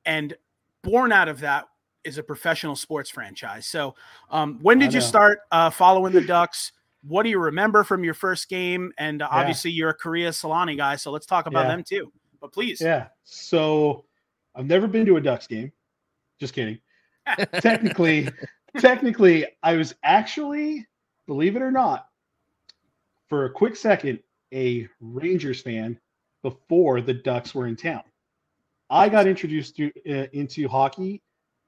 and 0.06 0.36
born 0.84 1.12
out 1.12 1.28
of 1.28 1.40
that 1.40 1.66
is 2.04 2.18
a 2.18 2.24
professional 2.24 2.76
sports 2.76 3.10
franchise. 3.10 3.66
So 3.66 3.96
um, 4.30 4.60
when 4.62 4.80
did 4.80 4.94
you 4.94 5.00
start 5.02 5.40
uh, 5.52 5.70
following 5.70 6.12
the 6.14 6.22
Ducks? 6.22 6.74
What 7.08 7.24
do 7.24 7.30
you 7.30 7.40
remember 7.40 7.84
from 7.84 8.04
your 8.04 8.14
first 8.14 8.50
game? 8.50 8.92
And 8.98 9.22
uh, 9.22 9.30
Yeah. 9.32 9.40
obviously 9.40 9.72
you're 9.72 9.90
a 9.90 9.98
Kariya 9.98 10.30
Selanne 10.30 10.76
guy, 10.78 10.96
so 10.98 11.12
let's 11.12 11.26
talk 11.26 11.48
about 11.48 11.62
Yeah. 11.62 11.68
them 11.76 11.84
too. 11.84 12.12
But 12.44 12.52
please, 12.52 12.82
Yeah. 12.82 13.08
So 13.24 14.04
I've 14.54 14.66
never 14.66 14.86
been 14.86 15.06
to 15.06 15.16
a 15.16 15.22
Ducks 15.22 15.48
game. 15.48 15.72
Just 16.42 16.54
kidding. 16.54 16.78
technically, 17.62 18.28
technically, 18.78 19.46
I 19.64 19.78
was 19.78 19.96
actually, 20.04 20.86
believe 21.26 21.56
it 21.56 21.62
or 21.62 21.72
not, 21.72 22.10
for 23.30 23.46
a 23.46 23.50
quick 23.50 23.78
second, 23.78 24.20
a 24.54 24.90
Rangers 25.00 25.62
fan 25.62 25.98
before 26.44 27.00
the 27.00 27.14
Ducks 27.14 27.56
were 27.56 27.66
in 27.68 27.78
town. 27.78 28.04
I 28.90 29.08
got 29.08 29.26
introduced 29.26 29.78
to, 29.78 29.88
uh, 30.10 30.28
into 30.34 30.68
hockey 30.68 31.24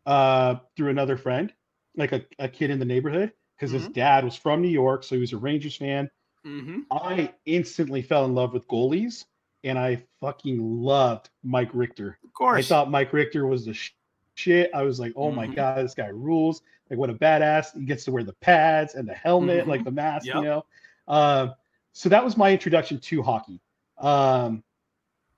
uh, 0.05 0.57
through 0.75 0.89
another 0.89 1.15
friend, 1.15 1.53
like 1.95 2.11
a, 2.11 2.25
a 2.37 2.49
kid 2.49 2.69
in 2.69 2.79
the 2.79 2.85
neighborhood, 2.85 3.31
because 3.55 3.71
his 3.71 3.87
Mhm. 3.87 3.93
dad 3.93 4.25
was 4.25 4.35
from 4.35 4.61
New 4.61 4.67
York, 4.67 5.03
so 5.05 5.15
he 5.15 5.21
was 5.21 5.31
a 5.31 5.37
Rangers 5.37 5.77
fan. 5.77 6.11
hmm 6.43 6.81
I 6.91 7.33
instantly 7.45 8.01
fell 8.01 8.25
in 8.25 8.35
love 8.35 8.53
with 8.53 8.67
goalies, 8.67 9.23
and 9.65 9.77
I 9.77 10.03
fucking 10.21 10.59
loved 10.81 11.29
Mike 11.43 11.69
Richter. 11.73 12.17
of 12.23 12.33
course. 12.33 12.65
I 12.65 12.67
thought 12.67 12.89
Mike 12.91 13.11
Richter 13.13 13.45
was 13.47 13.65
the 13.65 13.73
sh- 13.73 13.91
shit. 14.35 14.69
I 14.73 14.83
was 14.83 14.99
like, 14.99 15.13
oh 15.15 15.31
my 15.31 15.47
Mhm. 15.47 15.55
god, 15.55 15.83
this 15.85 15.93
guy 15.95 16.07
rules! 16.07 16.61
Like, 16.89 16.99
what 16.99 17.09
a 17.09 17.13
badass! 17.13 17.77
He 17.77 17.85
gets 17.85 18.03
to 18.05 18.11
wear 18.11 18.23
the 18.23 18.33
pads 18.33 18.95
and 18.95 19.07
the 19.07 19.13
helmet, 19.13 19.65
Mhm. 19.65 19.67
like 19.67 19.83
the 19.83 19.91
mask, 19.91 20.25
Yep. 20.27 20.35
you 20.35 20.41
know. 20.43 20.65
Um, 21.07 21.53
so 21.93 22.09
that 22.09 22.23
was 22.23 22.37
my 22.37 22.51
introduction 22.51 22.99
to 22.99 23.23
hockey. 23.23 23.59
Um, 23.97 24.63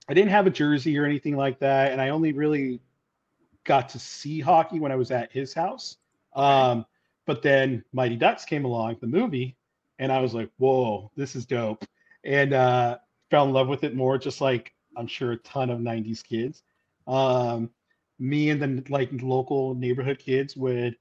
I 0.09 0.13
didn't 0.13 0.32
have 0.32 0.47
a 0.47 0.49
jersey 0.49 0.97
or 0.97 1.05
anything 1.05 1.36
like 1.38 1.59
that, 1.59 1.91
and 1.91 2.01
I 2.01 2.09
only 2.09 2.32
really 2.34 2.82
got 3.65 3.89
to 3.89 3.99
see 3.99 4.39
hockey 4.39 4.80
when 4.80 4.91
I 4.91 4.95
was 4.95 5.11
at 5.11 5.32
his 5.32 5.53
house. 5.53 5.97
Um, 6.34 6.86
but 7.25 7.41
then 7.41 7.84
Mighty 7.93 8.15
Ducks 8.15 8.45
came 8.45 8.63
along, 8.65 8.97
the 9.01 9.07
movie, 9.07 9.55
and 9.99 10.11
I 10.11 10.19
was 10.21 10.34
like, 10.34 10.49
whoa, 10.57 11.11
this 11.15 11.36
is 11.36 11.45
dope. 11.45 11.84
And 12.23 12.53
uh, 12.53 12.97
fell 13.30 13.45
in 13.45 13.53
love 13.53 13.67
with 13.67 13.84
it 13.84 13.95
more, 13.95 14.17
just 14.17 14.41
like 14.41 14.73
I'm 14.95 15.07
sure 15.07 15.34
a 15.34 15.38
ton 15.38 15.69
of 15.69 15.80
90s 15.80 16.23
kids. 16.23 16.63
Um, 17.07 17.69
me 18.19 18.49
and 18.49 18.61
the 18.61 18.84
like 18.91 19.09
local 19.21 19.75
neighborhood 19.75 20.19
kids 20.19 20.55
would 20.57 20.95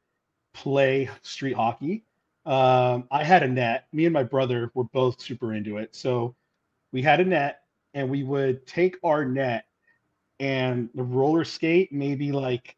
play 0.52 1.08
street 1.22 1.56
hockey. 1.56 2.04
Um, 2.44 3.04
I 3.10 3.24
had 3.24 3.42
a 3.42 3.48
net. 3.48 3.86
Me 3.92 4.04
and 4.06 4.12
my 4.12 4.22
brother 4.22 4.70
were 4.74 4.84
both 4.84 5.20
super 5.20 5.54
into 5.54 5.78
it. 5.78 5.96
So 5.96 6.36
we 6.92 7.02
had 7.02 7.20
a 7.20 7.24
net 7.24 7.62
and 7.94 8.08
we 8.08 8.22
would 8.22 8.66
take 8.66 8.96
our 9.02 9.24
net 9.24 9.64
and 10.38 10.90
the 10.94 11.02
roller 11.02 11.44
skate 11.44 11.92
maybe 11.92 12.30
like 12.30 12.76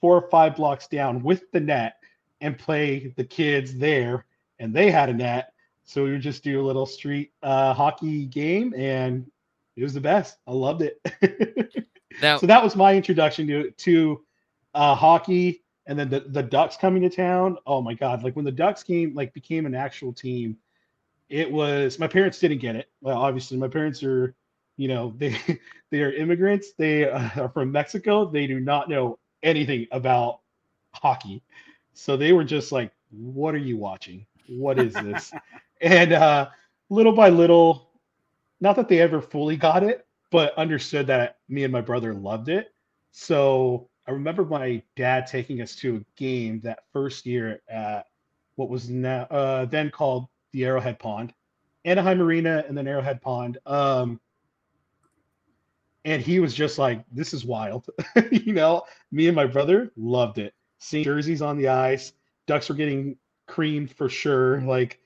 four 0.00 0.16
or 0.16 0.28
five 0.28 0.56
blocks 0.56 0.88
down 0.88 1.22
with 1.22 1.50
the 1.52 1.60
net 1.60 1.96
and 2.40 2.58
play 2.58 3.14
the 3.16 3.24
kids 3.24 3.76
there 3.76 4.26
and 4.58 4.74
they 4.74 4.90
had 4.90 5.08
a 5.08 5.14
net 5.14 5.52
so 5.84 6.04
we 6.04 6.12
would 6.12 6.20
just 6.20 6.44
do 6.44 6.60
a 6.60 6.64
little 6.64 6.86
street 6.86 7.32
uh, 7.42 7.74
hockey 7.74 8.26
game 8.26 8.74
and 8.76 9.30
it 9.76 9.82
was 9.82 9.94
the 9.94 10.00
best. 10.00 10.38
I 10.46 10.52
loved 10.52 10.82
it. 10.82 11.86
Now, 12.20 12.36
so 12.36 12.46
that 12.46 12.62
was 12.62 12.76
my 12.76 12.94
introduction 12.94 13.46
to 13.46 13.70
to 13.70 14.22
uh, 14.74 14.94
hockey 14.94 15.62
and 15.86 15.98
then 15.98 16.10
the, 16.10 16.20
the 16.20 16.42
ducks 16.42 16.76
coming 16.76 17.02
to 17.02 17.10
town. 17.10 17.56
Oh 17.66 17.80
my 17.80 17.94
god 17.94 18.22
like 18.22 18.36
when 18.36 18.44
the 18.44 18.52
ducks 18.52 18.82
came 18.82 19.14
like 19.14 19.32
became 19.32 19.64
an 19.64 19.74
actual 19.74 20.12
team 20.12 20.56
it 21.30 21.50
was 21.50 21.98
my 21.98 22.06
parents 22.06 22.38
didn't 22.38 22.58
get 22.58 22.76
it. 22.76 22.90
Well 23.00 23.18
obviously 23.18 23.56
my 23.56 23.68
parents 23.68 24.02
are 24.02 24.34
you 24.76 24.88
know 24.88 25.14
they 25.18 25.36
they 25.90 26.02
are 26.02 26.12
immigrants. 26.12 26.72
They 26.76 27.08
uh, 27.08 27.30
are 27.36 27.48
from 27.48 27.72
mexico. 27.72 28.26
They 28.26 28.46
do 28.46 28.60
not 28.60 28.90
know 28.90 29.18
anything 29.42 29.86
about 29.90 30.40
hockey. 30.94 31.42
So 31.94 32.16
they 32.16 32.32
were 32.32 32.44
just 32.44 32.72
like 32.72 32.92
what 33.10 33.54
are 33.54 33.58
you 33.58 33.78
watching? 33.78 34.26
What 34.48 34.78
is 34.78 34.92
this 34.92 35.32
and 35.82 36.12
uh 36.12 36.48
little 36.90 37.12
by 37.12 37.28
little 37.28 37.90
not 38.60 38.76
that 38.76 38.88
they 38.88 39.00
ever 39.00 39.20
fully 39.20 39.56
got 39.56 39.82
it 39.82 40.06
but 40.30 40.56
understood 40.56 41.06
that 41.08 41.38
me 41.48 41.62
and 41.64 41.72
my 41.72 41.82
brother 41.82 42.14
loved 42.14 42.48
it. 42.48 42.72
So 43.12 43.88
i 44.06 44.10
remember 44.12 44.44
my 44.44 44.82
dad 44.96 45.26
taking 45.26 45.60
us 45.62 45.76
to 45.76 45.96
a 45.96 46.04
game 46.18 46.60
that 46.60 46.80
first 46.92 47.26
year 47.26 47.62
at 47.68 48.06
what 48.56 48.68
was 48.70 48.88
now 48.90 49.22
uh, 49.30 49.64
then 49.66 49.90
called 49.90 50.26
the 50.52 50.64
arrowhead 50.64 50.98
pond 50.98 51.32
anaheim 51.84 52.20
arena 52.20 52.64
and 52.68 52.76
then 52.76 52.86
arrowhead 52.88 53.20
pond. 53.20 53.58
Um 53.66 54.20
and 56.04 56.22
he 56.22 56.40
was 56.40 56.54
just 56.54 56.78
like 56.78 57.04
this 57.12 57.32
is 57.34 57.44
wild. 57.44 57.86
You 58.30 58.52
know 58.52 58.82
me 59.10 59.26
and 59.28 59.36
my 59.36 59.46
brother 59.46 59.92
loved 59.96 60.38
it. 60.38 60.54
Seeing 60.78 61.04
jerseys 61.04 61.42
on 61.42 61.58
the 61.58 61.68
ice 61.68 62.12
ducks 62.46 62.68
were 62.68 62.74
getting 62.74 63.16
creamed 63.46 63.90
for 63.94 64.08
sure 64.08 64.60
like 64.62 64.98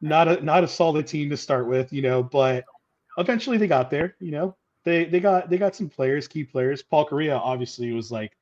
not 0.00 0.28
a 0.28 0.44
not 0.44 0.64
a 0.64 0.68
solid 0.68 1.06
team 1.06 1.30
to 1.30 1.36
start 1.36 1.66
with 1.68 1.92
you 1.92 2.02
know 2.02 2.22
but 2.22 2.64
eventually 3.18 3.58
they 3.58 3.66
got 3.66 3.90
there 3.90 4.16
you 4.20 4.30
know. 4.30 4.56
They 4.84 5.04
they 5.04 5.20
got 5.20 5.48
they 5.48 5.58
got 5.58 5.76
some 5.76 5.88
players 5.88 6.26
key 6.26 6.42
players. 6.42 6.82
Paul 6.82 7.06
kariya 7.06 7.38
obviously 7.38 7.92
was 7.92 8.10
like 8.10 8.32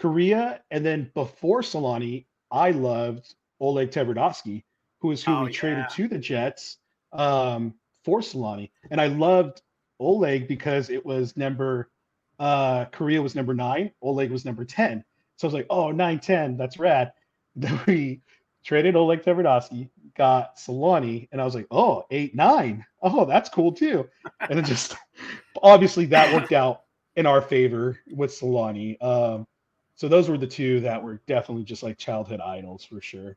kariya 0.00 0.60
and 0.70 0.84
then 0.84 1.10
before 1.14 1.60
selanne 1.60 2.24
i 2.50 2.70
loved 2.70 3.34
oleg 3.60 3.90
tverdovsky 3.90 4.64
who 5.00 5.10
is 5.10 5.22
who 5.22 5.32
Oh, 5.32 5.44
we 5.44 5.52
traded 5.52 5.88
to 5.90 6.08
the 6.08 6.18
jets 6.18 6.78
um 7.12 7.74
for 8.04 8.20
selanne. 8.20 8.70
And 8.90 9.00
i 9.00 9.06
loved 9.06 9.62
oleg 10.00 10.48
because 10.48 10.90
it 10.90 11.04
was 11.04 11.36
number 11.36 11.90
uh 12.38 12.86
kariya 12.86 13.22
was 13.22 13.34
number 13.34 13.54
nine 13.54 13.90
oleg 14.02 14.30
was 14.30 14.44
number 14.44 14.64
10 14.64 15.04
so 15.36 15.46
i 15.46 15.48
was 15.48 15.54
like 15.54 15.66
oh 15.70 15.90
9 15.90 16.18
10 16.18 16.56
that's 16.56 16.78
rad. 16.78 17.12
Then 17.56 17.80
we 17.86 18.20
traded 18.64 18.94
oleg 18.94 19.22
tverdovsky 19.24 19.90
got 20.18 20.56
selanne 20.56 21.28
and 21.32 21.40
i 21.40 21.44
was 21.44 21.54
like 21.54 21.66
oh 21.70 22.04
eight 22.10 22.34
nine 22.34 22.84
oh 23.02 23.24
that's 23.24 23.48
cool 23.48 23.72
too 23.72 24.06
and 24.50 24.58
it 24.58 24.64
just 24.64 24.96
obviously 25.62 26.04
that 26.04 26.32
worked 26.34 26.52
out 26.52 26.82
in 27.16 27.24
our 27.24 27.40
favor 27.40 27.98
with 28.10 28.30
selanne 28.30 29.00
um 29.02 29.46
so 29.94 30.06
those 30.08 30.28
were 30.28 30.36
the 30.38 30.46
two 30.46 30.80
that 30.80 31.02
were 31.02 31.20
definitely 31.26 31.64
just 31.64 31.82
like 31.82 31.96
childhood 31.96 32.40
idols 32.40 32.84
for 32.84 33.00
sure 33.00 33.36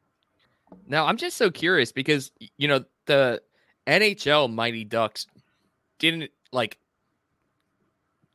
now 0.88 1.06
I'm 1.06 1.18
just 1.18 1.36
so 1.38 1.52
curious 1.52 1.92
because 1.92 2.32
you 2.58 2.68
know 2.68 2.86
the 3.06 3.42
NHL 3.88 4.54
Mighty 4.54 4.86
Ducks 4.86 5.28
didn't 6.00 6.32
like 6.54 6.78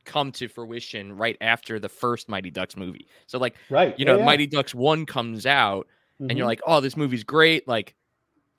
come 0.05 0.31
to 0.33 0.47
fruition 0.47 1.17
right 1.17 1.35
after 1.41 1.79
the 1.79 1.89
first 1.89 2.29
Mighty 2.29 2.51
Ducks 2.51 2.77
movie. 2.77 3.07
So 3.25 3.39
like 3.39 3.55
right 3.71 3.97
you 3.97 4.05
know 4.05 4.13
yeah, 4.13 4.19
yeah. 4.19 4.25
Mighty 4.25 4.45
Ducks 4.47 4.75
1 4.75 5.05
comes 5.07 5.45
out 5.47 5.87
and 6.19 6.31
you're 6.37 6.45
Mhm. 6.45 6.47
like, 6.49 6.61
oh, 6.67 6.79
this 6.79 6.95
movie's 6.97 7.23
great. 7.23 7.67
Like, 7.67 7.93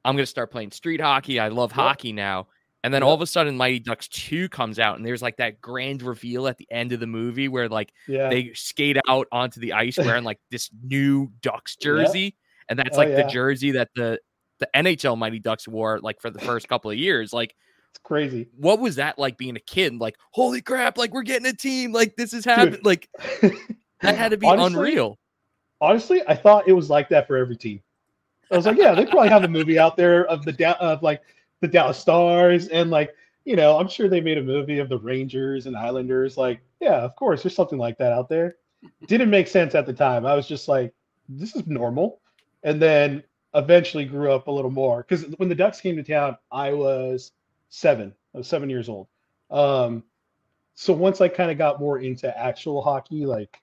I'm 0.09 0.17
gonna 0.17 0.27
start 0.27 0.51
playing 0.51 0.71
street 0.73 1.01
hockey. 1.01 1.39
I 1.39 1.49
love 1.49 1.71
Yep. 1.71 1.77
hockey 1.77 2.13
now. 2.13 2.47
And 2.85 2.95
then 2.95 3.03
Yep. 3.03 3.09
all 3.09 3.15
of 3.15 3.21
a 3.21 3.27
sudden, 3.27 3.57
Mighty 3.57 3.81
Ducks 3.81 4.07
2 4.09 4.49
comes 4.49 4.79
out, 4.79 4.97
and 4.97 5.05
there's 5.05 5.21
like 5.23 5.37
that 5.39 5.61
grand 5.61 6.01
reveal 6.03 6.47
at 6.47 6.57
the 6.59 6.67
end 6.71 6.93
of 6.93 7.01
the 7.01 7.07
movie 7.09 7.49
where 7.49 7.69
like 7.69 7.93
yeah, 8.07 8.29
they 8.31 8.53
skate 8.55 8.97
out 9.09 9.27
onto 9.33 9.59
the 9.61 9.73
ice 9.73 9.99
wearing 9.99 10.25
like 10.25 10.39
this 10.51 10.71
new 10.85 11.31
Ducks 11.43 11.77
jersey, 11.83 12.37
and 12.69 12.79
that's 12.79 12.97
Oh, 12.97 13.01
like 13.01 13.09
yeah. 13.11 13.23
the 13.23 13.29
jersey 13.29 13.73
that 13.73 13.89
the 13.95 14.19
the 14.61 14.69
NHL 14.75 15.17
Mighty 15.17 15.39
Ducks 15.41 15.69
wore 15.69 15.99
like 16.01 16.21
for 16.21 16.31
the 16.31 16.39
first 16.41 16.69
couple 16.69 16.91
of 16.91 16.97
years. 16.97 17.33
Like, 17.33 17.55
it's 17.91 18.01
crazy. 18.03 18.49
what 18.57 18.79
was 18.81 18.97
that 18.97 19.19
like 19.19 19.37
being 19.39 19.57
a 19.57 19.61
kid? 19.61 19.95
Like, 20.01 20.17
holy 20.33 20.61
crap! 20.63 20.97
Like 20.99 21.13
we're 21.13 21.23
getting 21.23 21.47
a 21.47 21.53
team. 21.53 21.93
Like 21.93 22.17
this 22.17 22.33
is 22.33 22.45
happening. 22.45 22.81
Like 22.85 23.09
that 24.01 24.17
had 24.17 24.31
to 24.31 24.37
be 24.37 24.47
Honestly, 24.49 24.77
unreal. 24.79 25.19
honestly, 25.81 26.23
I 26.29 26.35
thought 26.37 26.67
it 26.69 26.73
was 26.73 26.89
like 26.91 27.09
that 27.11 27.27
for 27.27 27.37
every 27.37 27.57
team. 27.57 27.83
I 28.51 28.57
was 28.57 28.67
like, 28.67 28.79
yeah, 28.79 28.95
they 28.95 29.05
probably 29.05 29.29
have 29.29 29.45
a 29.45 29.49
movie 29.49 29.79
out 29.79 29.97
there 29.97 30.27
of 30.27 30.45
the 30.45 30.53
da- 30.53 30.77
of 30.81 31.03
like 31.03 31.23
the 31.61 31.69
Dallas 31.69 31.99
Stars 31.99 32.69
and 32.69 32.91
like 32.91 33.15
you 33.49 33.57
know, 33.57 33.79
I'm 33.79 33.89
sure 33.89 34.09
they 34.09 34.21
made 34.21 34.37
a 34.37 34.43
movie 34.43 34.79
of 34.79 34.91
the 34.91 34.99
Rangers 34.99 35.65
and 35.65 35.75
Islanders. 35.75 36.37
Like, 36.37 36.61
yeah, 36.81 36.97
of 36.97 37.17
course, 37.17 37.43
there's 37.43 37.55
something 37.55 37.79
like 37.79 37.97
that 37.97 38.13
out 38.13 38.29
there. 38.29 38.57
Didn't 39.07 39.31
make 39.31 39.49
sense 39.49 39.75
at 39.75 39.87
the 39.87 39.93
time. 39.95 40.27
I 40.27 40.35
was 40.35 40.47
just 40.47 40.69
like, 40.69 40.93
this 41.31 41.57
is 41.57 41.67
normal, 41.67 42.21
and 42.63 42.81
then 42.81 43.23
eventually 43.55 44.05
grew 44.05 44.33
up 44.33 44.49
a 44.49 44.51
little 44.51 44.71
more 44.71 45.03
because 45.03 45.25
when 45.39 45.49
the 45.49 45.55
Ducks 45.55 45.81
came 45.81 45.97
to 45.97 46.03
town, 46.03 46.37
I 46.53 46.75
was 46.75 47.33
seven. 47.71 48.13
I 48.35 48.39
was 48.39 48.47
seven 48.47 48.69
years 48.69 48.91
old. 48.91 49.09
Um, 49.51 50.05
so 50.75 50.93
once 50.93 51.23
I 51.23 51.29
kind 51.29 51.51
of 51.51 51.57
got 51.57 51.81
more 51.81 52.01
into 52.01 52.37
actual 52.39 52.83
hockey, 52.83 53.25
like 53.25 53.59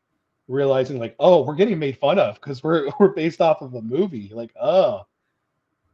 realizing 0.48 1.00
like, 1.00 1.16
oh, 1.20 1.44
we're 1.44 1.56
getting 1.56 1.80
made 1.80 1.98
fun 1.98 2.20
of 2.20 2.36
because 2.36 2.64
we're 2.64 2.90
we're 3.00 3.10
based 3.10 3.42
off 3.42 3.62
of 3.62 3.74
a 3.74 3.82
movie. 3.82 4.32
Like, 4.34 4.52
oh, 4.60 5.06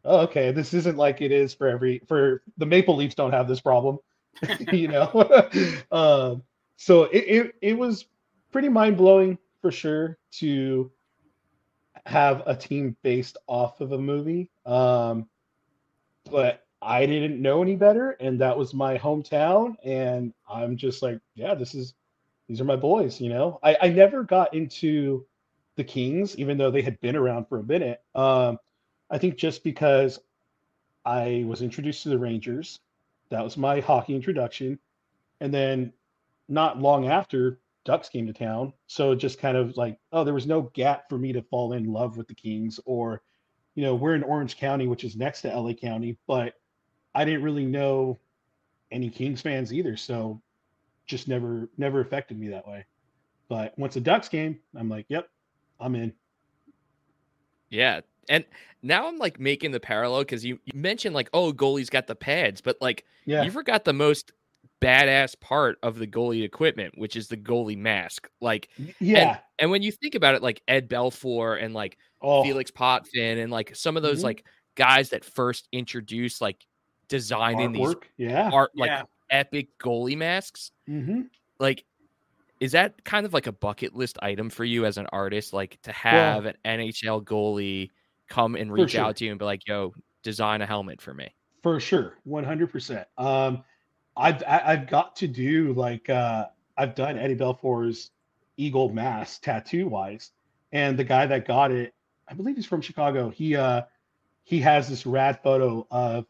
oh, 0.06 0.20
okay, 0.22 0.52
this 0.52 0.74
isn't 0.74 0.98
like 0.98 1.22
it 1.22 1.32
is 1.32 1.54
for 1.54 1.68
every 1.68 2.00
for 2.08 2.42
the 2.58 2.66
Maple 2.66 2.96
Leafs 2.96 3.16
don't 3.16 3.32
have 3.32 3.48
this 3.48 3.62
problem, 3.62 4.00
you 4.72 4.88
know. 4.88 5.44
um, 5.92 6.44
so 6.78 7.04
it, 7.04 7.20
it 7.20 7.56
it 7.62 7.78
was 7.78 8.06
pretty 8.52 8.70
mind 8.70 8.98
blowing 8.98 9.38
for 9.62 9.72
sure 9.72 10.18
to 10.32 10.92
have 12.06 12.44
a 12.46 12.56
team 12.56 12.96
based 13.04 13.38
off 13.48 13.80
of 13.82 13.92
a 13.92 13.98
movie. 13.98 14.50
Um, 14.66 15.28
but 16.30 16.66
I 16.82 17.06
didn't 17.06 17.40
know 17.40 17.62
any 17.62 17.76
better, 17.76 18.12
and 18.20 18.42
that 18.42 18.58
was 18.58 18.74
my 18.74 18.98
hometown, 18.98 19.76
and 19.84 20.34
I'm 20.50 20.78
just 20.78 21.04
like, 21.04 21.20
yeah, 21.36 21.54
this 21.54 21.76
is 21.76 21.94
these 22.52 22.60
are 22.60 22.66
my 22.66 22.76
boys, 22.76 23.22
you 23.22 23.30
know. 23.30 23.62
I, 23.64 23.78
I 23.82 23.88
never 23.88 24.24
got 24.24 24.54
into 24.54 25.26
the 25.78 25.86
Kings, 25.86 26.38
even 26.38 26.58
though 26.58 26.70
they 26.70 26.82
had 26.82 27.00
been 27.00 27.16
around 27.16 27.48
for 27.48 27.60
a 27.60 27.64
minute. 27.64 28.02
Um, 28.14 28.60
I 29.10 29.20
think 29.20 29.38
just 29.38 29.64
because 29.64 30.20
I 31.06 31.46
was 31.48 31.62
introduced 31.62 32.04
to 32.04 32.10
the 32.10 32.20
Rangers, 32.20 32.82
that 33.30 33.42
was 33.42 33.56
my 33.56 33.80
hockey 33.80 34.16
introduction, 34.16 34.78
and 35.40 35.54
then 35.54 35.94
not 36.50 36.78
long 36.78 37.08
after 37.08 37.58
Ducks 37.86 38.10
came 38.10 38.28
to 38.28 38.34
town, 38.34 38.74
so 38.86 39.16
just 39.16 39.40
kind 39.40 39.56
of 39.56 39.78
like, 39.78 39.98
oh, 40.12 40.26
there 40.26 40.34
was 40.34 40.46
no 40.46 40.64
gap 40.74 41.08
for 41.08 41.18
me 41.18 41.32
to 41.32 41.42
fall 41.44 41.72
in 41.72 41.86
love 41.86 42.18
with 42.18 42.28
the 42.28 42.36
Kings, 42.36 42.82
or, 42.84 43.22
you 43.76 43.84
know, 43.84 43.96
we're 43.96 44.16
in 44.16 44.24
Orange 44.24 44.58
County, 44.58 44.88
which 44.88 45.06
is 45.06 45.16
next 45.16 45.44
to 45.44 45.58
LA 45.58 45.72
County, 45.72 46.18
but 46.28 46.56
I 47.16 47.24
didn't 47.24 47.44
really 47.44 47.66
know 47.66 48.20
any 48.92 49.10
Kings 49.10 49.40
fans 49.42 49.74
either, 49.74 49.96
so 49.96 50.42
just 51.06 51.28
never 51.28 51.70
never 51.78 52.02
affected 52.02 52.40
me 52.40 52.48
that 52.50 52.68
way. 52.68 52.86
But 53.50 53.78
once 53.78 53.96
the 53.96 54.02
Ducks 54.02 54.30
came, 54.30 54.60
I'm 54.76 54.88
like, 54.90 55.06
yep, 55.10 55.30
I'm 55.80 55.96
in. 55.96 56.14
Yeah. 57.70 58.02
And 58.30 58.46
now 58.82 59.08
I'm 59.08 59.18
like 59.18 59.40
making 59.40 59.72
the 59.72 59.80
parallel 59.80 60.20
because 60.22 60.46
you, 60.46 60.60
you 60.66 60.80
mentioned 60.80 61.16
like, 61.16 61.30
oh, 61.34 61.52
goalie's 61.52 61.90
got 61.90 62.08
the 62.08 62.16
pads, 62.16 62.62
but 62.62 62.78
like 62.82 63.06
Yeah, 63.26 63.44
you 63.44 63.52
forgot 63.52 63.84
the 63.84 63.94
most 63.94 64.32
badass 64.82 65.40
part 65.40 65.78
of 65.84 65.98
the 65.98 66.08
goalie 66.08 66.44
equipment, 66.44 66.98
which 66.98 67.16
is 67.16 67.28
the 67.28 67.38
goalie 67.38 67.78
mask. 67.78 68.30
Like, 68.40 68.70
yeah. 69.00 69.40
and 69.60 69.70
when 69.70 69.82
you 69.82 69.92
think 69.92 70.16
about 70.16 70.36
it, 70.36 70.42
like 70.42 70.62
Ed 70.68 70.90
Belfour 70.90 71.62
and 71.62 71.74
like 71.74 71.98
oh, 72.22 72.44
Felix 72.44 72.72
Potvin 72.72 73.40
and 73.40 73.52
like 73.52 73.76
some 73.76 73.98
of 73.98 74.04
those 74.04 74.22
Mhm. 74.22 74.26
like 74.26 74.46
guys 74.76 75.10
that 75.10 75.26
first 75.26 75.68
introduced 75.72 76.42
like 76.42 76.66
designing 77.10 77.74
these 77.74 77.88
artwork. 77.88 78.04
Yeah. 78.18 78.50
art 78.54 78.72
like 78.76 78.90
Yeah. 78.90 79.04
Epic 79.32 79.78
goalie 79.80 80.18
masks. 80.18 80.72
hmm 80.86 81.22
Like, 81.60 81.86
is 82.60 82.74
that 82.74 83.04
kind 83.04 83.26
of 83.26 83.34
like 83.34 83.48
a 83.48 83.52
bucket 83.52 83.96
list 83.96 84.20
item 84.22 84.50
for 84.50 84.64
you 84.64 84.86
as 84.86 84.98
an 84.98 85.08
artist? 85.12 85.54
Like 85.54 85.82
to 85.84 85.92
have 85.92 86.46
an 86.46 86.56
NHL 86.64 87.24
goalie 87.24 87.90
come 88.30 88.56
and 88.56 88.72
reach 88.72 88.92
sure. 88.92 89.02
out 89.02 89.16
to 89.18 89.26
you 89.26 89.32
and 89.32 89.40
be 89.40 89.46
like, 89.46 89.68
"Yo, 89.68 89.94
design 90.22 90.62
a 90.62 90.66
helmet 90.66 91.02
for 91.02 91.14
me." 91.14 91.34
For 91.64 91.80
sure, 91.80 92.18
one 92.24 92.44
hundred 92.44 92.72
percent. 92.72 93.08
Um, 93.18 93.64
I've 94.16 94.44
I've 94.48 94.88
got 94.88 95.16
to 95.18 95.28
do 95.28 95.74
like 95.74 96.10
uh, 96.10 96.48
I've 96.78 96.96
done 96.96 97.18
Eddie 97.18 97.36
Belfour's 97.36 98.12
eagle 98.58 98.90
mask 98.94 99.42
tattoo 99.42 99.88
wise, 99.88 100.32
and 100.72 100.98
the 100.98 101.04
guy 101.04 101.26
that 101.26 101.48
got 101.48 101.72
it, 101.72 101.94
I 102.28 102.34
believe 102.34 102.56
he's 102.56 102.66
from 102.66 102.82
Chicago. 102.82 103.30
He 103.30 103.56
uh 103.56 103.84
he 104.44 104.60
has 104.60 104.90
this 104.90 105.06
rad 105.06 105.40
photo 105.42 105.88
of 105.92 106.26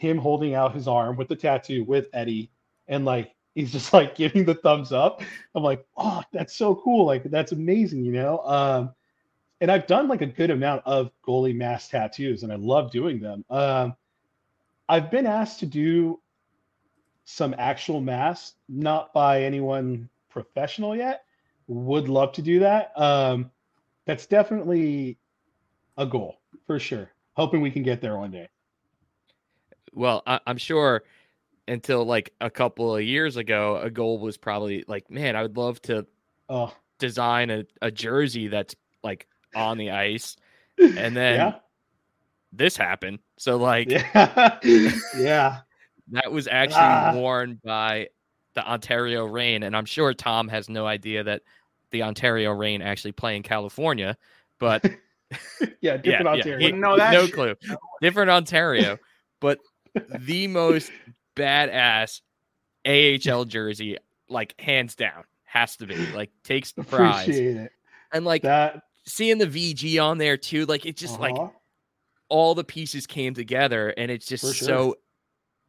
him 0.00 0.16
holding 0.16 0.54
out 0.54 0.74
his 0.74 0.88
arm 0.88 1.16
with 1.16 1.28
the 1.28 1.36
tattoo 1.36 1.84
with 1.84 2.08
Eddie, 2.14 2.50
and 2.88 3.04
like 3.04 3.34
he's 3.54 3.70
just 3.70 3.92
like 3.92 4.14
giving 4.14 4.44
the 4.44 4.54
thumbs 4.54 4.92
up. 4.92 5.22
I'm 5.54 5.62
like, 5.62 5.86
oh, 5.96 6.22
that's 6.32 6.56
so 6.56 6.74
cool. 6.74 7.04
Like 7.06 7.24
that's 7.24 7.52
amazing, 7.52 8.04
you 8.04 8.12
know. 8.12 8.38
Um, 8.38 8.94
and 9.60 9.70
I've 9.70 9.86
done 9.86 10.08
like 10.08 10.22
a 10.22 10.26
good 10.26 10.50
amount 10.50 10.82
of 10.86 11.10
goalie 11.26 11.54
mask 11.54 11.90
tattoos, 11.90 12.42
and 12.42 12.52
I 12.52 12.56
love 12.56 12.90
doing 12.90 13.20
them. 13.20 13.44
Um, 13.50 13.94
I've 14.88 15.10
been 15.10 15.26
asked 15.26 15.60
to 15.60 15.66
do 15.66 16.20
some 17.24 17.54
actual 17.58 18.00
masks, 18.00 18.54
not 18.68 19.12
by 19.12 19.42
anyone 19.42 20.08
professional 20.30 20.96
yet. 20.96 21.24
Would 21.68 22.08
love 22.08 22.32
to 22.32 22.42
do 22.42 22.58
that. 22.60 22.98
Um, 22.98 23.50
that's 24.06 24.26
definitely 24.26 25.18
a 25.98 26.06
goal 26.06 26.40
for 26.66 26.78
sure. 26.78 27.10
Hoping 27.34 27.60
we 27.60 27.70
can 27.70 27.82
get 27.82 28.00
there 28.00 28.16
one 28.16 28.30
day. 28.30 28.48
Well, 29.92 30.22
I, 30.26 30.40
I'm 30.46 30.58
sure 30.58 31.02
until 31.68 32.04
like 32.04 32.32
a 32.40 32.50
couple 32.50 32.94
of 32.96 33.02
years 33.02 33.36
ago, 33.36 33.76
a 33.82 33.90
goal 33.90 34.18
was 34.18 34.36
probably 34.36 34.84
like, 34.88 35.10
"Man, 35.10 35.36
I 35.36 35.42
would 35.42 35.56
love 35.56 35.80
to 35.82 36.06
Oh, 36.48 36.74
design 36.98 37.50
a, 37.50 37.64
a 37.82 37.90
jersey 37.90 38.48
that's 38.48 38.74
like 39.02 39.26
on 39.54 39.78
the 39.78 39.90
ice." 39.90 40.36
And 40.78 40.96
then 41.16 41.36
yeah, 41.36 41.58
this 42.52 42.76
happened. 42.76 43.18
So 43.38 43.56
like 43.56 43.90
yeah, 43.90 44.58
yeah. 45.18 45.60
that 46.12 46.30
was 46.32 46.48
actually 46.48 46.80
Ah. 46.80 47.12
worn 47.14 47.60
by 47.64 48.08
the 48.54 48.68
Ontario 48.68 49.24
Reign, 49.26 49.62
and 49.62 49.76
I'm 49.76 49.84
sure 49.84 50.12
Tom 50.12 50.48
has 50.48 50.68
no 50.68 50.86
idea 50.86 51.22
that 51.24 51.42
the 51.92 52.02
Ontario 52.02 52.52
Reign 52.52 52.82
actually 52.82 53.12
play 53.12 53.36
in 53.36 53.42
California, 53.42 54.16
but 54.58 54.84
yeah, 55.80 55.96
different 55.96 56.24
yeah, 56.24 56.30
Ontario. 56.30 56.58
he- 56.58 56.72
know 56.72 56.96
that 56.96 57.12
no 57.12 57.28
clue, 57.28 57.54
different 58.00 58.30
Ontario, 58.30 58.98
but 59.40 59.58
the 60.20 60.46
most 60.46 60.90
badass 61.36 62.20
AHL 62.86 63.44
jersey, 63.44 63.96
like 64.28 64.58
hands 64.60 64.94
down, 64.94 65.24
has 65.44 65.76
to 65.76 65.86
be 65.86 65.96
like 66.12 66.30
takes 66.44 66.72
Appreciate 66.76 67.56
it. 67.56 67.72
and 68.12 68.24
like 68.24 68.42
That 68.42 68.82
seeing 69.06 69.38
the 69.38 69.46
VG 69.46 70.02
on 70.02 70.18
there 70.18 70.36
too, 70.36 70.66
like 70.66 70.86
it 70.86 70.96
just 70.96 71.18
like 71.20 71.34
uh-huh. 71.34 71.48
all 72.28 72.54
the 72.54 72.64
pieces 72.64 73.06
came 73.06 73.34
together 73.34 73.88
and 73.96 74.10
it's 74.10 74.26
just 74.26 74.44
sure. 74.44 74.52
so 74.54 74.96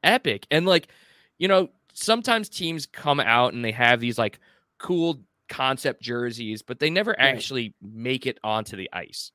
epic 0.03 0.47
and 0.49 0.65
like 0.65 0.87
you 1.37 1.47
know 1.47 1.69
sometimes 1.93 2.49
teams 2.49 2.85
come 2.87 3.19
out 3.19 3.53
and 3.53 3.63
they 3.63 3.71
have 3.71 3.99
these 3.99 4.17
like 4.17 4.39
cool 4.79 5.19
concept 5.47 6.01
jerseys 6.01 6.61
but 6.63 6.79
they 6.79 6.89
never 6.89 7.11
Right. 7.11 7.19
actually 7.35 7.75
make 7.81 8.25
it 8.25 8.39
onto 8.43 8.75
the 8.77 8.89
ice 8.93 9.31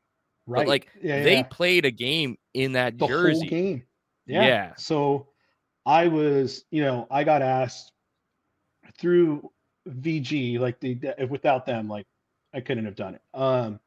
right. 0.47 0.61
but 0.61 0.67
like 0.69 0.89
yeah, 1.01 1.23
they 1.23 1.35
yeah. 1.37 1.43
played 1.45 1.85
a 1.85 1.91
game 1.93 2.37
in 2.53 2.73
that 2.73 2.99
the 2.99 3.07
jersey 3.07 3.41
whole 3.41 3.49
game. 3.49 3.85
Yeah. 4.27 4.47
Yeah. 4.47 4.73
So 4.77 5.29
I 5.85 6.09
was, 6.09 6.65
you 6.71 6.83
know, 6.83 7.07
I 7.11 7.25
got 7.25 7.43
asked 7.43 7.93
through 8.99 9.51
VG, 9.89 10.59
like 10.59 10.81
the 10.81 10.99
without 11.31 11.67
them, 11.67 11.89
like 11.89 12.07
I 12.53 12.61
couldn't 12.61 12.85
have 12.87 12.97
done 12.97 13.15
it. 13.15 13.23
Um, 13.35 13.81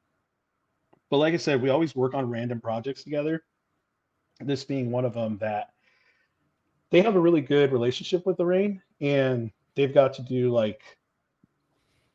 but 1.10 1.18
like 1.18 1.34
I 1.34 1.38
said, 1.38 1.62
we 1.62 1.70
always 1.70 1.96
work 1.96 2.14
on 2.14 2.30
random 2.30 2.62
projects 2.62 3.04
together. 3.04 3.44
This 4.40 4.64
being 4.64 4.92
one 4.92 5.06
of 5.06 5.14
them 5.14 5.38
that 5.40 5.70
they 6.92 7.02
have 7.02 7.16
a 7.16 7.20
really 7.20 7.42
good 7.42 7.72
relationship 7.72 8.26
with 8.26 8.38
the 8.38 8.46
Reign, 8.46 8.82
and 9.02 9.52
they've 9.76 9.94
got 9.94 10.14
to 10.14 10.24
do 10.24 10.52
like 10.52 10.82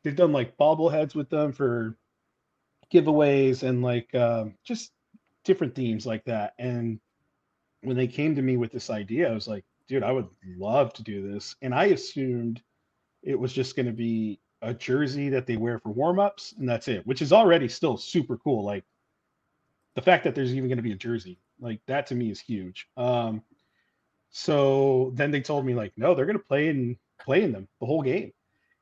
they've 0.03 0.15
done 0.15 0.31
like 0.31 0.57
bobbleheads 0.57 1.13
with 1.13 1.29
them 1.29 1.51
for 1.51 1.95
giveaways 2.91 3.63
and 3.63 3.83
like 3.83 4.13
um, 4.15 4.55
just 4.63 4.91
different 5.43 5.75
themes 5.75 6.05
like 6.05 6.23
that. 6.25 6.53
And 6.57 6.99
when 7.85 7.97
they 7.97 8.07
came 8.07 8.35
to 8.35 8.41
me 8.41 8.57
with 8.57 8.71
this 8.71 8.89
idea, 8.89 9.29
I 9.29 9.33
was 9.33 9.47
like, 9.47 9.63
dude, 9.87 10.03
I 10.03 10.11
would 10.11 10.27
love 10.57 10.93
to 10.93 11.03
do 11.03 11.31
this. 11.31 11.55
And 11.61 11.73
I 11.73 11.85
assumed 11.85 12.61
it 13.23 13.39
was 13.39 13.53
just 13.53 13.75
going 13.75 13.85
to 13.85 13.91
be 13.91 14.39
a 14.61 14.73
jersey 14.73 15.29
that 15.29 15.45
they 15.45 15.57
wear 15.57 15.79
for 15.79 15.89
warm-ups 15.89 16.55
and 16.57 16.67
that's 16.67 16.87
it, 16.87 17.05
which 17.05 17.21
is 17.21 17.31
already 17.31 17.67
still 17.67 17.97
super 17.97 18.37
cool. 18.37 18.63
Like 18.63 18.83
the 19.95 20.01
fact 20.01 20.23
that 20.23 20.35
there's 20.35 20.53
even 20.53 20.69
going 20.69 20.77
to 20.77 20.83
be 20.83 20.91
a 20.91 20.95
jersey, 20.95 21.39
like 21.59 21.79
that 21.87 22.07
to 22.07 22.15
me 22.15 22.31
is 22.31 22.39
huge. 22.39 22.87
Um, 22.97 23.43
so 24.31 25.11
then 25.15 25.31
they 25.31 25.41
told 25.41 25.65
me 25.65 25.73
like, 25.73 25.93
no, 25.97 26.13
they're 26.13 26.25
going 26.25 26.37
to 26.37 26.43
play 26.43 26.67
in 26.67 26.97
play 27.19 27.43
in 27.43 27.53
them 27.53 27.67
the 27.79 27.85
whole 27.85 28.01
game, 28.01 28.33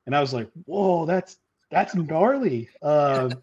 and 0.05 0.15
I 0.15 0.21
was 0.21 0.33
like, 0.33 0.49
whoa, 0.65 1.05
that's 1.05 1.37
that's 1.69 1.93
gnarly. 1.95 2.69
Um, 2.81 3.33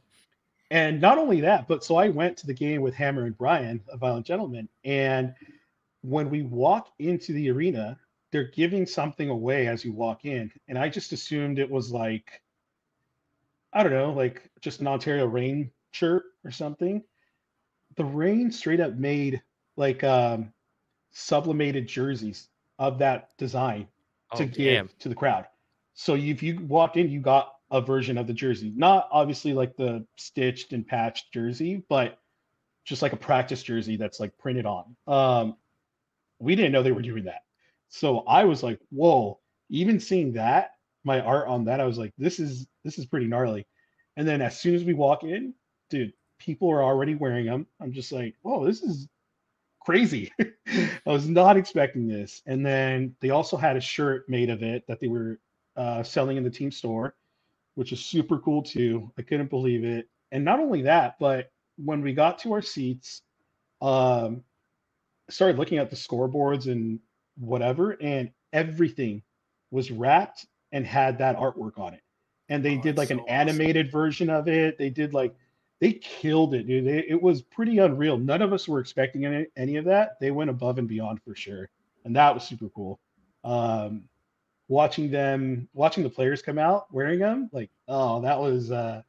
and 0.70 1.00
not 1.00 1.18
only 1.18 1.40
that, 1.42 1.68
but 1.68 1.84
so 1.84 1.96
I 1.96 2.08
went 2.08 2.36
to 2.38 2.46
the 2.46 2.54
game 2.54 2.82
with 2.82 2.94
Hammer 2.94 3.24
and 3.26 3.36
Brian, 3.36 3.82
a 3.88 3.96
violent 3.96 4.26
gentleman, 4.26 4.68
and 4.84 5.34
when 6.02 6.30
we 6.30 6.42
walk 6.42 6.88
into 6.98 7.32
the 7.32 7.50
arena, 7.50 7.98
they're 8.32 8.50
giving 8.50 8.86
something 8.86 9.28
away 9.30 9.66
as 9.68 9.84
you 9.84 9.92
walk 9.92 10.24
in, 10.24 10.52
and 10.68 10.78
I 10.78 10.88
just 10.88 11.12
assumed 11.12 11.58
it 11.58 11.70
was 11.70 11.90
like, 11.92 12.42
I 13.72 13.82
don't 13.82 13.92
know, 13.92 14.12
like 14.12 14.50
just 14.60 14.80
an 14.80 14.86
Ontario 14.88 15.26
Reign 15.26 15.70
shirt 15.92 16.24
or 16.44 16.50
something. 16.50 17.02
The 17.96 18.04
Reign 18.04 18.50
straight 18.50 18.80
up 18.80 18.94
made 18.94 19.42
like 19.76 20.02
um, 20.04 20.52
sublimated 21.10 21.86
jerseys 21.88 22.48
of 22.78 22.98
that 22.98 23.36
design 23.38 23.88
to 24.34 24.44
Oh, 24.44 24.46
give 24.46 24.96
to 24.98 25.08
the 25.08 25.14
crowd. 25.14 25.46
So 25.94 26.14
if 26.16 26.42
you 26.42 26.60
walked 26.66 26.96
in, 26.96 27.10
you 27.10 27.20
got 27.20 27.54
a 27.70 27.80
version 27.80 28.18
of 28.18 28.26
the 28.26 28.32
jersey, 28.34 28.72
not 28.76 29.08
obviously 29.12 29.52
like 29.52 29.76
the 29.76 30.04
stitched 30.16 30.72
and 30.72 30.86
patched 30.86 31.32
jersey, 31.32 31.82
but 31.88 32.18
just 32.84 33.02
like 33.02 33.12
a 33.12 33.16
practice 33.16 33.62
jersey 33.62 33.96
that's 33.96 34.20
like 34.20 34.36
printed 34.38 34.66
on. 34.66 34.96
Um, 35.06 35.56
we 36.38 36.56
didn't 36.56 36.72
know 36.72 36.82
they 36.82 36.92
were 36.92 37.02
doing 37.02 37.24
that, 37.24 37.42
so 37.88 38.20
I 38.20 38.44
was 38.44 38.62
like, 38.62 38.80
"Whoa!" 38.90 39.40
Even 39.68 40.00
seeing 40.00 40.32
that, 40.32 40.72
my 41.04 41.20
art 41.20 41.48
on 41.48 41.64
that, 41.66 41.80
I 41.80 41.86
was 41.86 41.98
like, 41.98 42.12
"This 42.18 42.40
is 42.40 42.66
this 42.84 42.98
is 42.98 43.06
pretty 43.06 43.26
gnarly." 43.26 43.66
And 44.16 44.26
then 44.26 44.42
as 44.42 44.58
soon 44.58 44.74
as 44.74 44.84
we 44.84 44.94
walk 44.94 45.22
in, 45.24 45.54
dude, 45.90 46.12
people 46.38 46.70
are 46.70 46.82
already 46.82 47.14
wearing 47.14 47.46
them. 47.46 47.66
I'm 47.80 47.92
just 47.92 48.12
like, 48.12 48.34
"Whoa, 48.42 48.64
this 48.66 48.82
is 48.82 49.08
crazy." 49.80 50.32
I 50.40 50.90
was 51.06 51.28
not 51.28 51.56
expecting 51.56 52.06
this. 52.06 52.42
And 52.46 52.64
then 52.64 53.14
they 53.20 53.30
also 53.30 53.56
had 53.56 53.76
a 53.76 53.80
shirt 53.80 54.28
made 54.28 54.50
of 54.50 54.62
it 54.62 54.86
that 54.88 55.00
they 55.00 55.08
were 55.08 55.40
uh, 55.76 56.02
selling 56.02 56.36
in 56.36 56.44
the 56.44 56.50
team 56.50 56.70
store, 56.70 57.14
which 57.80 57.94
is 57.94 58.04
super 58.04 58.38
cool 58.40 58.62
too. 58.62 59.10
I 59.18 59.22
couldn't 59.22 59.50
believe 59.50 59.84
it. 59.84 60.06
And 60.32 60.44
not 60.44 60.60
only 60.60 60.82
that, 60.84 61.16
but 61.18 61.50
when 61.78 62.02
we 62.02 62.14
got 62.14 62.40
to 62.40 62.52
our 62.54 62.62
seats, 62.62 63.22
um, 63.82 64.44
started 65.30 65.58
looking 65.58 65.78
at 65.78 65.90
the 65.90 65.96
scoreboards 65.96 66.70
and 66.70 67.00
whatever, 67.38 67.92
and 68.02 68.30
everything 68.52 69.22
was 69.72 69.90
wrapped 69.92 70.46
and 70.72 70.86
had 70.86 71.18
that 71.18 71.38
artwork 71.38 71.78
on 71.78 71.94
it. 71.94 72.02
And 72.50 72.64
they 72.64 72.76
Oh, 72.76 72.78
did 72.78 72.98
like 72.98 73.10
an 73.10 73.20
so 73.20 73.26
awesome. 73.30 73.70
animated 73.70 73.92
version 73.92 74.30
of 74.30 74.48
it. 74.48 74.78
They 74.78 74.90
did 74.90 75.14
like 75.14 75.34
they 75.80 75.94
killed 75.94 76.54
it, 76.54 76.68
dude. 76.68 76.88
It, 76.88 77.06
it 77.10 77.22
was 77.22 77.42
pretty 77.42 77.78
unreal. 77.78 78.18
None 78.18 78.42
of 78.42 78.52
us 78.54 78.68
were 78.68 78.80
expecting 78.80 79.26
any, 79.26 79.46
any 79.56 79.76
of 79.76 79.86
that. 79.86 80.20
They 80.20 80.32
went 80.32 80.50
above 80.50 80.78
and 80.78 80.88
beyond 80.88 81.22
for 81.24 81.36
sure, 81.36 81.70
and 82.04 82.16
that 82.16 82.34
was 82.34 82.44
super 82.44 82.70
cool. 82.70 83.00
Um, 83.44 84.04
watching 84.70 85.10
them, 85.10 85.68
watching 85.74 86.04
the 86.04 86.08
players 86.08 86.40
come 86.40 86.58
out 86.58 86.86
wearing 86.94 87.18
them, 87.18 87.50
like 87.52 87.70
oh, 87.88 88.22
that 88.22 88.38
was 88.38 88.70
uh, 88.70 89.02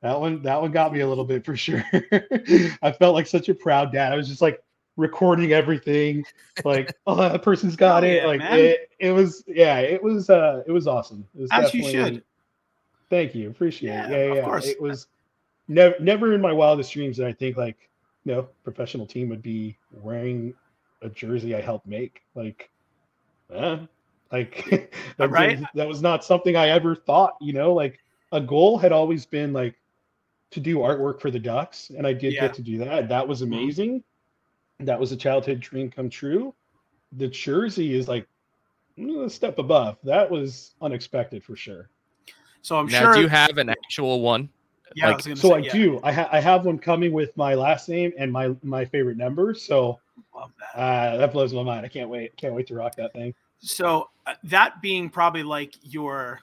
that 0.00 0.18
one. 0.18 0.42
That 0.42 0.62
one 0.62 0.70
got 0.70 0.92
me 0.92 1.00
a 1.00 1.08
little 1.08 1.24
bit 1.24 1.44
for 1.44 1.56
sure. 1.56 1.84
I 1.92 2.92
felt 2.92 3.14
like 3.14 3.26
such 3.26 3.48
a 3.48 3.54
proud 3.54 3.92
dad. 3.92 4.12
I 4.12 4.16
was 4.16 4.28
just 4.28 4.40
like 4.40 4.62
recording 4.96 5.52
everything, 5.52 6.24
like 6.64 6.96
oh, 7.06 7.16
that 7.16 7.42
person's 7.42 7.76
got 7.76 8.04
Hell 8.04 8.12
it. 8.12 8.16
yeah, 8.16 8.26
like 8.26 8.38
man. 8.38 8.58
it, 8.58 8.90
it 8.98 9.10
was, 9.10 9.44
yeah, 9.46 9.78
it 9.78 10.02
was, 10.02 10.30
uh, 10.30 10.62
it 10.66 10.72
was 10.72 10.86
awesome. 10.86 11.26
It 11.36 11.42
was 11.42 11.50
As 11.52 11.74
you 11.74 11.84
should. 11.84 12.22
Thank 13.10 13.34
you. 13.34 13.50
Appreciate 13.50 13.90
it. 13.90 13.92
Yeah, 13.92 14.06
it. 14.06 14.10
Yeah, 14.10 14.30
of 14.30 14.36
yeah. 14.36 14.44
course. 14.44 14.66
It 14.66 14.80
was 14.80 15.08
never 15.68 15.96
never 15.98 16.32
in 16.32 16.40
my 16.40 16.52
wildest 16.52 16.92
dreams 16.92 17.16
that 17.16 17.26
I 17.26 17.32
think 17.32 17.56
like 17.56 17.88
you 18.24 18.34
know, 18.34 18.48
professional 18.64 19.06
team 19.06 19.28
would 19.28 19.42
be 19.42 19.78
wearing 19.92 20.54
a 21.02 21.08
jersey 21.08 21.54
I 21.54 21.60
helped 21.60 21.86
make. 21.86 22.22
Like 22.34 22.70
eh, 23.52 23.78
like 24.32 24.64
that, 25.18 25.30
Right. 25.30 25.58
was- 25.58 25.68
that 25.74 25.88
was 25.88 26.02
not 26.02 26.24
something 26.24 26.56
I 26.56 26.68
ever 26.68 26.94
thought, 26.94 27.36
you 27.40 27.52
know, 27.52 27.72
like 27.74 27.98
a 28.32 28.40
goal 28.40 28.78
had 28.78 28.92
always 28.92 29.24
been 29.26 29.52
like 29.52 29.76
to 30.50 30.60
do 30.60 30.78
artwork 30.78 31.20
for 31.20 31.30
the 31.30 31.38
Ducks, 31.38 31.90
and 31.96 32.06
I 32.06 32.12
did 32.12 32.34
Yeah. 32.34 32.42
get 32.42 32.54
to 32.54 32.62
do 32.62 32.78
that. 32.78 33.08
That 33.08 33.26
was 33.26 33.42
amazing. 33.42 34.02
That 34.80 34.98
was 34.98 35.12
a 35.12 35.16
childhood 35.16 35.60
dream 35.60 35.90
come 35.90 36.08
true. 36.10 36.54
The 37.12 37.28
jersey 37.28 37.94
is 37.94 38.08
like 38.08 38.26
a 38.98 39.28
step 39.28 39.58
above. 39.58 39.98
That 40.04 40.30
was 40.30 40.74
unexpected 40.80 41.42
for 41.44 41.56
sure. 41.56 41.88
So 42.62 42.76
I'm 42.76 42.86
now, 42.86 43.00
sure. 43.02 43.14
do 43.14 43.20
you 43.22 43.28
have 43.28 43.58
an 43.58 43.68
actual 43.70 44.20
one? 44.20 44.48
yeah, 44.94 45.08
like- 45.08 45.16
was 45.18 45.26
gonna 45.26 45.36
So 45.36 45.48
say, 45.50 45.54
I 45.54 45.58
yeah, 45.58 45.72
do. 45.72 46.00
I, 46.02 46.12
ha- 46.12 46.28
I 46.32 46.40
have 46.40 46.64
one 46.66 46.78
coming 46.78 47.12
with 47.12 47.36
my 47.36 47.54
last 47.54 47.88
name 47.88 48.12
and 48.18 48.30
my 48.32 48.54
my 48.62 48.84
favorite 48.84 49.16
number. 49.16 49.52
So 49.54 49.98
love 50.34 50.52
that. 50.74 50.80
uh, 50.80 51.16
that 51.18 51.32
blows 51.32 51.52
my 51.52 51.62
mind. 51.62 51.84
I 51.84 51.88
can't 51.88 52.08
wait. 52.08 52.36
Can't 52.36 52.54
wait 52.54 52.66
to 52.68 52.74
rock 52.74 52.94
that 52.96 53.12
thing. 53.12 53.34
So 53.58 54.10
uh, 54.26 54.34
that 54.44 54.80
being 54.82 55.08
probably 55.10 55.42
like 55.42 55.74
your 55.82 56.40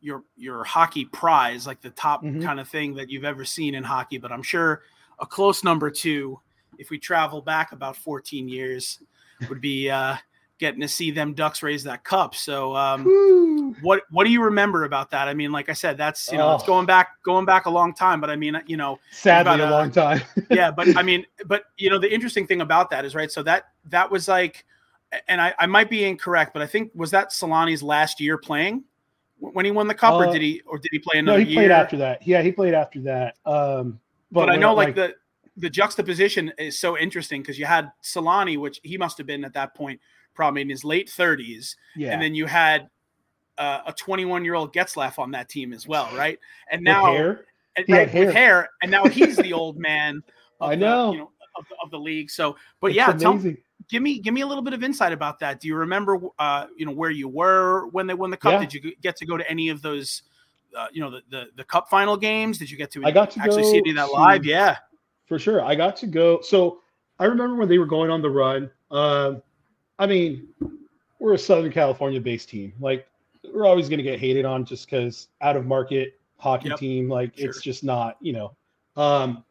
your 0.00 0.22
your 0.36 0.64
hockey 0.64 1.04
prize, 1.04 1.66
like 1.66 1.80
the 1.80 1.90
top 1.90 2.22
Mhm. 2.22 2.42
kind 2.42 2.60
of 2.60 2.68
thing 2.68 2.94
that 2.94 3.10
you've 3.10 3.24
ever 3.24 3.44
seen 3.44 3.74
in 3.74 3.82
hockey. 3.82 4.18
But 4.18 4.30
I'm 4.32 4.42
sure 4.42 4.82
a 5.18 5.26
close 5.26 5.64
number 5.64 5.90
two, 5.90 6.38
if 6.78 6.90
we 6.90 6.98
travel 6.98 7.40
back 7.42 7.72
about 7.72 7.96
14 7.96 8.48
years, 8.48 9.00
would 9.48 9.60
be 9.60 9.90
uh, 9.90 10.16
getting 10.58 10.80
to 10.80 10.88
see 10.88 11.10
them 11.10 11.34
Ducks 11.34 11.62
raise 11.62 11.82
that 11.84 12.04
cup. 12.04 12.34
So 12.36 12.76
um, 12.76 13.74
what 13.82 14.02
what 14.10 14.24
do 14.24 14.30
you 14.30 14.42
remember 14.42 14.84
about 14.84 15.10
that? 15.10 15.26
I 15.26 15.34
mean, 15.34 15.50
like 15.50 15.68
I 15.68 15.72
said, 15.72 15.96
that's 15.98 16.30
you 16.30 16.38
know 16.38 16.54
it's 16.54 16.62
Oh. 16.62 16.66
going 16.68 16.86
back 16.86 17.20
going 17.24 17.44
back 17.44 17.66
a 17.66 17.70
long 17.70 17.92
time. 17.92 18.20
But 18.20 18.30
I 18.30 18.36
mean, 18.36 18.60
you 18.66 18.76
know, 18.76 19.00
Sadly, 19.10 19.40
about, 19.54 19.60
a 19.60 19.66
uh, 19.66 19.70
long 19.70 19.90
time. 19.90 20.20
yeah 20.50 20.70
but 20.70 20.96
i 20.96 21.02
mean 21.02 21.26
but 21.46 21.64
you 21.76 21.90
know 21.90 21.98
the 21.98 22.10
interesting 22.10 22.46
thing 22.46 22.62
about 22.62 22.88
that 22.88 23.04
is 23.04 23.14
right 23.14 23.30
so 23.30 23.42
that 23.42 23.64
that 23.84 24.10
was 24.10 24.28
like 24.28 24.64
and 25.28 25.40
i, 25.40 25.54
I 25.58 25.66
might 25.66 25.88
be 25.90 26.04
incorrect 26.04 26.52
but 26.52 26.62
i 26.62 26.66
think 26.66 26.90
was 26.94 27.10
that 27.12 27.30
selanne's 27.30 27.82
last 27.82 28.20
year 28.20 28.36
playing 28.38 28.84
when 29.40 29.64
he 29.64 29.70
won 29.70 29.86
the 29.86 29.94
cup 29.94 30.14
or 30.14 30.26
Uh, 30.26 30.32
did 30.32 30.42
he 30.42 30.60
or 30.66 30.78
did 30.78 30.88
he 30.90 30.98
play 30.98 31.20
another? 31.20 31.38
no, 31.38 31.44
he 31.44 31.52
year 31.52 31.60
played 31.62 31.70
after 31.70 31.96
that. 31.98 32.26
Yeah, 32.26 32.42
he 32.42 32.50
played 32.50 32.74
after 32.74 33.00
that. 33.02 33.36
Um, 33.46 34.00
but, 34.32 34.50
i 34.50 34.56
know 34.56 34.74
like, 34.74 34.96
the 34.96 35.14
the 35.56 35.70
juxtaposition 35.70 36.52
is 36.58 36.76
so 36.78 36.98
interesting 36.98 37.40
because 37.40 37.56
you 37.58 37.64
had 37.64 37.90
selanne 38.02 38.58
which 38.58 38.80
he 38.82 38.98
must 38.98 39.16
have 39.16 39.26
been 39.28 39.44
at 39.44 39.54
that 39.54 39.74
point 39.76 40.00
probably 40.34 40.62
in 40.62 40.68
his 40.68 40.84
late 40.84 41.08
30s 41.08 41.76
yeah, 41.96 42.12
and 42.12 42.20
then 42.22 42.34
you 42.34 42.46
had 42.46 42.88
uh, 43.58 43.80
a 43.86 43.92
21 43.92 44.44
year 44.44 44.54
old 44.54 44.72
Getzlaf 44.74 45.18
on 45.18 45.30
that 45.32 45.48
team 45.48 45.72
as 45.72 45.86
well 45.86 46.08
right 46.16 46.38
and 46.70 46.80
with 46.80 46.84
now 46.84 47.06
hair. 47.12 47.44
and, 47.76 47.86
right, 47.88 48.06
with 48.06 48.12
hair. 48.12 48.32
hair 48.32 48.68
and 48.82 48.90
now 48.90 49.04
he's 49.06 49.36
the 49.36 49.52
old 49.60 49.78
man 49.78 50.20
of 50.60 50.70
I 50.70 50.74
the, 50.74 50.80
know. 50.80 51.12
you 51.12 51.18
know 51.18 51.30
of 51.56 51.64
the, 51.68 51.76
of 51.84 51.90
the 51.92 51.98
league 51.98 52.30
so 52.30 52.56
but 52.80 52.88
It's 52.88 52.96
yeah 52.96 53.12
tell, 53.12 53.32
amazing. 53.32 53.58
Give 53.88 54.02
me 54.02 54.18
give 54.18 54.34
me 54.34 54.40
a 54.42 54.46
little 54.46 54.62
bit 54.62 54.72
of 54.74 54.82
insight 54.82 55.12
about 55.12 55.38
that. 55.40 55.60
Do 55.60 55.68
you 55.68 55.74
remember 55.76 56.18
uh, 56.38 56.66
you 56.76 56.86
know 56.86 56.92
where 56.92 57.10
you 57.10 57.28
were 57.28 57.86
when 57.88 58.06
they 58.06 58.14
won 58.14 58.30
the 58.30 58.36
cup? 58.36 58.52
Yeah. 58.52 58.66
Did 58.66 58.74
you 58.74 58.92
get 59.02 59.16
to 59.16 59.26
go 59.26 59.36
to 59.36 59.48
any 59.50 59.68
of 59.68 59.82
those 59.82 60.22
uh, 60.76 60.86
you 60.92 61.00
know 61.00 61.10
the, 61.10 61.22
the 61.30 61.46
the 61.56 61.64
cup 61.64 61.88
final 61.88 62.16
games? 62.16 62.58
Did 62.58 62.70
you 62.70 62.76
get 62.76 62.90
to 62.92 63.04
I 63.04 63.10
got 63.10 63.30
to 63.32 63.40
actually 63.40 63.62
go 63.62 63.70
see 63.72 63.78
any 63.78 63.90
of 63.90 63.96
that 63.96 64.06
to- 64.06 64.12
live? 64.12 64.44
Yeah. 64.44 64.76
for 65.26 65.38
sure. 65.38 65.62
I 65.64 65.74
got 65.74 65.96
to 65.98 66.06
go. 66.06 66.40
So 66.42 66.80
I 67.18 67.24
remember 67.24 67.56
when 67.56 67.68
they 67.68 67.78
were 67.78 67.86
going 67.86 68.10
on 68.10 68.22
the 68.22 68.30
run. 68.30 68.70
Um, 68.90 69.42
I 69.98 70.06
mean, 70.06 70.48
we're 71.18 71.34
a 71.34 71.38
Southern 71.38 71.72
California 71.72 72.20
based 72.20 72.48
team. 72.48 72.72
Like 72.80 73.06
we're 73.52 73.66
always 73.66 73.88
going 73.88 73.98
to 73.98 74.04
get 74.04 74.18
hated 74.20 74.44
on 74.44 74.64
just 74.64 74.86
because 74.88 75.28
out 75.40 75.56
of 75.56 75.66
market 75.66 76.18
hockey 76.38 76.68
Yep. 76.68 76.78
team. 76.78 77.08
Like 77.08 77.32
it's 77.36 77.60
just 77.60 77.82
not, 77.82 78.16
you 78.20 78.32
know. 78.32 78.56
Um, 78.96 79.44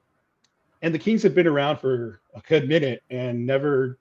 and 0.82 0.94
the 0.94 1.00
Kings 1.00 1.22
have 1.24 1.36
been 1.36 1.48
around 1.48 1.78
for 1.78 2.22
a 2.36 2.42
good 2.48 2.68
minute 2.70 3.04
and 3.10 3.46
never, 3.46 3.98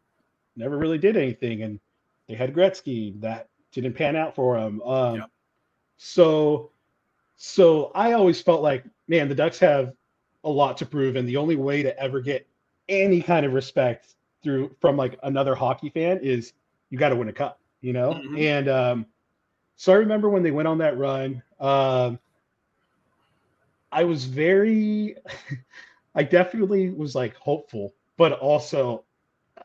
never 0.56 0.76
really 0.78 0.98
did 0.98 1.16
anything. 1.16 1.62
And 1.62 1.80
they 2.28 2.34
had 2.34 2.54
Gretzky 2.54 3.20
that 3.20 3.48
didn't 3.72 3.94
pan 3.94 4.16
out 4.16 4.34
for 4.34 4.58
them. 4.58 4.82
Um. 4.82 5.24
So, 5.98 6.70
so 7.36 7.90
I 7.94 8.12
always 8.12 8.40
felt 8.40 8.62
like, 8.62 8.84
man, 9.08 9.28
the 9.28 9.34
Ducks 9.34 9.58
have 9.60 9.94
a 10.44 10.50
lot 10.50 10.76
to 10.78 10.86
prove, 10.86 11.16
and 11.16 11.26
the 11.28 11.36
only 11.36 11.56
way 11.56 11.82
to 11.82 11.98
ever 11.98 12.20
get 12.20 12.46
any 12.88 13.22
kind 13.22 13.46
of 13.46 13.52
respect 13.52 14.14
through 14.42 14.76
from 14.80 14.96
like 14.96 15.18
another 15.22 15.54
hockey 15.54 15.88
fan 15.90 16.18
is 16.22 16.52
you 16.90 16.98
got 16.98 17.08
to 17.08 17.16
win 17.16 17.28
a 17.28 17.32
cup, 17.32 17.60
you 17.80 17.92
know. 17.92 18.12
Mhm. 18.12 18.40
And 18.40 18.68
um, 18.68 19.06
so 19.76 19.92
I 19.92 19.96
remember 19.96 20.28
when 20.28 20.42
they 20.42 20.50
went 20.50 20.68
on 20.68 20.78
that 20.78 20.98
run. 20.98 21.42
Um, 21.58 22.18
I 23.90 24.04
was 24.04 24.26
very, 24.26 25.16
I 26.14 26.22
definitely 26.22 26.90
was 26.90 27.14
like 27.14 27.34
hopeful, 27.36 27.94
but 28.18 28.32
also 28.32 29.04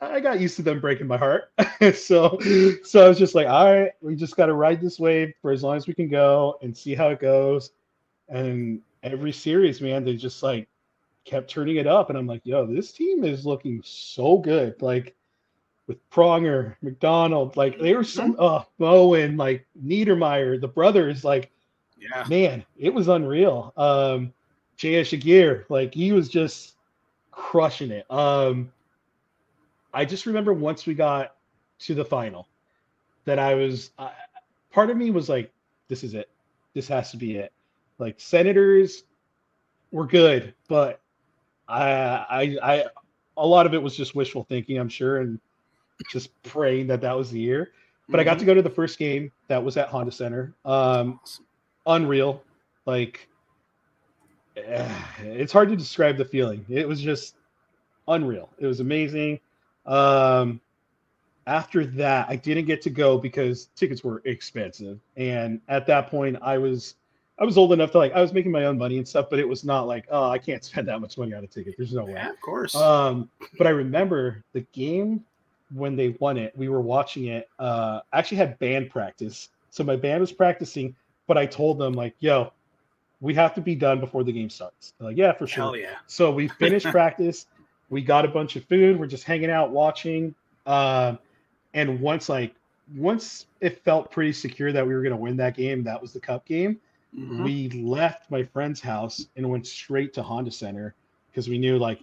I 0.01 0.19
got 0.19 0.39
used 0.39 0.55
to 0.55 0.63
them 0.63 0.79
breaking 0.79 1.07
my 1.07 1.17
heart. 1.17 1.51
so, 1.93 2.39
so 2.83 3.05
I 3.05 3.07
was 3.07 3.19
just 3.19 3.35
like, 3.35 3.47
all 3.47 3.71
right, 3.71 3.91
we 4.01 4.15
just 4.15 4.35
got 4.35 4.47
to 4.47 4.53
ride 4.53 4.81
this 4.81 4.99
wave 4.99 5.33
for 5.41 5.51
as 5.51 5.63
long 5.63 5.77
as 5.77 5.87
we 5.87 5.93
can 5.93 6.09
go 6.09 6.57
and 6.63 6.75
see 6.75 6.95
how 6.95 7.09
it 7.09 7.19
goes. 7.19 7.71
And 8.27 8.81
every 9.03 9.31
series, 9.31 9.79
man, 9.79 10.03
they 10.03 10.15
just 10.15 10.41
like 10.41 10.67
kept 11.23 11.49
turning 11.51 11.75
it 11.75 11.85
up. 11.85 12.09
And 12.09 12.17
I'm 12.17 12.25
like, 12.25 12.41
yo, 12.45 12.65
this 12.65 12.91
team 12.91 13.23
is 13.23 13.45
looking 13.45 13.81
so 13.85 14.37
good. 14.37 14.81
Like 14.81 15.15
with 15.85 15.97
Pronger, 16.09 16.75
McDonald, 16.81 17.55
like 17.55 17.79
they 17.79 17.93
were 17.93 18.03
some, 18.03 18.35
uh, 18.39 18.63
Bowen, 18.79 19.37
like 19.37 19.67
Niedermayer, 19.85 20.59
the 20.59 20.67
brothers, 20.67 21.23
like, 21.23 21.51
Yeah. 21.99 22.25
man, 22.27 22.65
it 22.75 22.91
was 22.91 23.07
unreal. 23.07 23.71
Um, 23.77 24.33
J.S. 24.77 25.09
Giguere, 25.09 25.65
like 25.69 25.93
he 25.93 26.11
was 26.11 26.27
just 26.27 26.73
crushing 27.29 27.91
it. 27.91 28.09
Um, 28.09 28.71
I 29.93 30.05
just 30.05 30.25
remember 30.25 30.53
once 30.53 30.85
we 30.85 30.93
got 30.93 31.35
to 31.79 31.95
the 31.95 32.05
final 32.05 32.47
that 33.25 33.39
I 33.39 33.55
was, 33.55 33.91
uh, 33.97 34.11
part 34.71 34.89
of 34.89 34.97
me 34.97 35.11
was 35.11 35.29
like, 35.29 35.51
this 35.87 36.03
is 36.03 36.13
it. 36.13 36.29
This 36.73 36.87
has 36.87 37.11
to 37.11 37.17
be 37.17 37.37
it. 37.37 37.51
Like 37.97 38.19
Senators 38.19 39.03
were 39.91 40.07
good, 40.07 40.53
but 40.67 41.01
I, 41.67 41.81
I, 41.81 42.57
I, 42.63 42.85
a 43.37 43.45
lot 43.45 43.65
of 43.65 43.73
it 43.73 43.81
was 43.81 43.95
just 43.95 44.15
wishful 44.15 44.43
thinking, 44.43 44.77
I'm 44.77 44.89
sure, 44.89 45.17
and 45.17 45.39
just 46.11 46.29
praying 46.43 46.87
that 46.87 47.01
that 47.01 47.15
was 47.15 47.31
the 47.31 47.39
year. 47.39 47.71
But 48.07 48.13
mm-hmm. 48.13 48.21
I 48.21 48.23
got 48.23 48.33
to 48.33 48.37
mm-hmm. 48.39 48.45
go 48.47 48.53
to 48.55 48.61
the 48.61 48.69
first 48.69 48.97
game 48.97 49.31
that 49.47 49.63
was 49.63 49.77
at 49.77 49.89
Honda 49.89 50.11
Center. 50.11 50.53
Um, 50.65 51.19
unreal, 51.85 52.43
like 52.85 53.27
it's 54.55 55.51
hard 55.51 55.69
to 55.69 55.75
describe 55.75 56.17
the 56.17 56.25
feeling. 56.25 56.65
It 56.69 56.87
was 56.87 57.01
just 57.01 57.35
unreal. 58.07 58.49
It 58.59 58.67
was 58.67 58.79
amazing. 58.79 59.39
Um, 59.91 60.61
after 61.47 61.85
that, 61.85 62.29
I 62.29 62.35
didn't 62.35 62.65
get 62.65 62.81
to 62.83 62.89
go 62.89 63.17
because 63.17 63.65
tickets 63.75 64.03
were 64.03 64.21
expensive, 64.25 64.99
and 65.17 65.59
at 65.67 65.85
that 65.87 66.09
point, 66.09 66.37
I 66.41 66.57
was 66.57 66.95
I 67.39 67.43
was 67.43 67.57
old 67.57 67.73
enough 67.73 67.91
to 67.91 67.97
like 67.97 68.13
I 68.13 68.21
was 68.21 68.33
making 68.33 68.51
my 68.51 68.65
own 68.65 68.77
money 68.77 68.97
and 68.97 69.07
stuff, 69.07 69.27
but 69.29 69.39
it 69.39 69.47
was 69.47 69.63
not 69.65 69.87
like 69.87 70.05
oh 70.09 70.29
I 70.29 70.37
can't 70.37 70.63
spend 70.63 70.87
that 70.87 71.01
much 71.01 71.17
money 71.17 71.33
on 71.33 71.43
a 71.43 71.47
ticket. 71.47 71.75
There's 71.77 71.93
no 71.93 72.05
way. 72.05 72.13
Yeah, 72.13 72.29
of 72.29 72.39
course. 72.39 72.73
Um, 72.75 73.29
but 73.57 73.67
I 73.67 73.71
remember 73.71 74.43
the 74.53 74.61
game 74.71 75.25
when 75.73 75.95
they 75.95 76.09
won 76.19 76.37
it. 76.37 76.55
We 76.55 76.69
were 76.69 76.81
watching 76.81 77.25
it. 77.25 77.49
Uh, 77.59 78.01
I 78.13 78.19
actually 78.19 78.37
had 78.37 78.57
band 78.59 78.89
practice, 78.89 79.49
so 79.71 79.83
my 79.83 79.95
band 79.95 80.21
was 80.21 80.31
practicing, 80.31 80.95
but 81.27 81.37
I 81.37 81.45
told 81.45 81.79
them 81.79 81.93
like, 81.93 82.15
yo, 82.19 82.53
we 83.19 83.33
have 83.33 83.53
to 83.55 83.61
be 83.61 83.75
done 83.75 83.99
before 83.99 84.23
the 84.23 84.31
game 84.31 84.49
starts. 84.49 84.93
They're 84.99 85.09
like, 85.09 85.17
yeah, 85.17 85.31
for 85.33 85.47
sure. 85.47 85.63
Hell 85.63 85.75
yeah. 85.75 85.95
So 86.07 86.31
we 86.31 86.47
finished 86.47 86.85
practice. 86.91 87.47
We 87.91 88.01
got 88.01 88.25
a 88.25 88.29
bunch 88.29 88.55
of 88.55 88.63
food. 88.65 88.99
We're 88.99 89.05
just 89.05 89.25
hanging 89.25 89.51
out, 89.51 89.69
watching. 89.69 90.33
Um, 90.65 91.19
and 91.73 91.99
once 91.99 92.29
like 92.29 92.55
once 92.95 93.45
it 93.59 93.83
felt 93.83 94.11
pretty 94.11 94.33
secure 94.33 94.71
that 94.71 94.85
we 94.85 94.93
were 94.93 95.01
going 95.01 95.11
to 95.11 95.21
win 95.21 95.37
that 95.37 95.55
game, 95.55 95.83
that 95.83 96.01
was 96.01 96.13
the 96.13 96.19
cup 96.19 96.45
game. 96.45 96.79
Mm-hmm. 97.15 97.43
We 97.43 97.69
left 97.69 98.31
my 98.31 98.43
friend's 98.43 98.79
house 98.79 99.27
and 99.35 99.47
went 99.49 99.67
straight 99.67 100.13
to 100.13 100.23
Honda 100.23 100.51
Center 100.51 100.95
because 101.29 101.49
we 101.49 101.57
knew 101.57 101.77
like 101.77 101.99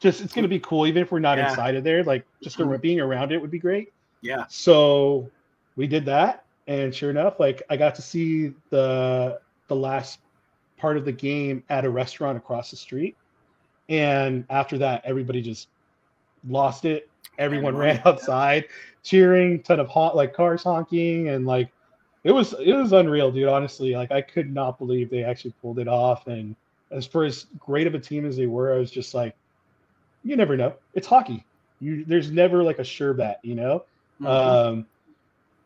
just 0.00 0.20
it's 0.20 0.32
going 0.32 0.42
to 0.42 0.48
be 0.48 0.58
cool 0.58 0.86
even 0.86 1.02
if 1.02 1.12
we're 1.12 1.20
not 1.20 1.38
yeah. 1.38 1.50
inside 1.50 1.76
of 1.76 1.84
there. 1.84 2.02
Like 2.02 2.26
just 2.42 2.58
mm-hmm. 2.58 2.76
being 2.80 3.00
around 3.00 3.30
it 3.30 3.40
would 3.40 3.50
be 3.50 3.60
great. 3.60 3.92
Yeah. 4.20 4.44
So 4.48 5.30
we 5.76 5.86
did 5.86 6.04
that, 6.06 6.44
and 6.66 6.92
sure 6.92 7.10
enough, 7.10 7.38
like 7.38 7.62
I 7.70 7.76
got 7.76 7.94
to 7.94 8.02
see 8.02 8.52
the 8.70 9.40
the 9.68 9.76
last 9.76 10.18
part 10.76 10.96
of 10.96 11.04
the 11.04 11.12
game 11.12 11.62
at 11.68 11.84
a 11.84 11.90
restaurant 11.90 12.36
across 12.36 12.70
the 12.72 12.76
street. 12.76 13.16
And 13.88 14.44
after 14.50 14.78
that, 14.78 15.02
everybody 15.04 15.40
just 15.42 15.68
lost 16.48 16.84
it. 16.84 17.08
Everyone 17.38 17.76
ran 17.76 18.00
outside 18.04 18.66
cheering, 19.02 19.62
ton 19.62 19.80
of 19.80 19.88
hot 19.88 20.16
like 20.16 20.34
cars 20.34 20.62
honking, 20.62 21.28
and 21.28 21.46
like 21.46 21.70
it 22.24 22.32
was 22.32 22.54
it 22.54 22.74
was 22.74 22.92
unreal, 22.92 23.30
dude. 23.30 23.48
Honestly, 23.48 23.94
like 23.94 24.10
I 24.10 24.20
could 24.20 24.52
not 24.52 24.78
believe 24.78 25.10
they 25.10 25.24
actually 25.24 25.54
pulled 25.62 25.78
it 25.78 25.88
off. 25.88 26.26
And 26.26 26.56
as 26.90 27.06
for 27.06 27.24
as 27.24 27.46
great 27.58 27.86
of 27.86 27.94
a 27.94 27.98
team 27.98 28.26
as 28.26 28.36
they 28.36 28.46
were, 28.46 28.74
I 28.74 28.78
was 28.78 28.90
just 28.90 29.14
like, 29.14 29.34
you 30.24 30.36
never 30.36 30.56
know. 30.56 30.74
It's 30.94 31.06
hockey. 31.06 31.44
You 31.80 32.04
there's 32.04 32.30
never 32.30 32.62
like 32.62 32.78
a 32.78 32.84
sure 32.84 33.14
bet, 33.14 33.40
you 33.42 33.54
know. 33.54 33.84
Mm-hmm. 34.20 34.26
Um, 34.26 34.86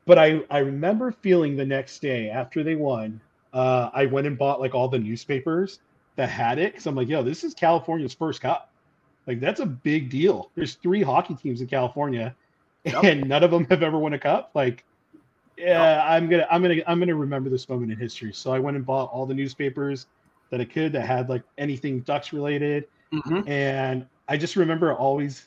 but 0.05 0.19
I 0.19 0.43
I 0.51 0.59
remember 0.59 1.11
feeling 1.11 1.57
the 1.57 1.65
next 1.67 2.01
day 2.01 2.29
after 2.29 2.63
they 2.63 2.77
won 2.77 3.21
uh, 3.53 3.91
I 3.93 4.07
went 4.07 4.27
and 4.27 4.37
bought 4.37 4.61
like 4.61 4.75
all 4.75 4.89
the 4.89 4.99
newspapers 4.99 5.81
that 6.17 6.29
had 6.29 6.59
it 6.59 6.73
because 6.73 6.87
I'm 6.87 6.95
like, 6.95 7.09
yo, 7.09 7.23
this 7.23 7.45
is 7.45 7.55
California's 7.55 8.15
first 8.15 8.41
cup. 8.41 8.71
Like 9.27 9.41
that's 9.41 9.61
a 9.61 9.67
big 9.67 10.11
deal. 10.11 10.51
There's 10.55 10.75
three 10.75 11.03
hockey 11.03 11.35
teams 11.35 11.61
in 11.61 11.69
California, 11.69 12.35
yep. 12.85 13.05
and 13.05 13.29
none 13.29 13.43
of 13.45 13.51
them 13.51 13.67
have 13.67 13.83
ever 13.83 13.99
won 13.99 14.13
a 14.15 14.19
cup. 14.19 14.51
Like, 14.55 14.85
yeah, 15.57 15.97
yep. 15.97 16.05
I'm 16.09 16.29
gonna, 16.29 16.47
I'm 16.51 16.63
gonna, 16.63 16.83
I'm 16.87 16.99
gonna 16.99 17.15
remember 17.15 17.49
this 17.49 17.69
moment 17.69 17.93
in 17.93 17.99
history. 17.99 18.33
So 18.33 18.53
I 18.53 18.59
went 18.59 18.77
and 18.77 18.85
bought 18.85 19.11
all 19.13 19.27
the 19.27 19.35
newspapers 19.35 20.07
that 20.51 20.61
I 20.61 20.65
could 20.65 20.93
that 20.93 21.07
had 21.07 21.29
like 21.29 21.43
anything 21.57 22.01
Ducks 22.01 22.33
related, 22.33 22.89
mm-hmm. 23.13 23.49
and 23.49 24.07
I 24.29 24.37
just 24.37 24.57
remember 24.57 24.93
always 24.93 25.47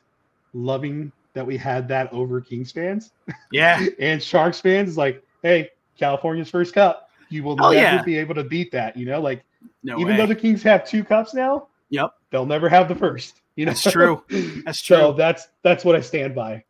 loving 0.53 1.11
that 1.33 1.45
we 1.45 1.57
had 1.57 1.87
that 1.89 2.11
over 2.13 2.39
Kings 2.39 2.71
fans. 2.71 3.11
Yeah, 3.51 3.85
and 3.99 4.23
Sharks 4.23 4.61
fans. 4.61 4.91
Is 4.91 4.97
like, 4.97 5.21
hey, 5.43 5.69
California's 5.97 6.49
first 6.49 6.73
cup 6.73 7.05
you 7.29 7.43
will 7.43 7.57
oh, 7.59 7.71
never 7.71 7.75
yeah. 7.75 8.03
be 8.03 8.17
able 8.17 8.35
to 8.35 8.43
beat 8.43 8.71
that. 8.71 8.95
You 8.97 9.05
know, 9.05 9.21
like 9.21 9.43
no 9.83 9.99
even 9.99 10.13
way. 10.13 10.17
though 10.17 10.25
the 10.25 10.35
Kings 10.35 10.63
have 10.63 10.87
two 10.87 11.03
cups 11.03 11.33
now, 11.33 11.67
yep, 11.89 12.11
they'll 12.31 12.45
never 12.45 12.69
have 12.69 12.87
the 12.87 12.95
first. 12.95 13.41
You 13.55 13.65
know, 13.65 13.71
that's 13.71 13.83
true. 13.83 14.23
That's 14.65 14.81
true. 14.81 14.97
so 14.97 15.13
that's 15.13 15.47
that's 15.63 15.85
what 15.85 15.95
I 15.95 16.01
stand 16.01 16.35
by 16.35 16.63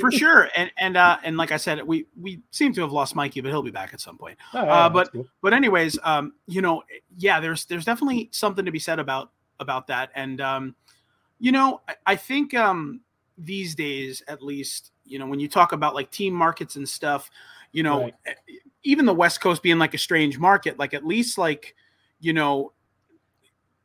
for 0.00 0.10
sure. 0.12 0.48
And 0.56 0.70
and 0.78 0.96
uh 0.96 1.18
and 1.22 1.36
like 1.36 1.52
I 1.52 1.56
said, 1.56 1.82
we 1.86 2.06
we 2.18 2.40
seem 2.50 2.72
to 2.74 2.80
have 2.80 2.92
lost 2.92 3.14
Mikey, 3.14 3.40
but 3.40 3.50
he'll 3.50 3.62
be 3.62 3.70
back 3.70 3.92
at 3.92 4.00
some 4.00 4.16
point. 4.16 4.38
Oh, 4.54 4.60
uh, 4.60 4.88
but 4.88 5.12
cool. 5.12 5.26
but 5.42 5.52
anyways, 5.52 5.98
um, 6.02 6.34
you 6.46 6.62
know, 6.62 6.82
yeah, 7.16 7.40
there's 7.40 7.66
there's 7.66 7.84
definitely 7.84 8.28
something 8.32 8.64
to 8.64 8.72
be 8.72 8.78
said 8.78 8.98
about 8.98 9.30
about 9.58 9.86
that. 9.88 10.10
And 10.14 10.40
um, 10.40 10.74
you 11.38 11.52
know, 11.52 11.82
I, 11.88 11.94
I 12.06 12.16
think 12.16 12.54
um 12.54 13.00
these 13.44 13.74
days, 13.74 14.22
at 14.28 14.42
least, 14.42 14.92
you 15.04 15.18
know, 15.18 15.26
when 15.26 15.40
you 15.40 15.48
talk 15.48 15.72
about 15.72 15.94
like 15.94 16.10
team 16.10 16.34
markets 16.34 16.76
and 16.76 16.88
stuff, 16.88 17.30
you 17.72 17.82
know, 17.82 18.04
right. 18.04 18.14
Even 18.82 19.04
the 19.04 19.14
West 19.14 19.42
Coast 19.42 19.62
being 19.62 19.78
like 19.78 19.92
a 19.92 19.98
strange 19.98 20.38
market, 20.38 20.78
like 20.78 20.94
at 20.94 21.06
least 21.06 21.36
like, 21.36 21.74
you 22.20 22.32
know, 22.32 22.72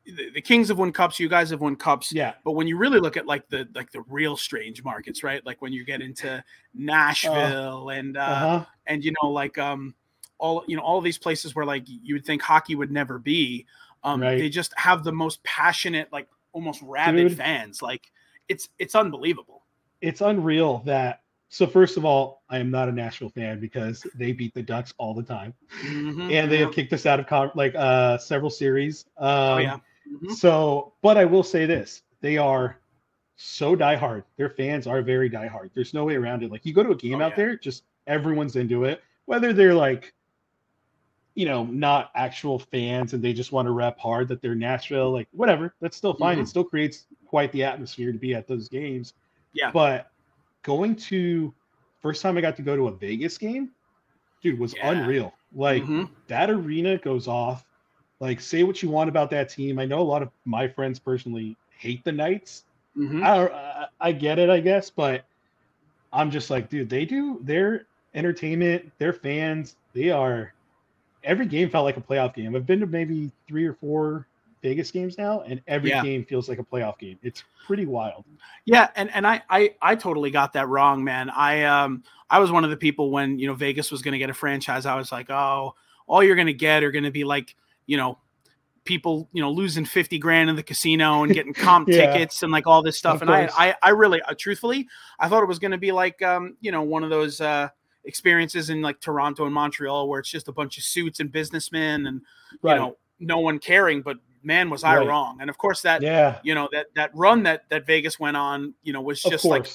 the, 0.04 0.30
the, 0.34 0.40
Kings 0.40 0.68
have 0.68 0.78
won 0.78 0.92
cups, 0.92 1.18
you 1.18 1.28
guys 1.28 1.50
have 1.50 1.60
won 1.60 1.74
cups. 1.74 2.12
Yeah. 2.12 2.34
But 2.44 2.52
when 2.52 2.68
you 2.68 2.76
really 2.76 3.00
look 3.00 3.16
at 3.16 3.26
like 3.26 3.48
the 3.48 3.68
like 3.74 3.90
the 3.90 4.02
real 4.02 4.36
strange 4.36 4.84
markets, 4.84 5.24
right? 5.24 5.44
Like 5.44 5.60
when 5.60 5.72
you 5.72 5.84
get 5.84 6.00
into 6.00 6.42
Nashville 6.74 7.88
uh, 7.88 7.94
and 7.94 8.16
uh 8.16 8.20
uh-huh. 8.20 8.64
and 8.86 9.04
you 9.04 9.12
know, 9.20 9.30
like 9.30 9.58
um 9.58 9.94
all 10.38 10.62
you 10.68 10.76
know, 10.76 10.82
all 10.82 11.00
these 11.00 11.18
places 11.18 11.54
where 11.54 11.66
like 11.66 11.84
you 11.86 12.14
would 12.14 12.24
think 12.24 12.42
hockey 12.42 12.74
would 12.76 12.92
never 12.92 13.18
be. 13.18 13.66
Um 14.04 14.20
right. 14.20 14.38
they 14.38 14.48
just 14.48 14.72
have 14.78 15.02
the 15.02 15.12
most 15.12 15.42
passionate, 15.42 16.12
like 16.12 16.28
almost 16.52 16.80
rabid 16.82 17.28
Dude. 17.28 17.38
fans. 17.38 17.82
Like 17.82 18.12
it's 18.48 18.68
it's 18.78 18.94
unbelievable. 18.94 19.64
It's 20.00 20.20
unreal 20.20 20.82
that 20.84 21.22
so 21.48 21.66
first 21.66 21.96
of 21.96 22.04
all, 22.04 22.42
I 22.50 22.58
am 22.58 22.70
not 22.70 22.88
a 22.88 22.92
Nashville 22.92 23.30
fan 23.30 23.60
because 23.60 24.06
they 24.14 24.32
beat 24.32 24.54
the 24.54 24.62
Ducks 24.62 24.94
all 24.98 25.14
the 25.14 25.22
time, 25.22 25.54
mm-hmm, 25.82 26.30
and 26.30 26.50
they 26.50 26.58
yeah. 26.58 26.64
have 26.64 26.74
kicked 26.74 26.92
us 26.92 27.06
out 27.06 27.20
of 27.20 27.26
con- 27.26 27.52
like 27.54 27.74
uh, 27.74 28.18
several 28.18 28.50
series. 28.50 29.06
Um, 29.16 29.28
oh 29.28 29.58
yeah. 29.58 29.76
Mm-hmm. 30.12 30.32
So, 30.32 30.92
but 31.02 31.16
I 31.16 31.24
will 31.24 31.42
say 31.42 31.66
this: 31.66 32.02
they 32.20 32.36
are 32.36 32.78
so 33.36 33.76
diehard. 33.76 34.24
Their 34.36 34.50
fans 34.50 34.86
are 34.86 35.02
very 35.02 35.30
diehard. 35.30 35.70
There's 35.74 35.94
no 35.94 36.04
way 36.04 36.16
around 36.16 36.42
it. 36.42 36.50
Like 36.50 36.66
you 36.66 36.72
go 36.72 36.82
to 36.82 36.90
a 36.90 36.96
game 36.96 37.20
oh, 37.20 37.24
out 37.24 37.32
yeah. 37.32 37.36
there, 37.36 37.56
just 37.56 37.84
everyone's 38.06 38.56
into 38.56 38.84
it. 38.84 39.02
Whether 39.26 39.52
they're 39.52 39.74
like, 39.74 40.14
you 41.34 41.44
know, 41.44 41.64
not 41.64 42.10
actual 42.14 42.58
fans 42.58 43.12
and 43.12 43.22
they 43.22 43.32
just 43.32 43.52
want 43.52 43.66
to 43.66 43.72
rep 43.72 43.98
hard 43.98 44.28
that 44.28 44.40
they're 44.40 44.54
Nashville, 44.54 45.12
like 45.12 45.28
whatever, 45.32 45.74
that's 45.80 45.96
still 45.96 46.14
fine. 46.14 46.36
Mm-hmm. 46.36 46.44
It 46.44 46.48
still 46.48 46.64
creates 46.64 47.06
quite 47.26 47.52
the 47.52 47.62
atmosphere 47.64 48.10
to 48.10 48.18
be 48.18 48.34
at 48.34 48.46
those 48.46 48.68
games. 48.68 49.14
Yeah. 49.52 49.70
But 49.70 50.10
going 50.66 50.96
to 50.96 51.54
first 52.02 52.20
time 52.20 52.36
I 52.36 52.40
got 52.40 52.56
to 52.56 52.62
go 52.62 52.76
to 52.76 52.88
a 52.88 52.92
Vegas 52.92 53.38
game, 53.38 53.70
dude, 54.42 54.58
was 54.58 54.74
yeah. 54.74 54.90
unreal. 54.90 55.32
Like 55.54 55.84
mm-hmm. 55.84 56.12
that 56.26 56.50
arena 56.50 56.98
goes 56.98 57.28
off. 57.28 57.64
Like, 58.18 58.40
say 58.40 58.62
what 58.62 58.82
you 58.82 58.90
want 58.90 59.08
about 59.08 59.30
that 59.30 59.48
team. 59.48 59.78
I 59.78 59.84
know 59.84 60.00
a 60.00 60.02
lot 60.02 60.22
of 60.22 60.30
my 60.44 60.66
friends 60.66 60.98
personally 60.98 61.56
hate 61.78 62.02
the 62.02 62.12
Knights. 62.12 62.64
Mm-hmm. 62.96 63.22
I, 63.22 63.86
I 64.00 64.12
get 64.12 64.38
it, 64.38 64.48
I 64.48 64.60
guess, 64.60 64.88
but 64.88 65.24
I'm 66.12 66.30
just 66.30 66.48
like, 66.48 66.70
dude, 66.70 66.88
they 66.88 67.04
do 67.04 67.38
their 67.42 67.86
entertainment, 68.14 68.90
their 68.98 69.12
fans, 69.12 69.76
they 69.92 70.10
are. 70.10 70.54
Every 71.24 71.44
game 71.44 71.68
felt 71.68 71.84
like 71.84 71.98
a 71.98 72.00
playoff 72.00 72.34
game. 72.34 72.56
I've 72.56 72.66
been 72.66 72.80
to 72.80 72.86
maybe 72.86 73.30
three 73.46 73.66
or 73.66 73.74
four 73.74 74.26
Vegas 74.62 74.90
games 74.90 75.18
now, 75.18 75.40
and 75.42 75.60
every 75.66 75.90
yeah. 75.90 76.02
game 76.02 76.24
feels 76.24 76.48
like 76.48 76.58
a 76.58 76.64
playoff 76.64 76.98
game. 76.98 77.18
It's 77.22 77.44
pretty 77.66 77.86
wild. 77.86 78.24
Yeah, 78.64 78.88
and 78.96 79.10
and 79.14 79.26
I 79.26 79.42
I 79.48 79.74
I 79.82 79.94
totally 79.94 80.30
got 80.30 80.52
that 80.54 80.68
wrong, 80.68 81.04
man. 81.04 81.30
I 81.30 81.64
um 81.64 82.02
I 82.30 82.38
was 82.38 82.50
one 82.50 82.64
of 82.64 82.70
the 82.70 82.76
people 82.76 83.10
when 83.10 83.38
you 83.38 83.46
know 83.46 83.54
Vegas 83.54 83.90
was 83.90 84.02
going 84.02 84.12
to 84.12 84.18
get 84.18 84.30
a 84.30 84.34
franchise. 84.34 84.86
I 84.86 84.96
was 84.96 85.12
like, 85.12 85.30
oh, 85.30 85.74
all 86.06 86.22
you're 86.22 86.36
going 86.36 86.46
to 86.46 86.54
get 86.54 86.82
are 86.82 86.90
going 86.90 87.04
to 87.04 87.10
be 87.10 87.24
like 87.24 87.54
you 87.86 87.96
know 87.96 88.18
people 88.84 89.28
you 89.32 89.42
know 89.42 89.50
losing 89.50 89.84
50 89.84 90.18
grand 90.18 90.48
in 90.48 90.56
the 90.56 90.62
casino 90.62 91.24
and 91.24 91.34
getting 91.34 91.52
comp 91.54 91.88
yeah. 91.88 92.12
tickets 92.12 92.42
and 92.42 92.52
like 92.52 92.66
all 92.66 92.82
this 92.82 92.96
stuff 92.96 93.20
and 93.20 93.30
I, 93.30 93.50
I 93.52 93.74
i 93.82 93.90
really 93.90 94.22
uh, 94.22 94.34
truthfully 94.38 94.88
i 95.18 95.28
thought 95.28 95.42
it 95.42 95.48
was 95.48 95.58
going 95.58 95.72
to 95.72 95.78
be 95.78 95.92
like 95.92 96.22
um 96.22 96.56
you 96.60 96.70
know 96.70 96.82
one 96.82 97.04
of 97.04 97.10
those 97.10 97.40
uh 97.40 97.68
experiences 98.04 98.70
in 98.70 98.80
like 98.80 99.00
toronto 99.00 99.44
and 99.44 99.52
montreal 99.52 100.08
where 100.08 100.20
it's 100.20 100.30
just 100.30 100.48
a 100.48 100.52
bunch 100.52 100.78
of 100.78 100.84
suits 100.84 101.18
and 101.18 101.32
businessmen 101.32 102.06
and 102.06 102.22
right. 102.62 102.74
you 102.74 102.80
know 102.80 102.96
no 103.18 103.40
one 103.40 103.58
caring 103.58 104.00
but 104.00 104.18
man 104.46 104.70
was 104.70 104.84
I 104.84 104.96
right. 104.96 105.06
wrong. 105.06 105.38
And 105.40 105.50
of 105.50 105.58
course 105.58 105.82
that 105.82 106.00
yeah, 106.00 106.38
you 106.42 106.54
know, 106.54 106.68
that 106.72 106.86
that 106.94 107.10
run 107.14 107.42
that 107.42 107.68
that 107.68 107.86
Vegas 107.86 108.18
went 108.18 108.36
on, 108.36 108.72
you 108.82 108.92
know, 108.92 109.02
was 109.02 109.20
just 109.22 109.44
like 109.44 109.66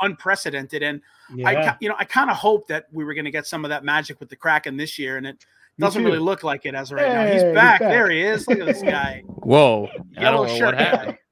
unprecedented. 0.00 0.82
And 0.82 1.00
yeah. 1.34 1.48
I 1.48 1.76
you 1.80 1.88
know, 1.88 1.96
I 1.98 2.04
kind 2.04 2.30
of 2.30 2.36
hope 2.36 2.68
that 2.68 2.86
we 2.92 3.04
were 3.04 3.14
going 3.14 3.24
to 3.24 3.30
get 3.30 3.46
some 3.46 3.64
of 3.64 3.70
that 3.70 3.84
magic 3.84 4.20
with 4.20 4.28
the 4.28 4.36
Kraken 4.36 4.76
this 4.76 4.98
year 4.98 5.16
and 5.16 5.26
it 5.26 5.44
doesn't 5.78 6.04
really 6.04 6.18
look 6.18 6.42
like 6.42 6.66
it 6.66 6.74
as 6.74 6.92
right 6.92 7.06
hey, 7.06 7.14
now. 7.14 7.32
He's 7.32 7.42
back. 7.42 7.46
he's 7.46 7.54
back. 7.54 7.80
There 7.80 8.10
he 8.10 8.22
is. 8.22 8.46
Look 8.46 8.58
at 8.60 8.66
this 8.66 8.82
guy. 8.96 9.22
Whoa. 9.26 9.88
Yellow 10.12 10.46
shirt 10.46 10.78
guy. 10.78 11.18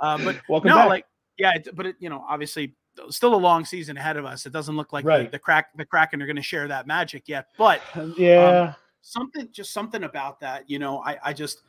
Uh, 0.00 0.16
but 0.24 0.40
Welcome 0.48 0.70
no, 0.70 0.76
back. 0.76 0.88
like 0.88 1.04
yeah, 1.36 1.52
but 1.74 1.84
it, 1.84 1.96
you 1.98 2.08
know, 2.08 2.24
obviously, 2.26 2.74
still 3.10 3.34
a 3.34 3.36
long 3.36 3.66
season 3.66 3.98
ahead 3.98 4.16
of 4.16 4.24
us. 4.24 4.46
It 4.46 4.52
doesn't 4.52 4.74
look 4.74 4.94
like 4.94 5.04
Right. 5.04 5.24
the, 5.24 5.32
the 5.32 5.38
crack 5.38 5.76
the 5.76 5.84
Kraken 5.84 6.22
are 6.22 6.26
going 6.26 6.36
to 6.36 6.42
share 6.42 6.66
that 6.68 6.86
magic 6.86 7.24
yet. 7.28 7.48
But 7.58 7.82
yeah, 8.16 8.72
something, 9.02 9.48
just 9.52 9.74
something 9.74 10.04
about 10.04 10.40
that, 10.40 10.68
you 10.70 10.78
know, 10.78 11.00
I 11.00 11.18
I 11.22 11.32
just, 11.34 11.60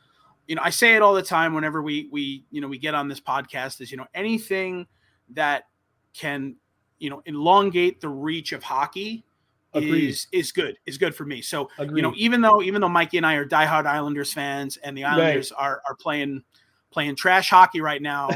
you 0.46 0.54
know, 0.54 0.62
I 0.64 0.70
say 0.70 0.94
it 0.94 1.02
all 1.02 1.14
the 1.14 1.22
time 1.22 1.54
whenever 1.54 1.82
we 1.82 2.08
we 2.10 2.44
you 2.50 2.60
know 2.60 2.68
we 2.68 2.78
get 2.78 2.94
on 2.94 3.08
this 3.08 3.20
podcast 3.20 3.80
is 3.80 3.90
you 3.90 3.96
know 3.96 4.06
anything 4.14 4.86
that 5.30 5.64
can 6.14 6.56
you 6.98 7.10
know 7.10 7.22
elongate 7.26 8.00
the 8.00 8.08
reach 8.08 8.52
of 8.52 8.62
hockey 8.62 9.24
Agreed. 9.74 10.10
is 10.10 10.26
is 10.32 10.52
good 10.52 10.76
is 10.84 10.98
good 10.98 11.14
for 11.14 11.24
me. 11.24 11.40
So 11.40 11.70
agreed. 11.78 11.96
you 11.96 12.02
know, 12.02 12.12
even 12.16 12.40
though 12.40 12.62
even 12.62 12.80
though 12.80 12.88
Mikey 12.88 13.16
and 13.16 13.26
I 13.26 13.34
are 13.34 13.46
diehard 13.46 13.86
Islanders 13.86 14.32
fans, 14.32 14.76
and 14.76 14.96
the 14.96 15.04
Islanders 15.04 15.50
are 15.52 15.80
are 15.88 15.94
playing 15.94 16.42
playing 16.90 17.16
trash 17.16 17.48
hockey 17.48 17.80
right 17.80 18.02
now. 18.02 18.28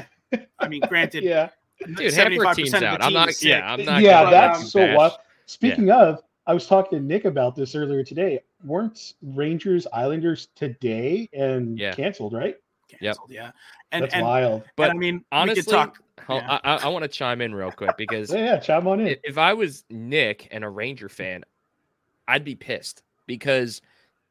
I 0.59 0.69
mean, 0.69 0.81
granted, 0.89 1.25
yeah, 1.25 1.51
Dude, 1.95 2.13
half 2.15 2.33
our 2.39 2.55
team's 2.55 2.73
of 2.75 2.81
the 2.81 2.87
out. 2.87 3.03
I'm 3.03 3.09
team 3.09 3.15
not. 3.15 3.29
is 3.29 3.39
sick. 3.39 3.49
Yeah, 3.51 3.73
I'm 3.73 3.85
not. 3.85 4.03
yeah, 4.03 4.23
gonna, 4.23 4.31
that's 4.31 4.73
so 4.73 4.95
what. 4.95 5.23
Speaking 5.45 5.91
of, 5.91 6.23
I 6.47 6.55
was 6.55 6.67
talking 6.67 6.99
to 6.99 7.05
Nick 7.05 7.25
about 7.25 7.57
this 7.57 7.75
earlier 7.75 8.05
today. 8.05 8.41
Weren't 8.65 9.15
Rangers 9.23 9.87
Islanders 9.93 10.49
today 10.55 11.29
and 11.33 11.79
Yeah. 11.79 11.93
canceled, 11.93 12.33
right? 12.33 12.57
Canceled, 12.89 13.31
yeah. 13.31 13.51
And 13.91 14.05
That's 14.05 14.15
and, 14.15 14.23
wild. 14.25 14.63
But 14.77 14.91
and 14.91 14.99
I 14.99 15.01
mean, 15.01 15.25
Honestly, 15.33 15.61
we 15.61 15.65
could 15.65 15.71
talk. 15.73 16.03
Yeah. 16.29 16.59
I, 16.65 16.77
I, 16.77 16.77
I 16.85 16.89
want 16.89 17.03
to 17.03 17.09
chime 17.09 17.41
in 17.41 17.55
real 17.55 17.73
quick 17.73 17.97
because 17.97 18.33
Yeah, 18.33 18.45
yeah, 18.45 18.57
chime 18.59 18.87
on 18.87 19.01
in. 19.01 19.17
if 19.25 19.39
I 19.39 19.55
was 19.55 19.85
Nick 19.91 20.49
and 20.51 20.65
a 20.65 20.69
Ranger 20.69 21.09
fan, 21.09 21.45
I'd 22.29 22.45
be 22.45 22.55
pissed 22.55 23.03
because 23.27 23.81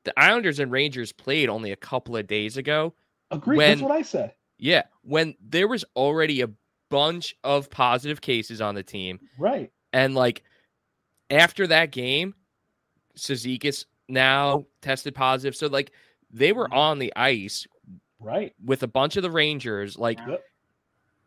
the 0.04 0.18
Islanders 0.18 0.60
and 0.60 0.72
Rangers 0.72 1.12
played 1.12 1.50
only 1.50 1.72
a 1.72 1.76
couple 1.78 2.16
of 2.16 2.28
days 2.28 2.58
ago. 2.58 2.94
Agreed. 3.32 3.58
when- 3.58 3.70
That's 3.72 3.82
what 3.82 3.92
I 3.92 4.02
said. 4.02 4.34
Yeah, 4.58 4.84
when 5.02 5.36
there 5.42 5.68
was 5.68 5.84
already 5.98 6.40
a 6.42 6.50
bunch 6.90 7.36
of 7.44 7.70
positive 7.70 8.22
cases 8.22 8.62
on 8.62 8.74
the 8.76 8.84
team, 8.84 9.20
Right. 9.38 9.70
and 9.92 10.16
like 10.16 10.44
after 11.30 11.68
that 11.68 11.92
game, 11.92 12.34
Cizikas 13.18 13.86
now 14.08 14.66
tested 14.82 15.16
positive. 15.16 15.56
So 15.56 15.68
like 15.68 15.92
they 16.32 16.52
were 16.52 16.68
Mhm. 16.68 16.76
on 16.78 17.00
the 17.00 17.14
ice 17.16 17.66
Right. 18.20 18.54
with 18.64 18.84
a 18.84 18.88
bunch 18.88 19.16
of 19.18 19.24
the 19.24 19.32
Rangers. 19.32 19.98
Like 19.98 20.20
Yep. 20.28 20.44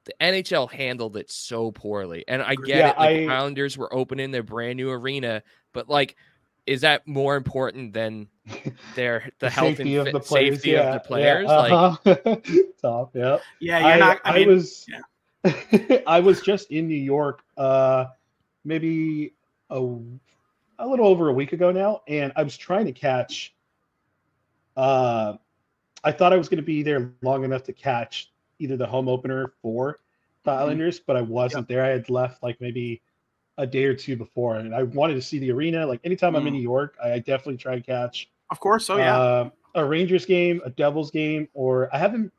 the 0.05 0.23
NHL 0.23 0.67
handled 0.69 1.17
it 1.17 1.31
so 1.31 1.71
poorly. 1.73 2.25
And 2.29 2.43
I 2.43 2.55
get 2.55 2.69
Yeah, 2.77 2.91
it. 2.91 2.99
Like 2.99 3.17
the 3.19 3.29
Islanders 3.29 3.77
were 3.79 3.93
opening 3.95 4.31
their 4.31 4.43
brand 4.43 4.77
new 4.77 4.91
arena, 4.91 5.43
but 5.73 5.89
like, 5.89 6.17
is 6.67 6.83
that 6.83 7.07
more 7.07 7.37
important 7.37 7.95
than 7.95 8.29
their 8.95 9.31
the, 9.39 9.49
health 9.49 9.69
and 9.69 9.77
safety 9.79 9.95
of 9.97 10.05
fit- 10.07 10.13
the 10.13 10.21
players. 10.21 10.55
safety 10.57 10.71
yeah, 10.73 10.95
of 10.95 10.95
the 11.03 11.09
players? 11.09 11.47
Yeah, 11.49 11.57
Like, 11.57 11.73
uh-huh. 11.73 12.37
top. 12.83 13.17
Yeah. 13.17 13.39
Yeah, 13.61 13.89
you're 13.89 13.99
not. 13.99 14.21
I, 14.25 14.39
mean, 14.41 14.49
was 14.49 14.87
yeah. 15.45 16.01
I 16.07 16.21
was 16.21 16.41
just 16.43 16.71
in 16.71 16.87
New 16.89 16.95
York 16.95 17.43
uh 17.57 18.07
maybe 18.65 19.33
a 19.71 19.99
a 20.81 20.87
little 20.87 21.07
over 21.07 21.29
a 21.29 21.33
week 21.33 21.53
ago 21.53 21.71
now 21.73 22.03
and 22.09 22.33
I 22.37 22.43
was 22.43 22.57
trying 22.57 22.87
to 22.87 22.93
catch 22.93 23.55
uh 24.77 25.35
I 26.05 26.13
thought 26.13 26.33
I 26.33 26.37
was 26.37 26.49
going 26.49 26.59
to 26.59 26.63
be 26.67 26.83
there 26.83 27.13
long 27.23 27.45
enough 27.45 27.65
to 27.65 27.73
catch 27.73 28.31
either 28.61 28.77
the 28.77 28.87
home 28.87 29.09
opener 29.09 29.53
for 29.61 29.99
the 30.45 30.53
Mhm. 30.53 30.57
Islanders 30.59 31.01
but 31.01 31.17
I 31.17 31.23
wasn't 31.23 31.69
there 31.69 31.85
I 31.85 31.89
had 31.89 32.09
left 32.11 32.43
like 32.43 32.61
maybe 32.61 33.03
a 33.59 33.67
day 33.67 33.85
or 33.85 33.95
two 33.95 34.17
before 34.17 34.57
and 34.57 34.75
I 34.75 34.85
wanted 34.85 35.15
to 35.15 35.23
see 35.23 35.39
the 35.41 35.51
arena 35.51 35.85
like 35.87 36.01
anytime 36.05 36.37
I'm 36.37 36.47
in 36.47 36.53
Mm. 36.55 36.57
New 36.59 36.63
York 36.63 36.97
I 37.03 37.19
definitely 37.19 37.57
try 37.57 37.75
to 37.75 37.83
catch 37.83 38.31
of 38.51 38.61
course. 38.61 38.89
Oh 38.89 38.97
yeah. 38.97 39.19
uh, 39.19 39.51
a 39.75 39.85
Rangers 39.85 40.25
game, 40.25 40.63
a 40.65 40.71
Devils 40.71 41.11
game, 41.11 41.47
or 41.53 41.95
I 41.95 41.99
haven't. 41.99 42.33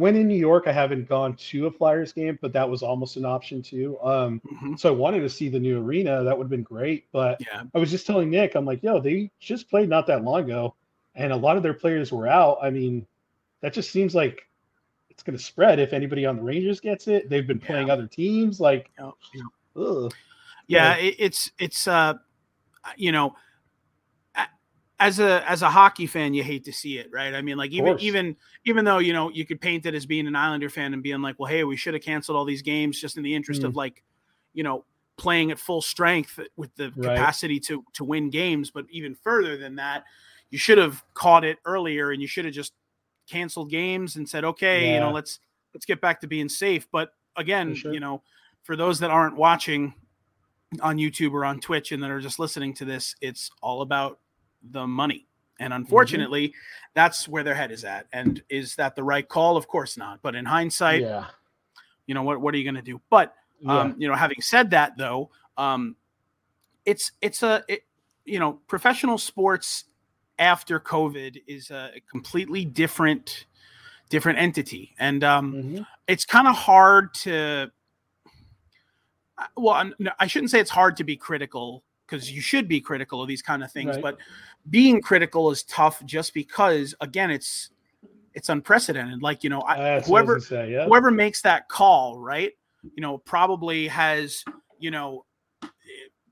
When 0.00 0.16
in 0.16 0.26
New 0.26 0.38
York, 0.38 0.64
I 0.66 0.72
haven't 0.72 1.06
gone 1.10 1.36
to 1.36 1.66
a 1.66 1.70
Flyers 1.70 2.10
game, 2.14 2.38
but 2.40 2.54
that 2.54 2.68
was 2.68 2.82
almost 2.82 3.18
an 3.18 3.26
option 3.26 3.60
too. 3.60 3.98
Um, 4.00 4.40
Mhm. 4.40 4.78
so 4.78 4.88
I 4.88 4.96
wanted 4.96 5.20
to 5.20 5.28
see 5.28 5.50
the 5.50 5.60
new 5.60 5.78
arena. 5.78 6.24
That 6.24 6.36
would 6.38 6.44
have 6.44 6.50
been 6.50 6.62
great. 6.62 7.04
But 7.12 7.38
Yeah. 7.40 7.64
I 7.74 7.78
was 7.78 7.90
just 7.90 8.06
telling 8.06 8.30
Nick, 8.30 8.54
I'm 8.54 8.64
like, 8.64 8.82
yo, 8.82 8.98
they 8.98 9.30
just 9.40 9.68
played 9.68 9.90
not 9.90 10.06
that 10.06 10.24
long 10.24 10.44
ago, 10.44 10.74
and 11.14 11.34
a 11.34 11.36
lot 11.36 11.58
of 11.58 11.62
their 11.62 11.74
players 11.74 12.10
were 12.10 12.26
out. 12.26 12.58
I 12.62 12.70
mean, 12.70 13.06
that 13.60 13.74
just 13.74 13.90
seems 13.90 14.14
like 14.14 14.48
it's 15.10 15.22
going 15.22 15.36
to 15.36 15.44
spread 15.44 15.78
if 15.78 15.92
anybody 15.92 16.24
on 16.24 16.36
the 16.36 16.42
Rangers 16.42 16.80
gets 16.80 17.06
it. 17.06 17.28
They've 17.28 17.46
been 17.46 17.60
playing 17.60 17.90
other 17.90 18.06
teams. 18.06 18.58
Like, 18.58 18.90
Yeah, 18.98 19.10
yeah. 19.74 20.08
yeah 20.66 20.94
it, 20.96 21.16
it's 21.18 21.50
it's 21.58 21.86
uh 21.86 22.14
you 22.96 23.12
know 23.12 23.34
as 25.00 25.18
a 25.18 25.48
as 25.50 25.62
a 25.62 25.68
hockey 25.70 26.06
fan 26.06 26.32
you 26.34 26.44
hate 26.44 26.64
to 26.64 26.72
see 26.72 26.98
it 26.98 27.08
right 27.10 27.34
i 27.34 27.40
mean 27.42 27.56
like 27.56 27.72
even 27.72 27.98
even 27.98 28.36
even 28.66 28.84
though 28.84 28.98
you 28.98 29.12
know 29.12 29.30
you 29.30 29.44
could 29.46 29.60
paint 29.60 29.86
it 29.86 29.94
as 29.94 30.06
being 30.06 30.26
an 30.26 30.36
islander 30.36 30.68
fan 30.68 30.92
and 30.94 31.02
being 31.02 31.20
like 31.22 31.34
well 31.38 31.50
hey 31.50 31.64
we 31.64 31.76
should 31.76 31.94
have 31.94 32.02
canceled 32.02 32.36
all 32.36 32.44
these 32.44 32.62
games 32.62 33.00
just 33.00 33.16
in 33.16 33.22
the 33.22 33.34
interest 33.34 33.62
Mm. 33.62 33.66
of 33.66 33.76
like 33.76 34.02
you 34.52 34.62
know 34.62 34.84
playing 35.16 35.50
at 35.50 35.58
full 35.58 35.82
strength 35.82 36.38
with 36.56 36.74
the 36.76 36.92
Right. 36.96 37.16
capacity 37.16 37.58
to 37.60 37.84
to 37.94 38.04
win 38.04 38.30
games 38.30 38.70
but 38.70 38.84
even 38.90 39.14
further 39.14 39.56
than 39.56 39.74
that 39.76 40.04
you 40.50 40.58
should 40.58 40.78
have 40.78 41.02
caught 41.14 41.44
it 41.44 41.58
earlier 41.64 42.10
and 42.12 42.20
you 42.20 42.28
should 42.28 42.44
have 42.44 42.54
just 42.54 42.74
canceled 43.26 43.70
games 43.70 44.16
and 44.16 44.28
said 44.28 44.44
okay 44.44 44.92
you 44.94 45.00
know 45.00 45.12
let's 45.12 45.40
let's 45.74 45.86
get 45.86 46.00
back 46.00 46.20
to 46.20 46.26
being 46.26 46.48
safe 46.48 46.86
but 46.92 47.12
again 47.36 47.74
sure. 47.74 47.92
you 47.92 48.00
know 48.00 48.22
for 48.62 48.76
those 48.76 48.98
that 49.00 49.10
aren't 49.10 49.36
watching 49.36 49.94
on 50.82 50.98
YouTube 50.98 51.32
or 51.32 51.44
on 51.44 51.58
Twitch 51.58 51.90
and 51.90 52.02
that 52.02 52.10
are 52.10 52.20
just 52.20 52.38
listening 52.38 52.72
to 52.74 52.84
this, 52.84 53.16
it's 53.20 53.50
all 53.60 53.82
about 53.82 54.20
the 54.62 54.86
money. 54.86 55.26
And 55.58 55.72
Mm-hmm. 55.72 55.82
unfortunately, 55.82 56.54
that's 56.94 57.28
where 57.28 57.42
their 57.44 57.54
head 57.54 57.70
is 57.70 57.84
at. 57.84 58.06
And 58.12 58.42
is 58.48 58.74
that 58.76 58.96
the 58.96 59.02
right 59.02 59.28
call? 59.28 59.56
Of 59.56 59.68
course 59.68 59.96
not. 59.98 60.20
But 60.22 60.34
in 60.34 60.44
hindsight, 60.46 61.02
yeah, 61.02 61.26
you 62.06 62.14
know 62.14 62.22
what 62.22 62.40
what 62.40 62.54
are 62.54 62.58
you 62.58 62.64
going 62.64 62.76
to 62.76 62.82
do? 62.82 63.00
But 63.10 63.34
yeah, 63.60 63.80
um, 63.80 63.94
you 63.98 64.08
know, 64.08 64.14
having 64.14 64.40
said 64.40 64.70
that, 64.70 64.96
though, 64.96 65.30
um, 65.58 65.96
it's 66.86 67.12
it's 67.20 67.42
a 67.42 67.62
it, 67.68 67.82
you 68.24 68.38
know 68.38 68.54
professional 68.68 69.18
sports 69.18 69.84
after 70.38 70.80
COVID 70.80 71.42
is 71.46 71.70
a 71.70 71.90
completely 72.10 72.64
different 72.64 73.44
different 74.08 74.38
entity, 74.38 74.94
and 74.98 75.22
um, 75.22 75.52
Mhm. 75.52 75.86
it's 76.08 76.24
kind 76.24 76.48
of 76.48 76.56
hard 76.56 77.12
to 77.14 77.70
uh, 79.38 79.46
well 79.56 79.90
no, 79.98 80.10
i 80.18 80.26
shouldn't 80.26 80.50
say 80.50 80.58
it's 80.60 80.70
hard 80.70 80.96
to 80.96 81.04
be 81.04 81.16
critical 81.16 81.84
because 82.06 82.30
you 82.30 82.40
should 82.40 82.66
be 82.66 82.80
critical 82.80 83.22
of 83.22 83.28
these 83.28 83.42
kind 83.42 83.62
of 83.62 83.70
things 83.70 83.94
Right. 83.96 84.02
but 84.02 84.18
being 84.68 85.00
critical 85.00 85.50
is 85.50 85.62
tough 85.64 86.04
just 86.04 86.34
because 86.34 86.94
again 87.00 87.30
it's 87.30 87.70
it's 88.34 88.48
unprecedented 88.48 89.22
like 89.22 89.42
you 89.42 89.50
know 89.50 89.60
I, 89.62 89.96
I 89.96 90.00
whoever 90.00 90.38
say, 90.40 90.70
yeah. 90.72 90.84
whoever 90.84 91.10
makes 91.10 91.42
that 91.42 91.68
call 91.68 92.18
right 92.18 92.52
you 92.94 93.00
know 93.00 93.18
probably 93.18 93.88
has 93.88 94.44
you 94.78 94.90
know 94.90 95.24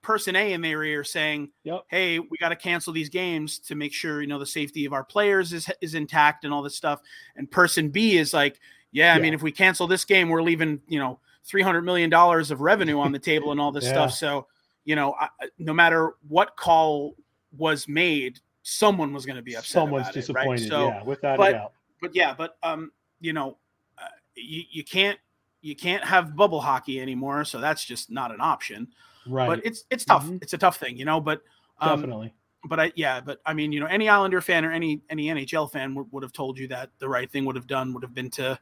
person 0.02 0.36
a 0.36 0.52
in 0.52 0.60
their 0.62 0.82
ear 0.84 1.04
saying 1.04 1.50
Yep. 1.64 1.84
hey 1.88 2.18
we 2.18 2.38
got 2.40 2.48
to 2.50 2.56
cancel 2.56 2.92
these 2.92 3.08
games 3.08 3.58
to 3.60 3.74
make 3.74 3.92
sure 3.92 4.20
you 4.22 4.26
know 4.28 4.38
the 4.38 4.46
safety 4.46 4.84
of 4.84 4.92
our 4.92 5.04
players 5.04 5.52
is 5.52 5.68
is 5.80 5.94
intact 5.94 6.44
and 6.44 6.54
all 6.54 6.62
this 6.62 6.76
stuff 6.76 7.00
and 7.36 7.50
person 7.50 7.88
b 7.90 8.16
is 8.16 8.32
like 8.32 8.58
yeah 8.92 9.12
i 9.12 9.16
Yeah. 9.16 9.22
mean 9.22 9.34
if 9.34 9.42
we 9.42 9.52
cancel 9.52 9.86
this 9.86 10.04
game 10.04 10.28
we're 10.28 10.42
leaving 10.42 10.80
you 10.88 10.98
know 10.98 11.18
300 11.44 11.82
million 11.82 12.08
dollars 12.10 12.50
of 12.50 12.60
revenue 12.60 12.98
on 13.00 13.12
the 13.12 13.18
table 13.18 13.52
and 13.52 13.60
all 13.60 13.72
this 13.72 13.84
Yeah. 13.86 13.90
stuff 13.90 14.12
so 14.12 14.46
you 14.84 14.94
know 14.96 15.14
I, 15.18 15.28
I- 15.40 15.48
no 15.58 15.74
matter 15.74 16.12
what 16.28 16.56
call 16.56 17.14
was 17.56 17.88
made 17.88 18.40
someone 18.62 19.12
was 19.12 19.24
going 19.24 19.36
to 19.36 19.42
be 19.42 19.54
upset 19.54 19.70
Someone's 19.72 20.06
about 20.08 20.16
it, 20.16 20.20
disappointed. 20.20 20.48
right? 20.50 20.68
so 20.68 20.88
yeah, 20.88 21.02
without 21.04 21.38
but- 21.38 21.48
a 21.50 21.52
doubt. 21.52 21.72
but 22.02 22.14
yeah, 22.14 22.34
but 22.36 22.56
um, 22.62 22.92
you 23.20 23.32
know, 23.32 23.56
uh, 23.96 24.06
you, 24.34 24.62
you 24.70 24.84
can't 24.84 25.18
you 25.62 25.74
can't 25.74 26.04
have 26.04 26.36
bubble 26.36 26.60
hockey 26.60 27.00
anymore, 27.00 27.44
so 27.44 27.58
that's 27.60 27.84
just 27.84 28.10
not 28.10 28.30
an 28.32 28.40
option. 28.40 28.86
Right. 29.26 29.46
But 29.46 29.60
it's 29.64 29.84
it's 29.90 30.04
tough. 30.04 30.24
Mhm. 30.26 30.42
It's 30.42 30.52
a 30.52 30.58
tough 30.58 30.76
thing, 30.78 30.96
you 30.96 31.04
know. 31.04 31.20
But 31.20 31.42
um, 31.80 32.00
Definitely. 32.00 32.32
but 32.68 32.78
I 32.80 32.92
yeah, 32.94 33.20
but 33.20 33.40
I 33.44 33.54
mean, 33.54 33.72
you 33.72 33.80
know, 33.80 33.86
any 33.86 34.08
Islander 34.08 34.40
fan 34.40 34.64
or 34.64 34.72
any 34.72 35.00
any 35.10 35.26
NHL 35.26 35.70
fan 35.72 35.94
would, 35.94 36.06
would 36.12 36.22
have 36.22 36.32
told 36.32 36.58
you 36.58 36.68
that 36.68 36.90
the 36.98 37.08
right 37.08 37.30
thing 37.30 37.44
would 37.44 37.56
have 37.56 37.66
done 37.66 37.92
would 37.94 38.02
have 38.02 38.14
been 38.14 38.30
to, 38.30 38.58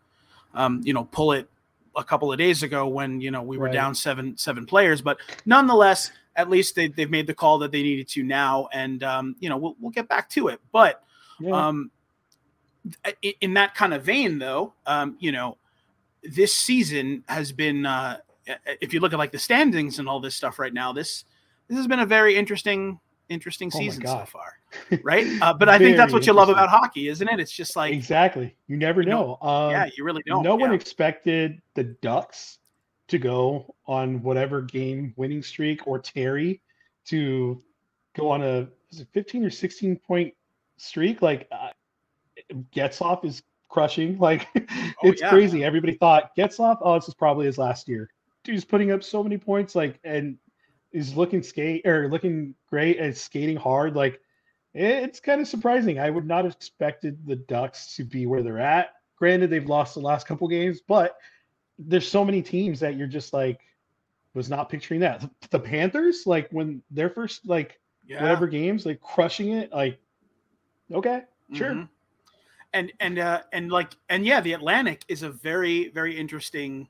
um, 0.55 0.81
you 0.85 0.93
know, 0.95 1.05
pull 1.05 1.33
it 1.33 1.49
a 1.97 2.05
couple 2.05 2.31
of 2.33 2.39
days 2.39 2.63
ago 2.63 2.87
when 2.87 3.21
you 3.21 3.31
know 3.31 3.43
we 3.43 3.59
were 3.59 3.67
Right. 3.67 3.73
down 3.75 3.95
seven 3.95 4.37
seven 4.37 4.67
players. 4.67 5.01
But 5.03 5.19
nonetheless, 5.47 6.13
at 6.37 6.51
least 6.51 6.75
they 6.75 6.89
they've 6.89 7.11
made 7.11 7.27
the 7.27 7.35
call 7.35 7.59
that 7.59 7.73
they 7.73 7.83
needed 7.83 8.09
to 8.09 8.23
now, 8.23 8.69
and 8.73 9.03
um, 9.03 9.37
you 9.41 9.49
know, 9.49 9.57
we'll 9.57 9.77
we'll 9.81 9.91
get 9.93 10.09
back 10.09 10.29
to 10.31 10.49
it. 10.49 10.61
But 10.73 11.03
Yeah. 11.41 11.67
um, 11.67 11.91
in 13.41 13.55
that 13.55 13.75
kind 13.75 13.93
of 13.93 14.05
vein, 14.05 14.39
though, 14.39 14.73
um, 14.87 15.17
you 15.19 15.33
know, 15.33 15.59
this 16.23 16.55
season 16.55 17.25
has 17.29 17.53
been. 17.53 17.85
Uh, 17.87 18.19
if 18.81 18.95
you 18.95 19.01
look 19.01 19.13
at 19.13 19.19
like 19.19 19.33
the 19.33 19.39
standings 19.41 19.99
and 19.99 20.09
all 20.09 20.21
this 20.21 20.37
stuff 20.37 20.61
right 20.61 20.73
now, 20.73 20.93
this 20.93 21.25
this 21.69 21.77
has 21.77 21.89
been 21.89 21.99
a 21.99 22.07
very 22.07 22.37
interesting 22.37 23.01
interesting 23.29 23.71
Oh 23.75 23.79
season 23.79 24.07
so 24.07 24.25
far, 24.27 24.59
right? 25.03 25.27
Uh, 25.43 25.53
but 25.53 25.69
I 25.69 25.79
think 25.79 25.97
that's 25.97 26.13
what 26.13 26.27
you 26.27 26.33
love 26.33 26.49
about 26.49 26.69
hockey, 26.69 27.09
isn't 27.09 27.29
it? 27.29 27.41
It's 27.41 27.53
just 27.53 27.77
like, 27.77 27.93
exactly. 27.93 28.55
You 28.69 28.77
never 28.77 29.03
you 29.03 29.09
know, 29.09 29.39
know. 29.43 29.49
Um, 29.49 29.71
yeah, 29.71 29.89
you 29.97 30.05
really 30.05 30.23
don't. 30.27 30.43
no 30.43 30.57
one 30.57 30.73
expected 30.73 31.61
the 31.75 31.85
Ducks 31.85 32.59
to 33.09 33.19
go 33.19 33.75
on 33.87 34.23
whatever 34.23 34.63
game 34.63 35.13
winning 35.17 35.43
streak 35.43 35.87
or 35.87 35.99
Terry 35.99 36.61
to 37.07 37.63
go 38.17 38.31
on 38.31 38.43
a 38.43 38.69
was 38.91 39.01
it 39.01 39.09
15 39.13 39.45
or 39.45 39.51
16 39.51 39.97
point 39.97 40.35
streak. 40.77 41.23
Like 41.23 41.49
uh, 41.53 41.71
Getzlaf 42.75 43.25
is 43.25 43.43
crushing. 43.69 44.19
Like 44.21 44.49
Oh, 44.55 45.09
it's 45.09 45.21
yeah. 45.21 45.29
crazy. 45.31 45.65
Everybody 45.65 45.95
thought 45.95 46.35
Getzlaf, 46.37 46.79
oh, 46.81 46.95
this 46.95 47.09
is 47.09 47.15
probably 47.15 47.47
his 47.47 47.59
last 47.59 47.89
year. 47.89 48.11
Dude's 48.45 48.65
putting 48.65 48.93
up 48.93 49.03
so 49.03 49.23
many 49.23 49.37
points, 49.37 49.75
like 49.75 49.99
and 50.05 50.39
is 50.93 51.17
looking 51.17 51.43
skate 51.43 51.87
or 51.87 52.09
looking 52.09 52.55
great 52.69 52.99
and 52.99 53.17
skating 53.17 53.57
hard. 53.57 53.95
Like 53.95 54.21
it's 54.75 55.21
kind 55.21 55.41
of 55.41 55.49
surprising. 55.49 55.99
I 55.99 56.11
would 56.11 56.27
not 56.27 56.45
have 56.45 56.55
expected 56.55 57.27
the 57.27 57.37
Ducks 57.37 57.95
to 57.97 58.05
be 58.05 58.27
where 58.27 58.43
they're 58.43 58.59
at. 58.59 58.91
Granted, 59.17 59.51
they've 59.51 59.69
lost 59.69 59.95
the 59.95 60.01
last 60.01 60.27
couple 60.27 60.47
games, 60.49 60.81
but 60.87 61.17
there's 61.79 62.09
so 62.09 62.25
many 62.25 62.43
teams 62.43 62.81
that 62.81 62.97
you're 62.97 63.07
just 63.07 63.33
like 63.33 63.61
was 64.35 64.51
not 64.51 64.69
picturing 64.69 65.01
that. 65.01 65.21
The, 65.21 65.31
the 65.51 65.61
Panthers, 65.61 66.27
like 66.27 66.49
when 66.51 66.83
their 66.91 67.09
first 67.09 67.47
like 67.47 67.81
Yeah. 68.07 68.23
whatever 68.23 68.47
games, 68.47 68.85
like 68.85 69.01
crushing 69.01 69.53
it, 69.53 69.73
like 69.73 69.99
okay, 70.93 71.23
sure. 71.53 71.75
Mhm. 71.75 71.89
And 72.73 72.93
and 73.01 73.19
uh 73.19 73.43
and 73.53 73.71
like 73.73 73.97
and 74.11 74.27
yeah, 74.27 74.41
the 74.43 74.53
Atlantic 74.53 75.05
is 75.09 75.23
a 75.23 75.31
very 75.31 75.89
very 75.89 76.19
interesting 76.19 76.89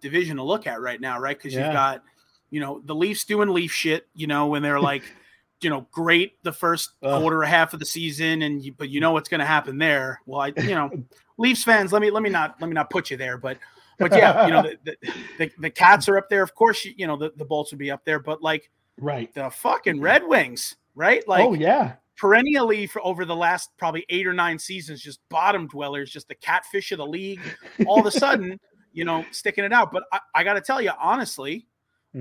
division 0.00 0.38
to 0.38 0.42
look 0.42 0.66
at 0.66 0.80
right 0.80 1.00
now, 1.00 1.20
right? 1.20 1.36
Because 1.36 1.54
Yeah. 1.54 1.64
you've 1.64 1.72
got 1.74 2.02
you 2.50 2.60
know 2.60 2.80
the 2.84 2.94
Leafs 2.94 3.24
doing 3.24 3.48
Leaf 3.48 3.72
shit, 3.72 4.06
you 4.14 4.26
know, 4.26 4.46
when 4.46 4.62
they're 4.62 4.80
like 4.80 5.02
you 5.60 5.70
know 5.70 5.86
great 5.90 6.42
the 6.42 6.52
first 6.52 6.90
Ugh. 7.02 7.20
quarter 7.20 7.42
or 7.42 7.44
half 7.44 7.72
of 7.74 7.80
the 7.80 7.86
season, 7.86 8.42
and 8.42 8.62
you, 8.64 8.72
but 8.72 8.88
you 8.88 9.00
know 9.00 9.12
what's 9.12 9.28
going 9.28 9.40
to 9.40 9.46
happen 9.46 9.78
there. 9.78 10.20
Well, 10.26 10.40
I 10.40 10.52
you 10.60 10.74
know 10.74 10.90
Leafs 11.38 11.64
fans, 11.64 11.92
let 11.92 12.02
me 12.02 12.10
let 12.10 12.22
me 12.22 12.30
not 12.30 12.56
let 12.60 12.68
me 12.68 12.74
not 12.74 12.90
put 12.90 13.10
you 13.10 13.16
there, 13.16 13.38
but 13.38 13.58
but 13.98 14.12
yeah, 14.12 14.46
you 14.46 14.52
know 14.52 14.62
the 14.62 14.78
the, 14.84 15.12
the, 15.38 15.52
the 15.58 15.70
Cats 15.70 16.08
are 16.08 16.16
up 16.16 16.28
there. 16.30 16.42
Of 16.42 16.54
course, 16.54 16.84
you, 16.84 16.94
you 16.96 17.06
know 17.06 17.16
the 17.16 17.32
the 17.36 17.44
Bolts 17.44 17.70
would 17.72 17.78
be 17.78 17.90
up 17.90 18.04
there, 18.04 18.18
but 18.18 18.42
like 18.42 18.70
Right. 18.98 19.32
the 19.34 19.50
fucking 19.50 20.00
Red 20.00 20.26
Wings, 20.26 20.76
right? 20.94 21.26
Like 21.26 21.44
oh 21.44 21.54
yeah. 21.54 21.94
perennially 22.16 22.86
for 22.86 23.04
over 23.04 23.24
the 23.24 23.34
last 23.36 23.70
probably 23.78 24.04
eight 24.10 24.26
or 24.26 24.34
nine 24.34 24.58
seasons, 24.58 25.00
just 25.02 25.20
bottom 25.30 25.66
dwellers, 25.66 26.10
just 26.10 26.28
the 26.28 26.34
catfish 26.34 26.92
of 26.92 26.98
the 26.98 27.06
league. 27.06 27.40
All 27.86 28.00
of 28.00 28.06
a 28.06 28.10
sudden, 28.10 28.60
you 28.92 29.04
know, 29.04 29.24
sticking 29.30 29.64
it 29.64 29.72
out. 29.72 29.90
But 29.90 30.04
I, 30.12 30.20
I 30.34 30.44
got 30.44 30.54
to 30.54 30.60
tell 30.60 30.82
you, 30.82 30.90
honestly, 31.00 31.66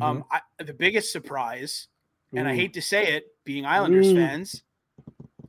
um, 0.01 0.23
I, 0.31 0.41
the 0.63 0.73
biggest 0.73 1.11
surprise, 1.11 1.87
and 2.33 2.47
I 2.47 2.51
Mm-hmm. 2.51 2.59
Hate 2.59 2.73
to 2.75 2.81
say 2.81 3.13
it, 3.15 3.25
being 3.43 3.65
Islanders 3.65 4.07
Ooh. 4.07 4.15
fans, 4.15 4.63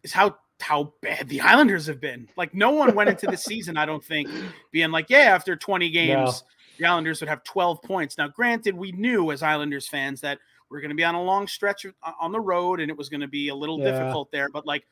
is 0.03 0.13
how 0.13 0.37
how 0.61 0.93
bad 1.03 1.29
the 1.29 1.41
Islanders 1.43 1.87
have 1.87 2.01
been. 2.01 2.29
Like 2.37 2.55
no 2.55 2.71
one 2.71 2.95
went 2.95 3.11
into 3.11 3.27
the 3.27 3.37
season, 3.51 3.77
I 3.77 3.87
don't 3.87 4.05
think, 4.05 4.29
being 4.73 4.91
like, 4.91 5.11
yeah, 5.11 5.35
after 5.35 5.57
20 5.57 5.91
games, 5.91 6.45
the 6.79 6.87
Islanders 6.87 7.21
would 7.21 7.29
have 7.29 7.45
12 7.45 7.83
points. 7.83 8.17
Now, 8.19 8.29
granted, 8.29 8.75
we 8.75 8.93
knew 8.93 9.31
as 9.31 9.43
Islanders 9.43 9.87
fans 9.89 10.21
that 10.23 10.39
we're 10.71 10.81
going 10.81 10.91
to 10.91 10.95
be 10.97 11.05
on 11.05 11.15
a 11.15 11.23
long 11.23 11.47
stretch 11.47 11.85
on 12.21 12.33
the 12.33 12.41
road, 12.41 12.81
and 12.81 12.91
it 12.91 12.97
was 12.97 13.09
going 13.09 13.21
to 13.21 13.29
be 13.29 13.49
a 13.49 13.55
little 13.55 13.79
Yeah. 13.79 13.91
difficult 13.91 14.31
there. 14.31 14.49
But 14.49 14.67
like, 14.67 14.85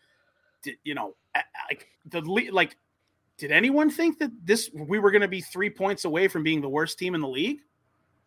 did, 0.63 0.77
you 0.85 0.95
know, 0.95 1.15
like 1.71 1.87
the 2.07 2.21
like, 2.51 2.77
did 3.39 3.53
anyone 3.53 3.89
think 3.91 4.19
that 4.19 4.31
this 4.45 4.71
we 4.75 4.99
were 4.99 5.11
going 5.11 5.23
to 5.23 5.29
be 5.29 5.41
three 5.41 5.71
points 5.71 6.05
away 6.05 6.29
from 6.29 6.43
being 6.43 6.61
the 6.61 6.69
worst 6.69 6.99
team 6.99 7.15
in 7.15 7.21
the 7.21 7.29
league? 7.29 7.61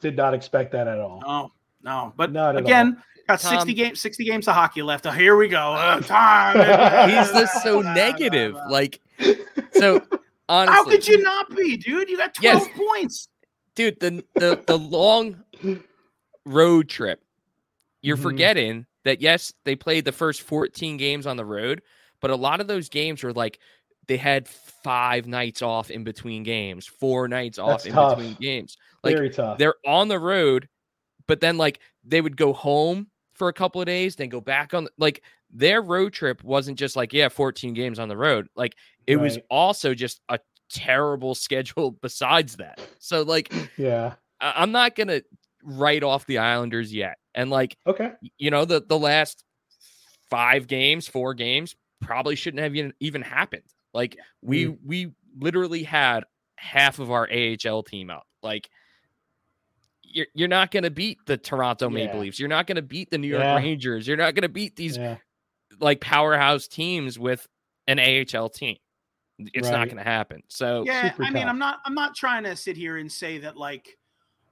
Did 0.01 0.15
not 0.17 0.33
expect 0.33 0.71
that 0.73 0.87
at 0.87 0.99
all. 0.99 1.21
No, 1.25 1.51
no. 1.83 2.13
But 2.17 2.31
Not 2.31 2.55
at 2.55 2.61
again, 2.63 3.01
got 3.27 3.39
Tom- 3.39 3.53
60 3.59 3.73
games, 3.73 4.01
60 4.01 4.25
games 4.25 4.47
of 4.47 4.55
hockey 4.55 4.81
left. 4.81 5.05
Oh, 5.05 5.11
here 5.11 5.35
we 5.37 5.47
go. 5.47 5.73
Uh, 5.73 5.99
time. 6.01 7.09
He's 7.09 7.31
just 7.31 7.61
so 7.63 7.81
negative. 7.93 8.55
Like, 8.69 8.99
so 9.73 10.01
honestly, 10.49 10.75
How 10.75 10.83
could 10.85 11.07
you 11.07 11.21
not 11.21 11.55
be, 11.55 11.77
dude? 11.77 12.09
You 12.09 12.17
got 12.17 12.33
12 12.33 12.59
Yes. 12.67 12.77
points. 12.77 13.27
dude? 13.75 13.99
The 13.99 14.23
the 14.35 14.61
the 14.67 14.77
long 14.77 15.43
road 16.45 16.89
trip. 16.89 17.21
You're 18.01 18.17
Mhm. 18.17 18.21
forgetting 18.23 18.85
that 19.03 19.21
yes, 19.21 19.53
they 19.63 19.75
played 19.75 20.05
the 20.05 20.11
first 20.11 20.41
14 20.41 20.97
games 20.97 21.25
on 21.27 21.37
the 21.37 21.45
road, 21.45 21.81
but 22.19 22.31
a 22.31 22.35
lot 22.35 22.59
of 22.61 22.67
those 22.67 22.89
games 22.89 23.23
were 23.23 23.33
like 23.33 23.59
they 24.07 24.17
had 24.17 24.47
five 24.47 25.27
nights 25.27 25.61
off 25.61 25.89
in 25.91 26.03
between 26.03 26.43
games, 26.43 26.85
four 26.87 27.27
nights 27.27 27.59
off 27.59 27.69
That's 27.69 27.85
in 27.85 27.93
tough. 27.93 28.17
between 28.17 28.33
games. 28.35 28.75
Like 29.03 29.15
Very 29.15 29.29
tough. 29.29 29.57
they're 29.57 29.75
on 29.85 30.07
the 30.07 30.19
road, 30.19 30.67
but 31.27 31.39
then 31.39 31.57
like 31.57 31.79
they 32.03 32.21
would 32.21 32.37
go 32.37 32.53
home 32.53 33.07
for 33.33 33.47
a 33.47 33.53
couple 33.53 33.81
of 33.81 33.87
days, 33.87 34.15
then 34.15 34.29
go 34.29 34.41
back 34.41 34.73
on. 34.73 34.87
Like 34.97 35.23
their 35.49 35.81
road 35.81 36.13
trip 36.13 36.43
wasn't 36.43 36.77
just 36.77 36.95
like 36.95 37.11
yeah, 37.13 37.29
14 37.29 37.73
games 37.73 37.99
on 37.99 38.09
the 38.09 38.17
road. 38.17 38.47
Like 38.55 38.75
it 39.07 39.15
was 39.17 39.39
also 39.49 39.93
just 39.93 40.21
a 40.29 40.39
terrible 40.69 41.33
schedule 41.45 41.91
besides 41.91 42.57
that. 42.57 42.79
So 42.99 43.23
like 43.23 43.51
Yeah. 43.77 44.13
I- 44.39 44.53
I'm 44.57 44.71
not 44.71 44.95
gonna 44.95 45.21
write 45.63 46.03
off 46.03 46.25
the 46.27 46.37
Islanders 46.37 46.93
yet. 46.93 47.17
And 47.33 47.49
like 47.49 47.77
Okay. 47.87 48.11
you 48.37 48.51
know 48.51 48.65
the 48.65 48.81
the 48.87 48.99
last 48.99 49.43
five 50.29 50.67
games, 50.67 51.07
four 51.07 51.33
games 51.33 51.75
probably 52.01 52.35
shouldn't 52.35 52.61
have 52.63 52.75
even 52.75 52.93
even 52.99 53.21
happened. 53.21 53.63
Like 53.93 54.17
we 54.41 54.67
we 54.67 55.11
literally 55.39 55.83
had 55.83 56.23
half 56.55 56.99
of 56.99 57.09
our 57.11 57.27
AHL 57.31 57.83
team 57.83 58.09
out. 58.09 58.23
Like 58.43 58.69
you're 60.13 60.27
you're 60.33 60.47
not 60.47 60.71
going 60.71 60.83
to 60.83 60.91
beat 60.91 61.17
the 61.25 61.37
Toronto 61.37 61.89
Maple 61.89 62.15
Yeah. 62.15 62.21
Leafs. 62.21 62.39
You're 62.39 62.49
not 62.49 62.67
going 62.67 62.75
to 62.77 62.81
beat 62.81 63.09
the 63.11 63.17
New 63.17 63.27
York 63.27 63.43
Yeah. 63.43 63.55
Rangers. 63.57 64.07
You're 64.07 64.17
not 64.17 64.33
going 64.35 64.43
to 64.43 64.49
beat 64.49 64.75
these 64.75 64.97
Yeah. 64.97 65.17
like 65.79 65.99
powerhouse 66.01 66.67
teams 66.67 67.17
with 67.19 67.47
an 67.87 67.99
AHL 67.99 68.49
team. 68.49 68.77
It's 69.39 69.69
not 69.69 69.85
going 69.85 69.97
to 69.97 70.03
happen. 70.03 70.43
So 70.49 70.83
Yeah, 70.85 71.09
super 71.11 71.23
I 71.23 71.29
mean. 71.31 71.47
I'm 71.47 71.57
not 71.59 71.79
I'm 71.85 71.95
not 71.95 72.15
trying 72.15 72.43
to 72.43 72.55
sit 72.55 72.77
here 72.77 72.97
and 72.97 73.11
say 73.11 73.39
that 73.39 73.57
like, 73.57 73.97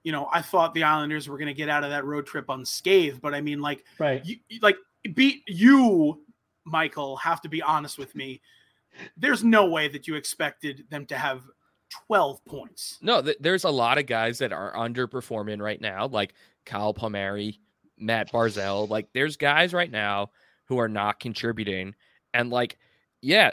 you 0.04 0.12
know, 0.12 0.28
I 0.32 0.42
thought 0.42 0.74
the 0.74 0.84
Islanders 0.84 1.30
were 1.30 1.38
going 1.38 1.48
to 1.48 1.54
get 1.54 1.70
out 1.70 1.84
of 1.84 1.92
that 1.92 2.06
road 2.06 2.26
trip 2.26 2.46
unscathed, 2.50 3.22
but 3.22 3.34
I 3.36 3.42
mean, 3.42 3.60
like, 3.62 3.84
Right. 4.00 4.26
you, 4.26 4.38
you- 4.50 4.60
like 4.62 4.78
beat 5.14 5.44
you, 5.48 6.24
Michael, 6.66 7.18
have 7.18 7.42
to 7.42 7.50
be 7.50 7.62
honest 7.62 7.98
with 7.98 8.16
me. 8.16 8.42
There's 9.16 9.44
no 9.44 9.68
way 9.68 9.88
that 9.90 10.08
you 10.08 10.16
expected 10.16 10.86
them 10.90 11.06
to 11.08 11.18
have 11.18 11.44
12 12.08 12.44
points. 12.46 12.98
No, 13.02 13.22
th- 13.22 13.38
there's 13.40 13.64
a 13.64 13.70
lot 13.70 13.98
of 13.98 14.06
guys 14.06 14.38
that 14.40 14.52
are 14.54 14.74
underperforming 14.74 15.62
right 15.62 15.80
now, 15.82 16.08
like 16.08 16.34
Kyle 16.66 16.94
Palmieri, 16.94 17.60
Matt 17.98 18.32
Barzal. 18.32 18.88
Like, 18.90 19.08
there's 19.14 19.36
guys 19.38 19.74
right 19.74 19.92
now 19.92 20.30
who 20.66 20.78
are 20.80 20.88
not 20.90 21.20
contributing. 21.20 21.96
And, 22.34 22.50
like, 22.50 22.78
yeah, 23.22 23.52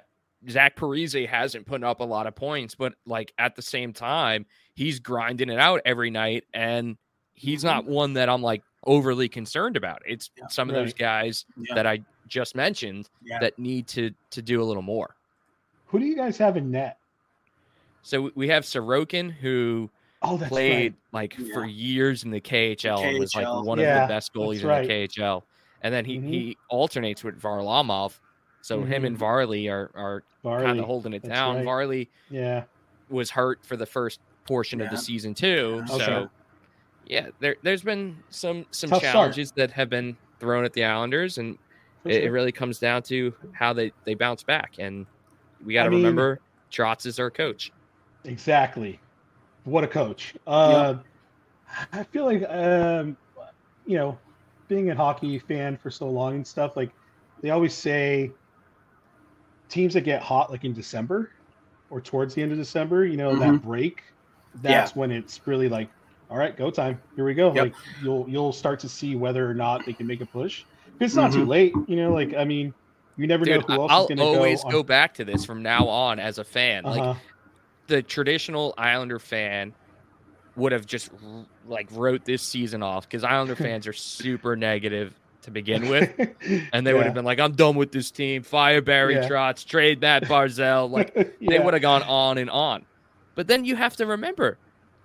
Zach 0.49 0.77
Parise 0.77 1.27
hasn't 1.27 1.67
put 1.67 1.83
up 1.83 2.01
a 2.01 2.05
lot 2.05 2.27
of 2.27 2.35
points, 2.35 2.75
but, 2.75 2.95
like, 3.07 3.33
at 3.39 3.57
the 3.57 3.63
same 3.63 3.93
time, 3.93 4.45
he's 4.75 5.01
grinding 5.01 5.49
it 5.49 5.59
out 5.59 5.81
every 5.85 6.11
night. 6.11 6.45
And 6.55 6.97
he's 7.35 7.63
Mhm. 7.63 7.65
not 7.65 7.85
one 7.87 8.13
that 8.15 8.29
I'm, 8.29 8.43
like, 8.43 8.63
overly 8.85 9.29
concerned 9.29 9.77
about. 9.77 10.03
It's 10.07 10.31
Yeah, 10.37 10.47
some 10.49 10.69
of 10.69 10.75
those 10.77 10.93
guys 10.95 11.45
Yeah. 11.57 11.75
that 11.75 11.87
I 11.87 12.05
just 12.29 12.55
mentioned 12.55 13.09
Yeah. 13.23 13.39
that 13.41 13.59
need 13.59 13.89
to 13.89 14.11
to 14.31 14.43
do 14.43 14.63
a 14.63 14.65
little 14.65 14.83
more. 14.83 15.17
Who 15.87 15.99
do 15.99 16.05
you 16.05 16.15
guys 16.17 16.37
have 16.39 16.57
in 16.57 16.71
net? 16.71 16.99
So 18.07 18.31
we 18.37 18.47
have 18.49 18.62
Sorokin, 18.62 19.33
who 19.33 19.91
Oh, 20.23 20.39
played 20.39 20.93
right. 20.93 20.95
like 21.12 21.37
Yeah. 21.39 21.53
for 21.53 21.66
years 21.66 22.23
in 22.23 22.31
the 22.31 22.41
KHL 22.41 23.03
and 23.03 23.19
was 23.19 23.35
like 23.35 23.45
KHL. 23.45 23.65
one 23.65 23.81
of 23.81 23.85
the 23.85 24.07
best 24.09 24.33
goalies 24.33 24.62
that's 24.62 24.87
in 24.87 24.89
the 24.89 25.09
KHL. 25.09 25.43
And 25.83 25.93
then 25.93 26.05
he 26.05 26.19
Mhm. 26.19 26.28
he 26.28 26.57
alternates 26.70 27.24
with 27.24 27.41
Varlamov. 27.43 28.20
So 28.62 28.85
him 28.85 29.05
and 29.05 29.19
Varley 29.19 29.69
are 29.69 29.91
are 29.97 30.23
kind 30.45 30.78
of 30.78 30.87
holding 30.87 31.15
it 31.15 31.23
That's 31.23 31.35
down. 31.35 31.57
right. 31.57 31.65
Varley 31.65 32.09
Yeah. 32.31 32.65
was 33.09 33.31
hurt 33.33 33.65
for 33.65 33.77
the 33.77 33.87
first 33.87 34.20
portion 34.47 34.81
of 34.81 34.89
the 34.91 34.97
season 34.97 35.35
too. 35.35 35.78
Yeah. 35.81 35.85
So 35.99 36.12
Okay. 36.15 36.31
yeah, 37.09 37.27
there 37.41 37.57
there's 37.65 37.83
been 37.83 38.19
some 38.31 38.66
some 38.70 38.91
Tough 38.91 39.01
start. 39.01 39.12
challenges 39.12 39.51
that 39.53 39.73
have 39.73 39.91
been 39.91 40.16
thrown 40.39 40.65
at 40.65 40.74
the 40.74 40.85
Islanders 40.85 41.39
and 41.39 41.59
for 42.05 42.11
it, 42.11 42.23
it 42.23 42.31
really 42.31 42.53
comes 42.53 42.78
down 42.78 43.03
to 43.05 43.35
how 43.53 43.73
they 43.73 43.93
they 44.05 44.15
bounce 44.15 44.45
back. 44.45 44.74
And 44.78 45.07
we 45.65 45.74
got 45.74 45.83
to 45.83 45.87
I 45.89 45.91
mean- 45.91 45.99
remember 45.99 46.39
Trotz 46.70 47.05
is 47.05 47.19
our 47.19 47.31
coach. 47.33 47.73
Exactly. 48.27 49.01
What 49.65 49.85
a 49.85 49.89
coach. 49.89 50.35
Uh, 50.47 50.97
I 51.93 52.03
feel 52.05 52.24
like, 52.24 52.44
um, 52.48 53.16
you 53.85 53.97
know, 53.97 54.19
being 54.69 54.90
a 54.90 54.94
hockey 54.94 55.39
fan 55.39 55.77
for 55.77 55.90
so 55.90 56.09
long 56.09 56.35
and 56.36 56.47
stuff, 56.47 56.77
like 56.77 56.94
they 57.43 57.51
always 57.51 57.74
say 57.74 58.32
teams 59.69 59.94
that 59.94 60.03
get 60.03 60.23
hot 60.23 60.51
like 60.51 60.65
in 60.65 60.73
December 60.73 61.31
or 61.90 62.01
towards 62.01 62.35
the 62.35 62.43
end 62.43 62.53
of 62.53 62.59
December, 62.59 63.05
you 63.05 63.16
know, 63.16 63.36
that 63.36 63.53
Mhm. 63.53 63.62
break, 63.62 64.03
that's 64.62 64.97
when 64.97 65.11
it's 65.11 65.40
really 65.47 65.69
like, 65.69 65.90
all 66.31 66.36
right, 66.36 66.57
go 66.57 66.70
time. 66.70 67.01
Here 67.15 67.24
we 67.24 67.35
go. 67.35 67.53
Yep. 67.53 67.65
Like 67.65 67.74
you'll 68.01 68.27
you'll 68.28 68.53
start 68.53 68.81
to 68.81 68.89
see 68.89 69.15
whether 69.15 69.48
or 69.48 69.55
not 69.55 69.86
they 69.86 69.93
can 69.93 70.07
make 70.07 70.20
a 70.20 70.27
push. 70.27 70.65
Because 70.98 71.12
it's 71.12 71.16
not 71.16 71.32
too 71.32 71.44
Mhm. 71.44 71.48
late, 71.48 71.74
you 71.86 71.97
know, 71.97 72.12
like 72.12 72.35
I 72.35 72.44
mean, 72.44 72.74
you 73.16 73.27
never 73.27 73.44
Dude, 73.44 73.57
know 73.57 73.74
who 73.74 73.81
else 73.82 73.93
I'll 73.93 74.03
is 74.03 74.07
gonna 74.09 74.27
always 74.27 74.65
go. 74.65 74.70
go, 74.70 74.82
back 74.82 75.15
to 75.15 75.24
this 75.24 75.44
from 75.44 75.62
now 75.62 75.86
on 75.89 76.19
as 76.19 76.39
a 76.39 76.44
fan. 76.44 76.85
Like 76.85 77.03
Uh-huh. 77.03 77.15
The 77.87 78.03
traditional 78.03 78.75
Islander 78.77 79.19
fan 79.19 79.75
would 80.57 80.73
have 80.73 80.87
just 80.87 81.11
like 81.67 81.89
wrote 81.93 82.25
this 82.25 82.43
season 82.43 82.83
off 82.83 83.09
because 83.09 83.23
Islander 83.25 83.57
fans 83.67 83.87
are 83.87 83.93
super 83.93 84.57
negative 84.57 85.19
to 85.43 85.51
begin 85.51 85.89
with, 85.89 86.11
and 86.73 86.87
they 86.87 86.93
would 86.95 87.05
have 87.05 87.15
been 87.15 87.25
like, 87.25 87.39
"I'm 87.39 87.53
done 87.53 87.77
with 87.77 87.93
this 87.93 88.11
team. 88.11 88.43
Fire 88.43 88.81
Barry 88.81 89.15
Yeah. 89.15 89.29
Trotz, 89.29 89.65
trade 89.65 90.01
Matt 90.01 90.25
Barzal." 90.25 90.91
Like 90.97 91.15
they 91.41 91.59
would 91.59 91.75
have 91.75 91.83
gone 91.83 92.03
on 92.03 92.39
and 92.39 92.51
on. 92.51 92.85
But 93.35 93.47
then 93.47 93.65
you 93.65 93.77
have 93.77 93.95
to 93.97 94.07
remember, 94.07 94.59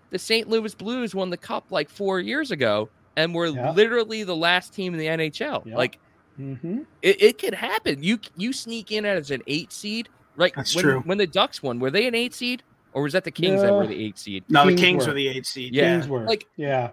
the 0.09 0.17
St. 0.17 0.47
Louis 0.49 0.73
Blues 0.73 1.13
won 1.13 1.29
the 1.29 1.37
cup 1.37 1.65
like 1.71 1.89
four 1.89 2.19
years 2.19 2.49
ago, 2.49 2.89
and 3.15 3.35
were 3.35 3.47
Yeah. 3.47 3.71
literally 3.71 4.23
the 4.23 4.35
last 4.35 4.73
team 4.73 4.93
in 4.93 4.99
the 4.99 5.07
NHL. 5.07 5.63
Yeah. 5.67 5.75
Like 5.77 5.99
Mhm. 6.39 6.85
it, 7.03 7.21
it 7.21 7.37
could 7.37 7.53
happen. 7.53 8.01
You 8.01 8.17
you 8.37 8.53
sneak 8.53 8.91
in 8.91 9.05
as 9.05 9.29
an 9.31 9.43
eight 9.47 9.71
seed 9.71 10.09
Right? 10.37 10.53
That's 10.55 10.73
when, 10.73 10.83
true. 10.83 10.99
When 11.01 11.17
the 11.17 11.27
Ducks 11.27 11.61
won, 11.61 11.79
were 11.79 11.91
they 11.91 12.07
an 12.07 12.15
eight 12.15 12.33
seed, 12.33 12.63
or 12.93 13.03
was 13.03 13.13
that 13.13 13.23
the 13.23 13.31
Kings 13.31 13.61
that 13.61 13.73
were 13.73 13.87
the 13.87 14.03
eight 14.05 14.17
seed? 14.17 14.43
No, 14.49 14.63
the 14.65 14.69
Kings 14.71 14.81
Kings 14.81 15.07
were. 15.07 15.13
the 15.13 15.27
eight 15.27 15.45
seed. 15.45 15.73
Yeah. 15.73 15.93
Kings 15.95 16.07
were. 16.07 16.25
Like- 16.25 16.47
yeah, 16.57 16.91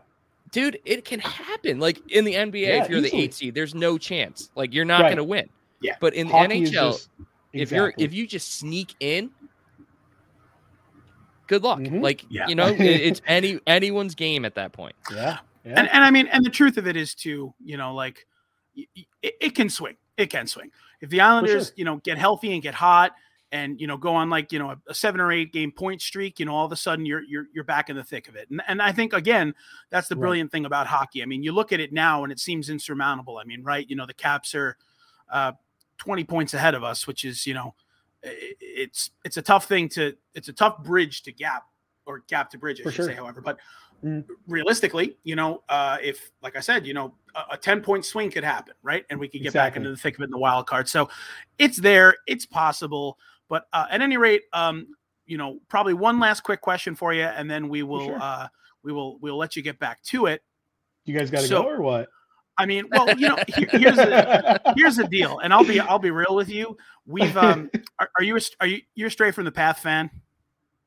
Dude, 0.50 0.78
it 0.86 1.04
can 1.04 1.20
happen. 1.20 1.78
Like 1.78 2.00
in 2.10 2.24
the 2.24 2.32
NBA, 2.34 2.60
Yeah, 2.68 2.82
if 2.82 2.88
you're 2.90 3.02
the 3.02 3.14
eight 3.14 3.34
seed, 3.34 3.54
there's 3.54 3.74
no 3.74 3.98
chance. 3.98 4.50
Like 4.54 4.72
you're 4.72 4.84
not 4.86 5.02
Right. 5.02 5.08
going 5.08 5.16
to 5.18 5.24
win. 5.24 5.48
Yeah. 5.82 5.96
But 6.00 6.14
in 6.14 6.26
the 6.28 6.32
Hockey 6.32 6.62
is 6.62 6.70
NHL, 6.72 6.92
just- 6.92 7.10
if 7.52 7.70
you're 7.70 7.92
if 7.98 8.14
you 8.14 8.26
just 8.26 8.54
sneak 8.58 8.94
in, 9.00 9.30
good 11.46 11.62
luck. 11.62 11.78
Mhm. 11.80 12.02
Like 12.02 12.24
Yeah. 12.28 12.48
you 12.48 12.54
know, 12.54 12.66
it, 12.68 12.80
it's 12.80 13.20
any 13.26 13.60
anyone's 13.66 14.14
game 14.14 14.44
at 14.44 14.54
that 14.54 14.72
point. 14.72 14.94
yeah, 15.12 15.38
yeah. 15.64 15.74
and 15.76 15.88
and 15.90 16.04
I 16.04 16.10
mean, 16.10 16.26
and 16.28 16.44
the 16.44 16.50
truth 16.50 16.76
of 16.78 16.86
it 16.86 16.96
is 16.96 17.14
too, 17.14 17.54
you 17.64 17.76
know, 17.76 17.94
like 17.94 18.26
y- 18.76 18.86
y- 18.96 19.06
it, 19.22 19.34
it 19.40 19.54
can 19.54 19.68
swing. 19.68 19.96
It 20.16 20.26
can 20.30 20.46
swing. 20.46 20.70
If 21.00 21.10
the 21.10 21.20
Islanders, 21.20 21.72
you 21.76 21.84
know, 21.84 21.96
get 21.98 22.18
healthy 22.18 22.52
and 22.52 22.62
get 22.62 22.74
hot, 22.74 23.12
and 23.52 23.80
you 23.80 23.86
know, 23.86 23.96
go 23.96 24.14
on 24.14 24.28
like 24.28 24.52
you 24.52 24.58
know 24.58 24.70
a, 24.70 24.78
a 24.88 24.94
seven 24.94 25.20
or 25.20 25.32
eight 25.32 25.52
game 25.52 25.72
point 25.72 26.02
streak, 26.02 26.38
you 26.38 26.46
know, 26.46 26.54
all 26.54 26.66
of 26.66 26.72
a 26.72 26.76
sudden 26.76 27.06
you're 27.06 27.22
you're 27.22 27.46
you're 27.54 27.64
back 27.64 27.88
in 27.90 27.96
the 27.96 28.04
thick 28.04 28.28
of 28.28 28.36
it. 28.36 28.48
And 28.50 28.62
and 28.68 28.82
I 28.82 28.92
think 28.92 29.12
again, 29.12 29.54
that's 29.90 30.08
the 30.08 30.16
Right. 30.16 30.20
brilliant 30.20 30.52
thing 30.52 30.66
about 30.66 30.86
hockey. 30.86 31.22
I 31.22 31.26
mean, 31.26 31.42
you 31.42 31.52
look 31.52 31.72
at 31.72 31.80
it 31.80 31.92
now 31.92 32.24
and 32.24 32.32
it 32.32 32.38
seems 32.40 32.68
insurmountable. 32.70 33.38
I 33.38 33.44
mean, 33.44 33.62
right? 33.62 33.88
You 33.88 33.96
know, 33.96 34.06
the 34.06 34.14
Caps 34.14 34.54
are 34.54 34.76
uh, 35.30 35.52
twenty 35.96 36.24
points 36.24 36.54
ahead 36.54 36.74
of 36.74 36.84
us, 36.84 37.06
which 37.06 37.24
is 37.24 37.46
you 37.46 37.54
know, 37.54 37.74
i- 38.24 38.54
it's 38.60 39.10
it's 39.24 39.36
a 39.38 39.42
tough 39.42 39.64
thing 39.66 39.88
to 39.90 40.14
it's 40.34 40.48
a 40.48 40.52
tough 40.52 40.82
bridge 40.84 41.22
to 41.22 41.32
gap 41.32 41.64
or 42.06 42.24
gap 42.28 42.50
to 42.50 42.58
bridge, 42.58 42.80
I 42.80 42.84
For 42.84 42.90
should 42.90 43.04
say. 43.06 43.14
However, 43.14 43.40
but 43.40 43.58
Mm. 44.04 44.24
realistically, 44.46 45.16
you 45.24 45.34
know, 45.34 45.64
uh, 45.68 45.98
if 46.00 46.30
like 46.40 46.56
I 46.56 46.60
said, 46.60 46.86
you 46.86 46.94
know, 46.94 47.14
a, 47.34 47.54
a 47.54 47.56
10 47.56 47.80
point 47.80 48.04
swing 48.04 48.30
could 48.30 48.44
happen, 48.44 48.74
right? 48.84 49.04
And 49.10 49.18
we 49.18 49.26
could 49.26 49.42
get 49.42 49.52
back 49.52 49.74
into 49.74 49.90
the 49.90 49.96
thick 49.96 50.14
of 50.14 50.20
it 50.20 50.26
in 50.26 50.30
the 50.30 50.38
wild 50.38 50.68
card. 50.68 50.88
So 50.88 51.10
it's 51.58 51.78
there, 51.78 52.14
it's 52.28 52.46
possible. 52.46 53.18
But 53.48 53.66
uh, 53.72 53.86
at 53.90 54.00
any 54.02 54.16
rate, 54.16 54.42
um, 54.52 54.86
you 55.26 55.38
know, 55.38 55.58
probably 55.68 55.94
one 55.94 56.18
last 56.20 56.42
quick 56.42 56.60
question 56.60 56.94
for 56.94 57.12
you, 57.12 57.22
and 57.22 57.50
then 57.50 57.68
we 57.68 57.82
will 57.82 58.06
sure. 58.06 58.18
uh 58.20 58.48
we 58.82 58.92
will 58.92 59.18
we'll 59.20 59.36
let 59.38 59.56
you 59.56 59.62
get 59.62 59.78
back 59.78 60.02
to 60.04 60.26
it. 60.26 60.42
you 61.04 61.16
guys 61.16 61.30
got 61.30 61.40
to 61.42 61.46
so- 61.46 61.62
go 61.62 61.68
or 61.68 61.80
what? 61.82 62.08
I 62.60 62.66
mean, 62.66 62.86
well, 62.90 63.08
you 63.16 63.28
know, 63.28 63.38
here, 63.46 63.68
here's 63.70 63.94
the 63.96 64.60
here's 64.76 64.96
the 64.96 65.06
deal, 65.06 65.38
and 65.38 65.52
I'll 65.52 65.64
be 65.64 65.78
I'll 65.78 66.00
be 66.00 66.10
real 66.10 66.34
with 66.34 66.48
you. 66.48 66.76
We've 67.06 67.36
um 67.36 67.70
are, 68.00 68.10
are 68.18 68.24
you 68.24 68.36
a, 68.36 68.40
are 68.60 68.66
you 68.66 68.80
you're 68.96 69.10
straight 69.10 69.34
from 69.34 69.44
the 69.44 69.52
path 69.52 69.78
fan? 69.78 70.10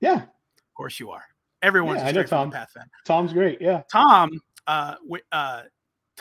yeah, 0.01 0.15
Of 0.23 0.73
course 0.75 0.99
you 0.99 1.11
are. 1.11 1.23
Everyone's 1.61 1.99
Yeah, 1.99 2.05
a 2.05 2.09
I 2.09 2.11
know 2.11 2.21
straight 2.23 2.29
from 2.29 2.37
Tom. 2.39 2.49
the 2.49 2.55
path 2.57 2.71
fan. 2.71 2.85
Tom's 3.05 3.31
great. 3.33 3.61
Yeah, 3.61 3.83
Tom, 3.89 4.31
uh, 4.67 4.95
wi- 5.03 5.21
uh, 5.31 5.61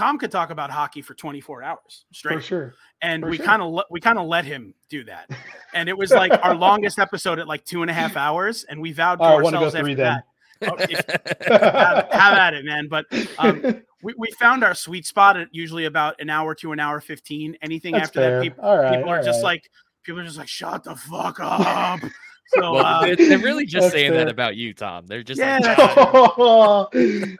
Tom 0.01 0.18
could 0.18 0.31
talk 0.31 0.51
about 0.51 0.70
hockey 0.70 1.02
for 1.02 1.14
24 1.14 1.62
hours 1.62 2.05
straight, 2.12 2.36
for 2.36 2.40
sure. 2.40 2.74
and 3.02 3.22
for 3.22 3.28
we 3.31 3.36
sure. 3.36 3.47
kind 3.47 3.60
of 3.62 3.81
we 3.90 4.01
kind 4.01 4.18
of 4.18 4.27
let 4.27 4.44
him 4.44 4.72
do 4.89 5.05
that, 5.05 5.28
and 5.74 5.89
it 5.89 5.97
was 5.98 6.10
like 6.10 6.32
our 6.43 6.55
longest 6.55 6.98
episode 6.98 7.39
at 7.39 7.47
like 7.47 7.64
two 7.64 7.82
and 7.82 7.90
a 7.90 7.94
half 7.94 8.16
hours, 8.16 8.64
and 8.64 8.81
we 8.81 8.93
vowed 8.93 9.16
to 9.16 9.22
All 9.24 9.39
right, 9.39 9.44
ourselves 9.44 9.74
after 9.74 9.94
then. 9.94 9.97
that. 9.97 10.24
Oh, 10.62 10.77
if- 10.78 11.47
have, 11.47 12.09
have 12.12 12.35
at 12.39 12.55
it, 12.55 12.64
man. 12.64 12.89
But 12.89 13.06
um, 13.39 13.82
we, 14.02 14.14
we 14.18 14.31
found 14.39 14.62
our 14.64 14.74
sweet 14.74 15.06
spot 15.06 15.36
at 15.39 15.48
usually 15.52 15.86
about 15.86 16.20
an 16.20 16.28
hour 16.31 16.55
to 16.56 16.72
an 16.72 16.81
hour 16.81 17.01
15. 17.01 17.56
Anything 17.62 17.93
That's 17.93 18.09
after 18.09 18.20
fair. 18.20 18.36
that, 18.36 18.43
people, 18.43 18.64
all 18.64 18.77
right, 18.78 18.97
people 18.98 19.10
are 19.10 19.18
all 19.18 19.22
just 19.24 19.43
like, 19.43 19.70
people 20.02 20.20
are 20.20 20.24
just 20.24 20.36
like, 20.36 20.48
shut 20.48 20.85
the 20.85 20.97
fuck 20.97 21.39
up. 21.40 22.01
So, 22.48 22.72
Well, 22.74 22.77
uh, 22.85 23.01
they're, 23.06 23.16
they're 23.16 23.39
really 23.39 23.64
just 23.64 23.85
That's 23.85 23.94
saying 23.94 24.12
that 24.12 24.28
about 24.28 24.56
you, 24.56 24.74
Tom. 24.74 25.06
They're 25.06 25.22
just 25.22 25.39
Yeah, 25.39 25.60
like, 25.60 25.77
that's- 26.93 27.36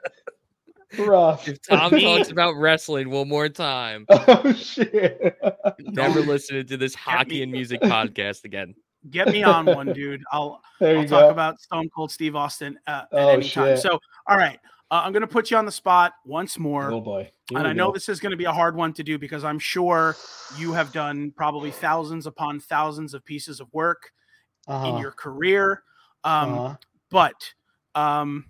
rough. 0.99 1.49
if 1.49 1.61
Tom 1.63 1.91
talks 2.01 2.31
about 2.31 2.57
wrestling 2.57 3.11
one 3.11 3.29
more 3.29 3.49
time, 3.49 4.07
Oh 4.11 4.53
shit! 4.53 5.39
never 5.81 6.21
listening 6.21 6.67
to 6.67 6.77
this 6.77 6.95
hockey 6.95 7.37
me- 7.37 7.43
and 7.45 7.53
music 7.53 7.81
podcast 7.83 8.45
again. 8.45 8.75
get 9.11 9.29
me 9.29 9.43
on 9.43 9.67
one, 9.67 9.93
dude. 9.93 10.23
I'll, 10.33 10.61
I'll 10.81 11.03
talk 11.05 11.09
go. 11.09 11.31
about 11.31 11.61
Stone 11.61 11.91
Cold 11.95 12.11
Steve 12.11 12.37
Austin 12.37 12.79
uh, 12.87 12.91
at 12.91 13.09
Oh, 13.13 13.29
any 13.31 13.49
time. 13.49 13.77
So, 13.77 13.99
all 14.29 14.37
right, 14.37 14.59
uh, 14.91 15.03
I'm 15.05 15.13
going 15.13 15.23
to 15.23 15.27
put 15.27 15.51
you 15.51 15.57
on 15.57 15.65
the 15.65 15.73
spot 15.73 16.13
once 16.25 16.59
more. 16.59 16.91
oh 16.91 17.01
boy. 17.01 17.31
Here 17.49 17.59
and 17.59 17.65
we 17.65 17.71
I 17.71 17.73
know 17.73 17.87
go. 17.89 17.93
this 17.95 18.09
is 18.09 18.21
going 18.21 18.31
to 18.33 18.37
be 18.37 18.45
a 18.45 18.53
hard 18.53 18.77
one 18.77 18.93
to 18.95 19.03
do 19.03 19.19
because 19.19 19.43
I'm 19.45 19.59
sure 19.59 20.17
you 20.59 20.73
have 20.73 20.93
done 20.93 21.33
probably 21.37 21.71
thousands 21.71 22.27
upon 22.27 22.61
thousands 22.61 23.15
of 23.15 23.25
pieces 23.25 23.59
of 23.61 23.69
work 23.73 24.13
uh-huh. 24.69 24.89
in 24.89 24.99
your 24.99 25.13
career. 25.13 25.83
Um, 26.25 26.53
uh-huh. 26.55 26.77
But 27.11 27.55
um, 27.97 28.45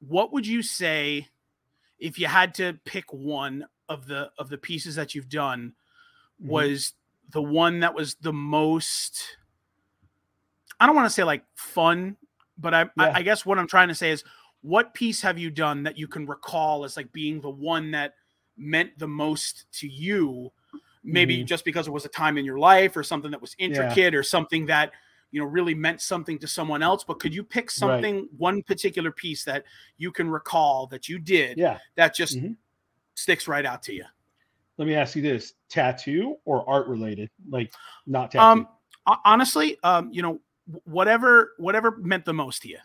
what 0.00 0.32
would 0.32 0.46
you 0.46 0.62
say 0.62 1.28
if 1.98 2.18
you 2.18 2.26
had 2.26 2.54
to 2.54 2.78
pick 2.84 3.12
one 3.12 3.66
of 3.88 4.06
the 4.06 4.30
of 4.38 4.48
the 4.48 4.58
pieces 4.58 4.94
that 4.96 5.14
you've 5.14 5.28
done 5.28 5.74
Mhm. 6.42 6.48
was 6.48 6.94
the 7.30 7.42
one 7.42 7.80
that 7.80 7.94
was 7.94 8.14
the 8.16 8.32
most 8.32 9.36
I 10.78 10.86
don't 10.86 10.94
want 10.96 11.06
to 11.06 11.10
say 11.10 11.24
like 11.24 11.44
fun, 11.56 12.16
but 12.56 12.72
I, 12.74 12.82
Yeah. 12.82 12.88
I 12.98 13.12
I 13.16 13.22
guess 13.22 13.44
what 13.44 13.58
I'm 13.58 13.66
trying 13.68 13.88
to 13.88 13.94
say 13.94 14.10
is 14.10 14.24
what 14.62 14.94
piece 14.94 15.20
have 15.22 15.38
you 15.38 15.50
done 15.50 15.82
that 15.84 15.98
you 15.98 16.08
can 16.08 16.26
recall 16.26 16.84
as 16.84 16.96
like 16.96 17.12
being 17.12 17.40
the 17.40 17.50
one 17.50 17.90
that 17.92 18.14
meant 18.56 18.98
the 18.98 19.08
most 19.08 19.66
to 19.80 19.88
you? 19.88 20.52
Maybe 21.02 21.42
Mhm. 21.42 21.46
just 21.46 21.64
because 21.64 21.86
it 21.86 21.92
was 21.92 22.04
a 22.04 22.10
time 22.10 22.38
in 22.38 22.44
your 22.44 22.58
life 22.58 22.96
or 22.96 23.02
something 23.02 23.30
that 23.30 23.40
was 23.40 23.54
intricate 23.58 24.14
or 24.14 24.22
something 24.22 24.66
that 24.66 24.92
you 25.30 25.40
know 25.40 25.46
really 25.46 25.74
meant 25.74 26.00
something 26.00 26.38
to 26.38 26.46
someone 26.46 26.82
else. 26.82 27.04
But 27.04 27.20
could 27.20 27.34
you 27.34 27.42
pick 27.44 27.70
something, 27.70 28.28
one 28.36 28.62
particular 28.62 29.12
piece 29.12 29.44
that 29.44 29.64
you 29.98 30.10
can 30.12 30.30
recall 30.30 30.86
that 30.88 31.08
you 31.08 31.18
did 31.18 31.58
Yeah. 31.58 31.78
that 31.94 32.14
just 32.14 32.36
Mhm. 32.36 32.56
sticks 33.14 33.46
right 33.48 33.64
out 33.64 33.82
to 33.84 33.94
you? 33.94 34.04
Let 34.76 34.88
me 34.88 34.94
ask 34.94 35.14
you 35.14 35.22
this: 35.22 35.54
tattoo 35.68 36.36
or 36.44 36.68
art 36.68 36.86
related? 36.88 37.30
Like 37.48 37.72
not 38.06 38.30
tattoo. 38.30 38.44
Um, 38.44 38.68
honestly, 39.24 39.78
um, 39.82 40.10
you 40.12 40.22
know, 40.22 40.40
whatever 40.84 41.52
whatever 41.58 41.96
meant 41.98 42.24
the 42.24 42.32
most 42.32 42.62
to 42.62 42.68
you, 42.68 42.78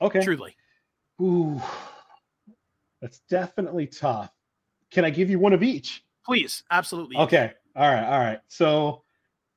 okay. 0.00 0.22
truly. 0.22 0.56
Ooh, 1.20 1.60
that's 3.00 3.20
definitely 3.28 3.86
tough. 3.86 4.32
Can 4.90 5.04
I 5.04 5.10
give 5.10 5.30
you 5.30 5.38
one 5.38 5.52
of 5.52 5.62
each? 5.62 6.04
Please, 6.24 6.62
absolutely. 6.70 7.16
Okay. 7.16 7.52
All 7.74 7.92
right. 7.92 8.04
All 8.04 8.18
right. 8.18 8.40
So 8.48 9.04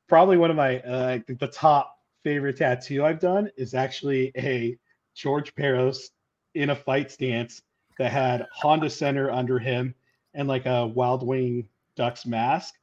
probably 0.07 0.37
one 0.37 0.49
of 0.51 0.57
my 0.57 0.79
uh, 0.81 1.07
I 1.07 1.19
think 1.19 1.39
the 1.39 1.47
top 1.47 1.98
favorite 2.23 2.57
tattoo 2.57 3.05
I've 3.05 3.19
done 3.19 3.49
is 3.57 3.73
actually 3.73 4.31
a 4.37 4.77
George 5.15 5.53
Parros 5.55 6.09
in 6.53 6.69
a 6.69 6.75
fight 6.75 7.11
stance 7.11 7.61
that 7.97 8.11
had 8.11 8.47
Honda 8.53 8.89
Center 8.89 9.29
under 9.29 9.59
him 9.59 9.93
and 10.33 10.47
like 10.47 10.65
a 10.65 10.87
Wild 10.87 11.25
Wing 11.25 11.67
Ducks 11.95 12.25
mask 12.25 12.75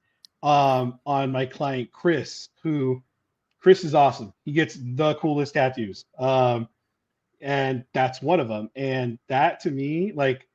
um, 0.42 0.98
on 1.06 1.32
my 1.32 1.46
client 1.46 1.90
Chris, 1.92 2.48
who 2.62 3.02
Chris 3.58 3.84
is 3.84 3.94
awesome. 3.94 4.32
He 4.44 4.52
gets 4.52 4.76
the 4.80 5.14
coolest 5.16 5.54
tattoos. 5.54 6.04
Um, 6.18 6.68
and 7.40 7.84
that's 7.92 8.22
one 8.22 8.40
of 8.40 8.48
them. 8.48 8.70
And 8.76 9.18
that 9.28 9.60
to 9.60 9.70
me, 9.70 10.12
like, 10.12 10.46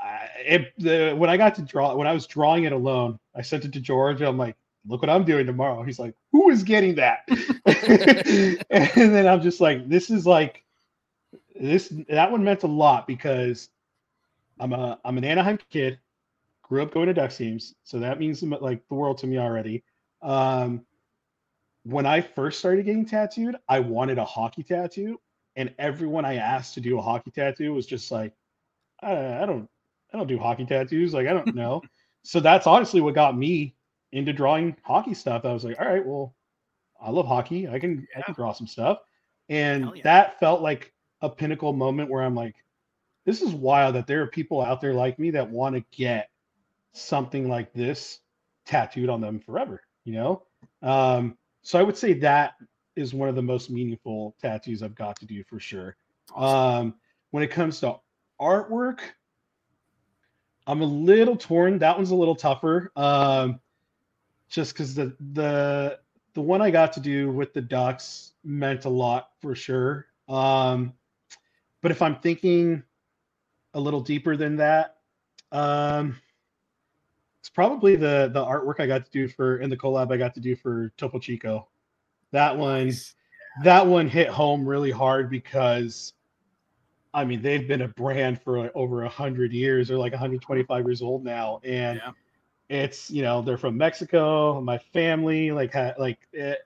I, 0.00 0.28
it, 0.44 0.72
the, 0.78 1.14
when 1.16 1.30
I 1.30 1.36
got 1.36 1.54
to 1.56 1.62
draw, 1.62 1.94
when 1.94 2.06
I 2.06 2.12
was 2.12 2.26
drawing 2.26 2.64
it 2.64 2.72
alone, 2.72 3.18
I 3.34 3.42
sent 3.42 3.64
it 3.64 3.72
to 3.72 3.80
George. 3.80 4.20
I'm 4.20 4.38
like, 4.38 4.56
look 4.86 5.02
what 5.02 5.10
I'm 5.10 5.24
doing 5.24 5.46
tomorrow. 5.46 5.82
He's 5.82 5.98
like, 5.98 6.14
who 6.32 6.50
is 6.50 6.62
getting 6.62 6.94
that? 6.96 7.20
and 8.70 9.14
then 9.14 9.26
I'm 9.26 9.42
just 9.42 9.60
like, 9.60 9.88
this 9.88 10.10
is 10.10 10.26
like, 10.26 10.62
this, 11.58 11.92
that 12.08 12.30
one 12.30 12.44
meant 12.44 12.62
a 12.62 12.68
lot 12.68 13.06
because 13.06 13.68
I'm 14.60 14.72
a, 14.72 14.98
I'm 15.04 15.18
an 15.18 15.24
Anaheim 15.24 15.58
kid, 15.70 15.98
grew 16.62 16.82
up 16.82 16.92
going 16.92 17.06
to 17.06 17.14
Ducks 17.14 17.36
teams. 17.36 17.74
So 17.84 17.98
that 18.00 18.18
means 18.18 18.42
like 18.42 18.86
the 18.88 18.94
world 18.94 19.18
to 19.18 19.26
me 19.26 19.38
already. 19.38 19.82
Um, 20.22 20.84
when 21.84 22.06
I 22.06 22.20
first 22.20 22.58
started 22.58 22.84
getting 22.84 23.06
tattooed, 23.06 23.56
I 23.68 23.78
wanted 23.80 24.18
a 24.18 24.24
hockey 24.24 24.64
tattoo, 24.64 25.20
and 25.54 25.72
everyone 25.78 26.24
I 26.24 26.34
asked 26.34 26.74
to 26.74 26.80
do 26.80 26.98
a 26.98 27.02
hockey 27.02 27.30
tattoo 27.30 27.72
was 27.72 27.86
just 27.86 28.10
like, 28.10 28.32
I, 29.00 29.42
I 29.42 29.46
don't, 29.46 29.68
I 30.12 30.16
don't 30.16 30.26
do 30.26 30.38
hockey 30.38 30.64
tattoos. 30.64 31.14
Like 31.14 31.28
I 31.28 31.32
don't 31.32 31.54
know. 31.54 31.82
so 32.24 32.40
that's 32.40 32.66
honestly 32.66 33.00
what 33.00 33.14
got 33.14 33.38
me 33.38 33.75
into 34.16 34.32
drawing 34.32 34.76
hockey 34.82 35.14
stuff. 35.14 35.44
I 35.44 35.52
was 35.52 35.64
like, 35.64 35.78
all 35.80 35.86
right, 35.86 36.04
well, 36.04 36.34
I 37.00 37.10
love 37.10 37.26
hockey. 37.26 37.68
I 37.68 37.78
can, 37.78 38.06
I 38.16 38.22
can 38.22 38.34
draw 38.34 38.52
some 38.52 38.66
stuff, 38.66 38.98
and 39.48 39.92
yeah. 39.96 40.02
that 40.04 40.40
felt 40.40 40.62
like 40.62 40.92
a 41.20 41.28
pinnacle 41.28 41.72
moment 41.72 42.10
where 42.10 42.22
I'm 42.22 42.34
like, 42.34 42.56
this 43.24 43.42
is 43.42 43.52
wild 43.52 43.94
that 43.94 44.06
there 44.06 44.22
are 44.22 44.26
people 44.26 44.62
out 44.62 44.80
there 44.80 44.94
like 44.94 45.18
me 45.18 45.30
that 45.30 45.50
want 45.50 45.74
to 45.74 45.84
get 45.90 46.30
something 46.92 47.48
like 47.48 47.72
this 47.72 48.20
tattooed 48.64 49.08
on 49.08 49.20
them 49.20 49.40
forever. 49.40 49.82
You 50.04 50.14
know. 50.14 50.42
Um, 50.82 51.36
so 51.62 51.78
I 51.78 51.82
would 51.82 51.96
say 51.96 52.14
that 52.14 52.54
is 52.94 53.12
one 53.12 53.28
of 53.28 53.34
the 53.34 53.42
most 53.42 53.70
meaningful 53.70 54.34
tattoos 54.40 54.82
I've 54.82 54.94
got 54.94 55.16
to 55.20 55.26
do 55.26 55.44
for 55.44 55.60
sure. 55.60 55.96
Awesome. 56.34 56.86
Um, 56.86 56.94
when 57.32 57.42
it 57.42 57.50
comes 57.50 57.80
to 57.80 57.96
artwork, 58.40 59.00
I'm 60.66 60.80
a 60.80 60.86
little 60.86 61.36
torn. 61.36 61.78
That 61.78 61.96
one's 61.96 62.10
a 62.10 62.16
little 62.16 62.34
tougher. 62.34 62.90
Um, 62.96 63.60
just 64.48 64.72
because 64.72 64.94
the 64.94 65.14
the 65.32 65.98
the 66.34 66.40
one 66.40 66.60
I 66.60 66.70
got 66.70 66.92
to 66.94 67.00
do 67.00 67.30
with 67.30 67.54
the 67.54 67.62
Ducks 67.62 68.32
meant 68.44 68.84
a 68.84 68.90
lot 68.90 69.30
for 69.40 69.54
sure. 69.54 70.06
Um, 70.28 70.92
but 71.82 71.90
if 71.90 72.02
I'm 72.02 72.16
thinking 72.16 72.82
a 73.74 73.80
little 73.80 74.00
deeper 74.00 74.36
than 74.36 74.56
that, 74.56 74.98
um, 75.52 76.16
it's 77.40 77.48
probably 77.48 77.96
the 77.96 78.30
the 78.32 78.44
artwork 78.44 78.80
I 78.80 78.86
got 78.86 79.04
to 79.04 79.10
do 79.10 79.28
for 79.28 79.58
in 79.58 79.70
the 79.70 79.76
collab 79.76 80.12
I 80.12 80.16
got 80.16 80.34
to 80.34 80.40
do 80.40 80.56
for 80.56 80.92
Topo 80.96 81.18
Chico. 81.18 81.68
That 82.32 82.56
one, 82.56 82.92
that 83.62 83.86
one 83.86 84.08
hit 84.08 84.28
home 84.28 84.68
really 84.68 84.90
hard 84.90 85.30
because, 85.30 86.12
I 87.14 87.24
mean, 87.24 87.40
they've 87.40 87.66
been 87.66 87.82
a 87.82 87.88
brand 87.88 88.42
for 88.42 88.58
like 88.58 88.72
over 88.74 89.04
a 89.04 89.08
hundred 89.08 89.52
years. 89.52 89.88
They're 89.88 89.96
like 89.96 90.12
125 90.12 90.84
years 90.84 91.02
old 91.02 91.24
now, 91.24 91.60
and 91.64 92.00
Yeah. 92.04 92.12
It's 92.68 93.10
you 93.10 93.22
know 93.22 93.42
they're 93.42 93.58
from 93.58 93.76
Mexico. 93.76 94.60
My 94.60 94.78
family 94.78 95.52
like 95.52 95.72
had 95.72 95.98
like 95.98 96.18
it, 96.32 96.58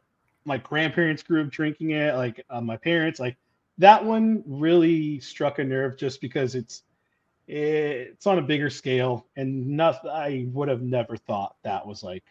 my 0.45 0.59
grandparents 0.59 1.23
grew 1.23 1.43
up 1.43 1.51
drinking 1.51 1.91
it. 1.91 2.15
Like 2.15 2.45
uh, 2.49 2.61
my 2.61 2.77
parents, 2.77 3.21
like 3.21 3.37
that 3.79 4.05
one 4.05 4.43
really 4.47 5.21
struck 5.21 5.59
a 5.59 5.65
nerve 5.65 5.97
just 5.97 6.21
because 6.21 6.55
it's 6.55 6.83
it's 7.47 8.27
on 8.27 8.39
a 8.39 8.43
bigger 8.43 8.71
scale 8.71 9.27
and 9.37 9.67
nothing. 9.69 10.11
I 10.11 10.47
would 10.53 10.69
have 10.69 10.83
never 10.83 11.17
thought 11.17 11.57
that 11.65 11.87
was 11.87 12.03
like 12.03 12.25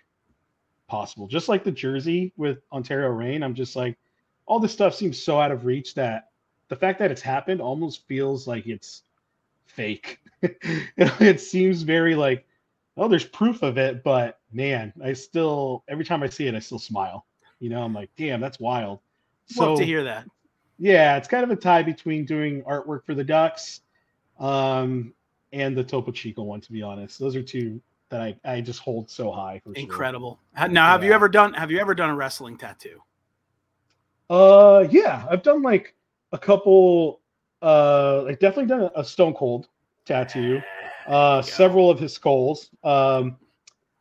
possible. 0.87 1.27
Just 1.27 1.49
like 1.49 1.63
the 1.63 1.71
jersey 1.71 2.33
with 2.37 2.59
Ontario 2.71 3.09
Reign, 3.09 3.43
I'm 3.43 3.53
just 3.55 3.75
like 3.75 3.97
all 4.45 4.59
this 4.59 4.71
stuff 4.73 4.95
seems 4.95 5.21
so 5.21 5.39
out 5.39 5.51
of 5.51 5.65
reach 5.65 5.93
that 5.93 6.29
the 6.69 6.75
fact 6.75 6.99
that 6.99 7.11
it's 7.11 7.21
happened 7.21 7.61
almost 7.61 8.07
feels 8.07 8.47
like 8.47 8.65
it's 8.65 9.03
fake. 9.65 10.19
it 10.41 11.41
seems 11.41 11.83
very 11.83 12.15
like 12.15 12.45
oh, 12.99 13.07
there's 13.07 13.25
proof 13.25 13.63
of 13.63 13.77
it, 13.77 14.03
but 14.03 14.39
man, 14.51 14.93
I 15.03 15.13
still 15.13 15.83
every 15.87 16.05
time 16.05 16.21
I 16.21 16.29
see 16.29 16.47
it, 16.47 16.55
I 16.55 16.59
still 16.59 16.79
smile. 16.79 17.25
You 17.59 17.69
know, 17.69 17.81
I'm 17.81 17.93
like, 17.93 18.09
damn, 18.17 18.39
that's 18.41 18.59
wild. 18.59 18.99
Love 19.57 19.77
to 19.79 19.85
hear 19.85 20.03
that. 20.03 20.25
Yeah, 20.77 21.17
it's 21.17 21.27
kind 21.27 21.43
of 21.43 21.49
a 21.49 21.55
tie 21.55 21.83
between 21.83 22.25
doing 22.25 22.61
artwork 22.63 23.05
for 23.05 23.13
the 23.15 23.23
Ducks 23.23 23.81
um, 24.39 25.13
and 25.51 25.75
the 25.75 25.83
Topo 25.83 26.11
Chico 26.11 26.43
one, 26.43 26.61
to 26.61 26.71
be 26.71 26.81
honest. 26.81 27.19
Those 27.19 27.35
are 27.35 27.43
two 27.43 27.81
that 28.09 28.21
I, 28.21 28.35
I 28.45 28.61
just 28.61 28.79
hold 28.79 29.09
so 29.09 29.31
high. 29.31 29.61
For 29.63 29.73
sure. 29.75 29.83
Incredible. 29.83 30.39
Ha- 30.55 30.67
Now, 30.67 30.87
have 30.87 31.03
you 31.03 31.11
ever 31.11 31.27
done? 31.27 31.53
Have 31.53 31.71
you 31.71 31.79
ever 31.79 31.95
done 31.95 32.09
a 32.09 32.15
wrestling 32.15 32.57
tattoo? 32.57 33.01
Uh, 34.29 34.87
yeah, 34.89 35.25
I've 35.29 35.43
done 35.43 35.61
like 35.61 35.95
a 36.31 36.37
couple. 36.37 37.21
Uh, 37.61 38.25
I've 38.27 38.39
definitely 38.39 38.67
done 38.67 38.89
a 38.95 39.03
Stone 39.03 39.33
Cold 39.33 39.67
tattoo. 40.05 40.61
Uh, 41.09 41.35
There 41.41 41.45
you 41.45 41.51
go. 41.51 41.55
several 41.55 41.89
of 41.89 41.99
his 41.99 42.13
skulls. 42.13 42.69
Um, 42.83 43.37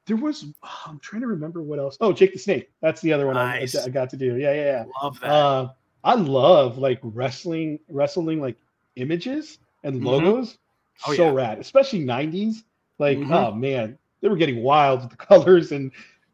there 0.06 0.16
was. 0.16 0.46
I'm 0.86 0.98
trying 1.00 1.22
to 1.22 1.28
remember 1.28 1.62
what 1.62 1.78
else. 1.78 1.96
Oh, 2.00 2.12
Jake 2.12 2.32
the 2.32 2.38
Snake. 2.38 2.70
That's 2.80 3.00
the 3.00 3.12
other 3.12 3.26
one 3.26 3.36
I- 3.36 3.60
Nice. 3.60 3.74
I, 3.76 3.84
I 3.84 3.88
got 3.88 4.10
to 4.10 4.16
do. 4.16 4.36
Yeah, 4.36 4.52
yeah, 4.52 4.64
yeah. 4.64 4.84
Love 5.02 5.20
that. 5.20 5.30
Uh, 5.30 5.68
I 6.04 6.14
love 6.14 6.78
like 6.78 7.00
wrestling, 7.02 7.80
wrestling 7.88 8.40
like 8.40 8.56
images 8.96 9.58
and 9.84 10.00
Mhm. 10.00 10.04
logos. 10.04 10.58
Oh, 11.06 11.14
so 11.14 11.26
yeah. 11.26 11.32
rad, 11.32 11.58
especially 11.58 12.04
'90s. 12.04 12.62
Like, 12.98 13.18
Mhm. 13.18 13.32
oh 13.32 13.52
man, 13.54 13.96
they 14.20 14.28
were 14.28 14.36
getting 14.36 14.62
wild 14.62 15.00
with 15.02 15.10
the 15.10 15.16
colors, 15.26 15.72
and 15.72 15.90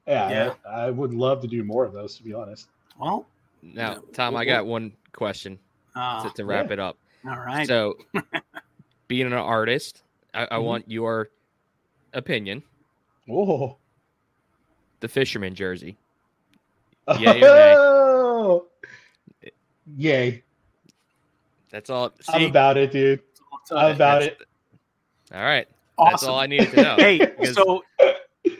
yeah, 0.06 0.30
Yeah. 0.30 0.54
I, 0.66 0.86
I 0.86 0.90
would 0.90 1.12
love 1.14 1.40
to 1.42 1.46
do 1.48 1.62
more 1.64 1.84
of 1.84 1.92
those. 1.92 2.16
To 2.16 2.22
be 2.22 2.32
honest. 2.34 2.68
well, 2.98 3.26
Now, 3.62 3.92
Yeah. 3.94 3.98
Tom, 4.12 4.36
I 4.36 4.44
got 4.44 4.64
one 4.66 4.92
question 5.12 5.58
uh, 5.96 6.22
to, 6.28 6.34
to 6.36 6.44
wrap 6.44 6.66
yeah. 6.68 6.72
it 6.74 6.78
up. 6.80 6.96
all 7.28 7.38
right. 7.38 7.66
So, 7.66 7.96
being 9.08 9.26
an 9.26 9.32
artist, 9.34 10.02
I, 10.34 10.44
I 10.44 10.56
Mhm. 10.58 10.64
want 10.64 10.90
your 10.90 11.30
opinion. 12.12 12.62
Whoa. 13.26 13.78
The 15.00 15.08
fisherman 15.08 15.54
jersey. 15.54 15.96
Yay 17.18 17.26
or 17.30 17.34
nay? 17.34 17.74
Oh! 17.76 18.66
Yay! 19.96 20.42
That's 21.70 21.90
all. 21.90 22.12
I'm 22.28 22.44
about 22.50 22.76
it, 22.76 22.90
dude. 22.92 23.20
I'm 23.70 23.94
about 23.94 24.22
it. 24.22 24.38
all 25.34 25.42
right. 25.42 25.66
That's 25.98 26.14
awesome. 26.14 26.30
all 26.30 26.38
I 26.40 26.46
needed 26.46 26.70
to 26.72 26.82
know. 26.82 26.96
hey, 26.98 27.18
because- 27.38 27.54
so 27.54 27.82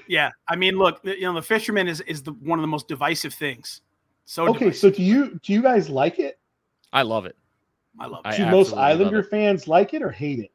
yeah, 0.08 0.30
I 0.48 0.56
mean, 0.56 0.76
look, 0.76 1.00
you 1.04 1.22
know, 1.22 1.32
the 1.34 1.42
fisherman 1.42 1.88
is 1.88 2.00
is 2.02 2.22
the 2.22 2.32
one 2.32 2.58
of 2.58 2.62
the 2.62 2.68
most 2.68 2.88
divisive 2.88 3.34
things. 3.34 3.80
So 4.26 4.48
Okay, 4.48 4.58
divisive. 4.66 4.80
so 4.80 4.90
do 4.90 5.02
you 5.02 5.40
do 5.42 5.52
you 5.52 5.62
guys 5.62 5.88
like 5.88 6.18
it? 6.18 6.38
I 6.92 7.02
love 7.02 7.26
it. 7.26 7.36
I 7.98 8.06
love 8.06 8.22
it. 8.26 8.36
Do 8.36 8.46
most 8.46 8.72
Islander 8.74 9.22
fans 9.22 9.66
like 9.68 9.94
it 9.94 10.02
or 10.02 10.10
hate 10.10 10.38
it? 10.40 10.50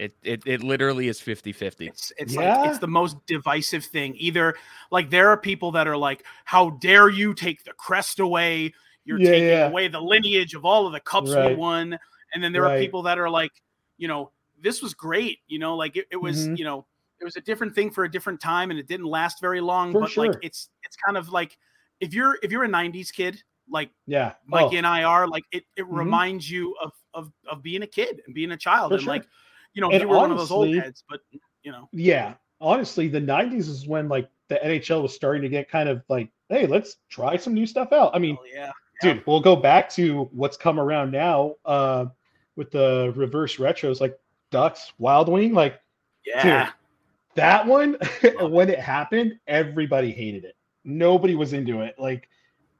It 0.00 0.14
it, 0.22 0.42
it 0.46 0.62
literally 0.62 1.08
is 1.08 1.20
50 1.20 1.52
50. 1.52 1.86
It's 1.86 2.12
it's 2.18 2.36
Yeah? 2.36 2.36
like 2.36 2.58
it's 2.62 2.78
the 2.78 2.88
most 2.88 3.16
divisive 3.26 3.84
thing. 3.84 4.14
Either 4.16 4.54
like 4.90 5.10
there 5.10 5.28
are 5.30 5.38
people 5.38 5.70
that 5.72 5.86
are 5.86 5.96
like, 5.96 6.24
"How 6.44 6.70
dare 6.70 7.08
you 7.08 7.32
take 7.34 7.62
the 7.64 7.72
crest 7.74 8.18
away? 8.18 8.72
You're 9.04 9.18
Yeah, 9.18 9.30
taking 9.30 9.62
yeah. 9.68 9.72
away 9.72 9.88
the 9.88 10.00
lineage 10.00 10.54
of 10.54 10.64
all 10.64 10.86
of 10.86 10.92
the 10.92 11.00
cups 11.00 11.36
we 11.36 11.52
won." 11.52 11.98
And 12.34 12.42
then 12.42 12.52
there 12.52 12.64
are 12.64 12.72
people 12.72 13.02
that 13.02 13.18
are 13.18 13.30
like, 13.30 13.52
you 13.98 14.08
know, 14.08 14.32
this 14.60 14.82
was 14.82 14.94
great. 14.94 15.38
You 15.46 15.58
know, 15.60 15.76
like 15.76 15.96
it, 15.96 16.06
it 16.10 16.16
was, 16.16 16.50
Mhm. 16.50 16.56
you 16.56 16.64
know, 16.64 16.86
it 17.20 17.24
was 17.24 17.36
a 17.36 17.40
different 17.40 17.74
thing 17.74 17.90
for 17.90 18.04
a 18.04 18.10
different 18.10 18.40
time, 18.40 18.70
and 18.70 18.80
it 18.80 18.88
didn't 18.88 19.06
last 19.06 19.40
very 19.40 19.60
long. 19.60 19.94
For 19.94 20.00
but 20.00 20.16
like, 20.16 20.36
it's 20.42 20.70
it's 20.82 20.96
kind 20.96 21.16
of 21.16 21.28
like 21.30 21.56
if 22.00 22.12
you're 22.14 22.38
if 22.42 22.50
you're 22.50 22.64
a 22.64 22.68
'90s 22.68 23.12
kid, 23.12 23.42
like 23.70 23.90
Yeah. 24.06 24.34
Mikey 24.46 24.76
Oh, 24.76 24.78
and 24.78 24.86
I 24.86 25.04
are, 25.04 25.28
like 25.28 25.44
it 25.52 25.64
it 25.76 25.86
Mhm. 25.92 26.26
reminds 26.26 26.50
you 26.50 26.74
of 26.82 26.92
of 27.14 27.32
of 27.48 27.62
being 27.62 27.82
a 27.82 27.86
kid 27.86 28.22
and 28.26 28.34
being 28.34 28.50
a 28.52 28.56
child, 28.56 28.92
For 28.92 28.98
and 28.98 29.06
sure. 29.06 29.06
like, 29.06 29.26
you 29.76 29.82
know, 29.82 29.90
And 29.90 30.00
you 30.00 30.08
were 30.08 30.16
one 30.16 30.32
of 30.32 30.38
those 30.38 30.50
old 30.50 30.64
honestly- 30.68 30.80
heads, 30.80 31.04
but 31.08 31.20
you 31.62 31.70
know. 31.70 31.88
yeah. 31.92 32.34
Honestly, 32.60 33.06
the 33.08 33.20
'90s 33.20 33.68
is 33.68 33.86
when 33.86 34.08
like 34.08 34.28
the 34.48 34.56
NHL 34.64 35.02
was 35.02 35.14
starting 35.14 35.42
to 35.42 35.48
get 35.50 35.68
kind 35.70 35.88
of 35.88 36.02
like, 36.08 36.30
hey, 36.48 36.66
let's 36.66 36.96
try 37.10 37.36
some 37.36 37.52
new 37.52 37.66
stuff 37.66 37.92
out. 37.92 38.10
I 38.14 38.18
mean, 38.18 38.38
Oh, 38.40 38.44
yeah. 38.50 38.72
dude, 39.02 39.22
we'll 39.26 39.40
go 39.40 39.54
back 39.54 39.90
to 39.90 40.24
what's 40.32 40.56
come 40.56 40.80
around 40.80 41.10
now 41.10 41.56
uh, 41.66 42.06
with 42.56 42.70
the 42.70 43.12
reverse 43.14 43.56
retros, 43.56 44.00
like 44.00 44.18
Ducks, 44.50 44.92
Wild 44.98 45.28
Wing, 45.28 45.52
like 45.52 45.78
Yeah. 46.24 46.70
that 47.34 47.66
one. 47.66 47.98
when 48.40 48.70
it 48.70 48.78
happened, 48.78 49.38
everybody 49.46 50.10
hated 50.10 50.44
it. 50.44 50.56
Nobody 50.84 51.34
was 51.34 51.52
into 51.52 51.82
it. 51.82 51.98
Like 51.98 52.30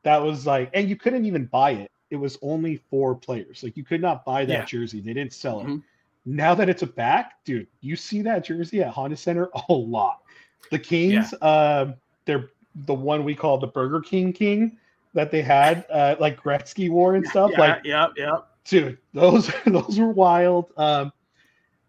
that 0.04 0.22
was 0.22 0.46
like, 0.46 0.70
and 0.72 0.88
you 0.88 0.96
couldn't 0.96 1.26
even 1.26 1.44
buy 1.46 1.72
it. 1.72 1.90
It 2.08 2.16
was 2.16 2.38
only 2.40 2.76
for 2.88 3.14
players. 3.14 3.62
Like 3.62 3.76
you 3.76 3.84
could 3.84 4.00
not 4.00 4.24
buy 4.24 4.46
that 4.46 4.52
Yeah. 4.60 4.64
jersey. 4.64 5.00
They 5.00 5.12
didn't 5.12 5.34
sell 5.34 5.60
it. 5.60 5.66
Mhm. 5.66 5.82
Now 6.26 6.54
that 6.56 6.68
it's 6.68 6.82
a 6.82 6.86
back, 6.86 7.34
dude, 7.44 7.68
you 7.80 7.94
see 7.96 8.20
that 8.22 8.44
jersey 8.44 8.82
at 8.82 8.90
Honda 8.90 9.16
Center 9.16 9.48
a 9.68 9.72
lot. 9.72 10.22
The 10.70 10.78
Kings, 10.78 11.32
um, 11.40 11.94
they're 12.24 12.50
the 12.74 12.94
one 12.94 13.24
we 13.24 13.34
call 13.34 13.58
the 13.58 13.68
Burger 13.68 14.00
King 14.00 14.32
King 14.32 14.76
that 15.14 15.30
they 15.30 15.40
had, 15.40 15.86
uh, 15.90 16.16
like 16.18 16.42
Gretzky 16.42 16.90
wore 16.90 17.14
and 17.14 17.26
stuff. 17.26 17.52
yeah, 17.52 17.60
Like, 17.60 17.80
yeah, 17.84 18.08
yeah. 18.16 18.36
dude, 18.64 18.98
those 19.14 19.50
those 19.66 19.98
were 19.98 20.10
wild. 20.10 20.72
Um, 20.76 21.12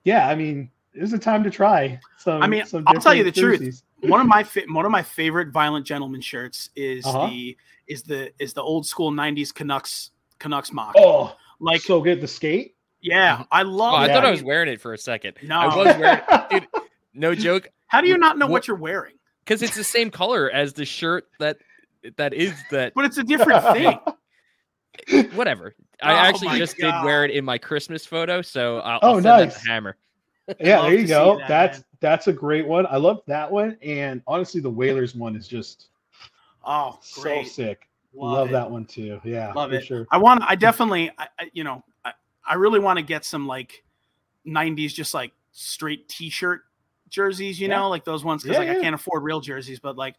yeah, 0.04 0.30
I 0.30 0.36
mean, 0.36 0.70
it 0.94 1.02
was 1.02 1.14
a 1.14 1.20
time 1.20 1.44
to 1.44 1.50
try. 1.50 2.00
Some, 2.18 2.42
I 2.44 2.48
mean, 2.48 2.66
some 2.66 2.84
I'll 2.88 3.02
tell 3.02 3.14
you 3.16 3.24
the 3.24 3.32
different 3.32 3.62
truth. 3.64 3.84
One 4.02 4.22
of 4.22 4.28
my 4.28 4.44
fa- 4.44 4.64
one 4.70 4.86
of 4.86 4.92
my 4.92 5.02
favorite 5.02 5.52
Violent 5.52 5.86
Gentlemen 5.86 6.22
shirts 6.22 6.70
is 6.76 7.04
Uh-huh. 7.06 7.28
the 7.28 7.58
is 7.88 8.04
the 8.04 8.32
is 8.38 8.54
the 8.54 8.62
old 8.62 8.86
school 8.86 9.12
'90s 9.12 9.52
Canucks 9.54 10.12
Canucks 10.38 10.72
mock. 10.72 10.94
Oh, 10.96 11.36
like, 11.60 11.82
so 11.82 12.00
good. 12.00 12.22
The 12.22 12.28
skate. 12.28 12.76
Yeah, 13.02 13.34
mm-hmm. 13.36 13.44
I 13.52 13.62
love. 13.64 13.94
Oh, 13.94 13.98
I 13.98 14.06
it. 14.06 14.10
thought 14.10 14.26
I 14.26 14.32
was 14.32 14.44
wearing 14.44 14.70
it 14.70 14.82
for 14.82 14.94
a 14.94 14.98
second. 14.98 15.36
No. 15.44 15.58
I 15.60 15.76
was 15.76 15.98
wearing 15.98 16.20
dude, 16.52 16.68
no 17.14 17.36
joke, 17.36 17.68
How 17.88 18.02
do 18.02 18.08
you 18.08 18.18
not 18.18 18.38
know 18.38 18.46
what, 18.46 18.52
What- 18.52 18.68
you're 18.68 18.78
wearing? 18.78 19.14
because 19.46 19.62
it's 19.62 19.76
the 19.76 19.84
same 19.84 20.12
color 20.12 20.50
as 20.52 20.74
the 20.74 20.84
shirt 20.86 21.26
that 21.40 21.58
that 22.18 22.34
is 22.34 22.54
that 22.72 22.94
But 22.96 23.06
it's 23.06 23.18
a 23.18 23.24
different 23.24 23.64
thing. 25.08 25.30
whatever. 25.36 25.74
I 26.02 26.14
Oh 26.14 26.16
actually 26.16 26.48
my 26.50 26.58
just 26.58 26.78
did 26.78 26.94
wear 27.04 27.26
it 27.26 27.32
in 27.32 27.44
my 27.46 27.58
Christmas 27.58 28.06
photo, 28.06 28.42
so 28.42 28.80
I'll, 28.80 29.00
Oh, 29.02 29.08
I'll 29.10 29.14
send 29.16 29.26
nice. 29.26 29.62
to 29.62 29.68
Hammer. 29.70 29.98
Yeah, 30.60 30.82
there 30.84 30.94
you 30.94 31.08
go. 31.08 31.38
that, 31.40 31.48
that's 31.48 31.78
man. 31.80 31.84
that's 32.00 32.28
a 32.28 32.34
great 32.34 32.66
one. 32.68 32.86
I 32.88 32.98
love 32.98 33.22
that 33.28 33.52
one, 33.52 33.78
and 33.82 34.22
honestly, 34.28 34.62
the 34.62 34.70
Whalers 34.70 35.16
one 35.16 35.36
is 35.36 35.48
just 35.48 35.90
Oh, 36.66 36.98
so 37.02 37.44
sick. 37.44 37.88
Love, 38.14 38.32
Love, 38.34 38.50
that 38.52 38.70
one 38.70 38.86
too. 38.86 39.20
Yeah, 39.24 39.52
Love 39.54 39.70
for 39.72 39.76
it. 39.78 39.86
sure. 39.86 40.08
I 40.12 40.18
want. 40.18 40.44
I 40.48 40.56
definitely. 40.56 41.12
I, 41.18 41.28
I 41.40 41.50
you 41.54 41.64
know. 41.64 41.84
I, 42.06 42.14
I 42.48 42.56
really 42.56 42.80
want 42.80 42.98
to 42.98 43.04
get 43.04 43.26
some 43.26 43.46
like 43.48 43.84
'90s, 44.46 44.94
just 44.94 45.14
like 45.14 45.32
straight 45.52 46.08
T-shirt 46.08 46.62
jerseys. 47.10 47.60
You 47.60 47.68
Yeah. 47.68 47.78
know, 47.80 47.90
like 47.90 48.06
those 48.06 48.24
ones 48.24 48.44
because 48.44 48.56
Yeah, 48.62 48.70
like 48.70 48.78
I 48.78 48.82
can't 48.82 48.96
afford 48.96 49.24
real 49.24 49.40
jerseys, 49.42 49.80
but 49.80 49.98
like 49.98 50.16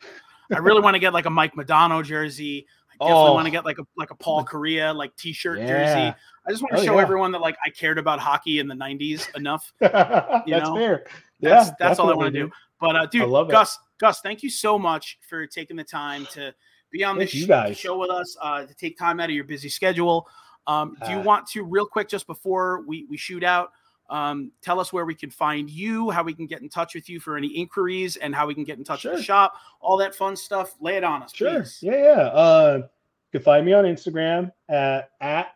I 0.55 0.59
really 0.59 0.81
want 0.81 0.95
to 0.95 0.99
get 0.99 1.13
like 1.13 1.27
a 1.27 1.31
Mike 1.31 1.55
Modano 1.55 2.05
jersey. 2.05 2.67
I 2.91 3.05
definitely 3.05 3.31
Oh. 3.31 3.35
want 3.35 3.47
to 3.47 3.51
get 3.51 3.65
like 3.65 3.79
a 3.79 3.87
like 3.97 4.11
a 4.11 4.15
Paul 4.15 4.45
Kariya 4.45 4.95
like 4.95 5.15
T-shirt 5.17 5.59
Yeah. 5.61 5.67
jersey. 5.67 6.17
I 6.47 6.51
just 6.51 6.63
want 6.63 6.75
to 6.77 6.81
Oh, 6.81 6.85
show 6.85 6.97
yeah. 6.97 7.03
everyone 7.03 7.33
that 7.33 7.41
like 7.41 7.57
I 7.65 7.71
cared 7.71 7.99
about 7.99 8.19
hockey 8.21 8.59
in 8.59 8.69
the 8.69 8.75
'90s 8.75 9.29
enough. 9.37 9.73
that's 9.81 10.47
know, 10.47 10.75
fair. 10.77 11.05
That's 11.41 11.69
yeah, 11.69 11.75
that's 11.79 11.99
all 11.99 12.11
I 12.11 12.15
want 12.15 12.33
to 12.35 12.41
do. 12.47 12.51
But 12.81 12.97
uh, 12.97 13.07
dude, 13.07 13.29
love 13.29 13.49
it. 13.49 13.53
Gus, 13.53 13.79
Gus, 13.99 14.21
thank 14.21 14.43
you 14.43 14.51
so 14.51 14.79
much 14.79 15.19
for 15.29 15.47
taking 15.47 15.77
the 15.77 15.85
time 15.85 16.27
to 16.33 16.55
be 16.91 17.05
on 17.05 17.17
Thank 17.19 17.31
this 17.33 17.47
you 17.47 17.75
show 17.75 17.99
with 17.99 18.11
us. 18.11 18.37
Uh, 18.41 18.65
to 18.65 18.75
take 18.75 18.97
time 18.97 19.21
out 19.21 19.29
of 19.29 19.35
your 19.35 19.45
busy 19.45 19.69
schedule. 19.69 20.29
Um, 20.69 20.97
do 21.05 21.11
you 21.11 21.19
Uh, 21.19 21.23
want 21.25 21.47
to 21.49 21.65
real 21.65 21.87
quick 21.87 22.09
just 22.09 22.27
before 22.29 22.83
we 22.87 23.05
we 23.11 23.17
shoot 23.17 23.43
out? 23.43 23.73
Um, 24.11 24.53
tell 24.63 24.79
us 24.81 24.91
where 24.93 25.05
we 25.05 25.15
can 25.15 25.29
find 25.31 25.69
you, 25.69 26.11
how 26.11 26.23
we 26.23 26.33
can 26.33 26.47
get 26.47 26.63
in 26.63 26.69
touch 26.69 26.95
with 26.95 27.09
you 27.11 27.19
for 27.21 27.37
any 27.37 27.49
inquiries, 27.49 28.17
and 28.17 28.33
how 28.35 28.47
we 28.47 28.55
can 28.55 28.65
get 28.65 28.79
in 28.79 28.85
touch 28.85 29.05
with 29.05 29.17
the 29.17 29.23
shop. 29.23 29.55
All 29.81 29.97
that 29.99 30.15
fun 30.15 30.35
stuff. 30.37 30.77
Lay 30.81 30.97
it 30.97 31.05
on 31.05 31.23
us, 31.25 31.35
Sure. 31.35 31.61
please. 31.61 31.79
Yeah, 31.83 31.97
yeah. 31.97 32.23
Uh, 32.29 32.77
you 32.85 32.89
can 33.33 33.43
find 33.43 33.67
me 33.67 33.75
on 33.75 33.85
Instagram 33.85 34.51
at, 34.71 35.11
at 35.21 35.49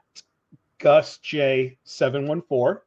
GusJ714. 0.81 2.81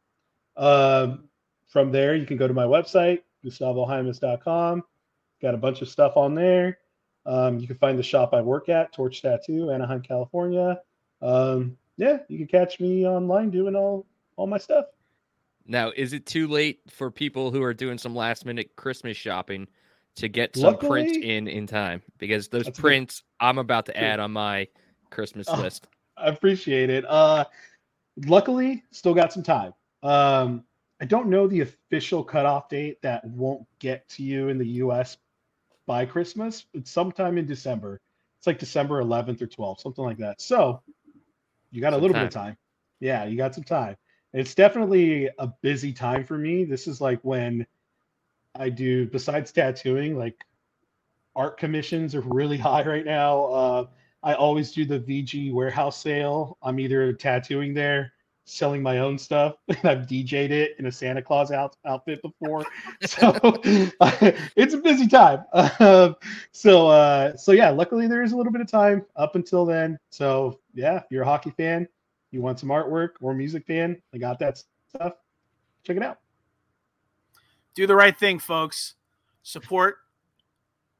Um, 0.57 1.27
from 1.67 1.91
there, 1.91 2.15
you 2.15 2.25
can 2.25 2.37
go 2.37 2.47
to 2.47 2.53
my 2.53 2.63
website, 2.65 3.21
gustavohymas.com. 3.43 4.83
Got 5.41 5.53
a 5.53 5.57
bunch 5.57 5.81
of 5.81 5.89
stuff 5.89 6.15
on 6.15 6.33
there. 6.35 6.79
Um, 7.25 7.59
you 7.59 7.67
can 7.67 7.77
find 7.77 7.97
the 7.97 8.03
shop 8.03 8.33
I 8.33 8.41
work 8.41 8.69
at, 8.69 8.93
Torch 8.93 9.21
Tattoo, 9.21 9.71
Anaheim, 9.71 10.01
California. 10.01 10.79
Um, 11.21 11.75
yeah, 11.97 12.19
you 12.27 12.37
can 12.37 12.47
catch 12.47 12.79
me 12.79 13.07
online 13.07 13.49
doing 13.49 13.75
all 13.75 14.05
all 14.37 14.47
my 14.47 14.57
stuff. 14.57 14.85
Now, 15.67 15.91
is 15.95 16.13
it 16.13 16.25
too 16.25 16.47
late 16.47 16.79
for 16.89 17.09
people 17.09 17.49
who 17.51 17.63
are 17.63 17.73
doing 17.73 17.97
some 17.97 18.15
last 18.15 18.45
minute 18.45 18.75
Christmas 18.75 19.17
shopping 19.17 19.67
to 20.15 20.27
get 20.27 20.55
some 20.55 20.63
Luckily- 20.73 20.89
prints 20.89 21.17
in 21.17 21.47
in 21.47 21.65
time? 21.67 22.01
Because 22.17 22.47
those 22.49 22.67
a 22.67 22.71
good- 22.71 22.75
prints 22.81 23.23
I'm 23.39 23.57
about 23.57 23.85
to 23.87 23.97
add 23.97 24.19
on 24.19 24.31
my 24.31 24.67
Christmas 25.09 25.47
Oh. 25.49 25.59
list. 25.61 25.87
I 26.17 26.27
appreciate 26.27 26.89
it. 26.89 27.03
Uh, 27.05 27.45
luckily, 28.25 28.83
still 28.91 29.13
got 29.13 29.33
some 29.33 29.43
time. 29.43 29.73
Um, 30.03 30.63
I 31.01 31.05
don't 31.05 31.27
know 31.27 31.47
the 31.47 31.61
official 31.61 32.23
cutoff 32.23 32.69
date 32.69 33.01
that 33.01 33.25
won't 33.25 33.65
get 33.79 34.07
to 34.09 34.23
you 34.23 34.47
in 34.49 34.57
the 34.57 34.67
U.S. 34.83 35.17
by 35.85 36.05
Christmas. 36.05 36.67
It's 36.73 36.89
sometime 36.91 37.37
in 37.37 37.45
December. 37.45 37.99
It's 38.37 38.47
like 38.47 38.59
December 38.59 39.01
11th 39.01 39.41
or 39.41 39.47
12th, 39.47 39.81
something 39.81 40.05
like 40.05 40.17
that. 40.19 40.39
So 40.39 40.81
you 41.71 41.81
got 41.81 41.93
a 41.93 41.95
Some 41.95 42.01
little 42.01 42.15
bit 42.15 42.23
of 42.23 42.29
time. 42.29 42.57
Yeah, 42.99 43.25
you 43.25 43.37
got 43.37 43.55
some 43.55 43.63
time. 43.63 43.97
It's 44.33 44.55
definitely 44.55 45.29
a 45.39 45.47
busy 45.61 45.93
time 45.93 46.23
for 46.23 46.37
me. 46.37 46.65
This 46.65 46.87
is 46.87 46.99
like 46.99 47.19
when 47.23 47.65
I 48.55 48.69
do, 48.69 49.07
besides 49.07 49.51
tattooing, 49.51 50.17
like 50.17 50.45
art 51.35 51.57
commissions 51.57 52.15
are 52.15 52.21
really 52.21 52.57
high 52.69 52.85
right 52.85 53.05
now. 53.05 53.45
Uh, 53.45 53.85
I 54.23 54.33
always 54.33 54.71
do 54.71 54.85
the 54.85 54.99
VG 54.99 55.53
warehouse 55.53 56.01
sale. 56.01 56.57
I'm 56.63 56.79
either 56.79 57.13
tattooing 57.13 57.73
there, 57.73 58.13
selling 58.45 58.81
my 58.81 58.99
own 58.99 59.17
stuff, 59.17 59.55
and 59.67 59.79
I've 59.83 60.07
DJ'd 60.07 60.51
it 60.51 60.75
in 60.79 60.85
a 60.85 60.91
Santa 60.91 61.21
Claus 61.21 61.51
out, 61.51 61.75
outfit 61.85 62.21
before. 62.21 62.63
So 63.05 63.37
it's 64.55 64.73
a 64.73 64.77
busy 64.77 65.07
time. 65.07 65.43
Um, 65.79 66.15
so 66.51 66.87
uh, 66.87 67.35
so 67.35 67.51
yeah, 67.51 67.69
luckily 67.69 68.07
there 68.07 68.23
is 68.23 68.31
a 68.31 68.37
little 68.37 68.51
bit 68.51 68.61
of 68.61 68.69
time 68.69 69.05
up 69.15 69.35
until 69.35 69.65
then. 69.65 69.99
So 70.09 70.59
yeah, 70.73 70.97
if 70.97 71.03
you're 71.09 71.23
a 71.23 71.25
hockey 71.25 71.51
fan, 71.51 71.87
you 72.31 72.41
want 72.41 72.59
some 72.59 72.69
artwork 72.69 73.09
or 73.21 73.33
music 73.33 73.65
fan, 73.65 74.01
I 74.13 74.17
got 74.17 74.39
that 74.39 74.63
stuff. 74.89 75.13
Check 75.83 75.97
it 75.97 76.03
out. 76.03 76.19
do 77.75 77.85
the 77.85 77.95
right 77.95 78.17
thing, 78.17 78.39
folks. 78.39 78.95
Support 79.43 79.97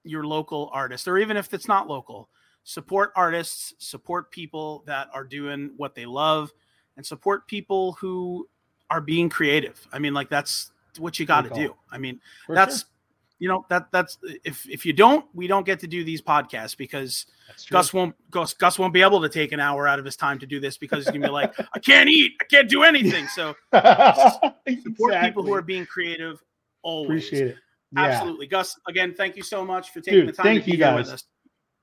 your 0.04 0.26
local 0.26 0.70
artist, 0.72 1.08
or 1.08 1.18
even 1.18 1.38
if 1.38 1.54
it's 1.54 1.68
not 1.68 1.88
local, 1.88 2.30
support 2.64 3.12
artists, 3.16 3.74
support 3.80 4.32
people 4.32 4.84
that 4.86 5.10
are 5.14 5.24
doing 5.24 5.72
what 5.78 5.96
they 5.96 6.06
love, 6.06 6.54
and 6.98 7.06
support 7.06 7.48
people 7.48 7.94
who 7.94 8.48
are 8.90 9.02
being 9.02 9.30
creative. 9.30 9.88
I 9.92 10.00
mean, 10.00 10.14
like 10.14 10.30
that's 10.30 10.72
what 10.98 11.20
you 11.20 11.26
got 11.26 11.42
to 11.46 11.50
do. 11.50 11.76
I 11.92 11.98
mean, 11.98 12.20
For 12.46 12.56
that's 12.56 12.80
sure. 12.80 12.88
you 13.40 13.48
know 13.50 13.66
that 13.70 13.92
that's 13.92 14.18
if 14.44 14.68
if 14.70 14.86
you 14.86 14.94
don't, 14.94 15.26
we 15.34 15.48
don't 15.48 15.66
get 15.66 15.80
to 15.82 15.88
do 15.88 16.04
these 16.04 16.22
podcasts 16.22 16.78
because 16.78 17.26
Gus 17.70 17.94
won't 17.94 18.16
Gus, 18.32 18.54
Gus 18.54 18.80
won't 18.80 18.94
be 18.94 19.02
able 19.02 19.22
to 19.22 19.30
take 19.30 19.52
an 19.52 19.60
hour 19.60 19.88
out 19.88 20.00
of 20.00 20.06
his 20.06 20.16
time 20.16 20.40
to 20.40 20.46
do 20.46 20.60
this 20.60 20.78
because 20.78 21.00
he's 21.04 21.12
gonna 21.14 21.28
be 21.28 21.32
like, 21.32 21.54
I 21.74 21.80
can't 21.80 22.10
eat, 22.10 22.34
I 22.42 22.46
can't 22.46 22.70
do 22.70 22.84
anything. 22.84 23.28
So 23.28 23.56
support 23.74 25.22
people 25.22 25.44
who 25.44 25.54
are 25.54 25.62
being 25.62 25.86
creative. 25.86 26.42
Always 26.82 27.26
appreciate 27.28 27.48
it. 27.50 27.56
Yeah. 27.94 28.02
Absolutely, 28.04 28.48
Gus. 28.48 28.78
Again, 28.88 29.14
thank 29.16 29.36
you 29.36 29.44
so 29.44 29.66
much 29.66 29.92
for 29.92 30.02
taking 30.02 30.22
Dude, 30.22 30.30
the 30.30 30.34
time 30.34 30.44
thank 30.46 30.68
you 30.68 30.78
guys. 30.78 30.98
with 31.06 31.14
us. 31.16 31.24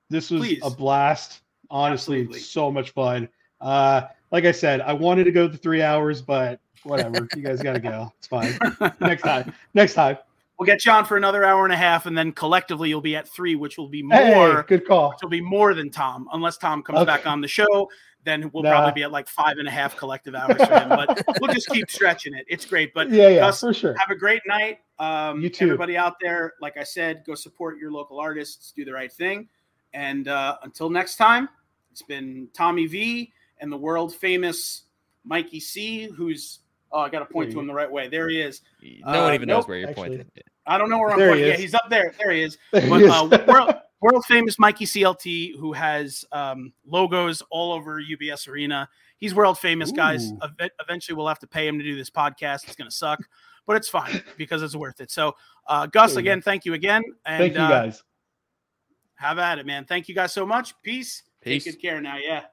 this 0.09 0.29
was 0.31 0.41
Please. 0.41 0.61
a 0.63 0.69
blast. 0.69 1.41
Honestly, 1.69 2.19
Absolutely. 2.19 2.39
so 2.39 2.71
much 2.71 2.91
fun. 2.91 3.27
Uh, 3.59 4.01
like 4.33 4.45
I 4.45 4.51
said, 4.51 4.81
I 4.81 4.91
wanted 4.91 5.25
to 5.25 5.31
go 5.31 5.47
the 5.47 5.57
three 5.57 5.83
hours, 5.83 6.21
but 6.21 6.59
whatever. 6.81 7.27
you 7.35 7.43
guys 7.43 7.61
got 7.61 7.73
to 7.73 7.79
go. 7.79 8.11
It's 8.17 8.27
fine. 8.27 8.57
Next 8.99 9.21
time. 9.21 9.53
Next 9.75 9.93
time. 9.93 10.17
We'll 10.59 10.65
get 10.65 10.85
you 10.85 10.91
on 10.91 11.05
for 11.05 11.17
another 11.17 11.43
hour 11.43 11.63
and 11.65 11.73
a 11.73 11.77
half, 11.77 12.05
and 12.07 12.17
then 12.17 12.31
collectively 12.31 12.89
you'll 12.89 12.99
be 13.01 13.15
at 13.15 13.27
three, 13.29 13.55
which 13.55 13.77
will 13.77 13.87
be 13.87 14.01
more. 14.03 14.17
Hey, 14.17 14.63
good 14.67 14.87
call. 14.87 15.11
Which 15.11 15.21
will 15.21 15.29
be 15.29 15.41
more 15.41 15.73
than 15.75 15.89
Tom, 15.91 16.27
unless 16.33 16.57
Tom 16.57 16.81
comes 16.83 16.97
Okay. 16.99 17.05
back 17.05 17.25
on 17.27 17.41
the 17.41 17.47
show. 17.47 17.89
Then 18.23 18.49
we'll 18.53 18.63
Nah. 18.63 18.71
probably 18.71 18.93
be 18.93 19.03
at 19.03 19.11
like 19.11 19.27
five 19.27 19.57
and 19.57 19.67
a 19.67 19.71
half 19.71 19.95
collective 19.97 20.33
hours 20.33 20.55
for 20.65 20.73
him. 20.79 20.89
But 20.89 21.23
we'll 21.41 21.53
just 21.53 21.67
keep 21.69 21.91
stretching 21.91 22.33
it. 22.33 22.45
It's 22.47 22.65
great. 22.65 22.93
But 22.93 23.09
Yeah, 23.11 23.27
yeah, 23.27 23.39
Gus, 23.41 23.59
for 23.59 23.73
sure. 23.73 23.93
have 23.99 24.09
a 24.09 24.15
great 24.15 24.41
night. 24.47 24.79
Um, 24.97 25.41
You 25.41 25.49
too. 25.49 25.65
Everybody 25.65 25.97
out 25.97 26.15
there, 26.21 26.53
like 26.61 26.77
I 26.77 26.83
said, 26.83 27.23
go 27.25 27.35
support 27.35 27.77
your 27.77 27.91
local 27.91 28.19
artists, 28.19 28.71
do 28.71 28.85
the 28.85 28.93
right 28.93 29.11
thing. 29.11 29.49
And 29.93 30.27
uh, 30.27 30.57
until 30.63 30.89
next 30.89 31.17
time, 31.17 31.49
it's 31.91 32.01
been 32.01 32.47
Tommy 32.53 32.87
V 32.87 33.31
and 33.63 33.71
the 33.71 33.77
world 33.77 34.13
famous 34.13 34.83
Mikey 35.23 35.61
C, 35.61 36.03
who's, 36.15 36.59
oh, 36.91 36.99
I 36.99 37.09
got 37.09 37.19
to 37.19 37.25
point 37.25 37.49
to 37.53 37.59
him 37.59 37.65
the 37.65 37.73
right 37.73 37.89
way. 37.91 38.09
There 38.09 38.27
he 38.29 38.41
is. 38.41 38.61
No 38.81 39.21
one 39.21 39.31
Uh, 39.31 39.33
even 39.35 39.47
knows 39.47 39.61
nope, 39.61 39.69
where 39.69 39.77
you're 39.77 39.89
actually. 39.89 40.09
pointing. 40.09 40.31
I 40.67 40.77
don't 40.77 40.89
know 40.89 40.99
where 40.99 41.11
I'm 41.11 41.17
There 41.17 41.29
he 41.29 41.33
pointing. 41.35 41.49
Yeah, 41.51 41.57
he's 41.57 41.73
up 41.73 41.89
there. 41.89 42.13
There 42.19 42.31
he 42.31 42.41
is. 42.43 42.57
There 42.73 42.89
But 42.89 42.97
he 42.99 43.05
is. 43.05 43.11
uh, 43.11 43.43
world, 43.47 43.75
world 44.01 44.25
famous 44.25 44.59
Mikey 44.59 44.85
CLT, 44.85 45.57
who 45.57 45.71
has 45.71 46.25
um, 46.33 46.73
logos 46.85 47.41
all 47.51 47.71
over 47.71 48.01
UBS 48.01 48.47
Arena. 48.49 48.89
He's 49.17 49.33
world 49.33 49.57
famous, 49.57 49.91
guys. 49.93 50.31
Ooh. 50.33 50.39
Ev- 50.59 50.69
Eventually, 50.81 51.15
we'll 51.15 51.29
have 51.29 51.39
to 51.39 51.47
pay 51.47 51.65
him 51.67 51.77
to 51.79 51.83
do 51.85 51.95
this 51.95 52.09
podcast. 52.09 52.65
It's 52.67 52.75
going 52.75 52.89
to 52.89 52.95
suck, 52.95 53.19
but 53.65 53.77
it's 53.77 53.87
fine 53.87 54.21
because 54.37 54.61
it's 54.61 54.75
worth 54.75 54.99
it. 54.99 55.09
So, 55.09 55.35
uh, 55.67 55.85
Gus, 55.87 56.11
There 56.13 56.19
you 56.19 56.25
go. 56.25 56.31
again, 56.31 56.41
thank 56.41 56.65
you 56.65 56.73
again. 56.73 57.01
And 57.25 57.39
Thank 57.39 57.53
you 57.53 57.61
uh, 57.61 57.69
guys. 57.69 58.03
have 59.15 59.39
at 59.39 59.57
it, 59.59 59.65
man. 59.65 59.85
Thank 59.85 60.09
you 60.09 60.15
guys 60.15 60.33
so 60.33 60.45
much. 60.45 60.73
Peace. 60.81 61.23
Peace. 61.41 61.63
Take 61.63 61.75
good 61.75 61.81
care 61.81 62.01
now. 62.01 62.17
Yeah. 62.17 62.43